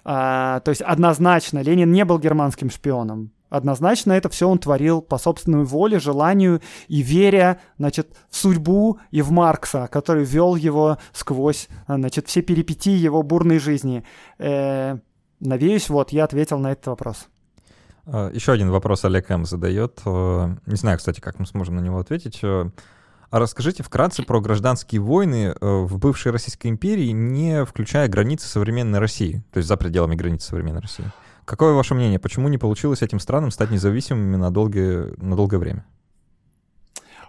А, 0.03 0.59
то 0.61 0.69
есть 0.69 0.81
однозначно 0.81 1.59
Ленин 1.59 1.91
не 1.91 2.05
был 2.05 2.19
германским 2.19 2.69
шпионом. 2.69 3.31
Однозначно 3.51 4.13
это 4.13 4.29
все 4.29 4.47
он 4.47 4.59
творил 4.59 5.01
по 5.01 5.17
собственной 5.17 5.65
воле, 5.65 5.99
желанию 5.99 6.61
и 6.87 7.01
веря, 7.01 7.59
значит, 7.77 8.15
в 8.29 8.37
судьбу 8.37 8.99
и 9.11 9.21
в 9.21 9.31
Маркса, 9.31 9.89
который 9.91 10.23
вел 10.23 10.55
его 10.55 10.97
сквозь, 11.11 11.67
значит, 11.85 12.29
все 12.29 12.41
перипетии 12.41 12.95
его 12.95 13.21
бурной 13.23 13.59
жизни. 13.59 14.05
Э, 14.39 14.99
надеюсь, 15.41 15.89
вот 15.89 16.13
я 16.13 16.23
ответил 16.23 16.59
на 16.59 16.71
этот 16.71 16.87
вопрос. 16.87 17.27
А, 18.05 18.31
Еще 18.31 18.53
один 18.53 18.71
вопрос 18.71 19.03
Олег 19.03 19.29
М. 19.29 19.43
задает. 19.43 19.99
Э, 20.05 20.55
не 20.65 20.75
знаю, 20.77 20.97
кстати, 20.97 21.19
как 21.19 21.37
мы 21.37 21.45
сможем 21.45 21.75
на 21.75 21.81
него 21.81 21.99
ответить. 21.99 22.39
Э, 22.43 22.69
а 23.31 23.39
расскажите 23.39 23.83
вкратце 23.83 24.23
про 24.23 24.39
гражданские 24.39 25.01
войны 25.01 25.53
э, 25.59 25.65
в 25.65 25.97
бывшей 25.97 26.31
Российской 26.31 26.67
империи, 26.67 27.09
не 27.11 27.65
включая 27.65 28.07
границы 28.07 28.47
современной 28.47 28.99
России, 28.99 29.43
то 29.51 29.57
есть 29.57 29.67
за 29.67 29.75
пределами 29.75 30.15
границ 30.15 30.45
современной 30.45 30.81
России. 30.81 31.05
Какое 31.45 31.73
ваше 31.73 31.95
мнение, 31.95 32.19
почему 32.19 32.47
не 32.47 32.57
получилось 32.57 33.01
этим 33.01 33.19
странам 33.19 33.51
стать 33.51 33.71
независимыми 33.71 34.35
на, 34.35 34.51
долгие, 34.51 35.13
на 35.21 35.35
долгое 35.35 35.57
время? 35.57 35.85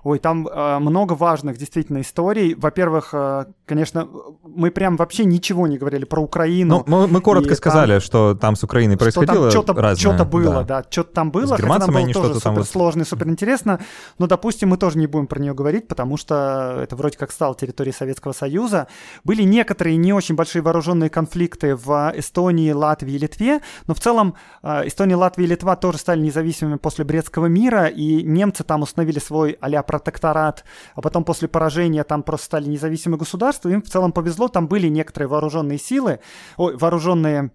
Ой, 0.05 0.19
там 0.19 0.49
э, 0.49 0.79
много 0.81 1.12
важных 1.12 1.59
действительно 1.59 2.01
историй. 2.01 2.55
Во-первых, 2.55 3.11
э, 3.12 3.45
конечно, 3.66 4.09
мы 4.43 4.73
прям 4.73 4.97
вообще 4.97 5.24
ничего 5.24 5.69
не 5.69 5.79
говорили 5.79 6.05
про 6.05 6.20
Украину. 6.20 6.85
Ну, 6.87 7.03
мы, 7.03 7.07
мы 7.07 7.20
коротко 7.20 7.55
сказали, 7.55 7.93
там, 7.93 8.01
что 8.01 8.35
там 8.35 8.57
с 8.57 8.65
Украиной 8.65 8.97
происходило 8.97 9.51
что 9.51 9.62
там 9.62 9.77
что-то, 9.77 9.97
что-то 9.97 10.24
было, 10.24 10.65
да, 10.65 10.83
да 10.83 10.87
что-то 10.91 11.12
там 11.15 11.31
было. 11.31 11.57
С 11.57 11.61
германцами 11.61 11.99
они 11.99 12.12
что-то 12.12 12.41
там 12.41 12.57
вот... 12.57 12.69
сложно 12.69 13.03
и 13.03 13.05
супер 13.05 13.29
интересно. 13.29 13.79
Но, 14.19 14.27
допустим, 14.27 14.70
мы 14.70 14.77
тоже 14.77 14.99
не 14.99 15.07
будем 15.07 15.29
про 15.29 15.39
нее 15.39 15.55
говорить, 15.55 15.87
потому 15.87 16.16
что 16.16 16.81
это 16.83 16.97
вроде 16.97 17.16
как 17.16 17.31
стало 17.31 17.55
территорией 17.55 17.95
Советского 17.95 18.33
Союза. 18.33 18.89
Были 19.23 19.43
некоторые 19.43 19.97
не 19.97 20.12
очень 20.12 20.35
большие 20.35 20.62
вооруженные 20.62 21.11
конфликты 21.11 21.77
в 21.77 22.12
Эстонии, 22.16 22.73
Латвии 22.73 23.15
и 23.15 23.19
Литве, 23.19 23.61
но 23.87 23.95
в 23.95 24.01
целом 24.01 24.35
э, 24.65 24.89
Эстония, 24.89 25.15
Латвия 25.15 25.45
и 25.45 25.49
Литва 25.49 25.77
тоже 25.77 25.99
стали 25.99 26.20
независимыми 26.20 26.77
после 26.77 27.05
Брестского 27.05 27.47
мира, 27.47 27.87
и 27.87 28.24
немцы 28.24 28.65
там 28.65 28.83
установили 28.83 29.20
свой 29.20 29.57
а 29.61 29.69
протекторат, 29.93 30.64
а 30.94 31.01
потом 31.02 31.24
после 31.24 31.48
поражения 31.48 32.05
там 32.05 32.23
просто 32.23 32.47
стали 32.47 32.69
независимые 32.69 33.19
государства, 33.19 33.69
им 33.69 33.82
в 33.82 33.89
целом 33.89 34.12
повезло, 34.12 34.48
там 34.48 34.66
были 34.66 34.89
некоторые 34.89 35.28
вооруженные 35.28 35.78
силы, 35.78 36.20
ой, 36.56 36.77
вооруженные 36.77 37.51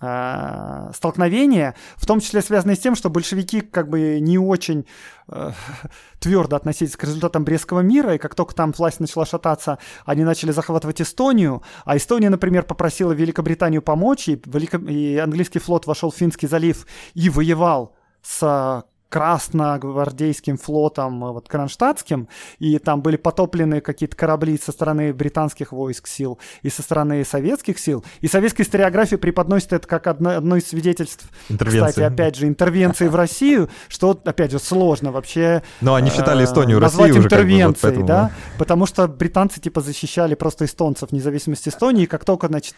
э, 0.00 0.90
столкновения, 0.94 1.74
в 1.96 2.06
том 2.06 2.20
числе 2.20 2.42
связанные 2.42 2.76
с 2.76 2.78
тем, 2.78 2.94
что 2.94 3.10
большевики 3.10 3.60
как 3.60 3.88
бы 3.88 4.20
не 4.20 4.38
очень 4.38 4.86
э, 5.28 5.50
твердо 6.20 6.56
относились 6.56 6.96
к 6.96 7.04
результатам 7.04 7.44
Брестского 7.44 7.80
мира, 7.80 8.14
и 8.14 8.18
как 8.18 8.34
только 8.34 8.54
там 8.54 8.72
власть 8.72 9.00
начала 9.00 9.26
шататься, 9.26 9.78
они 10.04 10.22
начали 10.22 10.52
захватывать 10.52 11.02
Эстонию, 11.02 11.62
а 11.84 11.96
Эстония, 11.96 12.30
например, 12.30 12.62
попросила 12.62 13.12
Великобританию 13.12 13.82
помочь, 13.82 14.28
и, 14.28 14.40
Велико... 14.46 14.78
и 14.78 15.16
английский 15.16 15.58
флот 15.58 15.86
вошел 15.86 16.10
в 16.10 16.16
Финский 16.16 16.46
залив 16.46 16.86
и 17.14 17.28
воевал 17.28 17.96
с 18.22 18.84
красногвардейским 19.10 20.56
флотом, 20.56 21.22
э, 21.24 21.32
вот 21.32 21.48
кронштадтским, 21.48 22.28
и 22.58 22.78
там 22.78 23.02
были 23.02 23.16
потоплены 23.16 23.80
какие-то 23.80 24.16
корабли 24.16 24.56
со 24.56 24.72
стороны 24.72 25.12
британских 25.12 25.72
войск 25.72 26.06
сил 26.06 26.38
и 26.62 26.70
со 26.70 26.82
стороны 26.82 27.24
советских 27.24 27.78
сил. 27.78 28.04
И 28.20 28.28
советская 28.28 28.64
историография 28.64 29.18
преподносит 29.18 29.72
это 29.72 29.86
как 29.86 30.06
одно, 30.06 30.30
одно 30.30 30.56
из 30.56 30.68
свидетельств, 30.68 31.28
кстати, 31.48 32.00
опять 32.00 32.36
же, 32.36 32.46
интервенции 32.46 33.08
в 33.08 33.16
Россию, 33.16 33.68
что, 33.88 34.18
опять 34.24 34.52
же, 34.52 34.60
сложно 34.60 35.10
вообще 35.10 35.62
Но 35.80 35.96
они 35.96 36.10
считали 36.10 36.44
Эстонию 36.44 36.78
э, 36.78 36.80
назвать 36.80 37.08
Россию 37.08 37.24
интервенцией, 37.24 38.02
да, 38.04 38.30
потому 38.58 38.86
что 38.86 39.08
британцы, 39.08 39.60
типа, 39.60 39.80
защищали 39.80 40.36
просто 40.36 40.64
эстонцев, 40.66 41.10
независимость 41.10 41.66
Эстонии, 41.66 42.04
и 42.04 42.06
как 42.06 42.24
только, 42.24 42.46
значит, 42.46 42.76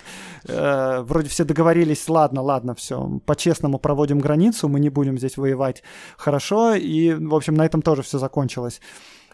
э, 0.48 1.02
вроде 1.02 1.28
все 1.28 1.44
договорились, 1.44 2.08
ладно, 2.08 2.40
ладно, 2.40 2.74
все, 2.74 3.20
по-честному 3.26 3.78
проводим 3.78 4.18
границу, 4.18 4.68
мы 4.68 4.80
не 4.80 4.88
будем 4.88 5.18
здесь 5.18 5.36
воевать 5.36 5.82
хорошо, 6.22 6.74
и, 6.74 7.12
в 7.12 7.34
общем, 7.34 7.54
на 7.54 7.66
этом 7.66 7.82
тоже 7.82 8.02
все 8.02 8.18
закончилось 8.18 8.80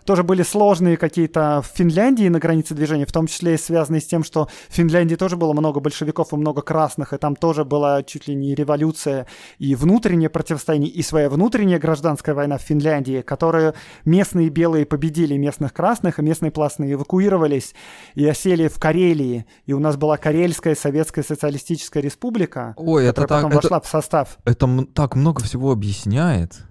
тоже 0.08 0.22
были 0.22 0.42
сложные 0.42 0.96
какие-то 0.96 1.60
в 1.62 1.76
Финляндии 1.76 2.28
на 2.28 2.38
границе 2.38 2.74
движения, 2.74 3.04
в 3.04 3.12
том 3.12 3.26
числе 3.26 3.56
и 3.56 3.58
связанные 3.58 4.00
с 4.00 4.06
тем, 4.06 4.24
что 4.24 4.48
в 4.70 4.74
Финляндии 4.74 5.16
тоже 5.16 5.36
было 5.36 5.52
много 5.52 5.80
большевиков 5.80 6.32
и 6.32 6.36
много 6.36 6.62
красных, 6.62 7.12
и 7.12 7.18
там 7.18 7.36
тоже 7.36 7.66
была 7.66 8.02
чуть 8.02 8.26
ли 8.26 8.34
не 8.34 8.54
революция 8.54 9.26
и 9.58 9.74
внутреннее 9.74 10.30
противостояние, 10.30 10.90
и 10.90 11.02
своя 11.02 11.28
внутренняя 11.28 11.78
гражданская 11.78 12.34
война 12.34 12.56
в 12.56 12.62
Финляндии, 12.62 13.20
которую 13.20 13.74
местные 14.06 14.48
белые 14.48 14.86
победили 14.86 15.36
местных 15.36 15.74
красных, 15.74 16.18
и 16.18 16.22
местные 16.22 16.52
пластные 16.52 16.94
эвакуировались 16.94 17.74
и 18.14 18.26
осели 18.26 18.68
в 18.68 18.78
Карелии. 18.80 19.44
И 19.66 19.74
у 19.74 19.78
нас 19.78 19.98
была 19.98 20.16
Карельская 20.16 20.74
Советская 20.74 21.22
Социалистическая 21.22 22.00
Республика, 22.00 22.72
Ой, 22.78 23.04
это 23.04 23.20
которая 23.20 23.42
так, 23.42 23.50
потом 23.50 23.58
это, 23.58 23.68
вошла 23.68 23.80
в 23.82 23.86
состав. 23.86 24.38
Это 24.46 24.86
так 24.94 25.16
много 25.16 25.42
всего 25.42 25.70
объясняет. 25.70 26.62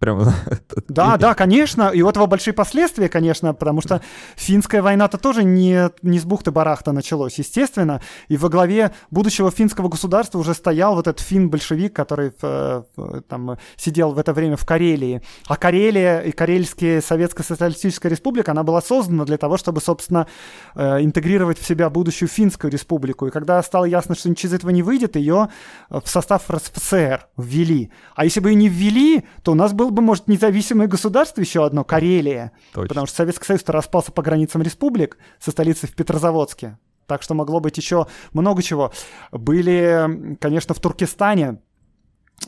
Прям... 0.00 0.26
Да, 0.88 1.16
да, 1.16 1.34
конечно. 1.34 1.90
И 1.90 2.02
у 2.02 2.08
этого 2.08 2.26
большие 2.26 2.52
последствия, 2.52 3.08
конечно, 3.08 3.54
потому 3.54 3.80
что 3.80 4.00
финская 4.34 4.82
война-то 4.82 5.18
тоже 5.18 5.44
не, 5.44 5.90
не 6.02 6.18
с 6.18 6.24
бухты-барахта 6.24 6.92
началось, 6.92 7.38
естественно. 7.38 8.00
И 8.28 8.36
во 8.36 8.48
главе 8.48 8.92
будущего 9.10 9.50
финского 9.50 9.88
государства 9.88 10.38
уже 10.38 10.54
стоял 10.54 10.94
вот 10.94 11.06
этот 11.06 11.20
фин-большевик, 11.20 11.92
который 11.94 12.32
в, 12.40 12.86
в, 12.96 13.20
там 13.22 13.58
сидел 13.76 14.12
в 14.12 14.18
это 14.18 14.32
время 14.32 14.56
в 14.56 14.66
Карелии. 14.66 15.22
А 15.46 15.56
Карелия 15.56 16.20
и 16.20 16.32
Карельская 16.32 17.00
Советская 17.00 17.44
Социалистическая 17.44 18.08
Республика, 18.08 18.52
она 18.52 18.62
была 18.62 18.80
создана 18.80 19.24
для 19.24 19.36
того, 19.36 19.58
чтобы, 19.58 19.80
собственно, 19.80 20.26
э, 20.74 21.04
интегрировать 21.04 21.58
в 21.58 21.66
себя 21.66 21.90
будущую 21.90 22.28
финскую 22.28 22.72
республику. 22.72 23.26
И 23.26 23.30
когда 23.30 23.62
стало 23.62 23.84
ясно, 23.84 24.14
что 24.14 24.30
ничего 24.30 24.50
из 24.50 24.54
этого 24.54 24.70
не 24.70 24.82
выйдет, 24.82 25.16
ее 25.16 25.48
в 25.90 26.06
состав 26.06 26.50
РСФСР 26.50 27.26
ввели. 27.36 27.90
А 28.14 28.24
если 28.24 28.40
бы 28.40 28.50
ее 28.50 28.54
не 28.56 28.68
ввели, 28.68 29.24
то 29.42 29.52
у 29.52 29.54
нас 29.54 29.72
был 29.72 29.89
было 29.90 29.96
бы, 29.96 30.02
может, 30.02 30.28
независимое 30.28 30.86
государство 30.86 31.40
еще 31.40 31.64
одно, 31.66 31.84
Карелия. 31.84 32.52
Точно. 32.72 32.88
Потому 32.88 33.06
что 33.06 33.16
Советский 33.16 33.44
Союз 33.44 33.62
распался 33.66 34.12
по 34.12 34.22
границам 34.22 34.62
республик 34.62 35.18
со 35.38 35.50
столицей 35.50 35.88
в 35.88 35.94
Петрозаводске. 35.94 36.78
Так 37.06 37.22
что 37.22 37.34
могло 37.34 37.60
быть 37.60 37.76
еще 37.76 38.06
много 38.32 38.62
чего. 38.62 38.92
Были, 39.32 40.36
конечно, 40.40 40.74
в 40.74 40.80
Туркестане 40.80 41.60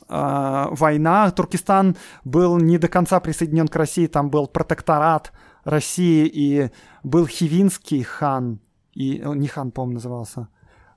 э, 0.09 0.67
война. 0.71 1.31
Туркестан 1.33 1.97
был 2.25 2.59
не 2.59 2.79
до 2.79 2.87
конца 2.87 3.19
присоединен 3.19 3.67
к 3.67 3.75
России. 3.75 4.07
Там 4.07 4.31
был 4.31 4.47
протекторат 4.47 5.33
России 5.65 6.31
и 6.33 6.71
был 7.03 7.27
Хивинский 7.27 8.03
хан. 8.03 8.61
И, 8.95 9.21
не 9.25 9.49
хан, 9.49 9.73
по-моему, 9.73 9.95
назывался 9.95 10.49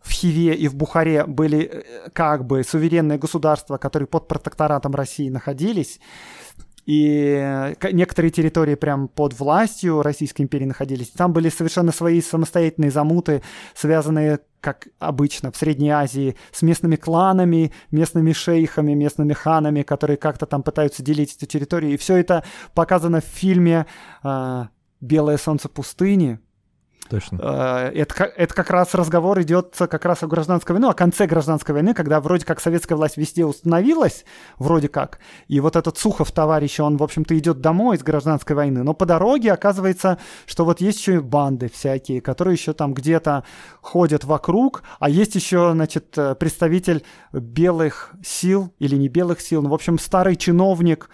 в 0.05 0.11
Хиве 0.11 0.53
и 0.53 0.67
в 0.67 0.75
Бухаре 0.75 1.25
были 1.25 1.63
э, 1.63 2.09
как 2.13 2.45
бы 2.45 2.63
суверенные 2.63 3.17
государства, 3.17 3.77
которые 3.77 4.07
под 4.07 4.27
протекторатом 4.27 4.93
России 4.93 5.29
находились. 5.29 5.99
и 6.85 7.73
некоторые 7.91 8.29
территории 8.29 8.75
прям 8.75 9.07
под 9.07 9.39
властью 9.39 10.03
Российской 10.03 10.43
империи 10.43 10.65
находились. 10.65 11.09
Там 11.09 11.33
были 11.33 11.49
совершенно 11.49 11.91
свои 11.91 12.21
самостоятельные 12.21 12.91
замуты, 12.91 13.41
связанные 13.73 14.39
как 14.61 14.87
обычно 14.99 15.51
в 15.51 15.57
Средней 15.57 15.89
Азии, 15.89 16.35
с 16.51 16.61
местными 16.61 16.95
кланами, 16.95 17.71
местными 17.91 18.33
шейхами, 18.33 18.93
местными 18.93 19.33
ханами, 19.33 19.81
которые 19.81 20.17
как-то 20.17 20.45
там 20.45 20.61
пытаются 20.61 21.03
делить 21.03 21.35
эту 21.35 21.47
территорию. 21.47 21.93
И 21.93 21.97
все 21.97 22.17
это 22.17 22.43
показано 22.75 23.21
в 23.21 23.25
фильме 23.25 23.87
э, 24.23 24.65
«Белое 25.01 25.37
солнце 25.37 25.69
пустыни», 25.69 26.39
Точно. 27.09 27.39
Э, 27.41 27.91
это, 27.93 28.23
это 28.23 28.53
как 28.53 28.69
раз 28.69 28.95
разговор 28.95 29.41
идет 29.41 29.75
как 29.77 30.05
раз 30.05 30.23
о 30.23 30.27
гражданской 30.27 30.73
войне, 30.73 30.89
о 30.89 30.93
конце 30.93 31.27
гражданской 31.27 31.73
войны, 31.73 31.93
когда 31.93 32.19
вроде 32.19 32.45
как 32.45 32.59
советская 32.59 32.97
власть 32.97 33.17
везде 33.17 33.45
установилась, 33.45 34.25
вроде 34.57 34.87
как, 34.87 35.19
и 35.47 35.59
вот 35.59 35.75
этот 35.75 35.97
Сухов 35.97 36.31
товарищ, 36.31 36.79
он, 36.79 36.97
в 36.97 37.03
общем-то, 37.03 37.37
идет 37.37 37.61
домой 37.61 37.97
из 37.97 38.03
гражданской 38.03 38.55
войны, 38.55 38.83
но 38.83 38.93
по 38.93 39.05
дороге 39.05 39.53
оказывается, 39.53 40.17
что 40.47 40.65
вот 40.65 40.81
есть 40.81 40.99
еще 40.99 41.15
и 41.15 41.19
банды 41.19 41.69
всякие, 41.69 42.21
которые 42.21 42.55
еще 42.55 42.73
там 42.73 42.93
где-то 42.93 43.43
ходят 43.81 44.23
вокруг, 44.23 44.83
а 44.99 45.09
есть 45.09 45.35
еще, 45.35 45.71
значит, 45.73 46.17
э, 46.17 46.35
представитель 46.35 47.03
белых 47.31 48.11
сил 48.23 48.73
или 48.79 48.95
не 48.95 49.09
белых 49.09 49.41
сил, 49.41 49.61
ну, 49.61 49.69
в 49.69 49.73
общем, 49.73 49.99
старый 49.99 50.35
чиновник, 50.35 51.09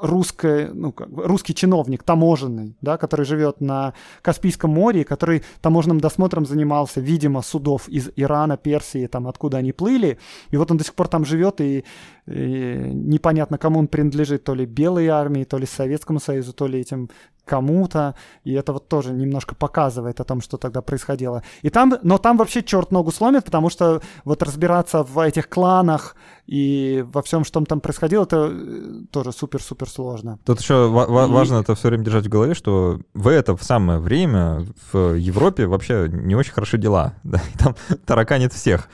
русское, 0.00 0.70
ну, 0.72 0.92
как, 0.92 1.08
русский 1.12 1.54
чиновник, 1.54 2.02
таможенный, 2.02 2.76
да, 2.80 2.96
который 2.96 3.24
живет 3.24 3.60
на 3.60 3.94
Каспийском 4.22 4.70
море, 4.70 5.04
который 5.04 5.42
таможенным 5.60 6.00
досмотром 6.00 6.46
занимался, 6.46 7.00
видимо, 7.00 7.42
судов 7.42 7.88
из 7.88 8.10
Ирана, 8.16 8.56
Персии, 8.56 9.06
там, 9.06 9.26
откуда 9.26 9.58
они 9.58 9.72
плыли. 9.72 10.18
И 10.50 10.56
вот 10.56 10.70
он 10.70 10.76
до 10.76 10.84
сих 10.84 10.94
пор 10.94 11.08
там 11.08 11.24
живет, 11.24 11.60
и, 11.60 11.84
и 12.26 12.90
непонятно, 12.92 13.58
кому 13.58 13.78
он 13.78 13.88
принадлежит, 13.88 14.44
то 14.44 14.54
ли 14.54 14.66
белой 14.66 15.08
армии, 15.08 15.44
то 15.44 15.58
ли 15.58 15.66
Советскому 15.66 16.20
Союзу, 16.20 16.52
то 16.52 16.66
ли 16.66 16.80
этим 16.80 17.10
кому-то, 17.50 18.14
и 18.44 18.52
это 18.52 18.72
вот 18.72 18.88
тоже 18.88 19.12
немножко 19.12 19.54
показывает 19.54 20.20
о 20.20 20.24
том, 20.24 20.40
что 20.40 20.56
тогда 20.56 20.82
происходило. 20.82 21.42
И 21.62 21.70
там, 21.70 21.94
но 22.02 22.18
там 22.18 22.36
вообще 22.36 22.62
черт 22.62 22.92
ногу 22.92 23.10
сломит, 23.10 23.44
потому 23.44 23.70
что 23.70 24.00
вот 24.24 24.42
разбираться 24.42 25.02
в 25.02 25.18
этих 25.18 25.48
кланах 25.48 26.14
и 26.46 27.04
во 27.12 27.22
всем, 27.22 27.44
что 27.44 27.64
там 27.64 27.80
происходило, 27.80 28.22
это 28.22 28.50
э, 28.52 29.04
тоже 29.10 29.32
супер-супер 29.32 29.88
сложно. 29.88 30.38
Тут 30.44 30.60
еще 30.60 30.86
и... 30.86 30.88
важно 30.88 31.56
это 31.60 31.74
все 31.74 31.88
время 31.88 32.04
держать 32.04 32.26
в 32.26 32.28
голове, 32.28 32.54
что 32.54 33.00
в 33.14 33.28
это 33.28 33.56
в 33.56 33.62
самое 33.62 33.98
время 33.98 34.66
в 34.92 35.14
Европе 35.14 35.66
вообще 35.66 36.08
не 36.08 36.36
очень 36.36 36.52
хорошие 36.52 36.80
дела. 36.80 37.14
Да? 37.30 37.40
Там 37.58 37.74
тараканит 38.06 38.52
всех. 38.52 38.88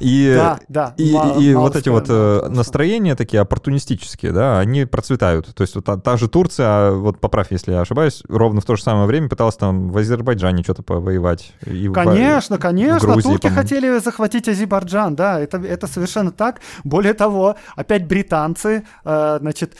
И, 0.00 0.32
да, 0.34 0.58
да. 0.68 0.94
И, 0.96 1.12
мало, 1.12 1.40
и 1.40 1.54
мало 1.54 1.64
вот 1.64 1.76
эти 1.76 1.88
вот 1.88 2.06
э, 2.08 2.48
настроения 2.48 3.14
такие 3.14 3.40
оппортунистические, 3.40 4.32
да, 4.32 4.58
они 4.58 4.84
процветают. 4.84 5.54
То 5.54 5.62
есть 5.62 5.74
вот 5.74 5.84
та, 5.84 5.96
та 5.96 6.16
же 6.16 6.28
Турция, 6.28 6.66
а 6.66 6.92
вот 6.92 7.20
поправь, 7.20 7.48
если 7.50 7.72
я 7.72 7.80
ошибаюсь, 7.80 8.22
ровно 8.28 8.60
в 8.60 8.64
то 8.64 8.76
же 8.76 8.82
самое 8.82 9.06
время 9.06 9.28
пыталась 9.28 9.56
там 9.56 9.90
в 9.90 9.98
Азербайджане 9.98 10.62
что-то 10.62 10.82
повоевать. 10.82 11.52
И 11.66 11.88
конечно, 11.88 12.56
в, 12.56 12.60
конечно. 12.60 13.08
В 13.08 13.12
Грузии, 13.12 13.28
Турки 13.28 13.48
хотели 13.48 13.98
захватить 13.98 14.48
Азербайджан, 14.48 15.14
да, 15.14 15.40
это, 15.40 15.58
это 15.58 15.86
совершенно 15.86 16.32
так. 16.32 16.60
Более 16.84 17.14
того, 17.14 17.56
опять 17.76 18.06
британцы, 18.06 18.84
э, 19.04 19.38
значит, 19.40 19.76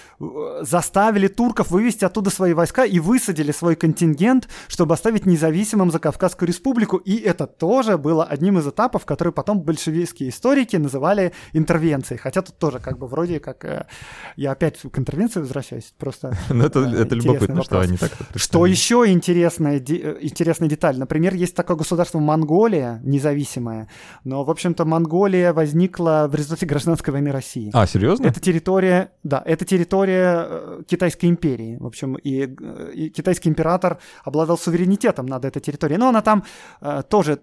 заставили 0.61 1.29
турков 1.29 1.71
вывести 1.71 2.05
оттуда 2.05 2.31
свои 2.31 2.55
войска 2.55 2.85
и 2.85 2.99
высадили 2.99 3.53
свой 3.53 3.77
контингент, 3.77 4.49
чтобы 4.69 4.95
оставить 4.95 5.27
независимым 5.27 5.91
за 5.91 5.99
Кавказскую 5.99 6.49
республику. 6.49 6.97
И 6.99 7.17
это 7.17 7.47
тоже 7.47 7.99
было 7.99 8.25
одним 8.25 8.59
из 8.59 8.67
этапов, 8.67 9.05
которые 9.05 9.33
потом 9.33 9.61
большевистские 10.15 10.29
историки 10.29 10.77
называли 10.77 11.33
интервенцией. 11.53 12.19
Хотя 12.19 12.43
тут 12.43 12.57
тоже 12.59 12.79
как 12.79 12.99
бы 12.99 13.07
вроде 13.07 13.41
как... 13.41 13.65
Э, 13.65 13.87
я 14.37 14.53
опять 14.53 14.81
к 14.81 14.99
интервенции 14.99 15.41
возвращаюсь, 15.41 15.93
просто... 15.99 16.37
Ну 16.51 16.65
это, 16.65 16.81
э, 16.81 17.03
это 17.03 17.15
любопытно, 17.15 17.63
что 17.63 17.81
они 17.81 17.97
так 17.97 18.13
Что 18.37 18.67
еще 18.67 19.05
интересная, 19.07 19.79
интересная 19.79 20.69
деталь. 20.69 20.99
Например, 20.99 21.35
есть 21.35 21.55
такое 21.55 21.77
государство 21.77 22.21
Монголия, 22.21 23.01
независимое, 23.05 23.89
но, 24.25 24.45
в 24.45 24.51
общем-то, 24.51 24.85
Монголия 24.85 25.53
возникла 25.53 26.27
в 26.31 26.35
результате 26.35 26.67
гражданской 26.67 27.13
войны 27.13 27.33
России. 27.33 27.71
А, 27.73 27.87
серьезно? 27.87 28.27
Это 28.27 28.41
территория, 28.41 29.11
да, 29.25 29.43
это 29.45 29.65
территория 29.65 30.47
э, 30.49 30.83
Китайской 30.87 31.27
империи, 31.27 31.77
в 31.81 31.87
общем, 31.87 32.15
и, 32.15 32.49
и 32.95 33.11
китайский 33.11 33.49
император 33.49 33.99
обладал 34.25 34.59
суверенитетом 34.59 35.27
над 35.27 35.45
этой 35.45 35.61
территорией. 35.61 35.99
Но 35.99 36.09
она 36.09 36.23
там 36.23 36.45
э, 36.81 37.03
тоже 37.09 37.39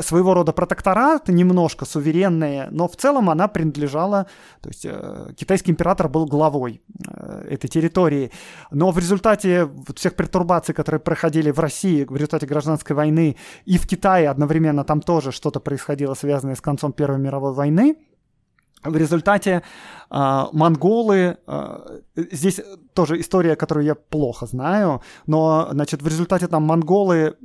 своего 0.00 0.34
рода 0.34 0.52
протекторат, 0.52 1.28
немножко 1.28 1.84
суверенная, 2.02 2.68
но 2.70 2.86
в 2.86 2.96
целом 2.96 3.30
она 3.30 3.48
принадлежала, 3.48 4.26
то 4.60 4.68
есть 4.68 4.84
э, 4.84 5.32
китайский 5.36 5.70
император 5.70 6.08
был 6.08 6.26
главой 6.26 6.82
э, 7.08 7.46
этой 7.50 7.68
территории. 7.68 8.30
Но 8.70 8.90
в 8.90 8.98
результате 8.98 9.68
всех 9.94 10.14
пертурбаций, 10.14 10.74
которые 10.74 11.00
проходили 11.00 11.52
в 11.52 11.60
России 11.60 12.04
в 12.04 12.16
результате 12.16 12.46
гражданской 12.46 12.96
войны 12.96 13.36
и 13.64 13.78
в 13.78 13.86
Китае 13.86 14.30
одновременно 14.30 14.84
там 14.84 15.00
тоже 15.00 15.32
что-то 15.32 15.60
происходило, 15.60 16.14
связанное 16.14 16.54
с 16.54 16.60
концом 16.60 16.92
Первой 16.92 17.18
мировой 17.18 17.52
войны, 17.52 17.96
в 18.84 18.96
результате 18.96 19.62
э, 20.10 20.44
монголы, 20.52 21.36
э, 21.46 22.00
здесь 22.16 22.60
тоже 22.94 23.20
история, 23.20 23.54
которую 23.56 23.86
я 23.86 23.94
плохо 23.94 24.46
знаю, 24.46 25.00
но, 25.26 25.68
значит, 25.72 26.02
в 26.02 26.06
результате 26.06 26.48
там 26.48 26.64
монголы 26.64 27.36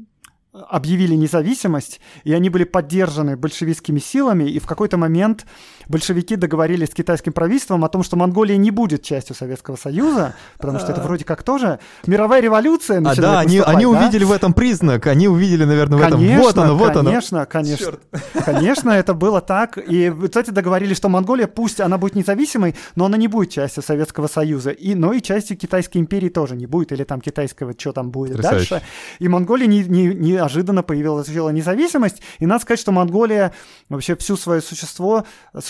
объявили 0.53 1.15
независимость, 1.15 1.99
и 2.23 2.33
они 2.33 2.49
были 2.49 2.63
поддержаны 2.63 3.37
большевистскими 3.37 3.99
силами, 3.99 4.49
и 4.49 4.59
в 4.59 4.65
какой-то 4.65 4.97
момент 4.97 5.45
большевики 5.87 6.35
договорились 6.35 6.89
с 6.89 6.93
китайским 6.93 7.33
правительством 7.33 7.83
о 7.85 7.89
том, 7.89 8.03
что 8.03 8.15
Монголия 8.15 8.57
не 8.57 8.71
будет 8.71 9.03
частью 9.03 9.35
Советского 9.35 9.75
Союза, 9.75 10.35
потому 10.57 10.79
что 10.79 10.91
это 10.91 11.01
вроде 11.01 11.25
как 11.25 11.43
тоже 11.43 11.79
мировая 12.05 12.41
революция 12.41 13.01
А 13.05 13.15
да, 13.15 13.39
они, 13.39 13.59
они 13.59 13.83
да? 13.83 13.89
увидели 13.89 14.23
в 14.23 14.31
этом 14.31 14.53
признак, 14.53 15.07
они 15.07 15.27
увидели, 15.27 15.65
наверное, 15.65 15.97
в 15.97 16.01
конечно, 16.01 16.23
этом 16.25 16.37
вот 16.37 16.57
оно, 16.57 16.75
вот 16.75 16.93
конечно, 16.93 17.39
оно. 17.39 17.45
Конечно, 17.45 17.45
конечно. 17.45 17.97
Конечно, 18.45 18.91
это 18.91 19.13
было 19.13 19.41
так. 19.41 19.77
И, 19.77 20.13
кстати, 20.25 20.51
договорились, 20.51 20.97
что 20.97 21.09
Монголия, 21.09 21.47
пусть 21.47 21.81
она 21.81 21.97
будет 21.97 22.15
независимой, 22.15 22.75
но 22.95 23.05
она 23.05 23.17
не 23.17 23.27
будет 23.27 23.51
частью 23.51 23.83
Советского 23.83 24.27
Союза. 24.27 24.71
И, 24.71 24.95
но 24.95 25.13
и 25.13 25.21
частью 25.21 25.57
Китайской 25.57 25.97
империи 25.97 26.29
тоже 26.29 26.55
не 26.55 26.65
будет, 26.65 26.91
или 26.91 27.03
там 27.03 27.19
китайского, 27.21 27.73
что 27.77 27.91
там 27.91 28.09
будет 28.09 28.37
Потрясающе. 28.37 28.69
дальше. 28.69 28.85
И 29.19 29.27
Монголия 29.27 29.67
не, 29.67 29.83
не, 29.83 30.07
неожиданно 30.07 30.83
появилась 30.83 31.27
независимость. 31.27 32.21
И 32.39 32.45
надо 32.45 32.61
сказать, 32.61 32.79
что 32.79 32.91
Монголия 32.91 33.53
вообще 33.89 34.15
всю 34.15 34.37
свое 34.37 34.61
существо, 34.61 35.25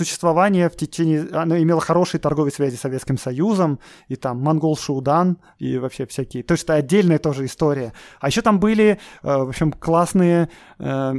существование 0.08 0.70
в 0.70 0.76
течение... 0.76 1.28
Она 1.34 1.62
имела 1.62 1.82
хорошие 1.82 2.20
торговые 2.20 2.52
связи 2.52 2.76
с 2.76 2.82
Советским 2.82 3.18
Союзом, 3.18 3.80
и 4.08 4.16
там 4.16 4.40
монгол 4.40 4.78
Шудан, 4.78 5.38
и 5.60 5.78
вообще 5.78 6.06
всякие... 6.06 6.44
То 6.44 6.54
есть 6.54 6.64
это 6.64 6.76
отдельная 6.76 7.20
тоже 7.20 7.46
история. 7.46 7.94
А 8.20 8.28
еще 8.28 8.42
там 8.42 8.60
были, 8.60 9.00
э, 9.24 9.38
в 9.38 9.50
общем, 9.50 9.72
классные 9.72 10.50
Э, 10.80 11.14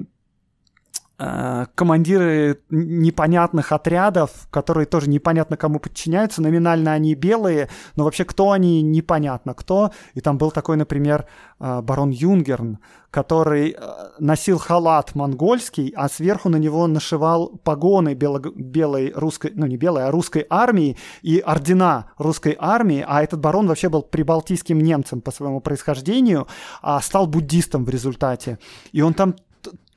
командиры 1.74 2.60
непонятных 2.70 3.72
отрядов, 3.72 4.46
которые 4.50 4.86
тоже 4.86 5.10
непонятно 5.10 5.56
кому 5.56 5.80
подчиняются. 5.80 6.40
Номинально 6.40 6.92
они 6.92 7.14
белые, 7.14 7.68
но 7.96 8.04
вообще 8.04 8.24
кто 8.24 8.52
они, 8.52 8.82
непонятно 8.82 9.54
кто. 9.54 9.90
И 10.14 10.20
там 10.20 10.38
был 10.38 10.52
такой, 10.52 10.76
например, 10.76 11.26
э, 11.58 11.80
барон 11.82 12.10
Юнгерн, 12.10 12.78
который 13.10 13.70
э, 13.70 13.76
носил 14.20 14.58
халат 14.58 15.16
монгольский, 15.16 15.92
а 15.96 16.08
сверху 16.08 16.50
на 16.50 16.56
него 16.56 16.86
нашивал 16.86 17.48
погоны 17.64 18.14
бело 18.14 18.38
белой 18.38 19.12
русской, 19.12 19.50
ну 19.56 19.66
не 19.66 19.76
белой, 19.76 20.04
а 20.04 20.12
русской 20.12 20.46
армии 20.48 20.96
и 21.22 21.40
ордена 21.40 22.12
русской 22.16 22.56
армии. 22.58 23.04
А 23.06 23.24
этот 23.24 23.40
барон 23.40 23.66
вообще 23.66 23.88
был 23.88 24.02
прибалтийским 24.02 24.78
немцем 24.78 25.20
по 25.20 25.32
своему 25.32 25.60
происхождению, 25.60 26.46
а 26.80 27.00
стал 27.00 27.26
буддистом 27.26 27.84
в 27.84 27.88
результате. 27.88 28.60
И 28.92 29.02
он 29.02 29.14
там 29.14 29.34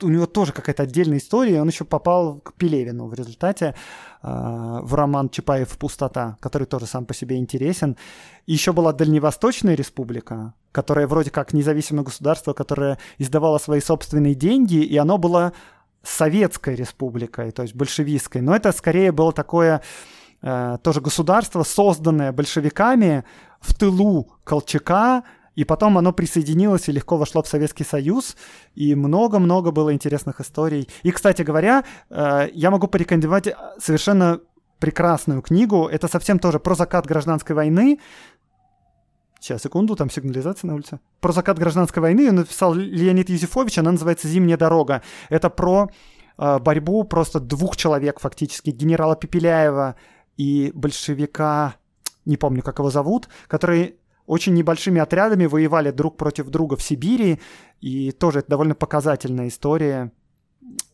у 0.00 0.08
него 0.08 0.26
тоже 0.26 0.52
какая-то 0.52 0.82
отдельная 0.82 1.18
история, 1.18 1.60
он 1.60 1.68
еще 1.68 1.84
попал 1.84 2.40
к 2.40 2.54
Пелевину 2.54 3.06
в 3.06 3.14
результате 3.14 3.74
э, 4.22 4.80
в 4.82 4.94
роман 4.94 5.28
Чапаев 5.28 5.76
«Пустота», 5.78 6.36
который 6.40 6.66
тоже 6.66 6.86
сам 6.86 7.06
по 7.06 7.14
себе 7.14 7.36
интересен. 7.36 7.96
Еще 8.46 8.72
была 8.72 8.92
Дальневосточная 8.92 9.74
республика, 9.74 10.54
которая 10.72 11.06
вроде 11.06 11.30
как 11.30 11.52
независимое 11.52 12.04
государство, 12.04 12.52
которое 12.52 12.98
издавало 13.18 13.58
свои 13.58 13.80
собственные 13.80 14.34
деньги, 14.34 14.76
и 14.76 14.96
оно 14.96 15.18
было 15.18 15.52
советской 16.02 16.74
республикой, 16.74 17.52
то 17.52 17.62
есть 17.62 17.74
большевистской. 17.74 18.40
Но 18.40 18.54
это 18.54 18.72
скорее 18.72 19.12
было 19.12 19.32
такое 19.32 19.82
э, 20.42 20.78
тоже 20.82 21.00
государство, 21.00 21.62
созданное 21.62 22.32
большевиками 22.32 23.24
в 23.60 23.74
тылу 23.74 24.32
Колчака, 24.44 25.22
и 25.54 25.64
потом 25.64 25.98
оно 25.98 26.12
присоединилось 26.12 26.88
и 26.88 26.92
легко 26.92 27.16
вошло 27.16 27.42
в 27.42 27.48
Советский 27.48 27.84
Союз, 27.84 28.36
и 28.74 28.94
много-много 28.94 29.70
было 29.70 29.92
интересных 29.92 30.40
историй. 30.40 30.88
И, 31.02 31.10
кстати 31.10 31.42
говоря, 31.42 31.84
э, 32.10 32.48
я 32.54 32.70
могу 32.70 32.86
порекомендовать 32.86 33.48
э, 33.48 33.54
совершенно 33.78 34.40
прекрасную 34.78 35.42
книгу. 35.42 35.86
Это 35.86 36.08
совсем 36.08 36.38
тоже 36.38 36.58
про 36.58 36.74
закат 36.74 37.06
гражданской 37.06 37.54
войны. 37.54 38.00
Сейчас, 39.40 39.62
секунду, 39.62 39.96
там 39.96 40.10
сигнализация 40.10 40.68
на 40.68 40.74
улице. 40.74 41.00
Про 41.20 41.32
закат 41.32 41.58
гражданской 41.58 42.00
войны 42.00 42.30
написал 42.32 42.74
Леонид 42.74 43.28
Юзефович, 43.28 43.78
она 43.78 43.92
называется 43.92 44.28
«Зимняя 44.28 44.56
дорога». 44.56 45.02
Это 45.28 45.50
про 45.50 45.90
э, 46.38 46.58
борьбу 46.58 47.04
просто 47.04 47.40
двух 47.40 47.76
человек 47.76 48.20
фактически, 48.20 48.70
генерала 48.70 49.16
Пепеляева 49.16 49.96
и 50.36 50.72
большевика, 50.74 51.74
не 52.24 52.36
помню, 52.36 52.62
как 52.62 52.78
его 52.78 52.90
зовут, 52.90 53.28
который 53.48 53.96
очень 54.26 54.54
небольшими 54.54 55.00
отрядами 55.00 55.46
воевали 55.46 55.90
друг 55.90 56.16
против 56.16 56.48
друга 56.48 56.76
в 56.76 56.82
Сибири, 56.82 57.40
и 57.80 58.12
тоже 58.12 58.40
это 58.40 58.50
довольно 58.50 58.74
показательная 58.74 59.48
история 59.48 60.12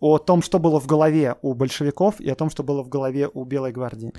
о 0.01 0.19
том, 0.19 0.43
что 0.43 0.59
было 0.59 0.81
в 0.81 0.87
голове 0.87 1.37
у 1.43 1.55
большевиков 1.55 2.21
и 2.21 2.31
о 2.31 2.35
том, 2.35 2.51
что 2.51 2.63
было 2.63 2.83
в 2.83 2.89
голове 2.89 3.29
у 3.33 3.45
Белой 3.45 3.73
гвардии. 3.73 4.13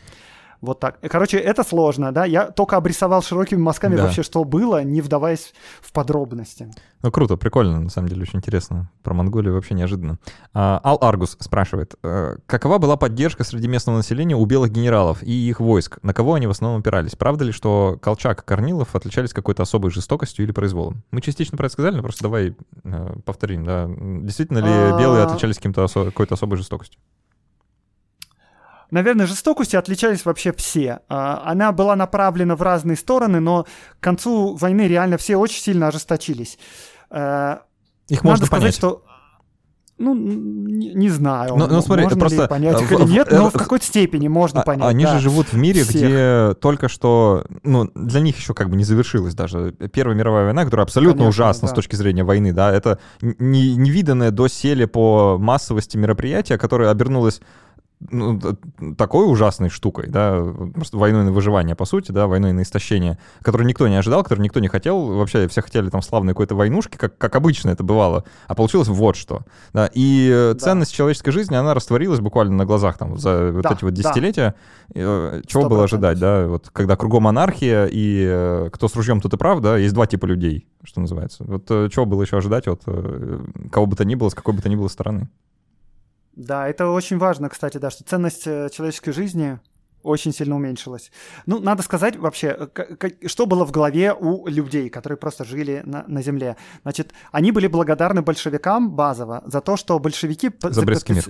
Вот 0.62 0.80
так. 0.80 1.00
Короче, 1.02 1.38
это 1.38 1.64
сложно, 1.64 2.12
да? 2.12 2.26
Я 2.26 2.52
только 2.52 2.76
обрисовал 2.76 3.22
широкими 3.22 3.60
мазками 3.60 3.96
да. 3.96 4.04
вообще, 4.04 4.24
что 4.24 4.44
было, 4.44 4.84
не 4.84 5.02
вдаваясь 5.02 5.54
в 5.82 5.94
подробности. 5.94 6.70
Ну, 7.02 7.12
круто, 7.12 7.38
прикольно, 7.38 7.80
на 7.80 7.90
самом 7.90 8.10
деле, 8.10 8.24
очень 8.24 8.40
интересно. 8.40 8.92
Про 9.04 9.14
Монголию 9.14 9.54
вообще 9.54 9.74
неожиданно. 9.74 10.20
А, 10.54 10.82
Ал 10.84 10.98
Аргус 11.02 11.38
спрашивает, 11.40 11.96
э, 12.04 12.36
какова 12.46 12.78
была 12.78 12.98
поддержка 12.98 13.46
среди 13.46 13.70
местного 13.70 13.98
населения 13.98 14.36
у 14.36 14.46
белых 14.46 14.72
генералов 14.72 15.24
и 15.24 15.32
их 15.32 15.62
войск? 15.62 16.00
На 16.04 16.14
кого 16.14 16.34
они 16.34 16.48
в 16.48 16.52
основном 16.52 16.82
опирались? 16.82 17.16
Правда 17.16 17.46
ли, 17.46 17.54
что 17.54 17.98
Колчак 18.02 18.42
и 18.42 18.46
Корнилов 18.46 18.96
отличались 18.96 19.32
какой-то 19.32 19.64
особой 19.64 19.92
жестокостью 19.92 20.44
или 20.44 20.52
произволом? 20.52 21.04
Мы 21.12 21.22
частично 21.22 21.58
про 21.58 21.68
это 21.68 21.74
сказали, 21.74 21.96
но 21.96 22.04
просто 22.04 22.24
давай 22.24 22.56
э, 22.84 23.16
повторим, 23.24 23.66
да. 23.66 23.88
Действительно 23.88 24.60
ли 24.60 25.02
белые 25.02 25.24
отличались 25.24 25.58
какой-то 25.58 26.34
особой 26.34 26.58
жестокостью? 26.58 27.00
Наверное, 28.92 29.28
жестокостью 29.28 29.80
отличались 29.80 30.26
вообще 30.26 30.52
все. 30.54 31.00
А, 31.10 31.44
она 31.46 31.72
была 31.72 31.96
направлена 31.96 32.56
в 32.56 32.62
разные 32.62 32.98
стороны, 32.98 33.40
но 33.40 33.66
к 34.00 34.04
концу 34.04 34.56
войны 34.56 34.88
реально 34.88 35.18
все 35.18 35.36
очень 35.36 35.62
сильно 35.62 35.88
ожесточились. 35.88 36.58
Э, 37.12 37.58
Их 38.08 38.24
можно 38.24 38.46
сказать, 38.46 38.62
понять. 38.62 38.76
что 38.76 39.04
ну, 40.00 40.16
не, 40.16 40.94
не 40.94 41.10
знаю, 41.10 41.58
но, 41.58 41.68
но, 41.68 41.82
смотри, 41.82 42.06
можно 42.06 42.20
просто, 42.20 42.44
ли 42.44 42.48
понять 42.48 42.82
их 42.82 42.92
или 42.92 43.04
нет, 43.04 43.30
но 43.32 43.50
в 43.50 43.54
какой-то 43.54 43.86
степени 43.86 44.30
можно 44.30 44.62
а, 44.62 44.64
понять. 44.64 44.88
Они 44.88 45.04
да, 45.04 45.16
же 45.16 45.20
живут 45.20 45.48
в 45.48 45.58
мире, 45.58 45.84
всех. 45.84 45.96
где 45.96 46.54
только 46.62 46.88
что, 46.88 47.46
ну, 47.64 47.92
для 47.94 48.22
них 48.22 48.38
еще 48.38 48.54
как 48.54 48.70
бы 48.70 48.78
не 48.78 48.86
завершилась 48.86 49.36
даже 49.36 49.74
Первая 49.92 50.16
мировая 50.16 50.46
война, 50.46 50.64
которая 50.64 50.86
абсолютно 50.86 51.24
Конечно, 51.24 51.30
ужасна 51.30 51.68
да. 51.68 51.74
с 51.74 51.76
точки 51.76 51.98
зрения 51.98 52.24
войны, 52.24 52.54
да, 52.54 52.72
это 52.72 53.00
не, 53.22 53.76
невиданное 53.76 54.32
доселе 54.32 54.88
по 54.88 55.38
массовости 55.38 55.98
мероприятие, 55.98 56.58
которое 56.58 56.90
обернулось 56.90 57.42
ну, 58.00 58.40
такой 58.98 59.30
ужасной 59.30 59.70
штукой, 59.70 60.08
да, 60.08 60.42
просто 60.74 60.98
войной 60.98 61.26
на 61.26 61.32
выживание, 61.32 61.76
по 61.76 61.86
сути, 61.86 62.12
да, 62.12 62.28
войной 62.28 62.54
на 62.54 62.62
истощение, 62.62 63.20
которую 63.42 63.68
никто 63.68 63.88
не 63.88 63.96
ожидал, 63.96 64.24
которую 64.24 64.44
никто 64.44 64.62
не 64.62 64.70
хотел, 64.70 65.18
вообще 65.18 65.48
все 65.50 65.62
хотели 65.62 65.90
там 65.90 66.02
славной 66.02 66.34
какой-то 66.34 66.56
войнушки, 66.56 66.96
как, 66.96 67.18
как 67.18 67.36
обычно 67.36 67.70
это 67.70 67.84
бывало, 67.84 68.24
а 68.48 68.56
получилось 68.56 68.88
вот 68.88 69.18
что, 69.18 69.42
да, 69.74 69.90
и 69.94 70.54
да. 70.54 70.60
ценность 70.60 70.94
человеческой 70.94 71.32
жизни, 71.32 71.56
она 71.56 71.74
растворилась 71.74 72.22
буквально 72.22 72.56
на 72.56 72.66
глазах 72.66 72.98
там 72.98 73.18
за 73.18 73.52
вот 73.52 73.64
да, 73.64 73.74
эти 73.74 73.84
вот 73.84 73.94
десятилетия, 73.94 74.56
да. 74.90 75.02
Э, 75.02 75.42
чего 75.46 75.64
100%. 75.64 75.70
было 75.70 75.84
ожидать, 75.84 76.20
да, 76.20 76.48
вот 76.48 76.70
когда 76.72 76.96
кругом 76.96 77.28
анархия 77.28 77.86
и 77.86 78.26
э, 78.26 78.70
кто 78.72 78.88
с 78.88 78.96
ружьем, 78.96 79.20
тут 79.20 79.34
и 79.34 79.38
прав, 79.38 79.60
да, 79.60 79.78
есть 79.78 79.94
два 79.94 80.08
типа 80.08 80.26
людей, 80.26 80.68
что 80.84 81.02
называется, 81.02 81.44
вот 81.44 81.70
э, 81.70 81.90
чего 81.92 82.06
было 82.06 82.22
еще 82.22 82.38
ожидать 82.38 82.68
от 82.70 82.84
кого 83.72 83.86
бы 83.86 83.96
то 83.98 84.06
ни 84.06 84.16
было, 84.16 84.30
с 84.30 84.34
какой 84.34 84.54
бы 84.54 84.62
то 84.62 84.70
ни 84.70 84.76
было 84.76 84.88
стороны. 84.88 85.30
Да, 86.40 86.70
это 86.70 86.88
очень 86.88 87.18
важно, 87.18 87.50
кстати, 87.50 87.78
да, 87.80 87.90
что 87.90 88.06
ценность 88.06 88.48
э, 88.48 88.70
человеческой 88.72 89.12
жизни 89.12 89.60
очень 90.04 90.32
сильно 90.32 90.56
уменьшилась. 90.56 91.12
Ну, 91.46 91.60
надо 91.60 91.84
сказать 91.84 92.16
вообще, 92.16 92.70
э, 92.78 93.28
что 93.28 93.46
было 93.46 93.66
в 93.66 93.72
голове 93.72 94.14
у 94.14 94.48
людей, 94.48 94.90
которые 94.90 95.18
просто 95.18 95.44
жили 95.44 95.82
на, 95.86 96.06
на 96.08 96.22
земле. 96.22 96.56
Значит, 96.84 97.14
они 97.34 97.52
были 97.52 97.68
благодарны 97.68 98.22
большевикам 98.22 98.90
базово 98.90 99.44
за 99.48 99.60
то, 99.60 99.76
что 99.76 100.00
большевики... 100.00 100.50
За 100.62 100.82
Брестский 100.84 101.16
мир 101.16 101.26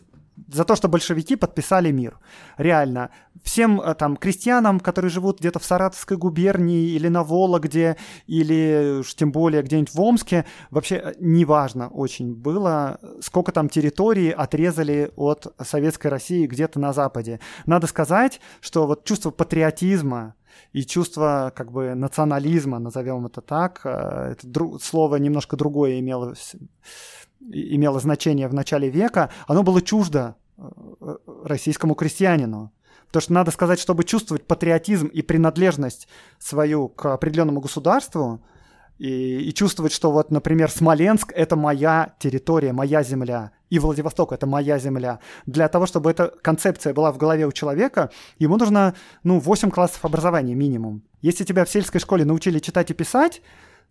за 0.48 0.64
то, 0.64 0.76
что 0.76 0.88
большевики 0.88 1.36
подписали 1.36 1.92
мир. 1.92 2.20
Реально. 2.58 3.10
Всем 3.44 3.82
э, 3.82 3.94
там 3.96 4.18
крестьянам, 4.18 4.80
которые 4.80 5.12
живут 5.12 5.40
где-то 5.40 5.60
в 5.60 5.66
Саратовской 5.66 6.18
губернии 6.18 6.90
или 6.90 7.08
на 7.08 7.24
Вологде, 7.24 7.98
или 8.28 9.00
уж 9.00 9.16
тем 9.16 9.32
более 9.32 9.62
где-нибудь 9.62 9.94
в 9.94 10.02
Омске, 10.02 10.46
вообще 10.72 10.96
э, 10.96 11.14
неважно 11.20 11.90
очень 11.90 12.34
было, 12.34 13.00
сколько 13.22 13.52
там 13.52 13.70
территории 13.70 14.32
отрезали 14.32 15.12
от 15.16 15.54
Советской 15.62 16.08
России 16.08 16.48
где-то 16.48 16.80
на 16.80 16.94
Западе. 16.94 17.40
Надо 17.66 17.88
сказать, 17.88 18.40
что 18.62 18.88
вот 18.88 19.04
чувство 19.06 19.32
патриотизма, 19.32 20.36
и 20.74 20.84
чувство 20.84 21.52
как 21.56 21.72
бы 21.72 21.96
национализма, 21.96 22.80
назовем 22.80 23.26
это 23.26 23.42
так, 23.42 23.82
э, 23.84 24.34
это 24.34 24.48
дру- 24.48 24.80
слово 24.80 25.16
немножко 25.16 25.56
другое 25.58 26.00
имело 26.00 26.36
имело 27.42 28.00
значение 28.00 28.48
в 28.48 28.54
начале 28.54 28.90
века, 28.90 29.30
оно 29.48 29.64
было 29.64 29.82
чуждо 29.82 30.36
э, 30.58 31.18
российскому 31.44 31.96
крестьянину. 31.96 32.72
Потому 33.08 33.22
что 33.22 33.34
надо 33.34 33.52
сказать, 33.52 33.80
чтобы 33.80 34.04
чувствовать 34.04 34.46
патриотизм 34.46 35.08
и 35.08 35.22
принадлежность 35.22 36.08
свою 36.38 36.90
к 36.90 37.14
определенному 37.14 37.60
государству, 37.60 38.42
и, 39.00 39.50
и 39.50 39.54
чувствовать, 39.54 39.94
что 39.94 40.12
вот, 40.12 40.30
например, 40.30 40.70
Смоленск— 40.70 41.32
это 41.36 41.56
моя 41.56 42.14
территория, 42.20 42.74
моя 42.74 43.02
земля, 43.02 43.52
и 43.70 43.80
Владивосток— 43.80 44.32
это 44.34 44.46
моя 44.46 44.78
земля. 44.78 45.20
Для 45.46 45.70
того, 45.70 45.86
чтобы 45.86 46.12
эта 46.12 46.28
концепция 46.42 46.94
была 46.94 47.14
в 47.14 47.18
голове 47.18 47.48
у 47.48 47.52
человека, 47.54 48.12
ему 48.40 48.58
нужно, 48.58 48.94
ну, 49.24 49.40
8 49.40 49.72
классов 49.72 50.04
образования 50.04 50.54
минимум. 50.54 51.02
Если 51.22 51.46
тебя 51.46 51.64
в 51.64 51.70
сельской 51.70 52.02
школе 52.02 52.26
научили 52.26 52.60
читать 52.60 52.92
и 52.92 52.94
писать, 52.94 53.42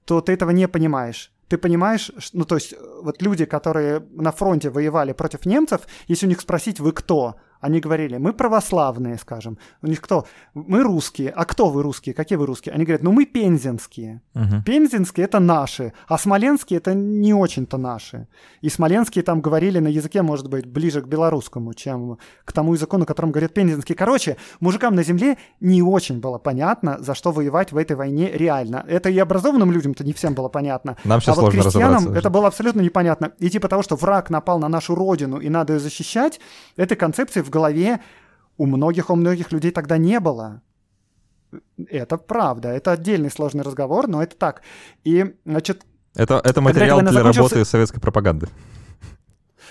то 0.05 0.21
ты 0.21 0.33
этого 0.33 0.51
не 0.51 0.69
понимаешь 0.69 1.33
ты 1.49 1.59
понимаешь, 1.59 2.11
ну 2.33 2.45
то 2.45 2.57
есть 2.57 2.75
вот 3.03 3.23
люди, 3.23 3.45
которые 3.45 4.01
на 4.13 4.33
фронте 4.33 4.71
воевали 4.71 5.13
против 5.13 5.47
немцев, 5.47 5.83
если 6.07 6.27
у 6.27 6.29
них 6.29 6.41
спросить, 6.41 6.81
вы 6.81 6.93
кто, 6.93 7.37
они 7.61 7.81
говорили, 7.81 8.19
мы 8.19 8.33
православные, 8.33 9.19
скажем. 9.19 9.59
У 9.83 9.87
них 9.87 10.01
кто? 10.01 10.27
Мы 10.55 10.83
русские. 10.83 11.31
А 11.31 11.45
кто 11.45 11.71
вы 11.71 11.83
русские? 11.83 12.15
Какие 12.15 12.39
вы 12.39 12.47
русские? 12.47 12.75
Они 12.75 12.85
говорят, 12.85 13.03
ну 13.03 13.13
мы 13.13 13.27
пензенские. 13.27 14.21
Угу. 14.35 14.63
Пензенские 14.65 15.25
это 15.25 15.41
наши, 15.41 15.93
а 16.07 16.19
смоленские 16.19 16.79
это 16.79 16.95
не 16.95 17.35
очень-то 17.35 17.77
наши. 17.77 18.29
И 18.61 18.69
смоленские 18.69 19.25
там 19.25 19.41
говорили 19.41 19.79
на 19.81 19.89
языке, 19.89 20.23
может 20.23 20.49
быть, 20.49 20.67
ближе 20.67 21.03
к 21.03 21.07
белорусскому, 21.07 21.75
чем 21.75 22.19
к 22.45 22.53
тому 22.53 22.75
языку, 22.75 22.97
на 22.99 23.07
котором 23.07 23.33
говорят 23.33 23.55
пензенские. 23.55 23.97
Короче, 23.97 24.37
мужикам 24.61 24.95
на 24.95 25.03
земле 25.03 25.37
не 25.61 25.83
очень 25.83 26.21
было 26.21 26.39
понятно, 26.39 26.99
за 27.01 27.15
что 27.15 27.33
воевать 27.33 27.73
в 27.73 27.77
этой 27.77 27.97
войне 27.97 28.31
реально. 28.33 28.85
Это 28.89 29.11
и 29.11 29.19
образованным 29.19 29.73
людям-то 29.73 30.05
не 30.05 30.13
всем 30.13 30.35
было 30.35 30.49
понятно. 30.49 30.97
Нам 31.05 31.21
сейчас 31.21 31.39
а 31.39 31.41
вот 31.41 31.53
крестьянам 31.53 32.13
это 32.13 32.31
было 32.31 32.47
абсолютно 32.47 32.81
непонятно. 32.81 33.33
И 33.39 33.51
типа 33.51 33.69
того, 33.69 33.83
что 33.83 33.97
враг 33.97 34.31
напал 34.31 34.59
на 34.59 34.69
нашу 34.69 34.95
родину 34.95 35.39
и 35.39 35.49
надо 35.49 35.75
ее 35.75 35.81
защищать, 35.81 36.41
этой 36.77 36.97
концепции 36.97 37.41
в 37.49 37.51
голове 37.51 38.01
у 38.57 38.67
многих, 38.67 39.11
у 39.11 39.17
многих 39.17 39.53
людей 39.53 39.71
тогда 39.71 39.99
не 39.99 40.21
было. 40.21 40.63
Это 41.91 42.19
правда, 42.19 42.69
это 42.69 42.93
отдельный 42.93 43.31
сложный 43.31 43.65
разговор, 43.65 44.07
но 44.09 44.23
это 44.23 44.37
так. 44.37 44.63
И, 45.05 45.35
значит... 45.47 45.83
Это, 46.15 46.41
это 46.45 46.61
материал 46.61 47.01
для 47.01 47.13
закончился... 47.13 47.55
работы 47.55 47.65
советской 47.65 48.01
пропаганды. 48.01 48.49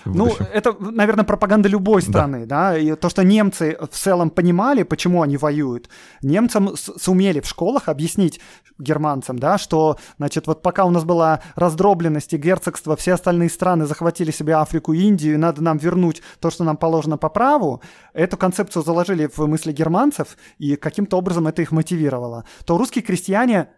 Ну, 0.06 0.32
это, 0.54 0.76
наверное, 0.80 1.26
пропаганда 1.26 1.70
любой 1.70 2.02
страны, 2.02 2.46
да. 2.46 2.72
да, 2.72 2.78
и 2.78 2.96
то, 2.96 3.10
что 3.10 3.24
немцы 3.24 3.78
в 3.80 3.96
целом 3.96 4.30
понимали, 4.30 4.84
почему 4.84 5.22
они 5.22 5.38
воюют, 5.38 5.90
немцам 6.22 6.76
сумели 6.76 7.40
в 7.40 7.48
школах 7.48 7.90
объяснить 7.90 8.40
германцам, 8.80 9.40
да, 9.40 9.58
что, 9.58 9.98
значит, 10.18 10.48
вот 10.48 10.62
пока 10.62 10.86
у 10.86 10.90
нас 10.90 11.04
была 11.04 11.42
раздробленность 11.56 12.34
и 12.34 12.38
герцогство, 12.38 12.96
все 12.96 13.14
остальные 13.14 13.50
страны 13.50 13.86
захватили 13.86 14.32
себе 14.32 14.56
Африку 14.56 14.94
и 14.94 15.00
Индию, 15.00 15.34
и 15.34 15.38
надо 15.38 15.64
нам 15.64 15.78
вернуть 15.78 16.22
то, 16.40 16.50
что 16.50 16.64
нам 16.64 16.78
положено 16.78 17.18
по 17.18 17.30
праву, 17.30 17.82
эту 18.14 18.38
концепцию 18.38 18.84
заложили 18.84 19.30
в 19.34 19.40
мысли 19.48 19.72
германцев, 19.72 20.38
и 20.58 20.76
каким-то 20.76 21.18
образом 21.18 21.48
это 21.48 21.62
их 21.62 21.72
мотивировало, 21.72 22.46
то 22.66 22.78
русские 22.78 23.04
крестьяне 23.04 23.70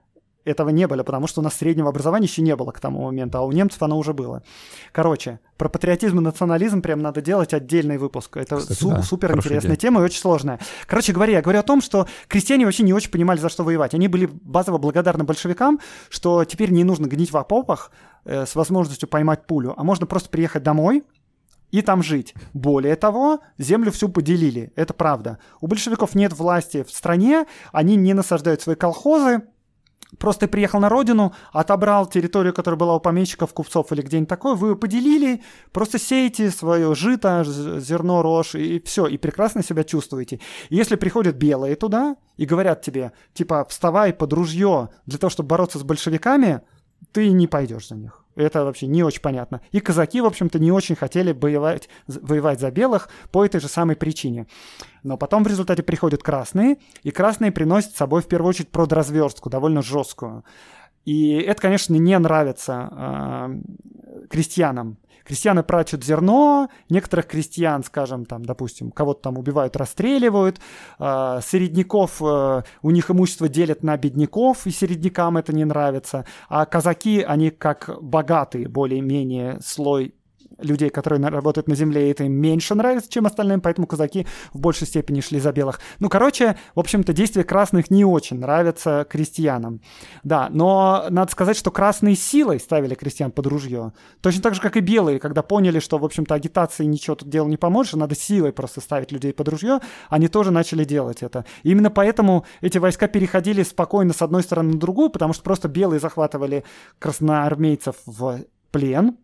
этого 0.46 0.70
не 0.70 0.88
было, 0.88 1.04
потому 1.04 1.28
что 1.28 1.42
у 1.42 1.44
нас 1.44 1.56
среднего 1.56 1.90
образования 1.90 2.26
еще 2.26 2.42
не 2.42 2.56
было 2.56 2.72
к 2.72 2.80
тому 2.80 3.04
моменту, 3.04 3.38
а 3.38 3.42
у 3.42 3.52
немцев 3.52 3.82
оно 3.84 3.98
уже 3.98 4.14
было. 4.14 4.44
Короче, 4.92 5.40
про 5.58 5.70
патриотизм 5.70 6.20
и 6.20 6.22
национализм 6.22 6.82
прям 6.82 7.02
надо 7.02 7.22
делать 7.22 7.54
отдельный 7.54 7.98
выпуск. 7.98 8.38
Это 8.38 8.58
Кстати, 8.58 8.80
су- 8.80 8.90
да, 8.90 9.04
супер 9.04 9.36
интересная 9.36 9.76
тема 9.76 10.02
и 10.02 10.04
очень 10.04 10.20
сложная. 10.20 10.60
Короче 10.88 11.14
говоря, 11.14 11.34
я 11.34 11.42
говорю 11.42 11.60
о 11.60 11.64
том, 11.64 11.82
что 11.82 12.08
крестьяне 12.28 12.66
вообще 12.66 12.84
не 12.84 12.94
очень 12.94 13.12
понимали, 13.12 13.40
за 13.40 13.50
что 13.50 13.64
воевать. 13.64 13.94
Они 13.94 14.08
были 14.08 14.26
базово 14.32 14.78
благодарны 14.78 15.24
большевикам, 15.24 15.80
что 16.10 16.46
теперь 16.46 16.72
не 16.72 16.84
нужно 16.84 17.08
гнить 17.08 17.32
в 17.32 17.38
окопах 17.38 17.92
э, 18.26 18.46
с 18.46 18.56
возможностью 18.56 19.10
поймать 19.10 19.46
пулю, 19.46 19.74
а 19.76 19.84
можно 19.84 20.06
просто 20.06 20.30
приехать 20.30 20.64
домой, 20.64 21.04
и 21.72 21.82
там 21.82 22.02
жить. 22.02 22.34
Более 22.54 22.96
того, 22.96 23.42
землю 23.58 23.92
всю 23.92 24.10
поделили, 24.10 24.72
это 24.76 24.94
правда. 24.94 25.38
У 25.62 25.68
большевиков 25.68 26.16
нет 26.16 26.34
власти 26.34 26.84
в 26.84 26.90
стране, 26.90 27.46
они 27.72 27.96
не 27.96 28.14
насаждают 28.14 28.62
свои 28.62 28.76
колхозы, 28.76 29.44
Просто 30.20 30.48
приехал 30.48 30.80
на 30.80 30.90
родину, 30.90 31.34
отобрал 31.54 32.06
территорию, 32.06 32.54
которая 32.54 32.78
была 32.78 32.96
у 32.96 33.00
помещиков, 33.00 33.54
купцов 33.54 33.92
или 33.92 34.02
где-нибудь 34.02 34.30
такое, 34.30 34.54
вы 34.54 34.70
ее 34.70 34.76
поделили, 34.76 35.42
просто 35.72 35.98
сеете 35.98 36.52
свое 36.52 36.94
жито, 36.94 37.44
зерно, 37.46 38.22
рожь, 38.22 38.54
и 38.56 38.82
все, 38.86 39.08
и 39.08 39.18
прекрасно 39.18 39.64
себя 39.64 39.84
чувствуете. 39.84 40.40
И 40.70 40.76
если 40.76 40.98
приходят 40.98 41.38
белые 41.38 41.76
туда 41.76 42.18
и 42.36 42.46
говорят 42.46 42.82
тебе, 42.82 43.14
типа, 43.34 43.66
вставай 43.70 44.14
под 44.14 44.34
ружье 44.34 44.90
для 45.06 45.18
того, 45.18 45.32
чтобы 45.32 45.48
бороться 45.48 45.80
с 45.80 45.84
большевиками, 45.84 46.62
ты 47.14 47.30
не 47.30 47.48
пойдешь 47.48 47.88
за 47.88 47.96
них. 47.96 48.19
Это 48.40 48.64
вообще 48.64 48.88
не 48.88 49.04
очень 49.04 49.22
понятно. 49.22 49.62
И 49.72 49.80
казаки, 49.80 50.22
в 50.22 50.26
общем-то, 50.26 50.60
не 50.60 50.72
очень 50.72 50.96
хотели 50.96 51.34
воевать, 51.34 51.90
воевать 52.08 52.60
за 52.60 52.72
белых 52.72 53.10
по 53.32 53.46
этой 53.46 53.60
же 53.60 53.68
самой 53.68 53.96
причине. 53.96 54.48
Но 55.04 55.18
потом 55.18 55.44
в 55.44 55.48
результате 55.48 55.84
приходят 55.84 56.24
красные, 56.24 56.78
и 57.04 57.12
красные 57.12 57.52
приносят 57.52 57.92
с 57.92 57.98
собой 57.98 58.22
в 58.22 58.28
первую 58.28 58.50
очередь 58.50 58.70
продразверстку, 58.70 59.50
довольно 59.50 59.82
жесткую. 59.82 60.46
И 61.06 61.34
это, 61.34 61.62
конечно, 61.62 61.96
не 61.96 62.18
нравится 62.18 62.90
э, 62.92 63.62
крестьянам. 64.30 64.98
Крестьяны 65.26 65.62
прачут 65.62 66.04
зерно, 66.04 66.70
некоторых 66.90 67.28
крестьян, 67.28 67.84
скажем, 67.84 68.26
там, 68.26 68.44
допустим, 68.44 68.90
кого-то 68.90 69.22
там 69.22 69.38
убивают, 69.38 69.76
расстреливают, 69.76 70.60
э, 70.98 71.40
середняков, 71.44 72.20
э, 72.22 72.64
у 72.82 72.90
них 72.90 73.12
имущество 73.12 73.48
делят 73.48 73.84
на 73.84 73.96
бедняков, 73.96 74.66
и 74.66 74.72
середнякам 74.72 75.38
это 75.38 75.54
не 75.54 75.66
нравится, 75.66 76.26
а 76.48 76.66
казаки, 76.66 77.22
они 77.22 77.52
как 77.52 77.92
богатый 78.02 78.66
более-менее 78.66 79.60
слой 79.62 80.16
людей, 80.62 80.90
которые 80.90 81.26
работают 81.28 81.68
на 81.68 81.76
земле, 81.76 82.12
это 82.12 82.24
им 82.24 82.34
меньше 82.34 82.76
нравится, 82.76 83.10
чем 83.10 83.26
остальным, 83.26 83.62
поэтому 83.62 83.88
казаки 83.88 84.26
в 84.54 84.60
большей 84.60 84.88
степени 84.88 85.22
шли 85.22 85.40
за 85.40 85.52
белых. 85.52 85.80
Ну, 86.00 86.10
короче, 86.10 86.58
в 86.76 86.80
общем-то, 86.80 87.14
действия 87.14 87.44
красных 87.44 87.90
не 87.92 88.06
очень 88.06 88.40
нравятся 88.40 89.06
крестьянам. 89.10 89.82
Да, 90.24 90.50
но 90.52 91.06
надо 91.10 91.32
сказать, 91.32 91.58
что 91.58 91.72
красные 91.72 92.16
силой 92.16 92.60
ставили 92.60 92.96
крестьян 92.96 93.32
под 93.32 93.48
ружье. 93.48 93.94
Точно 94.22 94.42
так 94.42 94.56
же, 94.56 94.62
как 94.62 94.78
и 94.78 94.82
белые, 94.82 95.20
когда 95.20 95.42
поняли, 95.42 95.80
что, 95.80 95.98
в 95.98 96.06
общем-то, 96.06 96.34
агитации 96.34 96.86
ничего 96.86 97.16
тут 97.16 97.30
делу 97.30 97.50
не 97.50 97.58
поможет, 97.58 97.96
надо 97.96 98.16
силой 98.16 98.52
просто 98.52 98.82
ставить 98.82 99.12
людей 99.12 99.34
под 99.34 99.48
ружье, 99.50 99.80
они 100.10 100.28
тоже 100.28 100.52
начали 100.52 100.84
делать 100.84 101.24
это. 101.24 101.46
И 101.64 101.72
именно 101.72 101.90
поэтому 101.90 102.46
эти 102.62 102.78
войска 102.78 103.08
переходили 103.08 103.64
спокойно 103.64 104.14
с 104.14 104.22
одной 104.22 104.44
стороны 104.44 104.74
на 104.74 104.80
другую, 104.80 105.10
потому 105.10 105.34
что 105.34 105.44
просто 105.44 105.68
белые 105.68 106.00
захватывали 106.00 106.64
красноармейцев 107.00 107.96
в 108.06 108.42
плен, 108.72 109.18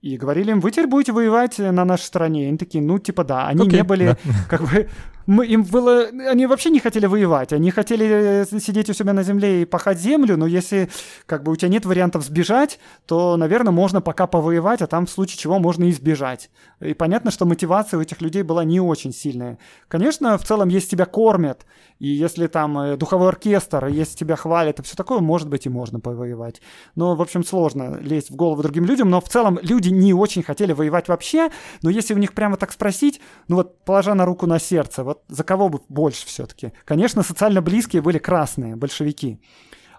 и 0.00 0.16
говорили 0.16 0.52
им, 0.52 0.60
вы 0.60 0.70
теперь 0.70 0.86
будете 0.86 1.12
воевать 1.12 1.58
на 1.58 1.84
нашей 1.84 2.04
стороне. 2.04 2.44
И 2.44 2.48
они 2.48 2.58
такие, 2.58 2.82
ну, 2.82 2.98
типа, 2.98 3.24
да. 3.24 3.48
Они 3.48 3.66
okay, 3.66 3.76
не 3.76 3.82
были, 3.82 4.06
да. 4.06 4.16
как 4.48 4.62
бы, 4.62 4.88
мы, 5.28 5.46
им 5.46 5.62
было... 5.62 6.06
Они 6.30 6.46
вообще 6.46 6.70
не 6.70 6.80
хотели 6.80 7.04
воевать. 7.04 7.52
Они 7.52 7.70
хотели 7.70 8.06
э, 8.06 8.44
сидеть 8.46 8.88
у 8.88 8.94
себя 8.94 9.12
на 9.12 9.22
земле 9.22 9.60
и 9.60 9.64
пахать 9.66 10.00
землю, 10.00 10.38
но 10.38 10.46
если, 10.46 10.88
как 11.26 11.42
бы, 11.42 11.52
у 11.52 11.56
тебя 11.56 11.68
нет 11.68 11.84
вариантов 11.84 12.24
сбежать, 12.24 12.78
то, 13.04 13.36
наверное, 13.36 13.70
можно 13.70 14.00
пока 14.00 14.26
повоевать, 14.26 14.80
а 14.80 14.86
там 14.86 15.04
в 15.04 15.10
случае 15.10 15.36
чего 15.36 15.58
можно 15.58 15.84
и 15.84 15.92
сбежать. 15.92 16.50
И 16.80 16.94
понятно, 16.94 17.30
что 17.30 17.44
мотивация 17.44 17.98
у 17.98 18.00
этих 18.00 18.22
людей 18.22 18.42
была 18.42 18.64
не 18.64 18.80
очень 18.80 19.12
сильная. 19.12 19.58
Конечно, 19.88 20.38
в 20.38 20.44
целом, 20.44 20.68
если 20.68 20.88
тебя 20.88 21.04
кормят, 21.04 21.66
и 21.98 22.08
если 22.08 22.46
там 22.46 22.78
э, 22.78 22.96
духовой 22.96 23.28
оркестр, 23.28 23.86
если 23.88 24.16
тебя 24.16 24.34
хвалят 24.34 24.80
и 24.80 24.82
все 24.82 24.96
такое, 24.96 25.18
может 25.18 25.50
быть, 25.50 25.66
и 25.66 25.68
можно 25.68 26.00
повоевать. 26.00 26.62
Но, 26.94 27.14
в 27.14 27.20
общем, 27.20 27.44
сложно 27.44 27.98
лезть 28.00 28.30
в 28.30 28.36
голову 28.36 28.62
другим 28.62 28.86
людям, 28.86 29.10
но 29.10 29.20
в 29.20 29.28
целом 29.28 29.58
люди 29.60 29.90
не 29.90 30.14
очень 30.14 30.42
хотели 30.42 30.72
воевать 30.72 31.08
вообще, 31.08 31.50
но 31.82 31.90
если 31.90 32.14
у 32.14 32.18
них 32.18 32.32
прямо 32.32 32.56
так 32.56 32.72
спросить, 32.72 33.20
ну 33.48 33.56
вот, 33.56 33.84
положа 33.84 34.14
на 34.14 34.24
руку 34.24 34.46
на 34.46 34.58
сердце, 34.58 35.04
вот 35.04 35.17
за 35.28 35.44
кого 35.44 35.68
бы 35.68 35.80
больше 35.88 36.26
все-таки? 36.26 36.72
Конечно, 36.84 37.22
социально 37.22 37.62
близкие 37.62 38.02
были 38.02 38.18
красные, 38.18 38.76
большевики 38.76 39.40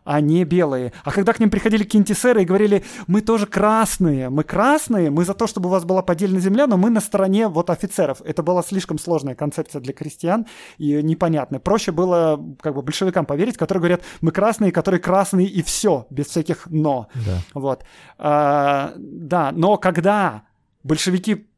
а 0.10 0.22
не 0.22 0.44
белые. 0.44 0.92
А 1.04 1.12
когда 1.12 1.34
к 1.34 1.40
ним 1.40 1.52
приходили 1.52 1.84
кинтисеры 1.84 2.42
и 2.42 2.46
говорили, 2.46 2.84
мы 3.06 3.22
тоже 3.22 3.46
красные, 3.46 4.30
мы 4.30 4.44
красные, 4.44 5.12
мы 5.12 5.24
за 5.24 5.36
то, 5.36 5.46
чтобы 5.46 5.70
у 5.70 5.72
вас 5.72 5.84
была 5.84 6.02
поддельная 6.02 6.42
земля, 6.42 6.66
но 6.66 6.78
мы 6.78 6.90
на 6.90 7.00
стороне 7.00 7.48
вот 7.48 7.70
офицеров. 7.70 8.22
Это 8.26 8.42
была 8.42 8.64
слишком 8.64 8.98
сложная 8.98 9.36
концепция 9.36 9.82
для 9.82 9.94
крестьян 9.94 10.48
и 10.80 11.04
непонятная. 11.04 11.60
Проще 11.60 11.92
было 11.92 12.44
как 12.60 12.74
бы 12.74 12.82
большевикам 12.82 13.28
поверить, 13.28 13.58
которые 13.58 13.82
говорят, 13.82 14.02
мы 14.22 14.32
красные, 14.32 14.72
которые 14.72 15.00
красные 15.00 15.46
и 15.46 15.62
все, 15.62 16.08
без 16.10 16.26
всяких 16.28 16.66
но. 16.72 17.08
Да. 17.14 17.38
Вот. 17.54 17.84
А, 18.18 18.94
да, 18.98 19.52
но 19.52 19.78
когда 19.78 20.44
большевики 20.84 21.49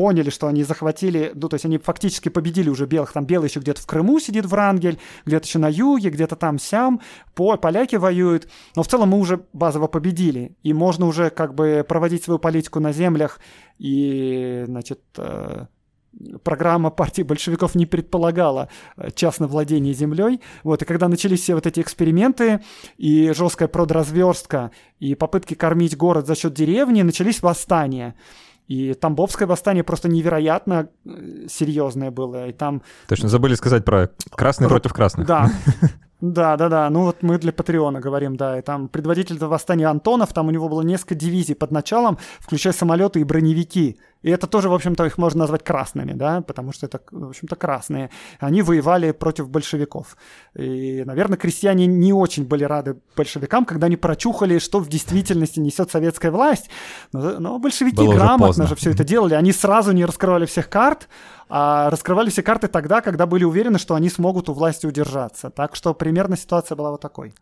поняли, 0.00 0.30
что 0.30 0.46
они 0.46 0.64
захватили, 0.64 1.30
ну, 1.34 1.50
то 1.50 1.56
есть 1.56 1.66
они 1.66 1.76
фактически 1.76 2.30
победили 2.30 2.70
уже 2.70 2.86
белых. 2.86 3.12
Там 3.12 3.26
белый 3.26 3.50
еще 3.50 3.60
где-то 3.60 3.82
в 3.82 3.86
Крыму 3.86 4.18
сидит, 4.18 4.46
Врангель, 4.46 4.98
где-то 5.26 5.46
еще 5.46 5.58
на 5.58 5.68
юге, 5.68 6.08
где-то 6.08 6.36
там 6.36 6.58
сям, 6.58 7.02
по, 7.34 7.58
поляки 7.58 7.96
воюют. 7.96 8.48
Но 8.76 8.82
в 8.82 8.88
целом 8.88 9.10
мы 9.10 9.18
уже 9.18 9.44
базово 9.52 9.88
победили, 9.88 10.56
и 10.62 10.72
можно 10.72 11.04
уже 11.04 11.28
как 11.28 11.54
бы 11.54 11.84
проводить 11.86 12.24
свою 12.24 12.38
политику 12.38 12.80
на 12.80 12.94
землях, 12.94 13.40
и, 13.78 14.64
значит, 14.66 15.00
э, 15.18 15.66
программа 16.42 16.88
партии 16.88 17.20
большевиков 17.20 17.74
не 17.74 17.84
предполагала 17.84 18.70
э, 18.96 19.10
частное 19.14 19.48
владение 19.48 19.92
землей. 19.92 20.40
Вот, 20.62 20.80
и 20.80 20.86
когда 20.86 21.08
начались 21.08 21.42
все 21.42 21.54
вот 21.54 21.66
эти 21.66 21.80
эксперименты 21.80 22.62
и 22.96 23.32
жесткая 23.32 23.68
продразверстка, 23.68 24.70
и 24.98 25.14
попытки 25.14 25.52
кормить 25.52 25.94
город 25.94 26.26
за 26.26 26.36
счет 26.36 26.54
деревни, 26.54 27.02
начались 27.02 27.42
восстания. 27.42 28.14
И 28.70 28.94
Тамбовское 28.94 29.48
восстание 29.48 29.82
просто 29.82 30.08
невероятно 30.08 30.90
э, 31.04 31.48
серьезное 31.48 32.12
было. 32.12 32.46
И 32.46 32.52
там... 32.52 32.82
Точно, 33.08 33.28
забыли 33.28 33.54
сказать 33.54 33.84
про 33.84 34.10
красный 34.30 34.68
про... 34.68 34.74
против 34.74 34.92
красных. 34.92 35.26
Да. 35.26 35.50
Да, 36.22 36.58
да, 36.58 36.68
да. 36.68 36.90
Ну 36.90 37.04
вот 37.04 37.22
мы 37.22 37.38
для 37.38 37.50
Патреона 37.50 37.98
говорим, 37.98 38.36
да. 38.36 38.58
И 38.58 38.62
там 38.62 38.88
предводитель 38.88 39.36
этого 39.36 39.48
восстания 39.52 39.86
Антонов, 39.86 40.34
там 40.34 40.48
у 40.48 40.50
него 40.50 40.68
было 40.68 40.82
несколько 40.82 41.14
дивизий 41.14 41.54
под 41.54 41.70
началом, 41.70 42.18
включая 42.40 42.74
самолеты 42.74 43.20
и 43.20 43.24
броневики. 43.24 43.98
И 44.22 44.30
это 44.30 44.46
тоже, 44.46 44.68
в 44.68 44.74
общем-то, 44.74 45.06
их 45.06 45.18
можно 45.18 45.40
назвать 45.40 45.64
красными, 45.64 46.12
да, 46.12 46.42
потому 46.42 46.72
что 46.72 46.86
это, 46.86 47.00
в 47.10 47.30
общем-то, 47.30 47.56
красные. 47.56 48.10
Они 48.38 48.62
воевали 48.62 49.12
против 49.12 49.48
большевиков. 49.48 50.16
И, 50.54 51.02
наверное, 51.04 51.38
крестьяне 51.38 51.86
не 51.86 52.12
очень 52.12 52.44
были 52.44 52.64
рады 52.64 52.96
большевикам, 53.16 53.64
когда 53.64 53.86
они 53.86 53.96
прочухали, 53.96 54.58
что 54.58 54.78
в 54.80 54.88
действительности 54.88 55.58
несет 55.58 55.90
советская 55.90 56.30
власть. 56.30 56.68
Но, 57.12 57.40
но 57.40 57.58
большевики 57.58 57.96
Было 57.96 58.14
грамотно 58.14 58.66
же 58.66 58.76
все 58.76 58.90
это 58.90 59.04
делали. 59.04 59.34
Они 59.34 59.52
сразу 59.52 59.92
не 59.92 60.04
раскрывали 60.04 60.44
всех 60.44 60.68
карт, 60.68 61.08
а 61.50 61.90
раскрывали 61.90 62.30
все 62.30 62.42
карты 62.42 62.68
тогда, 62.68 63.00
когда 63.00 63.26
были 63.26 63.44
уверены, 63.44 63.78
что 63.78 63.96
они 63.96 64.08
смогут 64.08 64.48
у 64.48 64.52
власти 64.52 64.86
удержаться. 64.86 65.50
Так 65.50 65.74
что 65.74 65.92
примерно 65.94 66.36
ситуация 66.36 66.76
была 66.76 66.92
вот 66.92 67.00
такой. 67.00 67.34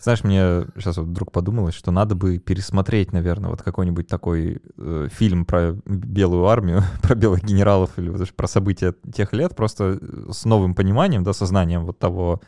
Знаешь, 0.00 0.22
мне 0.22 0.66
сейчас 0.76 0.98
вот 0.98 1.06
вдруг 1.06 1.32
подумалось, 1.32 1.74
что 1.74 1.90
надо 1.90 2.14
бы 2.14 2.38
пересмотреть, 2.38 3.12
наверное, 3.12 3.50
вот 3.50 3.62
какой-нибудь 3.62 4.06
такой 4.06 4.60
э, 4.76 5.08
фильм 5.10 5.46
про 5.46 5.76
белую 5.86 6.46
армию, 6.46 6.82
про 7.02 7.14
белых 7.14 7.42
генералов 7.42 7.90
или 7.96 8.10
вот 8.10 8.30
про 8.34 8.46
события 8.46 8.94
тех 9.12 9.32
лет, 9.32 9.56
просто 9.56 9.98
с 10.30 10.44
новым 10.44 10.74
пониманием, 10.74 11.24
да, 11.24 11.32
сознанием 11.32 11.86
вот 11.86 11.98
того, 11.98 12.40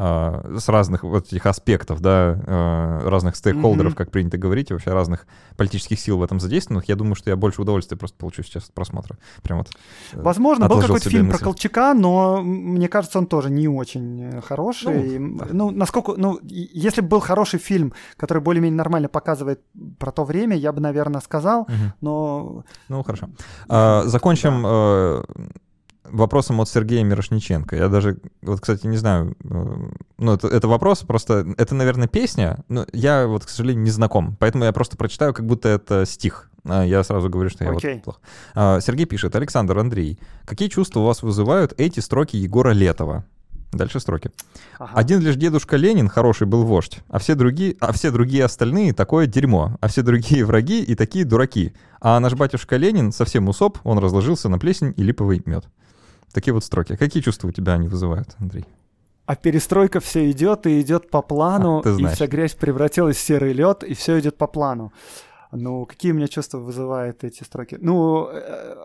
а, 0.00 0.44
с 0.56 0.68
разных 0.68 1.02
вот 1.02 1.26
этих 1.26 1.44
аспектов, 1.44 2.00
да, 2.00 2.40
а, 2.46 3.00
разных 3.10 3.34
стейкхолдеров, 3.34 3.92
mm-hmm. 3.92 3.96
как 3.96 4.12
принято 4.12 4.38
говорить, 4.38 4.70
и 4.70 4.72
вообще 4.72 4.92
разных 4.92 5.26
политических 5.56 5.98
сил 5.98 6.18
в 6.18 6.22
этом 6.22 6.38
задействованных, 6.38 6.88
я 6.88 6.94
думаю, 6.94 7.16
что 7.16 7.30
я 7.30 7.36
больше 7.36 7.62
удовольствия 7.62 7.96
просто 7.96 8.16
получу 8.16 8.44
сейчас 8.44 8.66
от 8.66 8.74
просмотра. 8.74 9.18
Прям 9.42 9.58
вот. 9.58 9.70
Э, 10.12 10.22
Возможно, 10.22 10.68
был 10.68 10.80
какой-то 10.80 11.10
фильм 11.10 11.26
мысль. 11.26 11.38
про 11.38 11.44
Колчака, 11.46 11.94
но 11.94 12.40
мне 12.42 12.88
кажется, 12.88 13.18
он 13.18 13.26
тоже 13.26 13.50
не 13.50 13.66
очень 13.66 14.22
э, 14.22 14.40
хороший. 14.40 15.18
Ну, 15.18 15.42
ну 15.50 15.70
насколько, 15.72 16.14
ну, 16.16 16.38
если 16.44 17.00
бы 17.00 17.08
был 17.08 17.20
хороший 17.20 17.58
фильм, 17.58 17.92
который 18.16 18.40
более-менее 18.40 18.78
нормально 18.78 19.08
показывает 19.08 19.60
про 19.98 20.12
то 20.12 20.22
время, 20.22 20.56
я 20.56 20.70
бы, 20.70 20.80
наверное, 20.80 21.20
сказал, 21.20 21.62
угу. 21.62 21.72
но... 22.00 22.64
Ну, 22.88 23.02
хорошо. 23.02 23.30
А, 23.68 24.04
закончим 24.04 24.62
да. 24.62 25.24
Вопросом 26.10 26.60
от 26.60 26.68
Сергея 26.68 27.04
Мирошниченко. 27.04 27.76
Я 27.76 27.88
даже, 27.88 28.18
вот, 28.42 28.60
кстати, 28.60 28.86
не 28.86 28.96
знаю, 28.96 29.36
э, 29.44 29.74
ну, 30.18 30.32
это, 30.32 30.48
это 30.48 30.68
вопрос, 30.68 31.00
просто, 31.00 31.46
это, 31.56 31.74
наверное, 31.74 32.08
песня, 32.08 32.64
но 32.68 32.86
я 32.92 33.26
вот, 33.26 33.44
к 33.44 33.48
сожалению, 33.48 33.84
не 33.84 33.90
знаком, 33.90 34.36
поэтому 34.38 34.64
я 34.64 34.72
просто 34.72 34.96
прочитаю, 34.96 35.34
как 35.34 35.46
будто 35.46 35.68
это 35.68 36.04
стих. 36.06 36.50
А, 36.64 36.84
я 36.84 37.02
сразу 37.04 37.28
говорю, 37.28 37.50
что 37.50 37.64
я 37.64 37.70
okay. 37.70 37.94
вот 37.94 38.02
плохо. 38.02 38.20
А, 38.54 38.80
Сергей 38.80 39.06
пишет, 39.06 39.34
Александр, 39.36 39.78
Андрей, 39.78 40.18
какие 40.44 40.68
чувства 40.68 41.00
у 41.00 41.04
вас 41.04 41.22
вызывают 41.22 41.74
эти 41.78 42.00
строки 42.00 42.36
Егора 42.36 42.70
Летова? 42.70 43.24
Дальше 43.72 44.00
строки. 44.00 44.30
Ага. 44.78 44.92
Один 44.94 45.20
лишь 45.20 45.36
дедушка 45.36 45.76
Ленин 45.76 46.08
хороший 46.08 46.46
был 46.46 46.64
вождь, 46.64 47.00
а 47.08 47.18
все 47.18 47.34
другие, 47.34 47.76
а 47.80 47.92
все 47.92 48.10
другие 48.10 48.44
остальные 48.44 48.94
такое 48.94 49.26
дерьмо, 49.26 49.76
а 49.80 49.88
все 49.88 50.02
другие 50.02 50.44
враги 50.44 50.82
и 50.82 50.94
такие 50.94 51.26
дураки. 51.26 51.74
А 52.00 52.18
наш 52.18 52.32
батюшка 52.32 52.76
Ленин 52.76 53.12
совсем 53.12 53.46
усоп, 53.48 53.78
он 53.84 53.98
разложился 53.98 54.48
на 54.48 54.58
плесень 54.58 54.94
и 54.96 55.02
липовый 55.02 55.42
мед. 55.44 55.66
Такие 56.32 56.52
вот 56.52 56.64
строки. 56.64 56.96
Какие 56.96 57.22
чувства 57.22 57.48
у 57.48 57.52
тебя 57.52 57.74
они 57.74 57.88
вызывают, 57.88 58.36
Андрей? 58.38 58.64
А 59.26 59.36
перестройка 59.36 60.00
все 60.00 60.30
идет 60.30 60.66
и 60.66 60.80
идет 60.80 61.10
по 61.10 61.20
плану, 61.20 61.82
а, 61.84 61.88
и 61.90 62.06
вся 62.06 62.26
грязь 62.26 62.54
превратилась 62.54 63.16
в 63.16 63.20
серый 63.20 63.52
лед, 63.52 63.82
и 63.82 63.92
все 63.92 64.18
идет 64.18 64.38
по 64.38 64.46
плану. 64.46 64.92
Ну, 65.52 65.84
какие 65.86 66.12
у 66.12 66.14
меня 66.14 66.28
чувства 66.28 66.58
вызывают 66.58 67.24
эти 67.24 67.42
строки? 67.42 67.76
Ну, 67.80 68.28
э, 68.30 68.76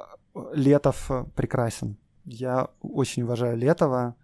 Летов 0.53 1.10
прекрасен. 1.36 1.98
Я 2.26 2.68
очень 2.82 3.24
уважаю 3.24 3.57
Летова. 3.57 4.15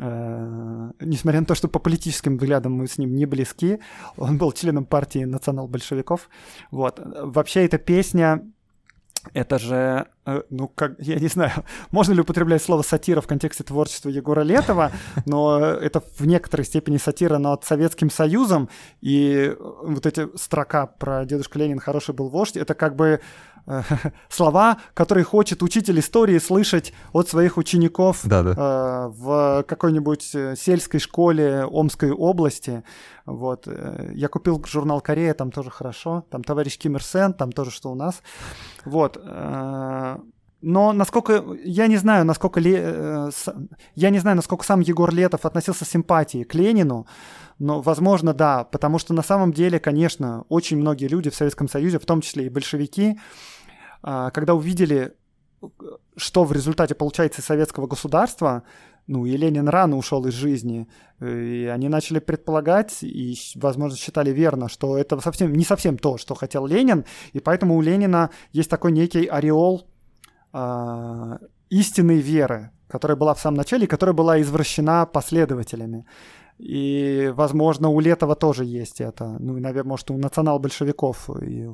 Э, 0.00 0.90
несмотря 1.00 1.40
на 1.40 1.46
то, 1.46 1.54
что 1.54 1.68
по 1.68 1.78
политическим 1.78 2.36
взглядам 2.36 2.72
мы 2.72 2.86
с 2.86 2.98
ним 2.98 3.14
не 3.14 3.26
близки, 3.26 3.78
он 4.16 4.38
был 4.38 4.52
членом 4.52 4.84
партии 4.84 5.24
национал-большевиков. 5.24 6.28
Вот. 6.70 7.00
Вообще 7.04 7.64
эта 7.64 7.78
песня 7.78 8.42
это 9.32 9.58
же, 9.58 10.06
э, 10.26 10.42
ну, 10.50 10.68
как, 10.68 10.94
я 10.98 11.16
не 11.16 11.28
знаю, 11.28 11.52
можно 11.90 12.12
ли 12.12 12.20
употреблять 12.20 12.62
слово 12.62 12.82
сатира 12.82 13.20
в 13.20 13.26
контексте 13.26 13.64
творчества 13.64 14.08
Егора 14.08 14.42
Летова, 14.42 14.92
но 15.26 15.60
это 15.60 16.02
в 16.18 16.26
некоторой 16.26 16.64
степени 16.64 16.98
сатира 16.98 17.38
над 17.38 17.64
Советским 17.64 18.10
Союзом, 18.10 18.68
и 19.00 19.54
вот 19.58 20.06
эти 20.06 20.28
строка 20.36 20.86
про 20.86 21.24
дедушку 21.24 21.58
Ленин 21.58 21.78
«хороший 21.78 22.14
был 22.14 22.28
вождь», 22.28 22.56
это 22.56 22.74
как 22.74 22.96
бы 22.96 23.06
э, 23.06 23.53
слова, 24.28 24.78
которые 24.94 25.24
хочет 25.24 25.62
учитель 25.62 25.98
истории 26.00 26.38
слышать 26.38 26.92
от 27.12 27.28
своих 27.28 27.56
учеников 27.56 28.20
да, 28.24 28.42
да. 28.42 28.54
Э, 28.56 29.08
в 29.08 29.64
какой-нибудь 29.66 30.34
э, 30.34 30.54
сельской 30.56 31.00
школе 31.00 31.64
Омской 31.64 32.10
области. 32.10 32.84
Вот. 33.26 33.64
Э, 33.66 34.10
я 34.14 34.28
купил 34.28 34.62
журнал 34.66 35.00
«Корея», 35.00 35.34
там 35.34 35.50
тоже 35.50 35.70
хорошо. 35.70 36.24
Там 36.30 36.44
товарищ 36.44 36.78
Ким 36.78 36.96
Ир 36.96 37.02
Сен, 37.02 37.32
там 37.32 37.52
тоже 37.52 37.70
что 37.70 37.90
у 37.90 37.94
нас. 37.94 38.22
Вот. 38.84 39.18
Э, 39.22 40.18
но 40.60 40.92
насколько 40.92 41.44
я 41.62 41.86
не 41.88 41.96
знаю, 41.96 42.24
насколько 42.24 42.58
Ле... 42.58 43.30
я 43.94 44.10
не 44.10 44.18
знаю, 44.18 44.36
насколько 44.36 44.64
сам 44.64 44.80
Егор 44.80 45.12
Летов 45.12 45.44
относился 45.44 45.84
с 45.84 45.90
симпатией 45.90 46.44
к 46.44 46.54
Ленину, 46.54 47.06
но, 47.58 47.80
возможно, 47.80 48.34
да, 48.34 48.64
потому 48.64 48.98
что 48.98 49.14
на 49.14 49.22
самом 49.22 49.52
деле, 49.52 49.78
конечно, 49.78 50.44
очень 50.48 50.78
многие 50.78 51.06
люди 51.06 51.30
в 51.30 51.34
Советском 51.34 51.68
Союзе, 51.68 51.98
в 51.98 52.06
том 52.06 52.20
числе 52.20 52.46
и 52.46 52.48
большевики, 52.48 53.18
когда 54.04 54.54
увидели, 54.54 55.14
что 56.16 56.44
в 56.44 56.52
результате 56.52 56.94
получается 56.94 57.40
советского 57.40 57.86
государства, 57.86 58.62
ну, 59.06 59.26
и 59.26 59.36
Ленин 59.36 59.68
рано 59.68 59.96
ушел 59.96 60.24
из 60.26 60.34
жизни, 60.34 60.88
и 61.20 61.70
они 61.72 61.88
начали 61.88 62.20
предполагать 62.20 63.02
и, 63.02 63.36
возможно, 63.54 63.98
считали 63.98 64.30
верно, 64.30 64.68
что 64.68 64.96
это 64.96 65.20
совсем 65.20 65.52
не 65.52 65.64
совсем 65.64 65.98
то, 65.98 66.16
что 66.16 66.34
хотел 66.34 66.66
Ленин, 66.66 67.04
и 67.32 67.40
поэтому 67.40 67.76
у 67.76 67.82
Ленина 67.82 68.30
есть 68.52 68.70
такой 68.70 68.92
некий 68.92 69.26
ореол 69.26 69.86
э, 70.52 71.38
истинной 71.68 72.18
веры, 72.18 72.70
которая 72.88 73.16
была 73.16 73.34
в 73.34 73.40
самом 73.40 73.58
начале 73.58 73.84
и 73.84 73.88
которая 73.88 74.14
была 74.14 74.40
извращена 74.40 75.06
последователями. 75.06 76.06
И, 76.58 77.32
возможно, 77.34 77.88
у 77.88 78.00
Летова 78.00 78.36
тоже 78.36 78.64
есть 78.64 79.00
это. 79.00 79.36
Ну, 79.38 79.56
и, 79.56 79.60
наверное, 79.60 79.90
может, 79.90 80.10
у 80.10 80.16
национал-большевиков 80.16 81.28
и 81.42 81.68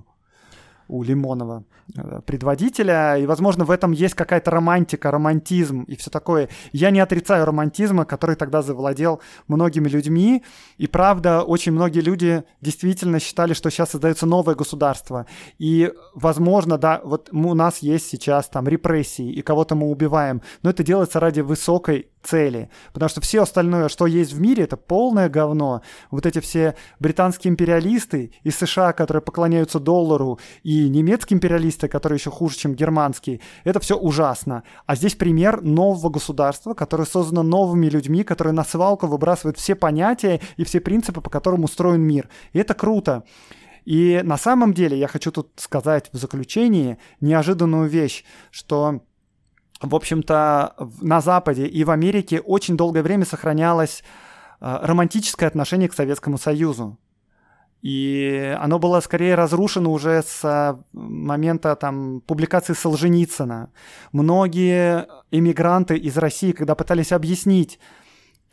у 0.90 1.02
Лимонова 1.02 1.64
э, 1.96 2.20
предводителя, 2.26 3.16
и, 3.16 3.26
возможно, 3.26 3.64
в 3.64 3.70
этом 3.70 3.92
есть 3.92 4.14
какая-то 4.14 4.50
романтика, 4.50 5.10
романтизм 5.10 5.82
и 5.82 5.96
все 5.96 6.10
такое. 6.10 6.48
Я 6.72 6.90
не 6.90 7.00
отрицаю 7.00 7.46
романтизма, 7.46 8.04
который 8.04 8.36
тогда 8.36 8.62
завладел 8.62 9.20
многими 9.48 9.88
людьми, 9.88 10.44
и 10.76 10.86
правда, 10.86 11.42
очень 11.42 11.72
многие 11.72 12.00
люди 12.00 12.42
действительно 12.60 13.20
считали, 13.20 13.54
что 13.54 13.70
сейчас 13.70 13.90
создается 13.90 14.26
новое 14.26 14.54
государство, 14.54 15.26
и, 15.58 15.92
возможно, 16.14 16.76
да, 16.76 17.00
вот 17.04 17.28
у 17.32 17.54
нас 17.54 17.78
есть 17.78 18.08
сейчас 18.08 18.48
там 18.48 18.68
репрессии, 18.68 19.32
и 19.32 19.42
кого-то 19.42 19.74
мы 19.74 19.88
убиваем, 19.88 20.42
но 20.62 20.70
это 20.70 20.82
делается 20.82 21.20
ради 21.20 21.40
высокой 21.40 22.09
цели. 22.22 22.70
Потому 22.92 23.08
что 23.08 23.20
все 23.20 23.42
остальное, 23.42 23.88
что 23.88 24.06
есть 24.06 24.32
в 24.32 24.40
мире, 24.40 24.64
это 24.64 24.76
полное 24.76 25.28
говно. 25.28 25.82
Вот 26.10 26.26
эти 26.26 26.40
все 26.40 26.74
британские 26.98 27.50
империалисты 27.50 28.32
из 28.42 28.56
США, 28.56 28.92
которые 28.92 29.22
поклоняются 29.22 29.80
доллару, 29.80 30.38
и 30.62 30.88
немецкие 30.88 31.36
империалисты, 31.36 31.88
которые 31.88 32.18
еще 32.18 32.30
хуже, 32.30 32.56
чем 32.56 32.74
германские, 32.74 33.40
это 33.64 33.80
все 33.80 33.96
ужасно. 33.96 34.62
А 34.86 34.96
здесь 34.96 35.14
пример 35.14 35.62
нового 35.62 36.10
государства, 36.10 36.74
которое 36.74 37.04
создано 37.04 37.42
новыми 37.42 37.86
людьми, 37.86 38.24
которые 38.24 38.52
на 38.52 38.64
свалку 38.64 39.06
выбрасывают 39.06 39.58
все 39.58 39.74
понятия 39.74 40.40
и 40.56 40.64
все 40.64 40.80
принципы, 40.80 41.20
по 41.20 41.30
которым 41.30 41.64
устроен 41.64 42.02
мир. 42.02 42.28
И 42.52 42.58
это 42.58 42.74
круто. 42.74 43.24
И 43.84 44.20
на 44.22 44.36
самом 44.36 44.74
деле 44.74 44.98
я 44.98 45.08
хочу 45.08 45.32
тут 45.32 45.50
сказать 45.56 46.10
в 46.12 46.16
заключении 46.16 46.98
неожиданную 47.20 47.88
вещь, 47.88 48.24
что 48.50 49.00
в 49.80 49.94
общем-то, 49.94 50.74
на 51.00 51.20
Западе 51.20 51.66
и 51.66 51.84
в 51.84 51.90
Америке 51.90 52.40
очень 52.40 52.76
долгое 52.76 53.02
время 53.02 53.24
сохранялось 53.24 54.02
э, 54.60 54.78
романтическое 54.82 55.48
отношение 55.48 55.88
к 55.88 55.94
Советскому 55.94 56.38
Союзу. 56.38 56.98
И 57.82 58.54
оно 58.60 58.78
было 58.78 59.00
скорее 59.00 59.36
разрушено 59.36 59.90
уже 59.90 60.22
с 60.22 60.44
э, 60.44 60.76
момента 60.92 61.74
там, 61.76 62.20
публикации 62.20 62.74
Солженицына. 62.74 63.70
Многие 64.12 65.08
иммигранты 65.30 65.96
из 65.96 66.18
России, 66.18 66.52
когда 66.52 66.74
пытались 66.74 67.12
объяснить 67.12 67.78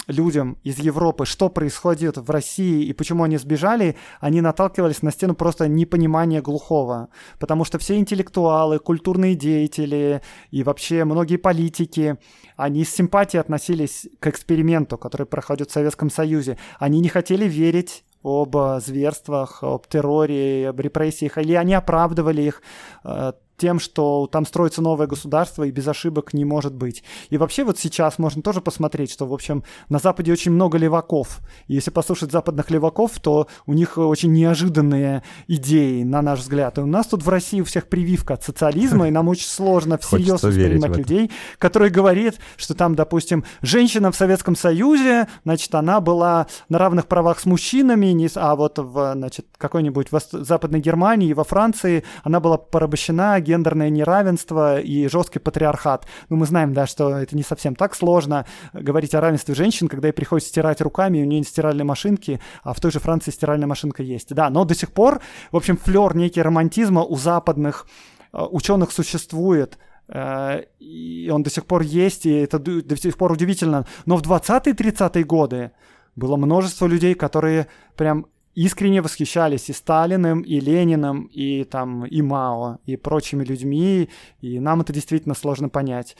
людям 0.07 0.57
из 0.63 0.79
Европы, 0.79 1.25
что 1.25 1.49
происходит 1.49 2.17
в 2.17 2.29
России 2.29 2.85
и 2.85 2.93
почему 2.93 3.23
они 3.23 3.37
сбежали, 3.37 3.97
они 4.19 4.41
наталкивались 4.41 5.01
на 5.01 5.11
стену 5.11 5.35
просто 5.35 5.67
непонимания 5.67 6.41
глухого. 6.41 7.09
Потому 7.39 7.65
что 7.65 7.77
все 7.77 7.97
интеллектуалы, 7.97 8.79
культурные 8.79 9.35
деятели 9.35 10.21
и 10.51 10.63
вообще 10.63 11.03
многие 11.03 11.37
политики, 11.37 12.17
они 12.55 12.85
с 12.85 12.93
симпатией 12.93 13.41
относились 13.41 14.07
к 14.19 14.27
эксперименту, 14.27 14.97
который 14.97 15.27
проходит 15.27 15.69
в 15.69 15.73
Советском 15.73 16.09
Союзе. 16.09 16.57
Они 16.79 16.99
не 16.99 17.09
хотели 17.09 17.45
верить 17.45 18.03
об 18.23 18.55
зверствах, 18.79 19.63
об 19.63 19.87
терроре, 19.87 20.69
об 20.69 20.79
репрессиях, 20.79 21.37
или 21.37 21.53
они 21.53 21.73
оправдывали 21.73 22.41
их 22.41 22.61
э, 23.03 23.33
тем, 23.57 23.79
что 23.79 24.27
там 24.31 24.45
строится 24.45 24.83
новое 24.83 25.07
государство 25.07 25.63
и 25.63 25.71
без 25.71 25.87
ошибок 25.87 26.33
не 26.33 26.45
может 26.45 26.75
быть. 26.75 27.03
И 27.31 27.37
вообще 27.37 27.63
вот 27.63 27.79
сейчас 27.79 28.19
можно 28.19 28.43
тоже 28.43 28.61
посмотреть, 28.61 29.11
что, 29.11 29.25
в 29.25 29.33
общем, 29.33 29.63
на 29.89 29.97
Западе 29.97 30.31
очень 30.31 30.51
много 30.51 30.77
леваков. 30.77 31.39
И 31.67 31.73
если 31.73 31.89
послушать 31.89 32.31
западных 32.31 32.69
леваков, 32.69 33.19
то 33.19 33.47
у 33.65 33.73
них 33.73 33.97
очень 33.97 34.31
неожиданные 34.31 35.23
идеи, 35.47 36.03
на 36.03 36.21
наш 36.21 36.41
взгляд. 36.41 36.77
И 36.77 36.81
у 36.81 36.85
нас 36.85 37.07
тут 37.07 37.23
в 37.23 37.29
России 37.29 37.59
у 37.59 37.63
всех 37.63 37.87
прививка 37.87 38.35
от 38.35 38.43
социализма, 38.43 39.07
и 39.07 39.11
нам 39.11 39.27
очень 39.27 39.47
сложно 39.47 39.97
всерьез 40.01 40.43
воспринимать 40.43 40.95
людей, 40.95 41.31
которые 41.57 41.89
говорят, 41.89 42.35
что 42.57 42.75
там, 42.75 42.93
допустим, 42.93 43.43
женщина 43.63 44.11
в 44.11 44.15
Советском 44.15 44.55
Союзе, 44.55 45.27
значит, 45.43 45.73
она 45.73 45.99
была 45.99 46.45
на 46.69 46.77
равных 46.77 47.07
правах 47.07 47.39
с 47.39 47.45
мужчинами, 47.45 48.27
а 48.35 48.55
вот 48.55 48.77
в, 48.77 49.13
значит, 49.15 49.47
какой-нибудь 49.57 50.09
Западной 50.31 50.79
Германии 50.79 51.29
и 51.29 51.33
во 51.33 51.43
Франции 51.43 52.03
она 52.23 52.39
была 52.39 52.57
порабощена 52.57 53.39
гендерное 53.47 53.89
неравенство 53.89 54.79
и 54.79 55.07
жесткий 55.07 55.39
патриархат. 55.39 56.05
Ну, 56.29 56.35
мы 56.35 56.45
знаем, 56.45 56.73
да, 56.73 56.85
что 56.85 57.17
это 57.17 57.35
не 57.35 57.43
совсем 57.43 57.75
так 57.75 57.95
сложно 57.95 58.45
говорить 58.73 59.15
о 59.15 59.21
равенстве 59.21 59.55
женщин, 59.55 59.87
когда 59.87 60.09
ей 60.09 60.13
приходится 60.13 60.49
стирать 60.49 60.81
руками, 60.81 61.19
и 61.19 61.21
у 61.21 61.25
нее 61.25 61.39
нет 61.39 61.47
стиральной 61.47 61.85
машинки, 61.85 62.41
а 62.63 62.73
в 62.73 62.79
той 62.79 62.91
же 62.91 62.99
Франции 62.99 63.31
стиральная 63.31 63.67
машинка 63.67 64.03
есть. 64.03 64.33
Да, 64.33 64.49
но 64.49 64.65
до 64.65 64.75
сих 64.75 64.91
пор, 64.91 65.21
в 65.51 65.57
общем, 65.57 65.77
флер 65.77 66.15
некий 66.15 66.41
романтизма 66.41 67.03
у 67.03 67.15
западных 67.15 67.87
э, 68.33 68.43
ученых 68.43 68.91
существует, 68.91 69.77
э, 70.09 70.63
и 70.79 71.29
он 71.33 71.43
до 71.43 71.49
сих 71.49 71.65
пор 71.65 71.81
есть, 71.81 72.25
и 72.25 72.31
это 72.31 72.59
до 72.59 72.97
сих 72.97 73.17
пор 73.17 73.31
удивительно. 73.31 73.85
Но 74.05 74.17
в 74.17 74.21
20-30-е 74.21 75.23
годы 75.23 75.71
было 76.15 76.35
множество 76.35 76.87
людей, 76.87 77.13
которые 77.13 77.67
прям 77.95 78.25
искренне 78.57 79.01
восхищались 79.01 79.69
и 79.69 79.73
Сталиным, 79.73 80.41
и 80.41 80.59
Лениным, 80.59 81.25
и 81.25 81.63
там 81.63 82.05
и 82.05 82.21
Мао, 82.23 82.79
и 82.85 82.95
прочими 82.95 83.43
людьми, 83.43 84.09
и 84.41 84.59
нам 84.59 84.81
это 84.81 84.91
действительно 84.91 85.35
сложно 85.35 85.69
понять. 85.69 86.17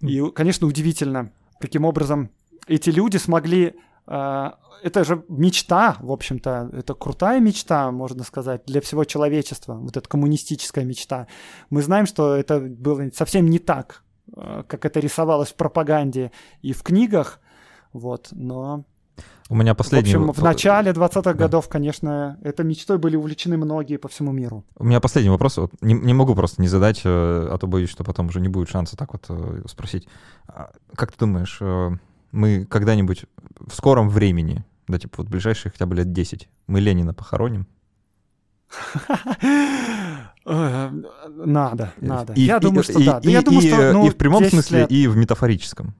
И, 0.00 0.20
конечно, 0.34 0.66
удивительно, 0.66 1.32
каким 1.60 1.84
образом 1.84 2.30
эти 2.66 2.90
люди 2.90 3.16
смогли 3.16 3.74
Uh, 4.06 4.54
это 4.82 5.04
же 5.04 5.24
мечта, 5.28 5.96
в 6.00 6.10
общем-то, 6.10 6.70
это 6.72 6.94
крутая 6.94 7.38
мечта, 7.38 7.92
можно 7.92 8.24
сказать, 8.24 8.62
для 8.66 8.80
всего 8.80 9.04
человечества, 9.04 9.74
вот 9.74 9.96
эта 9.96 10.08
коммунистическая 10.08 10.84
мечта. 10.84 11.28
Мы 11.68 11.82
знаем, 11.82 12.06
что 12.06 12.34
это 12.34 12.58
было 12.58 13.08
совсем 13.14 13.46
не 13.46 13.60
так, 13.60 14.02
uh, 14.32 14.64
как 14.64 14.84
это 14.84 14.98
рисовалось 14.98 15.50
в 15.50 15.54
пропаганде 15.54 16.32
и 16.60 16.72
в 16.72 16.82
книгах, 16.82 17.38
вот, 17.92 18.28
но 18.32 18.84
у 19.50 19.56
меня 19.56 19.74
последний... 19.74 20.14
В 20.14 20.28
общем, 20.28 20.32
в 20.32 20.44
начале 20.44 20.92
20-х 20.92 21.22
да. 21.22 21.32
годов, 21.32 21.68
конечно, 21.68 22.38
этой 22.42 22.64
мечтой 22.64 22.98
были 22.98 23.16
увлечены 23.16 23.56
многие 23.56 23.96
по 23.96 24.08
всему 24.08 24.30
миру. 24.30 24.64
У 24.76 24.84
меня 24.84 25.00
последний 25.00 25.30
вопрос. 25.30 25.56
Вот, 25.56 25.72
не, 25.80 25.94
не 25.94 26.14
могу 26.14 26.36
просто 26.36 26.62
не 26.62 26.68
задать, 26.68 27.00
э, 27.04 27.08
а 27.50 27.58
то 27.58 27.66
боюсь, 27.66 27.90
что 27.90 28.04
потом 28.04 28.28
уже 28.28 28.40
не 28.40 28.48
будет 28.48 28.68
шанса 28.68 28.96
так 28.96 29.12
вот 29.12 29.26
э, 29.28 29.62
спросить. 29.66 30.06
А 30.46 30.70
как 30.94 31.10
ты 31.10 31.18
думаешь, 31.18 31.58
э, 31.60 31.90
мы 32.30 32.64
когда-нибудь 32.64 33.24
в 33.58 33.74
скором 33.74 34.08
времени, 34.08 34.64
да, 34.86 35.00
типа 35.00 35.14
вот 35.18 35.28
ближайшие 35.28 35.72
хотя 35.72 35.86
бы 35.86 35.96
лет 35.96 36.12
10, 36.12 36.48
мы 36.68 36.80
Ленина 36.80 37.12
похороним? 37.12 37.66
Надо, 40.44 41.92
надо. 42.00 42.32
Я 42.34 42.58
думаю, 42.60 42.82
что 42.82 43.04
да. 43.04 43.20
Я 43.22 43.42
думаю, 43.42 43.60
что 43.60 43.92
ну, 43.92 44.06
И 44.06 44.10
в 44.10 44.16
прямом 44.16 44.44
смысле, 44.44 44.86
и 44.88 45.06
в 45.06 45.16
метафорическом. 45.16 45.94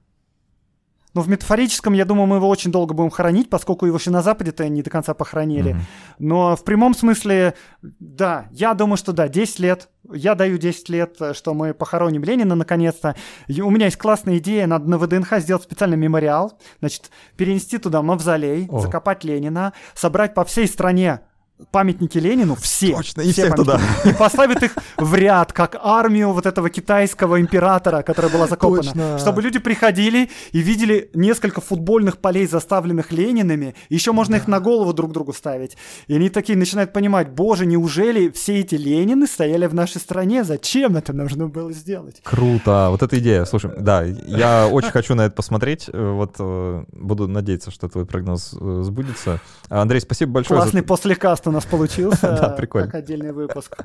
Но 1.13 1.21
в 1.21 1.29
метафорическом, 1.29 1.93
я 1.93 2.05
думаю, 2.05 2.27
мы 2.27 2.37
его 2.37 2.47
очень 2.47 2.71
долго 2.71 2.93
будем 2.93 3.09
хоронить, 3.09 3.49
поскольку 3.49 3.85
его 3.85 3.97
еще 3.97 4.11
на 4.11 4.21
Западе-то 4.21 4.67
не 4.69 4.81
до 4.81 4.89
конца 4.89 5.13
похоронили. 5.13 5.73
Mm-hmm. 5.73 6.15
Но 6.19 6.55
в 6.55 6.63
прямом 6.63 6.93
смысле, 6.93 7.55
да, 7.81 8.47
я 8.51 8.73
думаю, 8.73 8.97
что 8.97 9.11
да, 9.11 9.27
10 9.27 9.59
лет. 9.59 9.89
Я 10.11 10.35
даю 10.35 10.57
10 10.57 10.89
лет, 10.89 11.17
что 11.33 11.53
мы 11.53 11.73
похороним 11.73 12.23
Ленина 12.23 12.55
наконец-то. 12.55 13.15
И 13.47 13.61
у 13.61 13.69
меня 13.69 13.85
есть 13.85 13.97
классная 13.97 14.37
идея, 14.37 14.67
надо 14.67 14.89
на 14.89 14.97
ВДНХ 14.97 15.39
сделать 15.39 15.63
специальный 15.63 15.97
мемориал, 15.97 16.57
значит, 16.79 17.11
перенести 17.35 17.77
туда 17.77 18.01
мавзолей, 18.01 18.65
oh. 18.67 18.79
закопать 18.79 19.23
Ленина, 19.23 19.73
собрать 19.93 20.33
по 20.33 20.45
всей 20.45 20.67
стране 20.67 21.21
памятники 21.71 22.17
Ленину, 22.17 22.55
все. 22.55 22.95
Точно, 22.95 23.21
и 23.21 23.31
все 23.31 23.43
всех 23.43 23.55
туда. 23.55 23.79
И 24.05 24.13
поставит 24.13 24.63
их 24.63 24.75
в 24.97 25.15
ряд, 25.15 25.53
как 25.53 25.77
армию 25.81 26.33
вот 26.33 26.45
этого 26.45 26.69
китайского 26.69 27.39
императора, 27.39 28.01
которая 28.01 28.31
была 28.31 28.47
закопана. 28.47 28.83
Точно. 28.83 29.19
Чтобы 29.19 29.41
люди 29.41 29.59
приходили 29.59 30.29
и 30.51 30.59
видели 30.59 31.09
несколько 31.13 31.61
футбольных 31.61 32.17
полей, 32.17 32.47
заставленных 32.47 33.11
Ленинами. 33.11 33.75
Еще 33.89 34.11
можно 34.11 34.37
да. 34.37 34.41
их 34.41 34.47
на 34.47 34.59
голову 34.59 34.93
друг 34.93 35.11
другу 35.11 35.33
ставить. 35.33 35.77
И 36.07 36.15
они 36.15 36.29
такие 36.29 36.57
начинают 36.57 36.93
понимать, 36.93 37.29
боже, 37.29 37.65
неужели 37.65 38.29
все 38.29 38.59
эти 38.59 38.75
Ленины 38.75 39.27
стояли 39.27 39.67
в 39.67 39.73
нашей 39.73 39.99
стране? 39.99 40.43
Зачем 40.43 40.97
это 40.97 41.13
нужно 41.13 41.47
было 41.47 41.71
сделать? 41.71 42.21
Круто, 42.23 42.87
вот 42.89 43.03
эта 43.03 43.19
идея. 43.19 43.45
Слушай, 43.45 43.71
да, 43.77 44.03
я 44.03 44.67
очень 44.67 44.91
хочу 44.91 45.15
на 45.15 45.25
это 45.25 45.35
посмотреть. 45.35 45.89
Э, 45.91 46.11
вот 46.11 46.35
э, 46.39 46.83
буду 46.91 47.27
надеяться, 47.27 47.71
что 47.71 47.87
твой 47.87 48.05
прогноз 48.05 48.53
э, 48.59 48.81
сбудется. 48.83 49.39
Андрей, 49.69 50.01
спасибо 50.01 50.33
большое. 50.33 50.59
Классный 50.59 50.83
послекаст 50.83 51.47
у 51.51 51.53
нас 51.53 51.65
получился. 51.65 52.31
Да, 52.41 52.49
прикольно. 52.49 52.87
Как 52.87 52.95
отдельный 52.95 53.33
выпуск. 53.33 53.77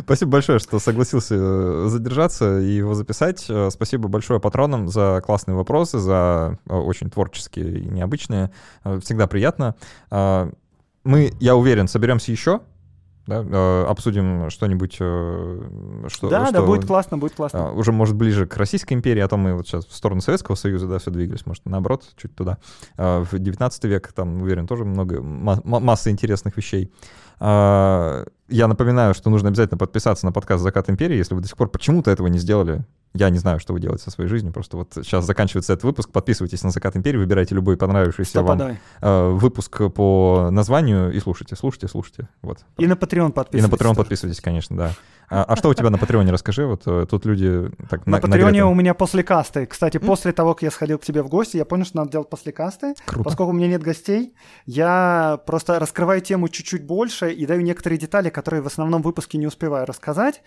Спасибо 0.00 0.32
большое, 0.32 0.58
что 0.58 0.78
согласился 0.78 1.88
задержаться 1.88 2.58
и 2.58 2.70
его 2.70 2.94
записать. 2.94 3.46
Спасибо 3.70 4.08
большое 4.08 4.40
патронам 4.40 4.88
за 4.88 5.22
классные 5.24 5.54
вопросы, 5.54 5.98
за 5.98 6.58
очень 6.66 7.10
творческие 7.10 7.80
и 7.80 7.88
необычные. 7.88 8.50
Всегда 9.02 9.26
приятно. 9.26 9.76
Мы, 10.10 11.32
я 11.40 11.56
уверен, 11.56 11.88
соберемся 11.88 12.32
еще 12.32 12.60
да, 13.30 13.44
э, 13.48 13.84
обсудим 13.84 14.50
что-нибудь, 14.50 14.96
э, 14.98 15.60
что... 16.08 16.28
Да, 16.28 16.44
что, 16.46 16.52
да, 16.52 16.62
будет 16.62 16.84
классно, 16.84 17.16
будет 17.16 17.34
классно. 17.34 17.58
Э, 17.58 17.70
уже, 17.72 17.92
может, 17.92 18.16
ближе 18.16 18.46
к 18.46 18.56
Российской 18.56 18.94
империи, 18.94 19.20
а 19.20 19.28
то 19.28 19.36
мы 19.36 19.54
вот 19.54 19.68
сейчас 19.68 19.86
в 19.86 19.94
сторону 19.94 20.20
Советского 20.20 20.56
Союза, 20.56 20.88
да, 20.88 20.98
все 20.98 21.10
двигались, 21.10 21.46
может, 21.46 21.64
наоборот, 21.64 22.04
чуть 22.16 22.34
туда. 22.34 22.58
В 22.96 23.38
19 23.38 23.84
век, 23.84 24.12
там, 24.12 24.42
уверен, 24.42 24.66
тоже 24.66 24.84
много, 24.84 25.22
масса 25.22 26.10
интересных 26.10 26.56
вещей. 26.56 26.92
Я 27.40 28.26
напоминаю, 28.48 29.14
что 29.14 29.30
нужно 29.30 29.48
обязательно 29.48 29.78
подписаться 29.78 30.26
на 30.26 30.32
подкаст 30.32 30.62
«Закат 30.62 30.90
империи», 30.90 31.16
если 31.16 31.34
вы 31.34 31.40
до 31.40 31.48
сих 31.48 31.56
пор 31.56 31.68
почему-то 31.70 32.10
этого 32.10 32.26
не 32.26 32.38
сделали. 32.38 32.84
Я 33.12 33.30
не 33.30 33.38
знаю, 33.38 33.58
что 33.58 33.72
вы 33.72 33.80
делаете 33.80 34.04
со 34.04 34.10
своей 34.10 34.28
жизнью. 34.28 34.52
Просто 34.52 34.76
вот 34.76 34.92
сейчас 34.94 35.24
заканчивается 35.24 35.72
этот 35.72 35.84
выпуск. 35.84 36.10
Подписывайтесь 36.10 36.62
на 36.62 36.70
«Закат 36.70 36.96
империи», 36.96 37.18
выбирайте 37.18 37.54
любой 37.54 37.76
понравившийся 37.76 38.30
Стопа, 38.30 38.54
вам 38.54 38.76
э, 39.00 39.30
выпуск 39.30 39.80
по 39.92 40.48
названию 40.50 41.12
и 41.12 41.18
слушайте, 41.20 41.56
слушайте, 41.56 41.88
слушайте. 41.88 42.28
Вот. 42.42 42.60
И 42.78 42.86
на 42.86 42.92
Patreon 42.92 43.32
подписывайтесь. 43.32 43.68
И 43.68 43.84
на 43.84 43.90
Patreon 43.90 43.96
подписывайтесь, 43.96 44.40
конечно, 44.40 44.76
да. 44.76 44.92
А, 45.30 45.44
а 45.44 45.56
что 45.56 45.68
у 45.68 45.74
тебя 45.74 45.90
на 45.90 45.98
Патреоне, 45.98 46.32
расскажи, 46.32 46.66
вот 46.66 46.82
э, 46.86 47.06
тут 47.08 47.24
люди 47.24 47.70
так 47.88 48.04
На 48.04 48.18
Патреоне 48.18 48.64
у 48.64 48.74
меня 48.74 48.94
после 48.94 49.22
касты. 49.22 49.64
Кстати, 49.66 49.98
после 49.98 50.32
того, 50.32 50.54
как 50.54 50.64
я 50.64 50.70
сходил 50.72 50.98
к 50.98 51.04
тебе 51.04 51.22
в 51.22 51.28
гости, 51.28 51.56
я 51.56 51.64
понял, 51.64 51.84
что 51.84 51.98
надо 51.98 52.10
делать 52.10 52.28
после 52.28 52.52
касты. 52.52 52.94
Круто. 53.06 53.24
Поскольку 53.24 53.52
у 53.52 53.54
меня 53.54 53.68
нет 53.68 53.82
гостей, 53.82 54.34
я 54.66 55.40
просто 55.46 55.78
раскрываю 55.78 56.20
тему 56.20 56.48
чуть-чуть 56.48 56.84
больше 56.84 57.30
и 57.30 57.46
даю 57.46 57.60
некоторые 57.60 57.98
детали, 57.98 58.28
которые 58.28 58.60
в 58.60 58.66
основном 58.66 59.02
выпуске 59.02 59.38
не 59.38 59.46
успеваю 59.46 59.86
рассказать. 59.86 60.42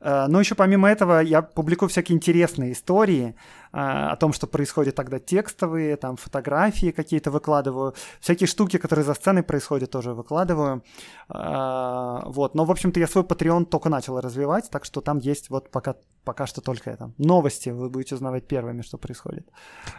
Э, 0.00 0.26
но 0.28 0.40
еще 0.40 0.54
помимо 0.54 0.88
этого 0.88 1.20
я 1.20 1.42
публикую 1.42 1.88
всякие 1.88 2.16
интересные 2.16 2.72
истории 2.72 3.34
э, 3.72 3.78
о 3.78 4.16
том, 4.16 4.32
что 4.32 4.46
происходит 4.46 4.94
тогда 4.94 5.18
текстовые, 5.18 5.96
там 5.96 6.16
фотографии 6.16 6.90
какие-то 6.90 7.30
выкладываю, 7.30 7.94
всякие 8.20 8.46
штуки, 8.46 8.78
которые 8.78 9.04
за 9.04 9.14
сценой 9.14 9.42
происходят, 9.42 9.90
тоже 9.90 10.14
выкладываю. 10.14 10.82
Э, 11.28 12.20
вот, 12.26 12.54
но 12.54 12.64
в 12.64 12.70
общем-то 12.70 13.00
я 13.00 13.06
свой 13.06 13.24
Patreon 13.24 13.64
только 13.64 13.88
начал 13.88 14.20
развивать, 14.20 14.70
так 14.70 14.84
что 14.84 15.00
там 15.00 15.18
есть 15.18 15.50
вот 15.50 15.70
пока 15.70 15.94
пока 16.24 16.46
что 16.46 16.60
только 16.60 16.90
это. 16.90 17.10
Новости 17.16 17.70
вы 17.70 17.88
будете 17.88 18.14
узнавать 18.14 18.46
первыми, 18.46 18.82
что 18.82 18.98
происходит. 18.98 19.48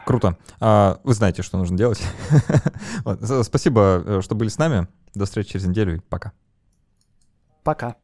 Круто. 0.06 0.38
А, 0.60 1.00
вы 1.04 1.16
знаете, 1.16 1.42
что 1.42 1.58
нужно 1.58 1.76
делать. 1.76 2.04
Спасибо, 3.44 4.22
что 4.22 4.36
были 4.36 4.50
с 4.50 4.60
нами. 4.60 4.88
До 5.16 5.26
встречи 5.26 5.54
через 5.54 5.66
неделю 5.66 5.96
и 5.96 6.00
пока. 6.00 6.34
Пока. 7.64 7.96